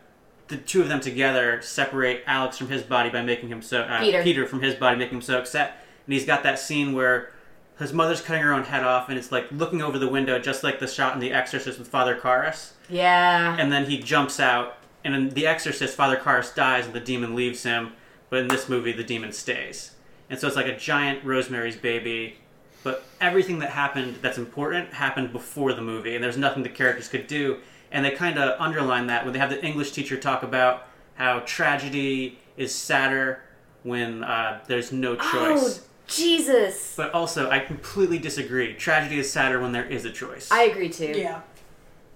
the 0.48 0.58
two 0.58 0.82
of 0.82 0.90
them 0.90 1.00
together 1.00 1.62
separate 1.62 2.24
Alex 2.28 2.58
from 2.58 2.68
his 2.70 2.82
body 2.84 3.10
by 3.10 3.22
making 3.22 3.50
him 3.50 3.62
so 3.62 3.82
uh, 3.82 4.00
Peter. 4.24 4.46
from 4.46 4.62
his 4.62 4.76
body, 4.76 4.98
making 4.98 5.16
him 5.18 5.22
so 5.22 5.38
upset. 5.40 5.78
And 6.06 6.14
he's 6.14 6.26
got 6.26 6.44
that 6.44 6.60
scene 6.60 6.94
where 6.94 7.32
his 7.80 7.94
mother's 7.94 8.22
cutting 8.22 8.44
her 8.44 8.54
own 8.54 8.64
head 8.66 8.84
off, 8.84 9.10
and 9.10 9.18
it's 9.18 9.32
like 9.32 9.52
looking 9.52 9.82
over 9.82 9.98
the 9.98 10.08
window, 10.08 10.38
just 10.40 10.64
like 10.64 10.80
the 10.80 10.88
shot 10.88 11.14
in 11.16 11.20
The 11.20 11.32
Exorcist 11.32 11.80
with 11.80 11.88
Father 11.88 12.16
Karras 12.16 12.72
Yeah. 12.90 13.56
and 13.60 13.72
then 13.72 13.86
he 13.86 13.98
jumps 13.98 14.40
out 14.40 14.78
and 15.06 15.16
in 15.16 15.30
the 15.32 15.46
exorcist 15.46 15.98
father 15.98 16.16
karras 16.16 16.56
dies 16.56 16.86
and 16.86 16.94
the 16.94 17.00
demon 17.02 17.36
leaves 17.36 17.64
him 17.64 17.92
but 18.30 18.40
in 18.40 18.48
this 18.48 18.70
movie 18.70 18.94
the 18.94 19.04
demon 19.04 19.34
stays 19.34 19.92
and 20.30 20.40
so 20.40 20.48
it's 20.48 20.56
like 20.56 20.66
a 20.66 20.78
giant 20.78 21.22
rosemary's 21.26 21.76
baby 21.76 22.38
but 22.84 23.04
everything 23.20 23.60
that 23.60 23.70
happened 23.72 24.16
that's 24.22 24.38
important 24.38 24.94
happened 24.94 25.34
before 25.34 25.74
the 25.74 25.82
movie 25.82 26.16
and 26.16 26.24
there's 26.24 26.38
nothing 26.38 26.64
the 26.64 26.70
characters 26.70 27.10
could 27.10 27.28
do 27.28 27.58
and 27.94 28.04
they 28.04 28.12
kind 28.12 28.38
of 28.38 28.60
underline 28.60 29.08
that 29.08 29.24
when 29.24 29.34
they 29.34 29.40
have 29.40 29.50
the 29.50 29.64
english 29.66 29.92
teacher 29.92 30.18
talk 30.18 30.44
about 30.44 30.88
how 31.16 31.40
tragedy 31.46 32.38
is 32.58 32.76
sadder 32.76 33.42
when 33.84 34.24
uh, 34.24 34.60
there's 34.68 34.92
no 34.92 35.16
choice. 35.16 35.80
Oh, 35.80 35.80
Jesus. 36.08 36.96
but 36.98 37.14
also 37.14 37.50
i 37.50 37.60
completely 37.60 38.20
disagree 38.20 38.74
tragedy 38.74 39.20
is 39.20 39.32
sadder 39.32 39.62
when 39.62 39.72
there 39.72 39.86
is 39.86 40.04
a 40.04 40.12
choice 40.12 40.52
I 40.52 40.64
agree 40.64 40.90
too. 40.90 41.14
Yeah. 41.16 41.42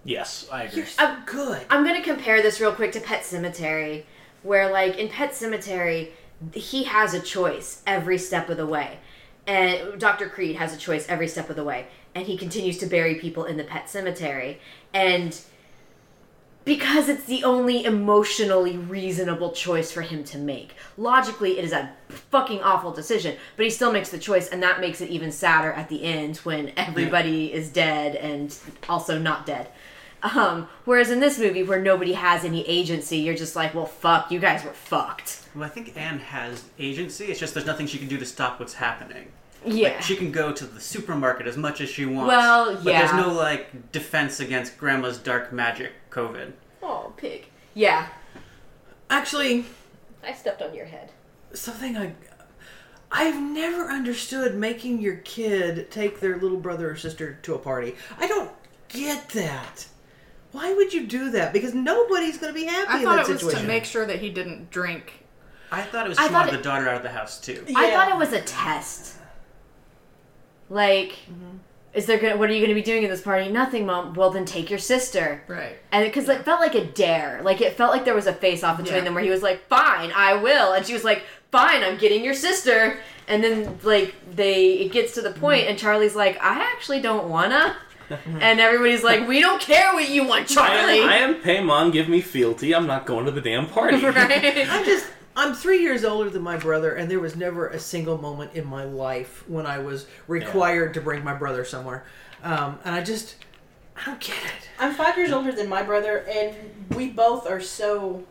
Yes, 0.08 0.48
I 0.50 0.64
agree. 0.64 0.86
I'm, 0.98 1.26
Good. 1.26 1.66
I'm 1.70 1.86
gonna 1.86 2.02
compare 2.02 2.42
this 2.42 2.62
real 2.62 2.72
quick 2.72 2.94
to 2.94 3.02
Pet 3.02 3.24
Sematary, 3.24 4.04
where 4.42 4.72
like 4.72 4.98
in 4.98 5.10
Pet 5.10 5.32
Sematary, 5.32 6.12
he 6.54 6.86
has 6.86 7.14
a 7.14 7.20
choice 7.20 7.82
every 7.86 8.18
step 8.18 8.50
of 8.50 8.56
the 8.56 8.66
way, 8.66 9.00
and 9.46 10.00
Dr. 10.00 10.30
Creed 10.30 10.56
has 10.56 10.74
a 10.74 10.78
choice 10.78 11.06
every 11.10 11.28
step 11.28 11.50
of 11.50 11.58
the 11.58 11.64
way, 11.64 11.88
and 12.16 12.26
he 12.26 12.38
continues 12.38 12.78
to 12.78 12.86
bury 12.86 13.16
people 13.16 13.44
in 13.44 13.58
the 13.58 13.66
Pet 13.66 13.88
Sematary, 13.88 14.60
and 14.94 15.38
because 16.68 17.08
it's 17.08 17.24
the 17.24 17.46
only 17.46 17.86
emotionally 17.86 18.78
reasonable 18.78 19.52
choice 19.54 19.90
for 19.90 20.02
him 20.02 20.26
to 20.26 20.38
make. 20.38 20.76
Logically, 20.98 21.58
it 21.58 21.64
is 21.64 21.72
a 21.72 21.94
fucking 22.10 22.62
awful 22.62 22.92
decision, 22.92 23.38
but 23.56 23.64
he 23.64 23.70
still 23.70 23.94
makes 23.94 24.10
the 24.10 24.20
choice, 24.20 24.50
and 24.50 24.62
that 24.62 24.82
makes 24.82 25.00
it 25.00 25.10
even 25.10 25.32
sadder 25.32 25.72
at 25.72 25.88
the 25.88 26.04
end 26.04 26.36
when 26.40 26.74
everybody 26.76 27.54
is 27.54 27.70
dead 27.70 28.16
and 28.18 28.54
also 28.90 29.18
not 29.18 29.46
dead. 29.46 29.70
Um, 30.22 30.68
whereas 30.84 31.10
in 31.10 31.22
this 31.22 31.40
movie, 31.40 31.64
where 31.64 31.80
nobody 31.82 32.12
has 32.14 32.44
any 32.44 32.68
agency, 32.68 33.20
you're 33.20 33.36
just 33.36 33.56
like, 33.56 33.74
well, 33.74 33.86
fuck, 33.86 34.30
you 34.30 34.40
guys 34.40 34.66
were 34.66 34.72
fucked. 34.74 35.44
well 35.56 35.64
i 35.64 35.70
think 35.70 35.94
anne 35.96 36.20
has 36.20 36.66
agency 36.80 37.26
it's 37.26 37.40
just 37.40 37.54
there's 37.54 37.66
nothing 37.66 37.88
she 37.88 37.98
can 37.98 38.08
do 38.10 38.18
to 38.18 38.26
stop 38.26 38.60
what's 38.60 38.74
happening 38.74 39.28
Yeah. 39.66 39.90
Like, 39.90 40.02
she 40.02 40.16
can 40.16 40.32
go 40.32 40.52
to 40.52 40.66
the 40.66 40.80
supermarket 40.80 41.48
as 41.48 41.58
much 41.58 41.82
as 41.82 41.90
she 41.90 42.06
wants. 42.06 42.28
Well, 42.30 42.72
yeah. 42.72 42.78
But 42.78 42.84
there's 42.86 43.14
no 43.14 43.34
like 43.34 43.92
defense 43.92 44.40
against 44.40 44.78
grandma's 44.78 45.18
dark 45.18 45.52
magic 45.52 45.92
coven. 46.10 46.54
oh, 46.84 47.14
pig. 47.18 47.48
Yeah. 47.74 48.08
Actually, 49.10 49.66
I 50.24 50.34
stepped 50.34 50.62
on 50.62 50.74
your 50.74 50.86
head. 50.86 51.12
something 51.54 51.98
I 51.98 52.14
I've 53.10 53.40
never 53.42 53.86
understood 53.90 54.56
making 54.56 55.00
your 55.02 55.18
kid 55.18 55.90
take 55.92 56.20
their 56.20 56.38
little 56.38 56.58
brother 56.60 56.92
or 56.92 56.96
sister 56.98 57.40
to 57.44 57.56
a 57.56 57.58
party. 57.58 57.96
I 58.20 58.28
don't 58.28 58.52
get 58.90 59.30
that. 59.30 59.88
Why 60.52 60.74
would 60.74 60.94
you 60.94 61.08
do 61.08 61.30
that? 61.32 61.54
Because 61.54 61.74
nobody's 61.74 62.38
going 62.38 62.54
to 62.54 62.60
be 62.60 62.66
happy 62.66 62.90
I 62.90 62.98
in 63.00 63.04
thought 63.06 63.16
that 63.18 63.30
it 63.30 63.34
was 63.34 63.42
situation. 63.42 63.62
to 63.62 63.68
make 63.68 63.86
sure 63.86 64.06
that 64.06 64.20
he 64.20 64.30
didn't 64.30 64.72
drink. 64.72 65.24
I 65.72 65.82
thought 65.84 66.06
it 66.06 66.10
was 66.10 66.18
I 66.18 66.24
she 66.24 66.28
thought 66.30 66.46
wanted 66.48 66.54
it- 66.54 66.58
the 66.58 66.64
daughter 66.64 66.90
out 66.90 66.96
of 66.96 67.04
the 67.04 67.10
house 67.10 67.40
too. 67.40 67.64
I 67.76 67.92
thought 67.92 68.10
it 68.10 68.18
was 68.18 68.34
a 68.34 68.42
test. 68.42 69.17
Like, 70.70 71.12
mm-hmm. 71.32 71.58
is 71.94 72.06
there 72.06 72.18
gonna 72.18 72.38
what 72.38 72.50
are 72.50 72.54
you 72.54 72.62
gonna 72.62 72.74
be 72.74 72.82
doing 72.82 73.04
at 73.04 73.10
this 73.10 73.22
party? 73.22 73.50
Nothing, 73.52 73.86
mom. 73.86 74.14
Well, 74.14 74.30
then 74.30 74.46
take 74.46 74.70
your 74.70 74.80
sister. 74.80 75.44
Right. 75.48 75.78
And 75.92 76.06
because 76.06 76.28
it 76.30 76.44
felt 76.44 76.60
like 76.60 76.76
a 76.76 76.86
dare, 76.86 77.42
like 77.44 77.62
it 77.62 77.74
felt 77.74 77.92
like 77.92 78.06
there 78.06 78.16
was 78.16 78.28
a 78.28 78.34
face 78.34 78.64
off 78.64 78.78
between 78.78 78.98
Yeah. 78.98 79.04
them 79.04 79.14
where 79.14 79.24
he 79.24 79.30
was 79.30 79.42
like, 79.44 79.68
"Fine, 79.68 80.12
I 80.16 80.34
will," 80.36 80.74
and 80.74 80.86
she 80.86 80.94
was 80.94 81.04
like, 81.04 81.24
"Fine, 81.52 81.84
I'm 81.84 81.98
getting 81.98 82.24
your 82.24 82.34
sister." 82.34 83.00
And 83.30 83.44
then 83.44 83.78
like 83.84 84.14
they, 84.36 84.74
it 84.74 84.92
gets 84.92 85.14
to 85.16 85.22
the 85.22 85.32
point, 85.32 85.68
and 85.68 85.78
Charlie's 85.78 86.16
like, 86.16 86.38
"I 86.42 86.62
actually 86.62 87.02
don't 87.02 87.28
wanna," 87.30 87.76
and 88.40 88.60
everybody's 88.60 89.04
like, 89.04 89.28
"We 89.28 89.42
don't 89.42 89.62
care 89.62 89.94
what 89.94 90.10
you 90.10 90.24
want, 90.26 90.44
I 90.52 90.54
Charlie." 90.56 91.00
am, 91.00 91.10
I 91.10 91.18
am 91.18 91.36
Paimon, 91.42 91.92
give 91.92 92.08
me 92.08 92.22
fealty. 92.22 92.74
I'm 92.74 92.88
not 92.88 93.06
going 93.06 93.26
to 93.26 93.32
the 93.32 93.42
damn 93.42 93.68
party. 93.68 93.98
right? 94.06 94.68
I'm 94.70 94.86
just 94.86 95.08
I'm 95.38 95.54
three 95.54 95.84
years 95.84 96.04
older 96.04 96.32
than 96.32 96.42
my 96.42 96.58
brother, 96.58 96.96
and 96.96 97.12
there 97.12 97.20
was 97.20 97.36
never 97.36 97.68
a 97.68 97.80
single 97.80 98.18
moment 98.18 98.56
in 98.56 98.66
my 98.66 98.86
life 98.86 99.48
when 99.48 99.68
I 99.68 99.78
was 99.78 100.08
required 100.28 100.96
to 100.96 101.02
bring 101.02 101.24
my 101.24 101.36
brother 101.36 101.64
somewhere. 101.64 102.06
Um, 102.44 102.80
and 102.84 102.96
I 102.96 103.04
just 103.04 103.36
I 103.96 104.04
don't 104.06 104.20
get 104.20 104.36
it. 104.36 104.70
I'm 104.80 104.96
five 104.96 105.16
years 105.16 105.32
older 105.32 105.52
than 105.52 105.70
my 105.70 105.84
brother, 105.84 106.26
and 106.28 106.56
we 106.96 107.10
both 107.10 107.48
are 107.48 107.62
so. 107.62 108.24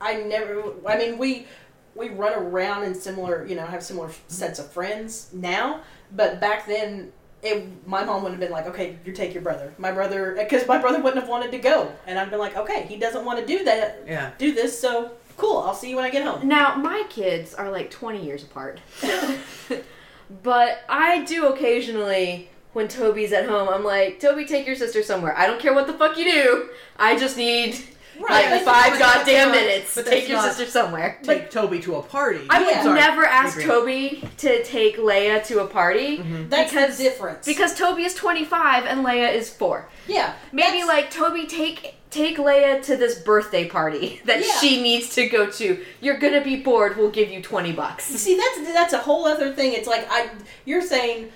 I 0.00 0.22
never. 0.22 0.72
I 0.86 0.96
mean, 0.96 1.18
we 1.18 1.48
we 1.96 2.10
run 2.10 2.34
around 2.34 2.84
in 2.84 2.94
similar, 2.94 3.44
you 3.44 3.56
know, 3.56 3.66
have 3.66 3.82
similar 3.82 4.10
sets 4.28 4.60
of 4.60 4.70
friends 4.70 5.30
now. 5.32 5.80
But 6.12 6.40
back 6.40 6.64
then, 6.64 7.12
it 7.42 7.66
my 7.88 8.04
mom 8.04 8.22
would 8.22 8.30
have 8.30 8.40
been 8.40 8.52
like, 8.52 8.66
"Okay, 8.66 8.98
you 9.04 9.12
take 9.12 9.34
your 9.34 9.42
brother." 9.42 9.74
My 9.78 9.90
brother, 9.90 10.36
because 10.38 10.64
my 10.68 10.78
brother 10.78 11.00
wouldn't 11.00 11.20
have 11.20 11.28
wanted 11.28 11.50
to 11.50 11.58
go, 11.58 11.90
and 12.06 12.20
I'd 12.20 12.30
been 12.30 12.38
like, 12.38 12.56
"Okay, 12.56 12.84
he 12.84 12.96
doesn't 12.98 13.24
want 13.24 13.40
to 13.40 13.46
do 13.46 13.64
that, 13.64 14.04
Yeah. 14.06 14.30
do 14.38 14.54
this, 14.54 14.78
so 14.78 15.10
cool. 15.40 15.58
I'll 15.58 15.74
see 15.74 15.90
you 15.90 15.96
when 15.96 16.04
I 16.04 16.10
get 16.10 16.24
home." 16.24 16.46
Now, 16.46 16.74
my 16.76 17.04
kids 17.08 17.54
are 17.54 17.70
like 17.70 17.90
20 17.90 18.24
years 18.24 18.42
apart. 18.42 18.80
but 20.42 20.80
I 20.88 21.24
do 21.24 21.48
occasionally, 21.48 22.48
when 22.72 22.88
Toby's 22.88 23.32
at 23.32 23.48
home, 23.48 23.68
I'm 23.68 23.84
like, 23.84 24.20
Toby, 24.20 24.44
take 24.44 24.66
your 24.66 24.76
sister 24.76 25.02
somewhere. 25.02 25.36
I 25.36 25.46
don't 25.46 25.60
care 25.60 25.74
what 25.74 25.86
the 25.86 25.92
fuck 25.94 26.16
you 26.16 26.24
do. 26.24 26.68
I 26.98 27.18
just 27.18 27.36
need 27.36 27.76
Right, 28.20 28.50
like 28.50 28.64
five 28.64 28.98
goddamn 28.98 29.48
not- 29.48 29.54
minutes. 29.56 29.94
but 29.94 30.04
Take 30.06 30.28
your 30.28 30.36
not- 30.36 30.48
sister 30.52 30.66
somewhere. 30.70 31.18
Take 31.22 31.50
Toby 31.50 31.80
to 31.80 31.96
a 31.96 32.02
party. 32.02 32.46
I 32.50 32.58
would 32.62 32.68
Yeah. 32.68 32.82
Sorry. 32.82 33.00
never 33.00 33.24
ask 33.24 33.60
Toby 33.62 34.22
to 34.38 34.62
take 34.62 34.98
Leia 34.98 35.42
to 35.46 35.60
a 35.62 35.66
party 35.66 36.18
mm-hmm. 36.18 36.48
That's 36.50 36.70
because 36.70 36.98
the 36.98 37.04
difference. 37.04 37.46
because 37.46 37.74
Toby 37.74 38.02
is 38.04 38.14
25 38.14 38.84
and 38.84 39.06
Leia 39.06 39.32
is 39.32 39.48
4. 39.48 39.88
yeah, 40.06 40.34
Maybe 40.52 40.84
like 40.84 41.10
Toby 41.10 41.46
take 41.46 41.94
take 42.10 42.38
Leia 42.38 42.82
to 42.84 42.96
this 42.96 43.18
birthday 43.20 43.68
party 43.68 44.20
that 44.26 44.40
Yeah. 44.44 44.52
she 44.60 44.82
needs 44.82 45.14
to 45.14 45.28
go 45.28 45.48
to. 45.50 45.84
You're 46.00 46.18
going 46.18 46.32
to 46.34 46.40
be 46.42 46.56
bored. 46.56 46.96
We'll 46.96 47.10
give 47.10 47.30
you 47.30 47.40
20 47.42 47.72
bucks. 47.72 48.04
See, 48.24 48.36
that's 48.36 48.72
that's 48.72 48.92
a 48.92 48.98
whole 48.98 49.26
other 49.26 49.52
thing. 49.52 49.72
It's 49.74 49.86
like 49.88 50.06
I, 50.10 50.30
you're 50.64 50.82
saying, 50.82 51.30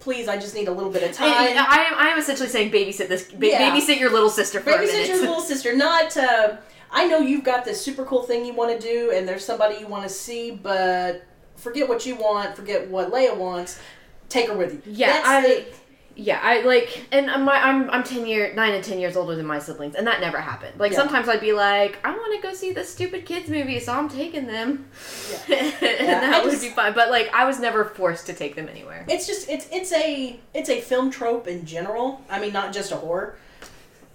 please, 0.00 0.28
I 0.28 0.36
just 0.36 0.54
need 0.54 0.68
a 0.68 0.72
little 0.72 0.90
bit 0.92 1.02
of 1.02 1.12
time. 1.12 1.28
I, 1.32 1.48
I 1.48 1.76
am 1.84 1.94
I 1.96 2.08
am 2.08 2.18
essentially 2.18 2.48
saying 2.48 2.70
babysit 2.72 3.08
this 3.08 3.30
ba- 3.30 3.46
Yeah. 3.48 3.70
babysit 3.76 3.98
your 4.00 4.10
little 4.10 4.30
sister 4.30 4.60
for 4.60 4.70
a 4.70 4.78
Babysit 4.78 5.08
your 5.08 5.18
little 5.20 5.40
sister. 5.40 5.76
Not. 5.76 6.16
Uh, 6.16 6.56
I 6.90 7.06
know 7.06 7.18
you've 7.18 7.44
got 7.44 7.66
this 7.66 7.78
super 7.84 8.02
cool 8.06 8.22
thing 8.22 8.46
you 8.46 8.54
want 8.54 8.80
to 8.80 8.86
do, 8.86 9.10
and 9.14 9.28
there's 9.28 9.44
somebody 9.44 9.76
you 9.78 9.86
want 9.86 10.04
to 10.04 10.08
see, 10.08 10.50
but 10.52 11.22
forget 11.56 11.86
what 11.86 12.06
you 12.06 12.16
want. 12.16 12.56
Forget 12.56 12.88
what 12.88 13.12
Leia 13.12 13.36
wants. 13.36 13.78
Take 14.30 14.48
her 14.48 14.54
with 14.56 14.86
you. 14.86 14.92
yeah, 14.94 15.12
That's 15.12 15.28
I 15.28 15.40
the- 15.42 15.64
yeah, 16.20 16.40
I 16.42 16.62
like 16.62 17.06
and 17.12 17.30
I'm 17.30 17.48
I'm 17.48 17.88
I'm 17.90 18.02
10 18.02 18.26
year 18.26 18.52
9 18.52 18.74
and 18.74 18.82
10 18.82 18.98
years 18.98 19.16
older 19.16 19.36
than 19.36 19.46
my 19.46 19.60
siblings 19.60 19.94
and 19.94 20.04
that 20.08 20.20
never 20.20 20.40
happened. 20.40 20.78
Like 20.80 20.90
Yeah. 20.90 20.98
sometimes 20.98 21.28
I'd 21.28 21.40
be 21.40 21.52
like, 21.52 21.96
I 22.04 22.10
want 22.10 22.34
to 22.34 22.42
go 22.46 22.52
see 22.52 22.72
this 22.72 22.92
stupid 22.92 23.24
kids 23.24 23.48
movie, 23.48 23.78
so 23.78 23.92
I'm 23.92 24.08
taking 24.08 24.48
them. 24.48 24.86
and 25.48 25.72
Yeah, 25.80 26.20
that 26.20 26.34
I 26.34 26.42
would 26.44 26.50
just- 26.50 26.62
be 26.64 26.70
fine, 26.70 26.92
but 26.92 27.10
like 27.10 27.32
I 27.32 27.44
was 27.44 27.60
never 27.60 27.84
forced 27.84 28.26
to 28.26 28.32
take 28.34 28.56
them 28.56 28.68
anywhere. 28.68 29.04
it's 29.08 29.26
just 29.28 29.48
it's 29.48 29.68
it's 29.70 29.92
a 29.92 30.38
it's 30.54 30.68
a 30.68 30.80
film 30.80 31.10
trope 31.10 31.46
in 31.46 31.64
general. 31.64 32.20
I 32.28 32.40
mean, 32.40 32.52
not 32.52 32.72
just 32.74 32.90
a 32.90 32.96
horror. 32.96 33.38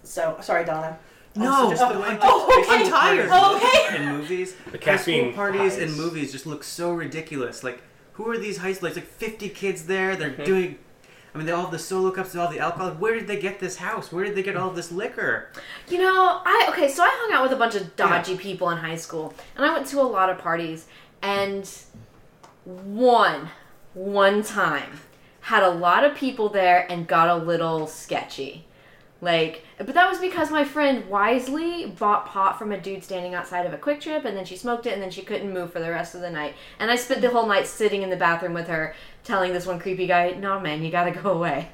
So 0.04 0.38
sorry, 0.42 0.66
Donna. 0.66 1.00
No, 1.36 1.70
just 1.72 1.82
the 1.92 2.00
way 2.00 2.18
oh, 2.22 2.66
I'm 2.70 2.88
tired. 2.92 3.30
Oh, 3.32 3.56
okay. 3.56 3.96
in 4.04 4.10
movies. 4.18 4.54
The 4.66 4.72
high 4.72 4.78
caffeine 4.78 5.34
parties 5.34 5.78
highs. 5.78 5.78
in 5.80 5.92
movies 5.98 6.32
just 6.32 6.46
look 6.46 6.64
so 6.64 6.92
ridiculous. 6.92 7.64
Like, 7.64 7.82
who 8.14 8.30
are 8.30 8.38
these 8.38 8.58
high 8.58 8.74
school? 8.74 8.90
It's 8.90 8.98
like 8.98 9.08
50 9.08 9.50
kids 9.50 9.86
there. 9.86 10.16
They're 10.16 10.30
Mm-hmm. 10.32 10.44
doing. 10.44 10.78
I 11.34 11.38
mean, 11.38 11.48
they 11.48 11.52
all 11.52 11.64
have 11.64 11.72
the 11.72 11.80
solo 11.80 12.12
cups, 12.12 12.34
and 12.34 12.42
all 12.42 12.52
the 12.52 12.60
alcohol. 12.60 12.92
Where 12.92 13.16
did 13.16 13.28
they 13.28 13.40
get 13.40 13.60
this 13.60 13.78
house? 13.78 14.12
Where 14.12 14.24
did 14.24 14.36
they 14.36 14.44
get 14.44 14.56
all 14.56 14.70
this 14.70 14.92
liquor? 14.92 15.50
You 15.88 15.98
know, 15.98 16.42
I 16.46 16.68
okay, 16.70 16.88
so 16.88 17.04
I 17.04 17.10
hung 17.12 17.34
out 17.34 17.44
with 17.44 17.52
a 17.52 17.56
bunch 17.56 17.76
of 17.76 17.96
dodgy 17.96 18.38
people 18.38 18.70
in 18.70 18.78
high 18.78 18.98
school, 18.98 19.34
and 19.56 19.66
I 19.66 19.74
went 19.74 19.88
to 19.88 20.00
a 20.00 20.04
lot 20.04 20.30
of 20.30 20.38
parties, 20.38 20.86
and 21.22 21.70
one, 22.66 23.50
one 23.94 24.44
time, 24.44 25.00
had 25.42 25.64
a 25.64 25.70
lot 25.70 26.04
of 26.04 26.16
people 26.16 26.50
there 26.50 26.90
and 26.90 27.08
got 27.08 27.28
a 27.28 27.44
little 27.44 27.88
sketchy. 27.88 28.66
Like, 29.24 29.64
but 29.78 29.94
that 29.94 30.10
was 30.10 30.20
because 30.20 30.52
my 30.52 30.66
friend 30.66 31.08
wisely 31.10 31.86
bought 31.98 32.26
pot 32.26 32.60
from 32.60 32.74
a 32.74 32.78
dude 32.78 33.06
standing 33.06 33.34
outside 33.34 33.66
of 33.66 33.74
a 33.74 33.78
quick 33.78 34.02
trip, 34.02 34.26
and 34.26 34.36
then 34.36 34.44
she 34.44 34.58
smoked 34.58 34.86
it, 34.86 34.94
and 34.94 35.02
then 35.02 35.12
she 35.12 35.22
couldn't 35.22 35.54
move 35.54 35.72
for 35.72 35.80
the 35.80 35.90
rest 35.90 36.14
of 36.14 36.20
the 36.20 36.30
night. 36.30 36.56
And 36.78 36.92
I 36.92 36.98
spent 36.98 37.22
the 37.22 37.30
whole 37.30 37.48
night 37.48 37.66
sitting 37.66 38.04
in 38.04 38.10
the 38.10 38.18
bathroom 38.18 38.54
with 38.54 38.68
her, 38.68 38.94
telling 39.24 39.54
this 39.54 39.66
one 39.66 39.80
creepy 39.80 40.08
guy, 40.08 40.32
"No, 40.32 40.60
man, 40.60 40.84
you 40.84 40.92
gotta 40.92 41.12
go 41.24 41.32
away." 41.32 41.70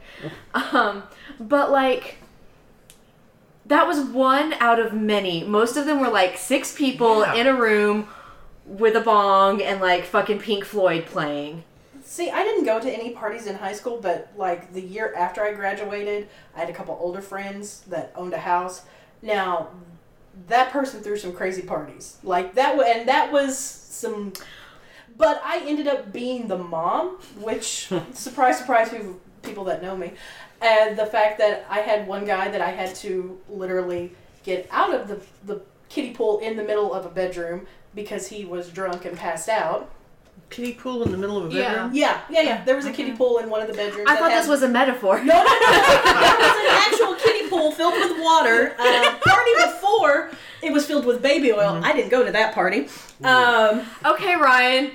um, 0.54 1.04
but 1.40 1.72
like, 1.72 2.18
that 3.66 3.88
was 3.88 4.00
one 4.00 4.54
out 4.54 4.80
of 4.80 4.94
many. 4.94 5.44
Most 5.44 5.78
of 5.78 5.86
them 5.86 6.00
were 6.00 6.10
like 6.10 6.38
six 6.38 6.76
people 6.76 7.22
Yeah. 7.22 7.36
in 7.36 7.48
a 7.48 7.54
room 7.56 8.08
with 8.66 8.96
a 8.96 9.02
bong 9.02 9.62
and 9.62 9.80
like 9.82 10.06
fucking 10.06 10.40
Pink 10.40 10.64
Floyd 10.66 11.06
playing. 11.06 11.64
See, 12.04 12.32
I 12.32 12.44
didn't 12.44 12.66
go 12.66 12.80
to 12.80 12.90
any 12.92 13.12
parties 13.12 13.46
in 13.46 13.56
high 13.56 13.74
school, 13.74 14.00
but 14.02 14.32
like 14.36 14.74
the 14.74 14.82
year 14.82 15.14
after 15.16 15.44
I 15.44 15.54
graduated, 15.54 16.28
I 16.56 16.60
had 16.62 16.70
a 16.70 16.74
couple 16.74 16.98
older 17.00 17.22
friends 17.22 17.82
that 17.88 18.12
owned 18.16 18.34
a 18.34 18.40
house. 18.40 18.82
Now, 19.22 19.68
that 20.48 20.72
person 20.72 21.02
threw 21.02 21.18
some 21.18 21.34
crazy 21.34 21.62
parties. 21.62 22.18
Like 22.24 22.56
that 22.56 22.76
wa- 22.78 22.84
and 22.84 23.08
that 23.08 23.32
was 23.32 23.58
some 23.58 24.34
but 25.20 25.40
I 25.46 25.62
ended 25.68 25.88
up 25.88 26.12
being 26.12 26.48
the 26.48 26.58
mom, 26.58 27.18
which 27.40 27.88
surprise 28.14 28.58
surprise 28.58 28.90
people 28.90 29.20
people 29.44 29.64
that 29.66 29.84
know 29.84 29.96
me. 29.96 30.14
And 30.62 30.98
the 30.98 31.06
fact 31.06 31.38
that 31.38 31.66
I 31.70 31.80
had 31.80 32.08
one 32.08 32.26
guy 32.26 32.50
that 32.50 32.62
I 32.62 32.72
had 32.72 32.96
to 32.96 33.40
literally 33.48 34.12
get 34.44 34.68
out 34.72 34.94
of 34.96 35.08
the 35.08 35.22
the 35.46 35.62
kiddie 35.90 36.14
pool 36.14 36.40
in 36.40 36.58
the 36.58 36.64
middle 36.64 36.94
of 36.94 37.06
a 37.06 37.10
bedroom 37.10 37.68
because 37.94 38.28
he 38.28 38.46
was 38.46 38.70
drunk 38.70 39.06
and 39.06 39.16
passed 39.18 39.50
out. 39.50 39.92
Kiddie 40.50 40.74
pool 40.74 41.04
in 41.04 41.12
the 41.12 41.18
middle 41.18 41.38
of 41.38 41.46
a 41.46 41.50
bedroom. 41.50 41.92
Yeah, 41.94 42.22
yeah, 42.30 42.42
yeah. 42.42 42.64
There 42.64 42.76
was 42.76 42.86
a 42.86 42.92
kiddie 42.92 43.12
pool 43.12 43.38
in 43.38 43.50
one 43.52 43.62
of 43.62 43.68
the 43.68 43.74
bedrooms. 43.74 44.08
I 44.10 44.16
thought 44.16 44.32
had- 44.32 44.42
this 44.42 44.48
was 44.50 44.64
a 44.64 44.68
metaphor. 44.70 45.18
No, 45.24 45.26
no, 45.26 45.44
no. 45.44 45.44
There 45.44 46.40
was 46.40 46.58
an 46.66 46.72
actual 46.88 47.16
kiddie 47.16 47.50
pool 47.50 47.72
filled 47.72 47.94
with 47.94 48.20
water. 48.20 48.74
Uh, 48.80 49.18
party 49.20 49.52
before 49.64 50.32
it 50.64 50.74
was 50.74 50.86
filled 50.88 51.06
with 51.06 51.22
baby 51.22 51.52
oil. 51.52 51.80
I 51.84 51.94
didn't 51.94 52.10
go 52.10 52.26
to 52.26 52.32
that 52.32 52.54
party. 52.56 52.88
Um, 53.24 53.86
Okay, 54.06 54.36
Ryan. 54.36 54.92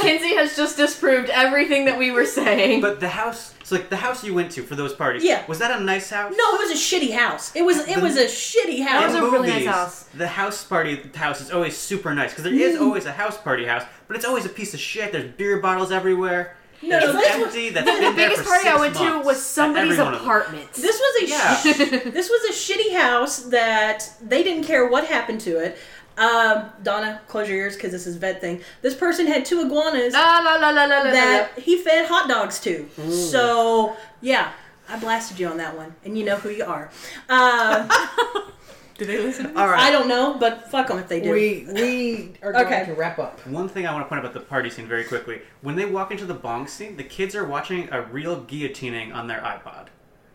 Kinsey 0.00 0.34
has 0.36 0.56
just 0.56 0.76
disproved 0.76 1.30
everything 1.30 1.84
that 1.86 1.98
we 1.98 2.10
were 2.10 2.24
saying. 2.26 2.80
But 2.80 3.00
the 3.00 3.08
house, 3.08 3.54
so 3.64 3.76
like 3.76 3.88
the 3.90 3.96
house 3.96 4.22
you 4.24 4.34
went 4.34 4.50
to 4.52 4.62
for 4.62 4.74
those 4.76 4.92
parties, 4.92 5.24
Yeah. 5.24 5.44
was 5.46 5.58
that 5.58 5.70
a 5.78 5.82
nice 5.82 6.10
house? 6.10 6.34
no, 6.36 6.54
it 6.54 6.58
was 6.60 6.70
a 6.70 6.74
shitty 6.74 7.12
house. 7.14 7.54
It 7.54 7.62
was 7.62 7.78
it 7.88 7.94
The- 7.96 8.00
was 8.00 8.16
a 8.16 8.24
shitty 8.26 8.78
That 8.78 8.88
house. 8.88 9.04
was 9.12 9.14
In 9.16 9.22
a 9.22 9.26
really 9.30 9.48
nice 9.48 9.54
movies, 9.60 9.68
house. 9.68 10.02
The 10.14 10.28
house 10.28 10.64
party 10.64 11.00
house 11.14 11.40
is 11.40 11.50
always 11.50 11.76
super 11.76 12.14
nice 12.14 12.30
because 12.30 12.44
there 12.44 12.54
is 12.54 12.76
mm. 12.76 12.82
always 12.82 13.06
a 13.06 13.12
house 13.12 13.36
party 13.38 13.64
house, 13.66 13.84
but 14.08 14.16
it's 14.16 14.24
always 14.26 14.44
a 14.44 14.50
piece 14.50 14.74
of 14.74 14.80
shit. 14.80 15.12
There's 15.12 15.30
beer 15.32 15.58
bottles 15.58 15.90
everywhere. 15.92 16.56
No, 16.82 17.00
There's 17.00 17.14
no, 17.14 17.20
this 17.20 17.36
was- 17.36 17.46
empty. 17.46 17.70
That's 17.70 17.86
the, 17.86 17.92
been 17.92 18.04
the 18.10 18.16
there 18.16 18.28
biggest 18.28 18.42
for 18.42 18.48
party 18.50 18.68
I 18.68 18.72
six 18.72 18.80
went 18.80 18.94
to 18.96 19.04
months 19.04 19.26
was 19.26 19.36
at 19.38 19.42
somebody's 19.42 19.92
every 19.92 20.04
one 20.04 20.12
of 20.14 20.20
them. 20.20 20.28
apartment. 20.28 20.72
This 20.74 21.00
was 21.00 21.22
a 21.22 21.26
Yeah. 21.26 21.56
sh- 21.56 22.12
this 22.12 22.28
was 22.28 22.44
a 22.50 22.52
shitty 22.52 22.94
house 22.94 23.38
that 23.44 24.10
they 24.20 24.42
didn't 24.42 24.64
care 24.64 24.86
what 24.86 25.06
happened 25.06 25.40
to 25.42 25.56
it. 25.58 25.78
Um, 26.16 26.70
Donna, 26.82 27.20
close 27.26 27.48
your 27.48 27.58
ears 27.58 27.74
because 27.74 27.90
this 27.92 28.06
is 28.06 28.16
vet 28.16 28.40
thing. 28.40 28.60
This 28.82 28.94
person 28.94 29.26
had 29.26 29.44
two 29.44 29.60
iguanas. 29.60 30.12
La 30.12 30.38
la 30.38 30.54
la 30.56 30.70
la 30.70 30.84
la 30.84 30.84
la 30.86 30.98
la. 31.02 31.10
that 31.10 31.58
he 31.58 31.76
fed 31.82 32.06
hot 32.06 32.28
dogs 32.28 32.60
to. 32.60 32.88
So 33.10 33.96
yeah, 34.20 34.52
I 34.88 34.98
blasted 34.98 35.38
you 35.40 35.48
on 35.48 35.56
that 35.56 35.76
one, 35.76 35.94
and 36.04 36.16
you 36.16 36.24
know 36.24 36.36
who 36.36 36.50
you 36.50 36.64
are. 36.64 36.90
Um, 37.28 37.90
Do 38.96 39.04
they 39.06 39.18
listen? 39.18 39.56
All 39.56 39.66
right. 39.68 39.80
I 39.80 39.90
don't 39.90 40.06
know, 40.06 40.36
but 40.38 40.70
fuck 40.70 40.86
them 40.86 40.98
if 41.00 41.08
they 41.08 41.20
do. 41.20 41.32
We 41.32 41.66
we 41.72 42.32
are 42.42 42.52
going 42.52 42.66
Okay. 42.66 42.84
to 42.84 42.94
wrap 42.94 43.18
up. 43.18 43.44
One 43.44 43.68
thing 43.68 43.88
I 43.88 43.92
want 43.92 44.04
to 44.04 44.08
point 44.08 44.20
out 44.20 44.24
about 44.30 44.34
the 44.34 44.46
party 44.48 44.70
scene 44.70 44.86
very 44.86 45.02
quickly: 45.02 45.42
when 45.62 45.74
they 45.74 45.84
walk 45.84 46.12
into 46.12 46.24
the 46.26 46.34
bong 46.34 46.68
scene, 46.68 46.96
the 46.96 47.02
kids 47.02 47.34
are 47.34 47.44
watching 47.44 47.88
a 47.92 48.02
real 48.02 48.42
guillotining 48.44 49.12
on 49.12 49.26
their 49.26 49.40
iPod. 49.40 49.88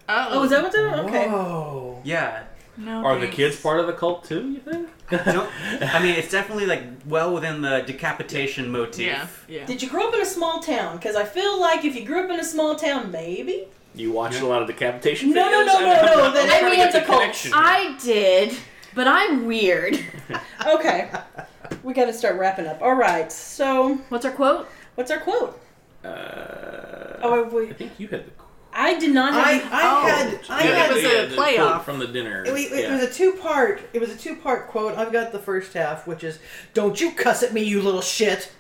oh, 0.10 0.44
is 0.44 0.50
that 0.50 0.62
what 0.62 0.74
they're 0.74 0.94
okay? 1.06 1.30
Whoa. 1.30 2.02
Yeah, 2.04 2.44
No. 2.80 3.04
Are 3.06 3.20
the 3.20 3.28
kids 3.28 3.60
part 3.60 3.80
of 3.82 3.88
the 3.88 3.94
cult 3.94 4.24
too? 4.24 4.52
You 4.52 4.60
think? 4.60 4.90
Don't, 5.26 5.50
I 5.82 6.02
mean 6.02 6.16
it's 6.16 6.32
definitely 6.32 6.66
like 6.66 6.84
well 7.06 7.34
within 7.34 7.62
the 7.62 7.82
decapitation 7.86 8.72
motif. 8.72 9.46
Yeah. 9.50 9.60
Yeah. 9.60 9.66
Did 9.66 9.82
you 9.82 9.90
grow 9.90 10.08
up 10.08 10.14
in 10.14 10.22
a 10.22 10.26
small 10.26 10.62
town? 10.62 10.96
Because 10.98 11.16
I 11.18 11.26
feel 11.26 11.60
like 11.60 11.84
if 11.84 11.96
you 11.96 12.06
grew 12.06 12.24
up 12.24 12.30
in 12.30 12.40
a 12.40 12.44
small 12.44 12.76
town, 12.76 13.12
maybe. 13.12 13.68
You 13.96 14.12
watched 14.14 14.40
a 14.40 14.46
lot 14.48 14.62
of 14.62 14.68
decapitation 14.68 15.32
No, 15.34 15.50
no, 15.50 15.62
videos? 15.62 15.66
no, 15.66 15.74
I'm- 15.74 16.06
no, 16.06 16.16
no, 16.16 16.24
I'm 16.28 16.34
that- 16.36 16.64
I 16.64 16.70
mean, 16.70 16.80
it's 16.80 16.96
a 16.96 17.02
cult. 17.04 17.20
connection. 17.22 17.52
I 17.56 17.98
did, 18.02 18.56
but 18.96 19.08
I'm 19.08 19.46
weird. 19.46 20.00
Okay, 20.68 21.10
we 21.84 21.94
got 21.94 22.06
to 22.06 22.14
start 22.14 22.36
wrapping 22.38 22.68
up. 22.68 22.82
All 22.82 22.94
right, 22.94 23.32
so 23.32 23.96
What's 24.10 24.26
our 24.26 24.32
quote? 24.32 24.68
what's 24.96 25.10
our 25.10 25.20
quote? 25.20 25.60
Uh, 26.04 27.18
Oh, 27.22 27.44
wait, 27.52 27.72
I 27.72 27.74
think 27.74 27.92
you 27.98 28.08
had 28.08 28.26
the. 28.26 28.32
I 28.32 28.44
I 28.82 28.98
did 28.98 29.12
not 29.14 29.34
have. 29.34 29.46
I, 29.46 29.52
you- 29.54 29.62
I 29.72 29.82
Oh. 29.84 30.08
had 30.08 30.40
I 30.50 30.64
Yeah, 30.64 30.76
had 30.76 30.92
it 30.92 30.94
was 30.96 31.04
a 31.04 31.26
the 31.28 31.36
playoff. 31.42 31.72
quote 31.74 31.86
from 31.86 32.00
the 32.00 32.08
dinner. 32.08 32.44
It, 32.46 32.54
it 32.54 32.84
yeah. 32.84 32.94
was 32.96 33.04
a 33.04 33.12
two 33.14 33.34
part. 33.34 33.82
It 33.94 34.00
was 34.00 34.10
a 34.10 34.16
two 34.18 34.36
part 34.38 34.68
quote. 34.70 34.98
I've 34.98 35.12
got 35.12 35.32
the 35.32 35.40
first 35.40 35.74
half, 35.74 36.08
which 36.08 36.24
is 36.24 36.40
"Don't 36.74 37.00
you 37.02 37.12
cuss 37.12 37.44
at 37.44 37.54
me, 37.54 37.62
you 37.64 37.82
little 37.82 38.02
shit." 38.02 38.52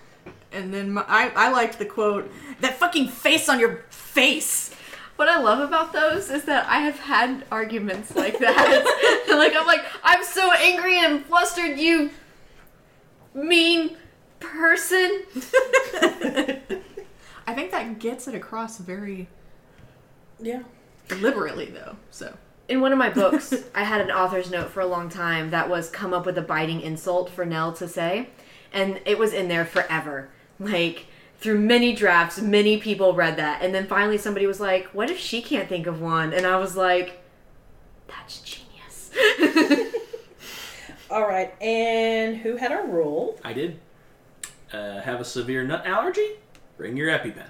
And 0.52 0.74
then 0.74 0.92
my, 0.94 1.06
I, 1.08 1.30
I 1.36 1.52
liked 1.52 1.78
the 1.80 1.86
quote, 1.86 2.32
that 2.62 2.74
fucking 2.80 3.08
face 3.10 3.48
on 3.50 3.60
your 3.60 3.84
face. 3.92 4.74
What 5.16 5.28
I 5.30 5.40
love 5.40 5.60
about 5.60 5.94
those 5.94 6.30
is 6.32 6.46
that 6.46 6.66
I 6.68 6.80
have 6.80 6.98
had 7.00 7.46
arguments 7.52 8.16
like 8.16 8.40
that. 8.40 9.26
like 9.30 9.54
I'm 9.56 9.68
like, 9.68 9.86
I'm 10.04 10.24
so 10.24 10.52
angry 10.54 10.98
and 10.98 11.24
flustered, 11.26 11.78
you 11.78 12.10
mean 13.36 13.96
person. 14.40 15.22
I 17.46 17.54
think 17.54 17.72
that 17.72 18.00
gets 18.00 18.28
it 18.28 18.34
across 18.36 18.78
very 18.80 19.28
yeah. 20.42 20.64
deliberately, 21.08 21.66
though. 21.66 21.96
So 22.12 22.36
In 22.68 22.82
one 22.82 22.92
of 22.92 22.98
my 22.98 23.10
books, 23.10 23.54
I 23.76 23.84
had 23.84 24.02
an 24.02 24.12
author's 24.12 24.52
note 24.52 24.70
for 24.70 24.82
a 24.82 24.88
long 24.88 25.10
time 25.10 25.50
that 25.52 25.70
was 25.70 25.90
come 25.90 26.14
up 26.14 26.26
with 26.26 26.38
a 26.38 26.42
biting 26.42 26.82
insult 26.82 27.30
for 27.30 27.46
Nell 27.46 27.74
to 27.74 27.88
say, 27.88 28.30
and 28.74 29.00
it 29.06 29.18
was 29.18 29.34
in 29.34 29.48
there 29.48 29.66
forever. 29.66 30.30
Like 30.60 31.08
through 31.40 31.60
many 31.60 31.94
drafts, 31.94 32.42
many 32.42 32.78
people 32.80 33.14
read 33.14 33.38
that, 33.38 33.62
and 33.62 33.74
then 33.74 33.88
finally 33.88 34.18
somebody 34.18 34.46
was 34.46 34.60
like, 34.60 34.88
"What 34.88 35.10
if 35.10 35.18
she 35.18 35.42
can't 35.42 35.70
think 35.70 35.88
of 35.88 36.02
one?" 36.02 36.34
And 36.34 36.46
I 36.46 36.58
was 36.58 36.76
like, 36.76 37.22
"That's 38.08 38.42
genius." 38.42 39.12
All 41.12 41.28
right, 41.28 41.60
and 41.62 42.38
who 42.38 42.58
had 42.58 42.72
a 42.72 42.84
rule? 42.84 43.40
I 43.44 43.54
did. 43.54 43.80
Uh, 44.72 45.02
have 45.02 45.20
a 45.20 45.26
severe 45.26 45.64
nut 45.64 45.86
allergy? 45.88 46.28
Bring 46.78 46.96
your 46.96 47.10
EpiPen. 47.10 47.48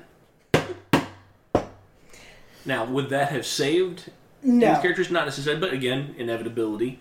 Now, 2.69 2.85
would 2.85 3.09
that 3.09 3.29
have 3.29 3.47
saved 3.47 4.11
No. 4.43 4.73
these 4.73 4.81
characters? 4.81 5.09
Not 5.09 5.25
necessarily, 5.25 5.59
but 5.59 5.73
again, 5.73 6.13
inevitability 6.19 6.99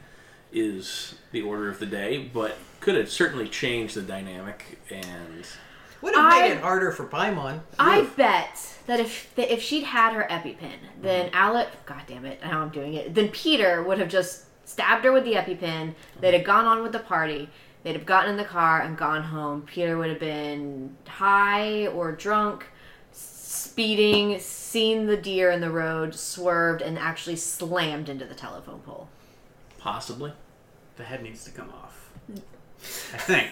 is 0.50 1.16
the 1.30 1.42
order 1.42 1.68
of 1.68 1.78
the 1.78 1.84
day. 1.84 2.30
But 2.32 2.56
could 2.80 2.94
have 2.94 3.10
certainly 3.10 3.48
changed 3.48 3.94
the 3.94 4.00
dynamic 4.00 4.78
and 4.90 5.44
Would 6.00 6.14
have 6.14 6.32
I- 6.32 6.40
made 6.40 6.52
it 6.52 6.60
harder 6.62 6.90
for 6.90 7.04
Paimon. 7.04 7.60
I 7.78 8.08
bet 8.16 8.78
that 8.86 8.98
if 8.98 9.34
that 9.34 9.52
if 9.52 9.60
she'd 9.60 9.84
had 9.84 10.14
her 10.14 10.26
EpiPen, 10.30 10.78
then 11.02 11.26
mm-hmm. 11.26 11.36
Alex, 11.36 11.76
God 11.84 12.00
damn 12.06 12.24
it, 12.24 12.40
now 12.42 12.62
I'm 12.62 12.70
doing 12.70 12.94
it. 12.94 13.14
Then 13.14 13.28
Peter 13.28 13.82
would 13.82 13.98
have 13.98 14.08
just 14.08 14.44
stabbed 14.66 15.04
her 15.04 15.12
with 15.12 15.24
the 15.24 15.34
EpiPen. 15.34 15.94
They'd 16.20 16.32
have 16.32 16.44
gone 16.44 16.64
on 16.64 16.82
with 16.82 16.92
the 16.92 16.98
party. 16.98 17.50
They'd 17.82 17.92
have 17.94 18.06
gotten 18.06 18.30
in 18.30 18.36
the 18.38 18.44
car 18.44 18.80
and 18.80 18.96
gone 18.96 19.22
home. 19.22 19.62
Peter 19.66 19.98
would 19.98 20.08
have 20.08 20.18
been 20.18 20.96
high 21.06 21.88
or 21.88 22.12
drunk, 22.12 22.64
speeding, 23.48 24.38
seen 24.40 25.06
the 25.06 25.16
deer 25.16 25.50
in 25.50 25.60
the 25.60 25.70
road, 25.70 26.14
swerved, 26.14 26.82
and 26.82 26.98
actually 26.98 27.36
slammed 27.36 28.08
into 28.08 28.24
the 28.24 28.34
telephone 28.34 28.80
pole. 28.80 29.08
possibly. 29.78 30.32
The 30.96 31.04
head 31.04 31.22
needs 31.22 31.44
to 31.44 31.50
come 31.52 31.70
off. 31.70 32.10
I 32.34 33.16
think. 33.18 33.48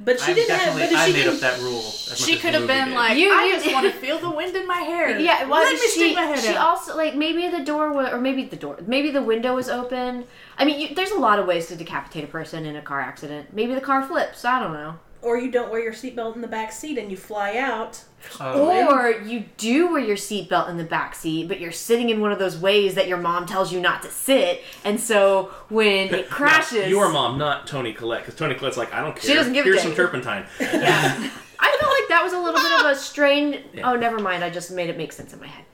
But 0.00 0.18
she 0.20 0.30
I've 0.30 0.36
didn't 0.36 0.56
have. 0.56 0.66
definitely 0.74 0.94
But 0.94 0.96
I 1.02 1.06
she 1.06 1.12
made 1.12 1.18
didn't. 1.24 1.34
up 1.34 1.40
that 1.40 1.60
rule. 1.62 1.80
she 1.80 2.36
could 2.38 2.54
have 2.54 2.66
been 2.66 2.88
did. 2.88 2.94
like, 2.94 3.16
You- 3.18 3.32
I 3.32 3.50
just 3.50 3.72
want 3.72 3.86
to 3.86 3.92
feel 4.00 4.18
the 4.18 4.30
wind 4.30 4.56
in 4.56 4.66
my 4.66 4.78
hair. 4.80 5.18
Yeah, 5.18 5.44
well, 5.48 5.60
let 5.62 5.72
me 5.74 5.78
she, 5.80 5.88
stick 5.90 6.14
my 6.14 6.22
head 6.22 6.38
she 6.40 6.48
out. 6.48 6.56
also 6.56 6.96
like 6.96 7.14
maybe 7.14 7.48
the 7.48 7.62
door 7.64 7.92
was, 7.92 8.12
or 8.12 8.20
maybe 8.20 8.44
the 8.44 8.56
door, 8.56 8.78
maybe 8.86 9.10
the 9.10 9.22
window 9.22 9.54
was 9.54 9.68
open. 9.68 10.24
I 10.58 10.64
mean, 10.64 10.80
you, 10.80 10.94
there's 10.94 11.12
a 11.12 11.18
lot 11.18 11.38
of 11.38 11.46
ways 11.46 11.66
to 11.68 11.76
decapitate 11.76 12.24
a 12.24 12.26
person 12.26 12.66
in 12.66 12.76
a 12.76 12.82
car 12.82 13.00
accident. 13.00 13.52
Maybe 13.54 13.74
the 13.74 13.80
car 13.80 14.02
flips. 14.06 14.44
I 14.44 14.58
don't 14.60 14.72
know. 14.72 14.98
Or 15.26 15.36
you 15.36 15.50
don't 15.50 15.72
wear 15.72 15.82
your 15.82 15.92
seatbelt 15.92 16.36
in 16.36 16.40
the 16.40 16.46
back 16.46 16.70
seat 16.70 16.98
and 16.98 17.10
you 17.10 17.16
fly 17.16 17.56
out. 17.56 18.04
Oh, 18.38 18.94
Or 18.96 19.10
you 19.10 19.46
do 19.56 19.90
wear 19.90 19.98
your 20.00 20.14
seatbelt 20.16 20.68
in 20.68 20.76
the 20.76 20.84
back 20.84 21.16
seat, 21.16 21.48
but 21.48 21.58
you're 21.58 21.72
sitting 21.72 22.10
in 22.10 22.20
one 22.20 22.30
of 22.30 22.38
those 22.38 22.56
ways 22.56 22.94
that 22.94 23.08
your 23.08 23.18
mom 23.18 23.44
tells 23.44 23.72
you 23.72 23.80
not 23.80 24.02
to 24.02 24.08
sit, 24.10 24.62
and 24.84 25.00
so 25.00 25.50
when 25.68 26.14
it 26.14 26.30
crashes, 26.30 26.82
Now, 26.82 26.86
your 26.86 27.08
mom, 27.08 27.38
not 27.38 27.66
Toni 27.66 27.92
Collette, 27.92 28.20
because 28.22 28.36
Toni 28.38 28.54
Collette's 28.54 28.76
like, 28.76 28.94
I 28.94 29.00
don't 29.00 29.16
care. 29.16 29.22
She 29.30 29.34
doesn't 29.34 29.52
give 29.52 29.64
a 29.66 29.68
Here's 29.68 29.78
damn. 29.82 29.86
some 29.88 29.96
turpentine. 29.96 30.46
Yeah, 30.60 31.30
I 31.58 31.76
felt 31.80 31.92
like 31.92 32.08
that 32.08 32.20
was 32.22 32.32
a 32.32 32.38
little 32.38 32.60
bit 32.60 32.80
of 32.80 32.86
a 32.86 32.94
strained. 32.94 33.62
Yeah. 33.74 33.90
Oh, 33.90 33.96
never 33.96 34.20
mind. 34.20 34.44
I 34.44 34.50
just 34.50 34.70
made 34.70 34.90
it 34.90 34.96
make 34.96 35.12
sense 35.12 35.32
in 35.32 35.40
my 35.40 35.48
head. 35.48 35.64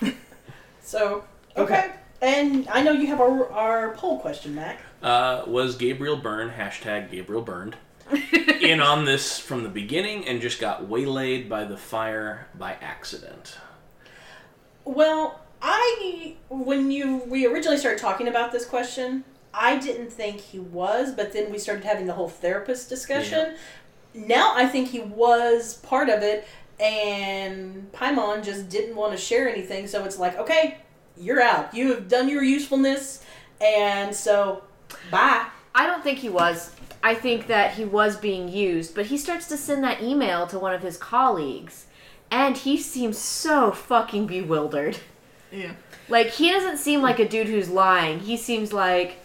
So 0.82 1.24
okay. 1.56 1.92
And 2.22 2.68
I 2.68 2.82
know 2.82 2.90
you 2.92 3.06
have 3.08 3.20
our, 3.20 3.50
our 3.52 3.94
poll 3.94 4.18
question, 4.18 4.54
Mac. 4.56 4.80
Uh, 5.00 5.42
was 5.46 5.76
Gabriel 5.76 6.16
Byrne 6.16 6.50
hashtag 6.50 7.10
Gabriel 7.10 7.42
Burned 7.42 7.76
in 8.60 8.80
on 8.80 9.04
this 9.04 9.38
from 9.38 9.62
the 9.62 9.68
beginning 9.68 10.26
and 10.26 10.40
just 10.40 10.60
got 10.60 10.88
waylaid 10.88 11.48
by 11.48 11.64
the 11.64 11.76
fire 11.76 12.48
by 12.54 12.72
accident? 12.80 13.58
Well, 14.84 15.40
I 15.60 16.36
when 16.48 16.90
you 16.90 17.22
we 17.26 17.46
originally 17.46 17.78
started 17.78 18.00
talking 18.00 18.28
about 18.28 18.52
this 18.52 18.64
question, 18.64 19.24
I 19.52 19.78
didn't 19.78 20.12
think 20.12 20.40
he 20.40 20.58
was, 20.58 21.12
but 21.12 21.32
then 21.32 21.50
we 21.50 21.58
started 21.58 21.84
having 21.84 22.06
the 22.06 22.12
whole 22.12 22.28
therapist 22.28 22.88
discussion. 22.88 23.54
Now 24.14 24.52
I 24.54 24.66
think 24.66 24.88
he 24.88 25.00
was 25.00 25.74
part 25.78 26.08
of 26.08 26.22
it, 26.22 26.46
and 26.78 27.90
Paimon 27.92 28.44
just 28.44 28.68
didn't 28.68 28.96
want 28.96 29.12
to 29.12 29.18
share 29.18 29.48
anything. 29.48 29.86
So 29.86 30.04
it's 30.04 30.18
like, 30.18 30.38
okay, 30.38 30.78
you're 31.16 31.42
out. 31.42 31.74
You 31.74 31.92
have 31.94 32.08
done 32.08 32.28
your 32.28 32.42
usefulness, 32.42 33.24
and 33.60 34.14
so 34.14 34.62
bye. 35.10 35.46
I 35.74 35.86
don't 35.86 36.02
think 36.02 36.18
he 36.18 36.28
was. 36.28 36.75
I 37.06 37.14
think 37.14 37.46
that 37.46 37.74
he 37.74 37.84
was 37.84 38.16
being 38.16 38.48
used, 38.48 38.94
but 38.94 39.06
he 39.06 39.16
starts 39.16 39.46
to 39.48 39.56
send 39.56 39.84
that 39.84 40.02
email 40.02 40.46
to 40.48 40.58
one 40.58 40.74
of 40.74 40.82
his 40.82 40.96
colleagues, 40.96 41.86
and 42.30 42.56
he 42.56 42.76
seems 42.76 43.16
so 43.16 43.70
fucking 43.70 44.26
bewildered. 44.26 44.98
yeah. 45.52 45.72
Like, 46.08 46.28
he 46.30 46.50
doesn't 46.50 46.78
seem 46.78 47.02
like 47.02 47.18
a 47.20 47.28
dude 47.28 47.46
who's 47.46 47.68
lying. 47.68 48.18
He 48.20 48.36
seems 48.36 48.72
like 48.72 49.18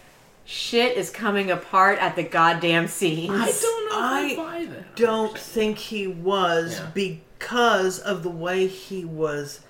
shit 0.44 0.96
is 0.96 1.10
coming 1.10 1.50
apart 1.50 1.98
at 1.98 2.14
the 2.16 2.22
goddamn 2.22 2.86
seams. 2.88 3.30
I 3.34 3.46
don't 3.50 3.90
know 3.90 3.98
I 3.98 4.20
I 4.20 4.36
buy 4.36 4.66
that. 4.72 4.96
Don't 4.96 5.36
think 5.38 5.78
he 5.78 6.06
was 6.06 6.78
Yeah. 6.78 6.86
because 6.94 7.98
of 7.98 8.22
the 8.22 8.30
way 8.30 8.66
he 8.68 9.04
was 9.04 9.60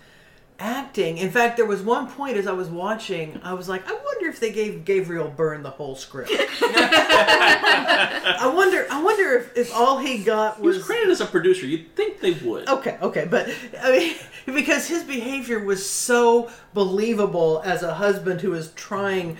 acting. 0.62 1.18
In 1.18 1.30
fact, 1.30 1.56
there 1.56 1.66
was 1.66 1.82
one 1.82 2.06
point 2.08 2.36
as 2.36 2.46
I 2.46 2.52
was 2.52 2.68
watching, 2.68 3.40
I 3.42 3.54
was 3.54 3.68
like, 3.68 3.86
I 3.88 3.92
wonder 3.92 4.28
if 4.28 4.38
they 4.38 4.52
gave 4.52 4.84
Gabriel 4.84 5.28
Byrne 5.28 5.62
the 5.62 5.70
whole 5.70 5.96
script. 5.96 6.30
I 6.62 8.52
wonder. 8.54 8.86
I 8.90 9.02
wonder 9.02 9.38
if, 9.38 9.56
if 9.56 9.74
all 9.74 9.98
he 9.98 10.18
got 10.22 10.60
was, 10.60 10.60
He 10.60 10.66
was 10.66 10.76
was 10.78 10.86
credited 10.86 11.10
as 11.10 11.20
a 11.20 11.26
producer. 11.26 11.66
You'd 11.66 11.94
think 11.96 12.20
they 12.20 12.32
would. 12.32 12.68
Okay, 12.68 12.96
okay, 13.02 13.26
but 13.28 13.52
I 13.82 13.90
mean, 13.90 14.16
because 14.54 14.86
his 14.86 15.02
behavior 15.02 15.58
was 15.58 15.88
so 15.88 16.50
believable 16.74 17.60
as 17.64 17.82
a 17.82 17.94
husband 17.94 18.40
who 18.40 18.54
is 18.54 18.70
trying 18.72 19.38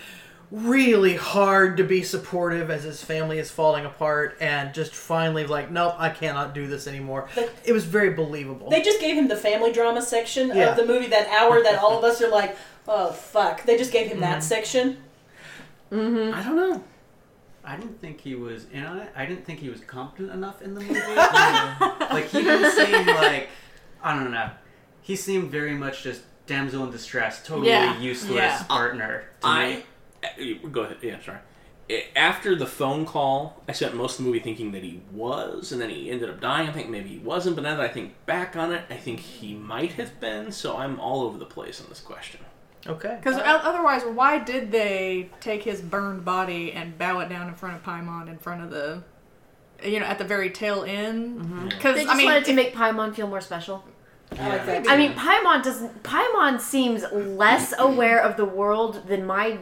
really 0.53 1.15
hard 1.15 1.77
to 1.77 1.83
be 1.83 2.03
supportive 2.03 2.69
as 2.69 2.83
his 2.83 3.03
family 3.03 3.39
is 3.39 3.49
falling 3.49 3.85
apart 3.85 4.37
and 4.39 4.71
just 4.71 4.93
finally 4.93 5.47
like, 5.47 5.71
nope, 5.71 5.95
I 5.97 6.09
cannot 6.09 6.53
do 6.53 6.67
this 6.67 6.85
anymore. 6.85 7.27
But- 7.33 7.51
it 7.65 7.71
was 7.71 7.85
very 7.85 8.11
believable. 8.11 8.69
They 8.69 8.83
just 8.83 8.99
gave 9.01 9.17
him 9.17 9.27
the 9.27 9.35
family 9.35 9.71
drama 9.71 10.03
section 10.03 10.49
Yeah. 10.49 10.69
of 10.69 10.77
the 10.77 10.85
movie 10.85 11.07
that 11.07 11.27
hour 11.29 11.63
that 11.63 11.79
all 11.79 11.97
of 11.97 12.03
us 12.03 12.21
are 12.21 12.29
like, 12.29 12.55
oh 12.87 13.11
fuck. 13.11 13.63
They 13.63 13.77
just 13.77 13.91
gave 13.91 14.05
him 14.05 14.19
that 14.19 14.39
mm-hmm. 14.39 14.41
section. 14.41 14.97
Mm-hmm. 15.91 16.35
I 16.35 16.43
don't 16.43 16.55
know. 16.55 16.83
I 17.65 17.75
didn't 17.75 17.99
think 17.99 18.21
he 18.21 18.35
was 18.35 18.67
in 18.71 18.85
on 18.85 18.99
it. 18.99 19.09
I 19.15 19.25
didn't 19.25 19.45
think 19.45 19.59
he 19.59 19.69
was 19.69 19.81
competent 19.81 20.31
enough 20.31 20.61
in 20.61 20.75
the 20.75 20.81
movie. 20.81 20.93
like 22.13 22.29
he 22.29 22.43
didn't 22.43 22.71
seem 22.73 23.07
like 23.07 23.49
I 24.03 24.13
don't 24.19 24.29
know. 24.29 24.51
He 25.01 25.15
seemed 25.15 25.49
very 25.49 25.73
much 25.73 26.03
just 26.03 26.21
damsel 26.45 26.83
in 26.83 26.91
distress, 26.91 27.43
totally 27.43 27.69
Yeah, 27.69 27.99
useless 27.99 28.35
yeah. 28.35 28.63
partner. 28.63 29.23
To 29.41 29.47
I 29.47 29.75
me. 29.77 29.83
Go 30.71 30.81
ahead. 30.81 30.97
Yeah, 31.01 31.19
sorry. 31.21 31.39
After 32.15 32.55
the 32.55 32.65
phone 32.65 33.05
call, 33.05 33.61
I 33.67 33.73
spent 33.73 33.95
most 33.95 34.17
of 34.17 34.23
the 34.23 34.29
movie 34.29 34.39
thinking 34.39 34.71
that 34.71 34.83
he 34.83 35.01
was, 35.11 35.71
and 35.71 35.81
then 35.81 35.89
he 35.89 36.09
ended 36.09 36.29
up 36.29 36.39
dying. 36.39 36.69
I 36.69 36.71
think 36.71 36.89
maybe 36.89 37.09
he 37.09 37.17
wasn't, 37.17 37.55
but 37.55 37.63
now 37.63 37.75
that 37.75 37.83
I 37.83 37.89
think 37.89 38.13
back 38.25 38.55
on 38.55 38.71
it, 38.71 38.83
I 38.89 38.95
think 38.95 39.19
he 39.19 39.53
might 39.53 39.93
have 39.93 40.19
been. 40.19 40.51
So 40.51 40.77
I'm 40.77 40.99
all 40.99 41.21
over 41.23 41.37
the 41.37 41.45
place 41.45 41.81
on 41.81 41.89
this 41.89 41.99
question. 41.99 42.39
okay. 42.87 43.17
Because 43.19 43.35
uh, 43.37 43.41
otherwise, 43.63 44.03
why 44.03 44.39
did 44.39 44.71
they 44.71 45.29
take 45.41 45.63
his 45.63 45.81
burned 45.81 46.23
body 46.23 46.71
and 46.71 46.97
bow 46.97 47.19
it 47.19 47.29
down 47.29 47.49
in 47.49 47.53
front 47.53 47.75
of 47.75 47.83
Paimon 47.83 48.29
in 48.29 48.37
front 48.37 48.63
of 48.63 48.71
the, 48.71 49.03
you 49.83 49.99
know, 49.99 50.05
at 50.05 50.17
the 50.17 50.23
very 50.25 50.49
tail 50.49 50.83
end? 50.83 51.41
Mm-hmm. 51.41 51.67
Because 51.67 51.95
They 51.95 52.03
just 52.03 52.15
I 52.15 52.17
mean, 52.17 52.25
wanted 52.27 52.45
to 52.45 52.53
make 52.53 52.73
Paimon 52.73 53.13
feel 53.13 53.27
more 53.27 53.41
special. 53.41 53.83
I 54.31 54.65
like. 54.65 54.89
I 54.89 54.97
mean, 54.97 55.13
Paimon 55.13 55.63
doesn't. 55.63 56.01
Paimon 56.01 56.59
seems 56.59 57.03
less 57.11 57.73
aware 57.77 58.19
of 58.19 58.37
the 58.37 58.45
world 58.45 59.07
than 59.07 59.25
my 59.25 59.59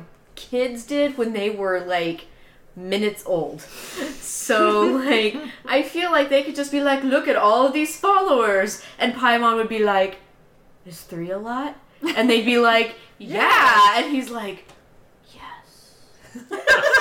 kids 0.49 0.83
did 0.85 1.17
when 1.17 1.33
they 1.33 1.49
were 1.49 1.79
like 1.81 2.25
minutes 2.75 3.23
old. 3.25 3.61
So 3.61 4.81
like, 5.05 5.35
I 5.65 5.83
feel 5.83 6.11
like 6.11 6.29
they 6.29 6.43
could 6.43 6.55
just 6.55 6.71
be 6.71 6.81
like, 6.81 7.03
"Look 7.03 7.27
at 7.27 7.35
all 7.35 7.67
of 7.67 7.73
these 7.73 7.95
followers," 7.97 8.81
and 8.97 9.13
Paimon 9.13 9.55
would 9.55 9.69
be 9.69 9.83
like, 9.83 10.17
"Is 10.85 11.01
three 11.01 11.31
a 11.31 11.37
lot?" 11.37 11.75
And 12.15 12.29
they'd 12.29 12.45
be 12.45 12.57
like, 12.57 12.95
"Yeah," 13.19 13.97
and 13.97 14.11
he's 14.11 14.29
like, 14.29 14.65
"Yes." 15.33 15.97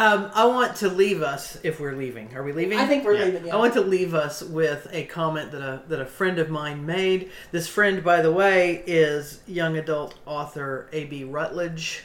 Um, 0.00 0.30
I 0.32 0.46
want 0.46 0.76
to 0.76 0.88
leave 0.88 1.20
us 1.20 1.58
if 1.62 1.78
we're 1.78 1.92
leaving. 1.92 2.34
Are 2.34 2.42
we 2.42 2.52
leaving? 2.54 2.78
I 2.78 2.86
think 2.86 3.04
we're 3.04 3.16
Yeah. 3.16 3.24
leaving. 3.26 3.46
Yeah. 3.48 3.54
I 3.54 3.58
want 3.58 3.74
to 3.74 3.82
leave 3.82 4.14
us 4.14 4.42
with 4.42 4.88
a 4.92 5.04
comment 5.04 5.52
that 5.52 5.60
a 5.60 5.82
that 5.88 6.00
a 6.00 6.06
friend 6.06 6.38
of 6.38 6.48
mine 6.48 6.86
made. 6.86 7.30
This 7.52 7.68
friend, 7.68 8.02
by 8.02 8.22
the 8.22 8.32
way, 8.32 8.82
is 8.86 9.40
young 9.46 9.76
adult 9.76 10.14
author 10.24 10.88
A.B. 10.92 11.24
Rutledge, 11.24 12.04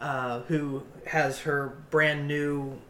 uh, 0.00 0.40
who 0.48 0.84
has 1.06 1.40
her 1.40 1.74
brand 1.90 2.26
new 2.26 2.80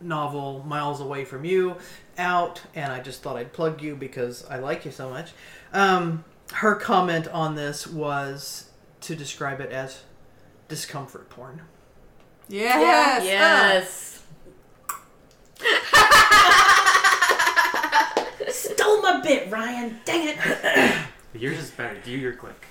novel 0.00 0.64
"Miles 0.66 1.00
Away 1.00 1.24
from 1.24 1.44
You" 1.44 1.76
out, 2.18 2.62
and 2.74 2.92
I 2.92 2.98
just 2.98 3.22
thought 3.22 3.36
I'd 3.36 3.52
plug 3.52 3.80
you 3.82 3.94
because 3.94 4.44
I 4.50 4.58
like 4.58 4.84
you 4.84 4.90
so 4.90 5.08
much. 5.08 5.30
Um, 5.72 6.24
her 6.54 6.74
comment 6.74 7.28
on 7.28 7.54
this 7.54 7.86
was 7.86 8.70
to 9.02 9.14
describe 9.14 9.60
it 9.60 9.70
as 9.70 10.00
discomfort 10.66 11.30
porn. 11.30 11.60
Yes. 12.50 13.24
Yes. 13.24 14.22
Stole 18.48 19.02
my 19.02 19.20
bit, 19.22 19.50
Ryan. 19.50 19.98
Dang 20.04 20.28
it. 20.28 20.36
Yours 21.40 21.58
is 21.58 21.70
better. 21.70 21.96
Do 22.04 22.10
your 22.10 22.32
quick. 22.34 22.66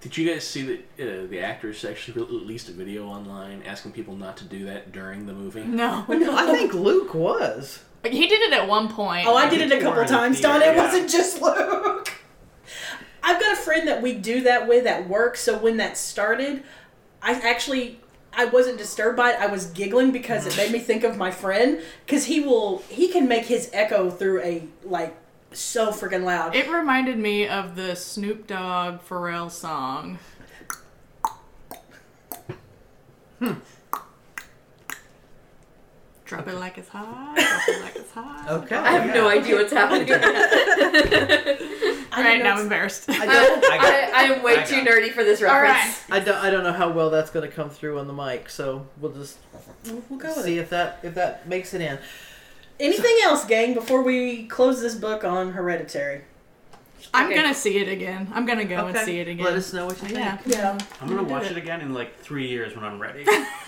Did 0.00 0.16
you 0.16 0.30
guys 0.32 0.46
see 0.46 0.62
that 0.62 0.78
uh, 1.00 1.26
the 1.28 1.40
actors 1.40 1.84
actually 1.84 2.22
released 2.24 2.68
a 2.68 2.72
video 2.72 3.06
online 3.06 3.62
asking 3.66 3.92
people 3.92 4.16
not 4.16 4.36
to 4.38 4.44
do 4.44 4.64
that 4.66 4.92
during 4.92 5.26
the 5.26 5.32
movie? 5.34 5.64
No. 5.64 6.04
no, 6.08 6.34
I 6.36 6.46
think 6.46 6.72
Luke 6.72 7.14
was. 7.14 7.82
He 8.04 8.26
did 8.26 8.40
it 8.40 8.52
at 8.54 8.66
one 8.68 8.88
point. 8.88 9.26
Oh, 9.26 9.34
I 9.36 9.48
did 9.48 9.60
it 9.60 9.72
a 9.72 9.76
couple 9.80 9.96
were 9.96 10.02
in 10.02 10.06
the 10.08 10.12
times, 10.14 10.40
Don. 10.40 10.60
theater, 10.60 10.72
It 10.72 10.76
yeah. 10.76 10.84
wasn't 10.84 11.10
just 11.10 11.42
Luke. 11.42 12.12
I've 13.22 13.40
got 13.40 13.52
a 13.54 13.56
friend 13.56 13.88
that 13.88 14.02
we 14.02 14.14
do 14.14 14.42
that 14.42 14.68
with 14.68 14.86
at 14.86 15.08
work. 15.08 15.36
So 15.36 15.58
when 15.58 15.78
that 15.78 15.96
started, 15.96 16.62
I 17.22 17.32
actually 17.32 18.00
I 18.36 18.46
wasn't 18.46 18.78
disturbed 18.78 19.16
by 19.16 19.32
it. 19.32 19.40
I 19.40 19.46
was 19.46 19.66
giggling 19.66 20.10
because 20.10 20.46
it 20.46 20.56
made 20.56 20.72
me 20.72 20.78
think 20.78 21.04
of 21.04 21.16
my 21.16 21.30
friend 21.30 21.80
because 22.04 22.24
he 22.26 22.40
will 22.40 22.78
he 22.88 23.08
can 23.08 23.28
make 23.28 23.46
his 23.46 23.70
echo 23.72 24.10
through 24.10 24.42
a 24.42 24.66
like 24.84 25.14
so 25.52 25.90
freaking 25.90 26.24
loud. 26.24 26.54
It 26.54 26.68
reminded 26.68 27.18
me 27.18 27.46
of 27.46 27.76
the 27.76 27.94
Snoop 27.94 28.46
Dogg 28.46 29.00
Pharrell 29.08 29.50
song. 29.50 30.18
Hmm. 33.38 33.54
Drop 36.24 36.48
it 36.48 36.54
like 36.54 36.78
it's 36.78 36.88
hot. 36.88 37.34
Drop 37.36 37.68
it 37.68 37.82
like 37.82 37.96
it's 37.96 38.12
hot. 38.12 38.30
Okay. 38.50 38.76
I 38.76 38.90
have 38.90 39.14
no 39.14 39.28
idea 39.28 39.56
what's 39.56 39.72
happening. 39.72 40.08
I 42.16 42.22
Right 42.22 42.42
now, 42.42 42.54
I'm 42.54 42.60
embarrassed. 42.62 43.08
I 43.08 43.26
don't, 43.26 43.64
I 43.64 43.76
I, 43.78 44.10
I 44.14 44.22
am 44.34 44.42
way 44.42 44.58
I 44.58 44.62
too 44.62 44.84
got 44.84 44.88
nerdy 44.88 45.10
for 45.12 45.24
this 45.24 45.40
reference. 45.42 45.72
right. 45.72 45.96
I 46.10 46.20
don't, 46.20 46.36
I 46.36 46.50
don't 46.50 46.64
know 46.64 46.72
how 46.72 46.90
well 46.90 47.10
that's 47.10 47.30
going 47.30 47.48
to 47.48 47.54
come 47.54 47.70
through 47.70 47.98
on 47.98 48.06
the 48.06 48.12
mic, 48.12 48.48
so 48.48 48.86
we'll 49.00 49.12
just 49.12 49.38
We'll, 49.86 50.02
we'll 50.08 50.18
go 50.18 50.28
with 50.34 50.44
see 50.44 50.58
it. 50.58 50.62
if 50.62 50.70
that 50.70 50.98
if 51.02 51.14
that 51.14 51.48
makes 51.48 51.74
it 51.74 51.80
in. 51.80 51.98
Anything 52.80 53.16
else, 53.22 53.44
gang? 53.44 53.74
Before 53.74 54.02
we 54.02 54.46
close 54.46 54.80
this 54.80 54.94
book 54.94 55.22
on 55.24 55.52
Hereditary. 55.52 56.22
I'm 57.14 57.26
Okay. 57.26 57.36
gonna 57.36 57.54
see 57.54 57.78
it 57.78 57.88
again. 57.88 58.28
I'm 58.34 58.44
gonna 58.44 58.64
go 58.64 58.86
and 58.86 58.96
Okay. 58.96 59.04
see 59.06 59.20
it 59.20 59.28
again. 59.28 59.44
Let 59.44 59.54
us 59.54 59.72
know 59.72 59.86
what 59.86 60.02
you 60.02 60.08
think. 60.08 60.18
Yeah. 60.18 60.38
Yeah. 60.44 60.78
I'm 61.00 61.08
gonna 61.08 61.20
do 61.22 61.26
watch 61.32 61.44
it. 61.44 61.52
it 61.52 61.56
again 61.58 61.80
in 61.80 61.94
like 61.94 62.18
three 62.20 62.48
years 62.48 62.74
when 62.74 62.84
I'm 62.84 62.98
ready. 63.00 63.24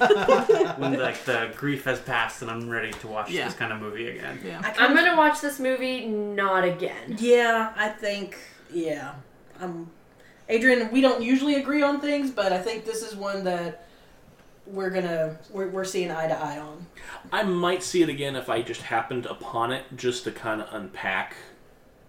when 0.79 0.99
like 0.99 1.25
the 1.25 1.51
grief 1.57 1.85
has 1.85 2.01
passed 2.01 2.43
and 2.43 2.51
I'm 2.51 2.69
ready 2.69 2.91
to 2.93 3.07
watch 3.07 3.31
Yeah. 3.31 3.45
this 3.47 3.55
kind 3.55 3.73
of 3.73 3.81
movie 3.81 4.09
again. 4.09 4.41
Yeah. 4.45 4.61
I 4.65 4.85
I'm 4.85 4.95
gonna 4.95 5.17
watch 5.17 5.41
this 5.41 5.59
movie 5.61 6.07
not 6.07 6.65
again. 6.65 7.17
Yeah, 7.19 7.73
I 7.77 7.89
think 7.89 8.37
yeah. 8.73 9.13
Um, 9.61 9.91
Adrian, 10.49 10.91
we 10.93 11.01
don't 11.01 11.23
usually 11.23 11.55
agree 11.57 11.83
on 11.83 12.01
things, 12.01 12.31
but 12.31 12.53
I 12.53 12.59
think 12.59 12.85
this 12.85 13.03
is 13.03 13.17
one 13.17 13.45
that 13.45 13.87
we're 14.67 14.91
gonna 14.91 15.39
we're, 15.51 15.69
we're 15.69 15.85
seeing 15.85 16.11
eye 16.11 16.27
to 16.27 16.35
eye 16.37 16.59
on. 16.59 16.87
I 17.33 17.45
might 17.45 17.83
see 17.83 18.03
it 18.03 18.09
again 18.09 18.35
if 18.37 18.49
I 18.49 18.63
just 18.63 18.83
happened 18.83 19.27
upon 19.27 19.71
it, 19.73 19.85
just 19.97 20.25
to 20.25 20.33
kind 20.33 20.61
of 20.61 20.69
unpack 20.73 21.37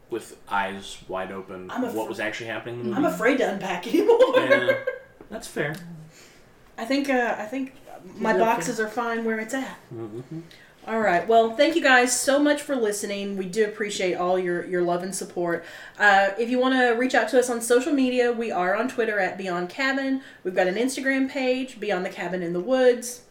with 0.10 0.38
eyes 0.50 0.98
wide 1.08 1.32
open 1.32 1.70
I'm 1.70 1.84
a 1.84 1.92
what 1.92 2.08
was 2.08 2.20
actually 2.20 2.48
happening. 2.48 2.80
In 2.82 2.92
the 2.92 2.96
I'm 2.98 3.06
afraid 3.06 3.38
to 3.40 3.50
unpack 3.52 3.88
anymore. 3.88 4.18
Yeah, 4.36 4.74
that's 5.30 5.48
fair. 5.48 5.76
I 6.78 6.86
think 6.86 7.10
uh, 7.10 7.36
I 7.38 7.46
think 7.46 7.74
my 8.16 8.32
looking. 8.32 8.46
boxes 8.46 8.80
are 8.80 8.88
fine 8.88 9.26
where 9.26 9.40
it's 9.40 9.54
at. 9.54 9.78
Mhm. 9.94 10.44
All 10.88 11.02
right. 11.02 11.28
Well, 11.28 11.54
thank 11.58 11.76
you 11.76 11.82
guys 11.84 12.18
so 12.18 12.40
much 12.40 12.62
for 12.62 12.74
listening. 12.74 13.36
We 13.36 13.46
do 13.46 13.66
appreciate 13.66 14.14
all 14.14 14.40
your, 14.40 14.66
your 14.66 14.84
love 14.84 15.04
and 15.04 15.14
support. 15.14 15.66
Uh, 16.00 16.30
if 16.40 16.50
you 16.50 16.60
want 16.60 16.76
to 16.76 16.92
reach 16.92 17.14
out 17.14 17.28
to 17.30 17.40
us 17.40 17.50
on 17.50 17.60
social 17.60 17.92
media, 17.92 18.32
we 18.32 18.52
are 18.54 18.74
on 18.74 18.88
Twitter 18.88 19.20
at 19.20 19.38
Beyond 19.38 19.68
Cabin. 19.68 20.22
We've 20.46 20.56
got 20.56 20.68
an 20.68 20.76
Instagram 20.76 21.30
page, 21.30 21.78
Beyond 21.78 22.06
the 22.06 22.10
Cabin 22.10 22.42
in 22.42 22.54
the 22.54 22.62
Woods. 22.62 23.24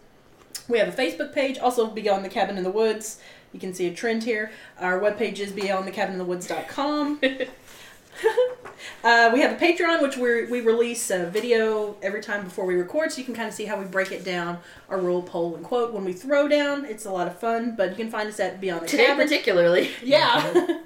We 0.68 0.78
have 0.78 0.88
a 0.88 0.92
Facebook 0.92 1.32
page, 1.32 1.56
also 1.56 1.86
Beyond 1.86 2.26
the 2.26 2.28
Cabin 2.28 2.58
in 2.58 2.64
the 2.64 2.70
Woods. 2.70 3.20
You 3.52 3.60
can 3.60 3.74
see 3.74 3.86
a 3.86 3.94
trend 3.94 4.24
here. 4.24 4.50
Our 4.80 5.00
webpage 5.00 5.38
is 5.38 5.52
beyondthecabininthewoods.com. 5.52 7.20
Uh, 9.02 9.30
we 9.32 9.40
have 9.40 9.52
a 9.52 9.64
Patreon, 9.64 10.02
which 10.02 10.16
we 10.16 10.46
we 10.46 10.60
release 10.60 11.10
a 11.10 11.26
video 11.26 11.96
every 12.02 12.20
time 12.20 12.44
before 12.44 12.66
we 12.66 12.74
record, 12.74 13.10
so 13.10 13.18
you 13.18 13.24
can 13.24 13.34
kind 13.34 13.48
of 13.48 13.54
see 13.54 13.64
how 13.64 13.78
we 13.78 13.84
break 13.84 14.12
it 14.12 14.24
down, 14.24 14.58
our 14.88 14.98
rule, 14.98 15.22
poll, 15.22 15.54
and 15.54 15.64
quote. 15.64 15.92
When 15.92 16.04
we 16.04 16.12
throw 16.12 16.46
down, 16.48 16.84
it's 16.84 17.04
a 17.06 17.10
lot 17.10 17.26
of 17.26 17.38
fun, 17.38 17.74
but 17.76 17.90
you 17.90 17.96
can 17.96 18.10
find 18.10 18.28
us 18.28 18.38
at 18.38 18.60
Beyond 18.60 18.82
the 18.82 18.86
Today 18.86 19.06
Cabin. 19.06 19.26
particularly. 19.26 19.90
Yeah. 20.02 20.80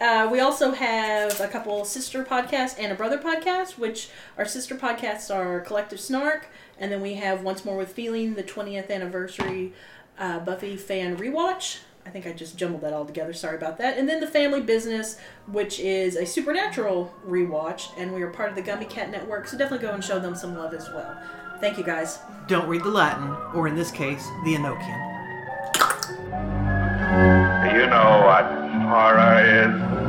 uh, 0.00 0.28
we 0.30 0.40
also 0.40 0.72
have 0.72 1.40
a 1.40 1.48
couple 1.48 1.84
sister 1.84 2.24
podcasts 2.24 2.76
and 2.78 2.92
a 2.92 2.94
brother 2.94 3.18
podcast, 3.18 3.78
which 3.78 4.10
our 4.38 4.44
sister 4.44 4.74
podcasts 4.74 5.34
are 5.34 5.60
Collective 5.60 6.00
Snark, 6.00 6.48
and 6.78 6.92
then 6.92 7.00
we 7.00 7.14
have 7.14 7.42
Once 7.42 7.64
More 7.64 7.76
with 7.76 7.92
Feeling, 7.92 8.34
the 8.34 8.44
20th 8.44 8.90
anniversary 8.90 9.72
uh, 10.18 10.38
Buffy 10.40 10.76
fan 10.76 11.16
rewatch. 11.16 11.78
I 12.06 12.10
think 12.10 12.26
I 12.26 12.32
just 12.32 12.56
jumbled 12.56 12.82
that 12.82 12.92
all 12.92 13.04
together. 13.04 13.32
Sorry 13.32 13.56
about 13.56 13.78
that. 13.78 13.98
And 13.98 14.08
then 14.08 14.20
the 14.20 14.26
Family 14.26 14.60
Business, 14.60 15.16
which 15.46 15.80
is 15.80 16.16
a 16.16 16.26
supernatural 16.26 17.14
rewatch, 17.26 17.88
and 17.96 18.12
we 18.14 18.22
are 18.22 18.30
part 18.30 18.50
of 18.50 18.56
the 18.56 18.62
Gummy 18.62 18.84
Cat 18.84 19.10
Network, 19.10 19.48
so 19.48 19.56
definitely 19.56 19.86
go 19.86 19.94
and 19.94 20.04
show 20.04 20.18
them 20.18 20.34
some 20.34 20.54
love 20.54 20.74
as 20.74 20.88
well. 20.90 21.16
Thank 21.60 21.78
you 21.78 21.84
guys. 21.84 22.18
Don't 22.46 22.68
read 22.68 22.82
the 22.82 22.90
Latin, 22.90 23.30
or 23.54 23.68
in 23.68 23.74
this 23.74 23.90
case, 23.90 24.26
the 24.44 24.54
Enochian. 24.54 25.12
You 27.72 27.86
know 27.86 28.22
what 28.26 28.44
horror 28.84 29.40
is? 29.40 30.03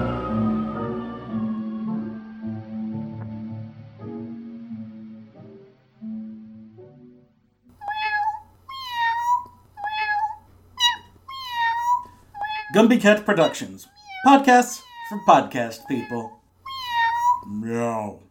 Gumby 12.76 12.99
Cat 12.99 13.26
Productions. 13.26 13.88
Podcasts 14.27 14.81
for 15.07 15.18
podcast 15.26 15.88
people. 15.88 16.41
Meow. 17.47 18.24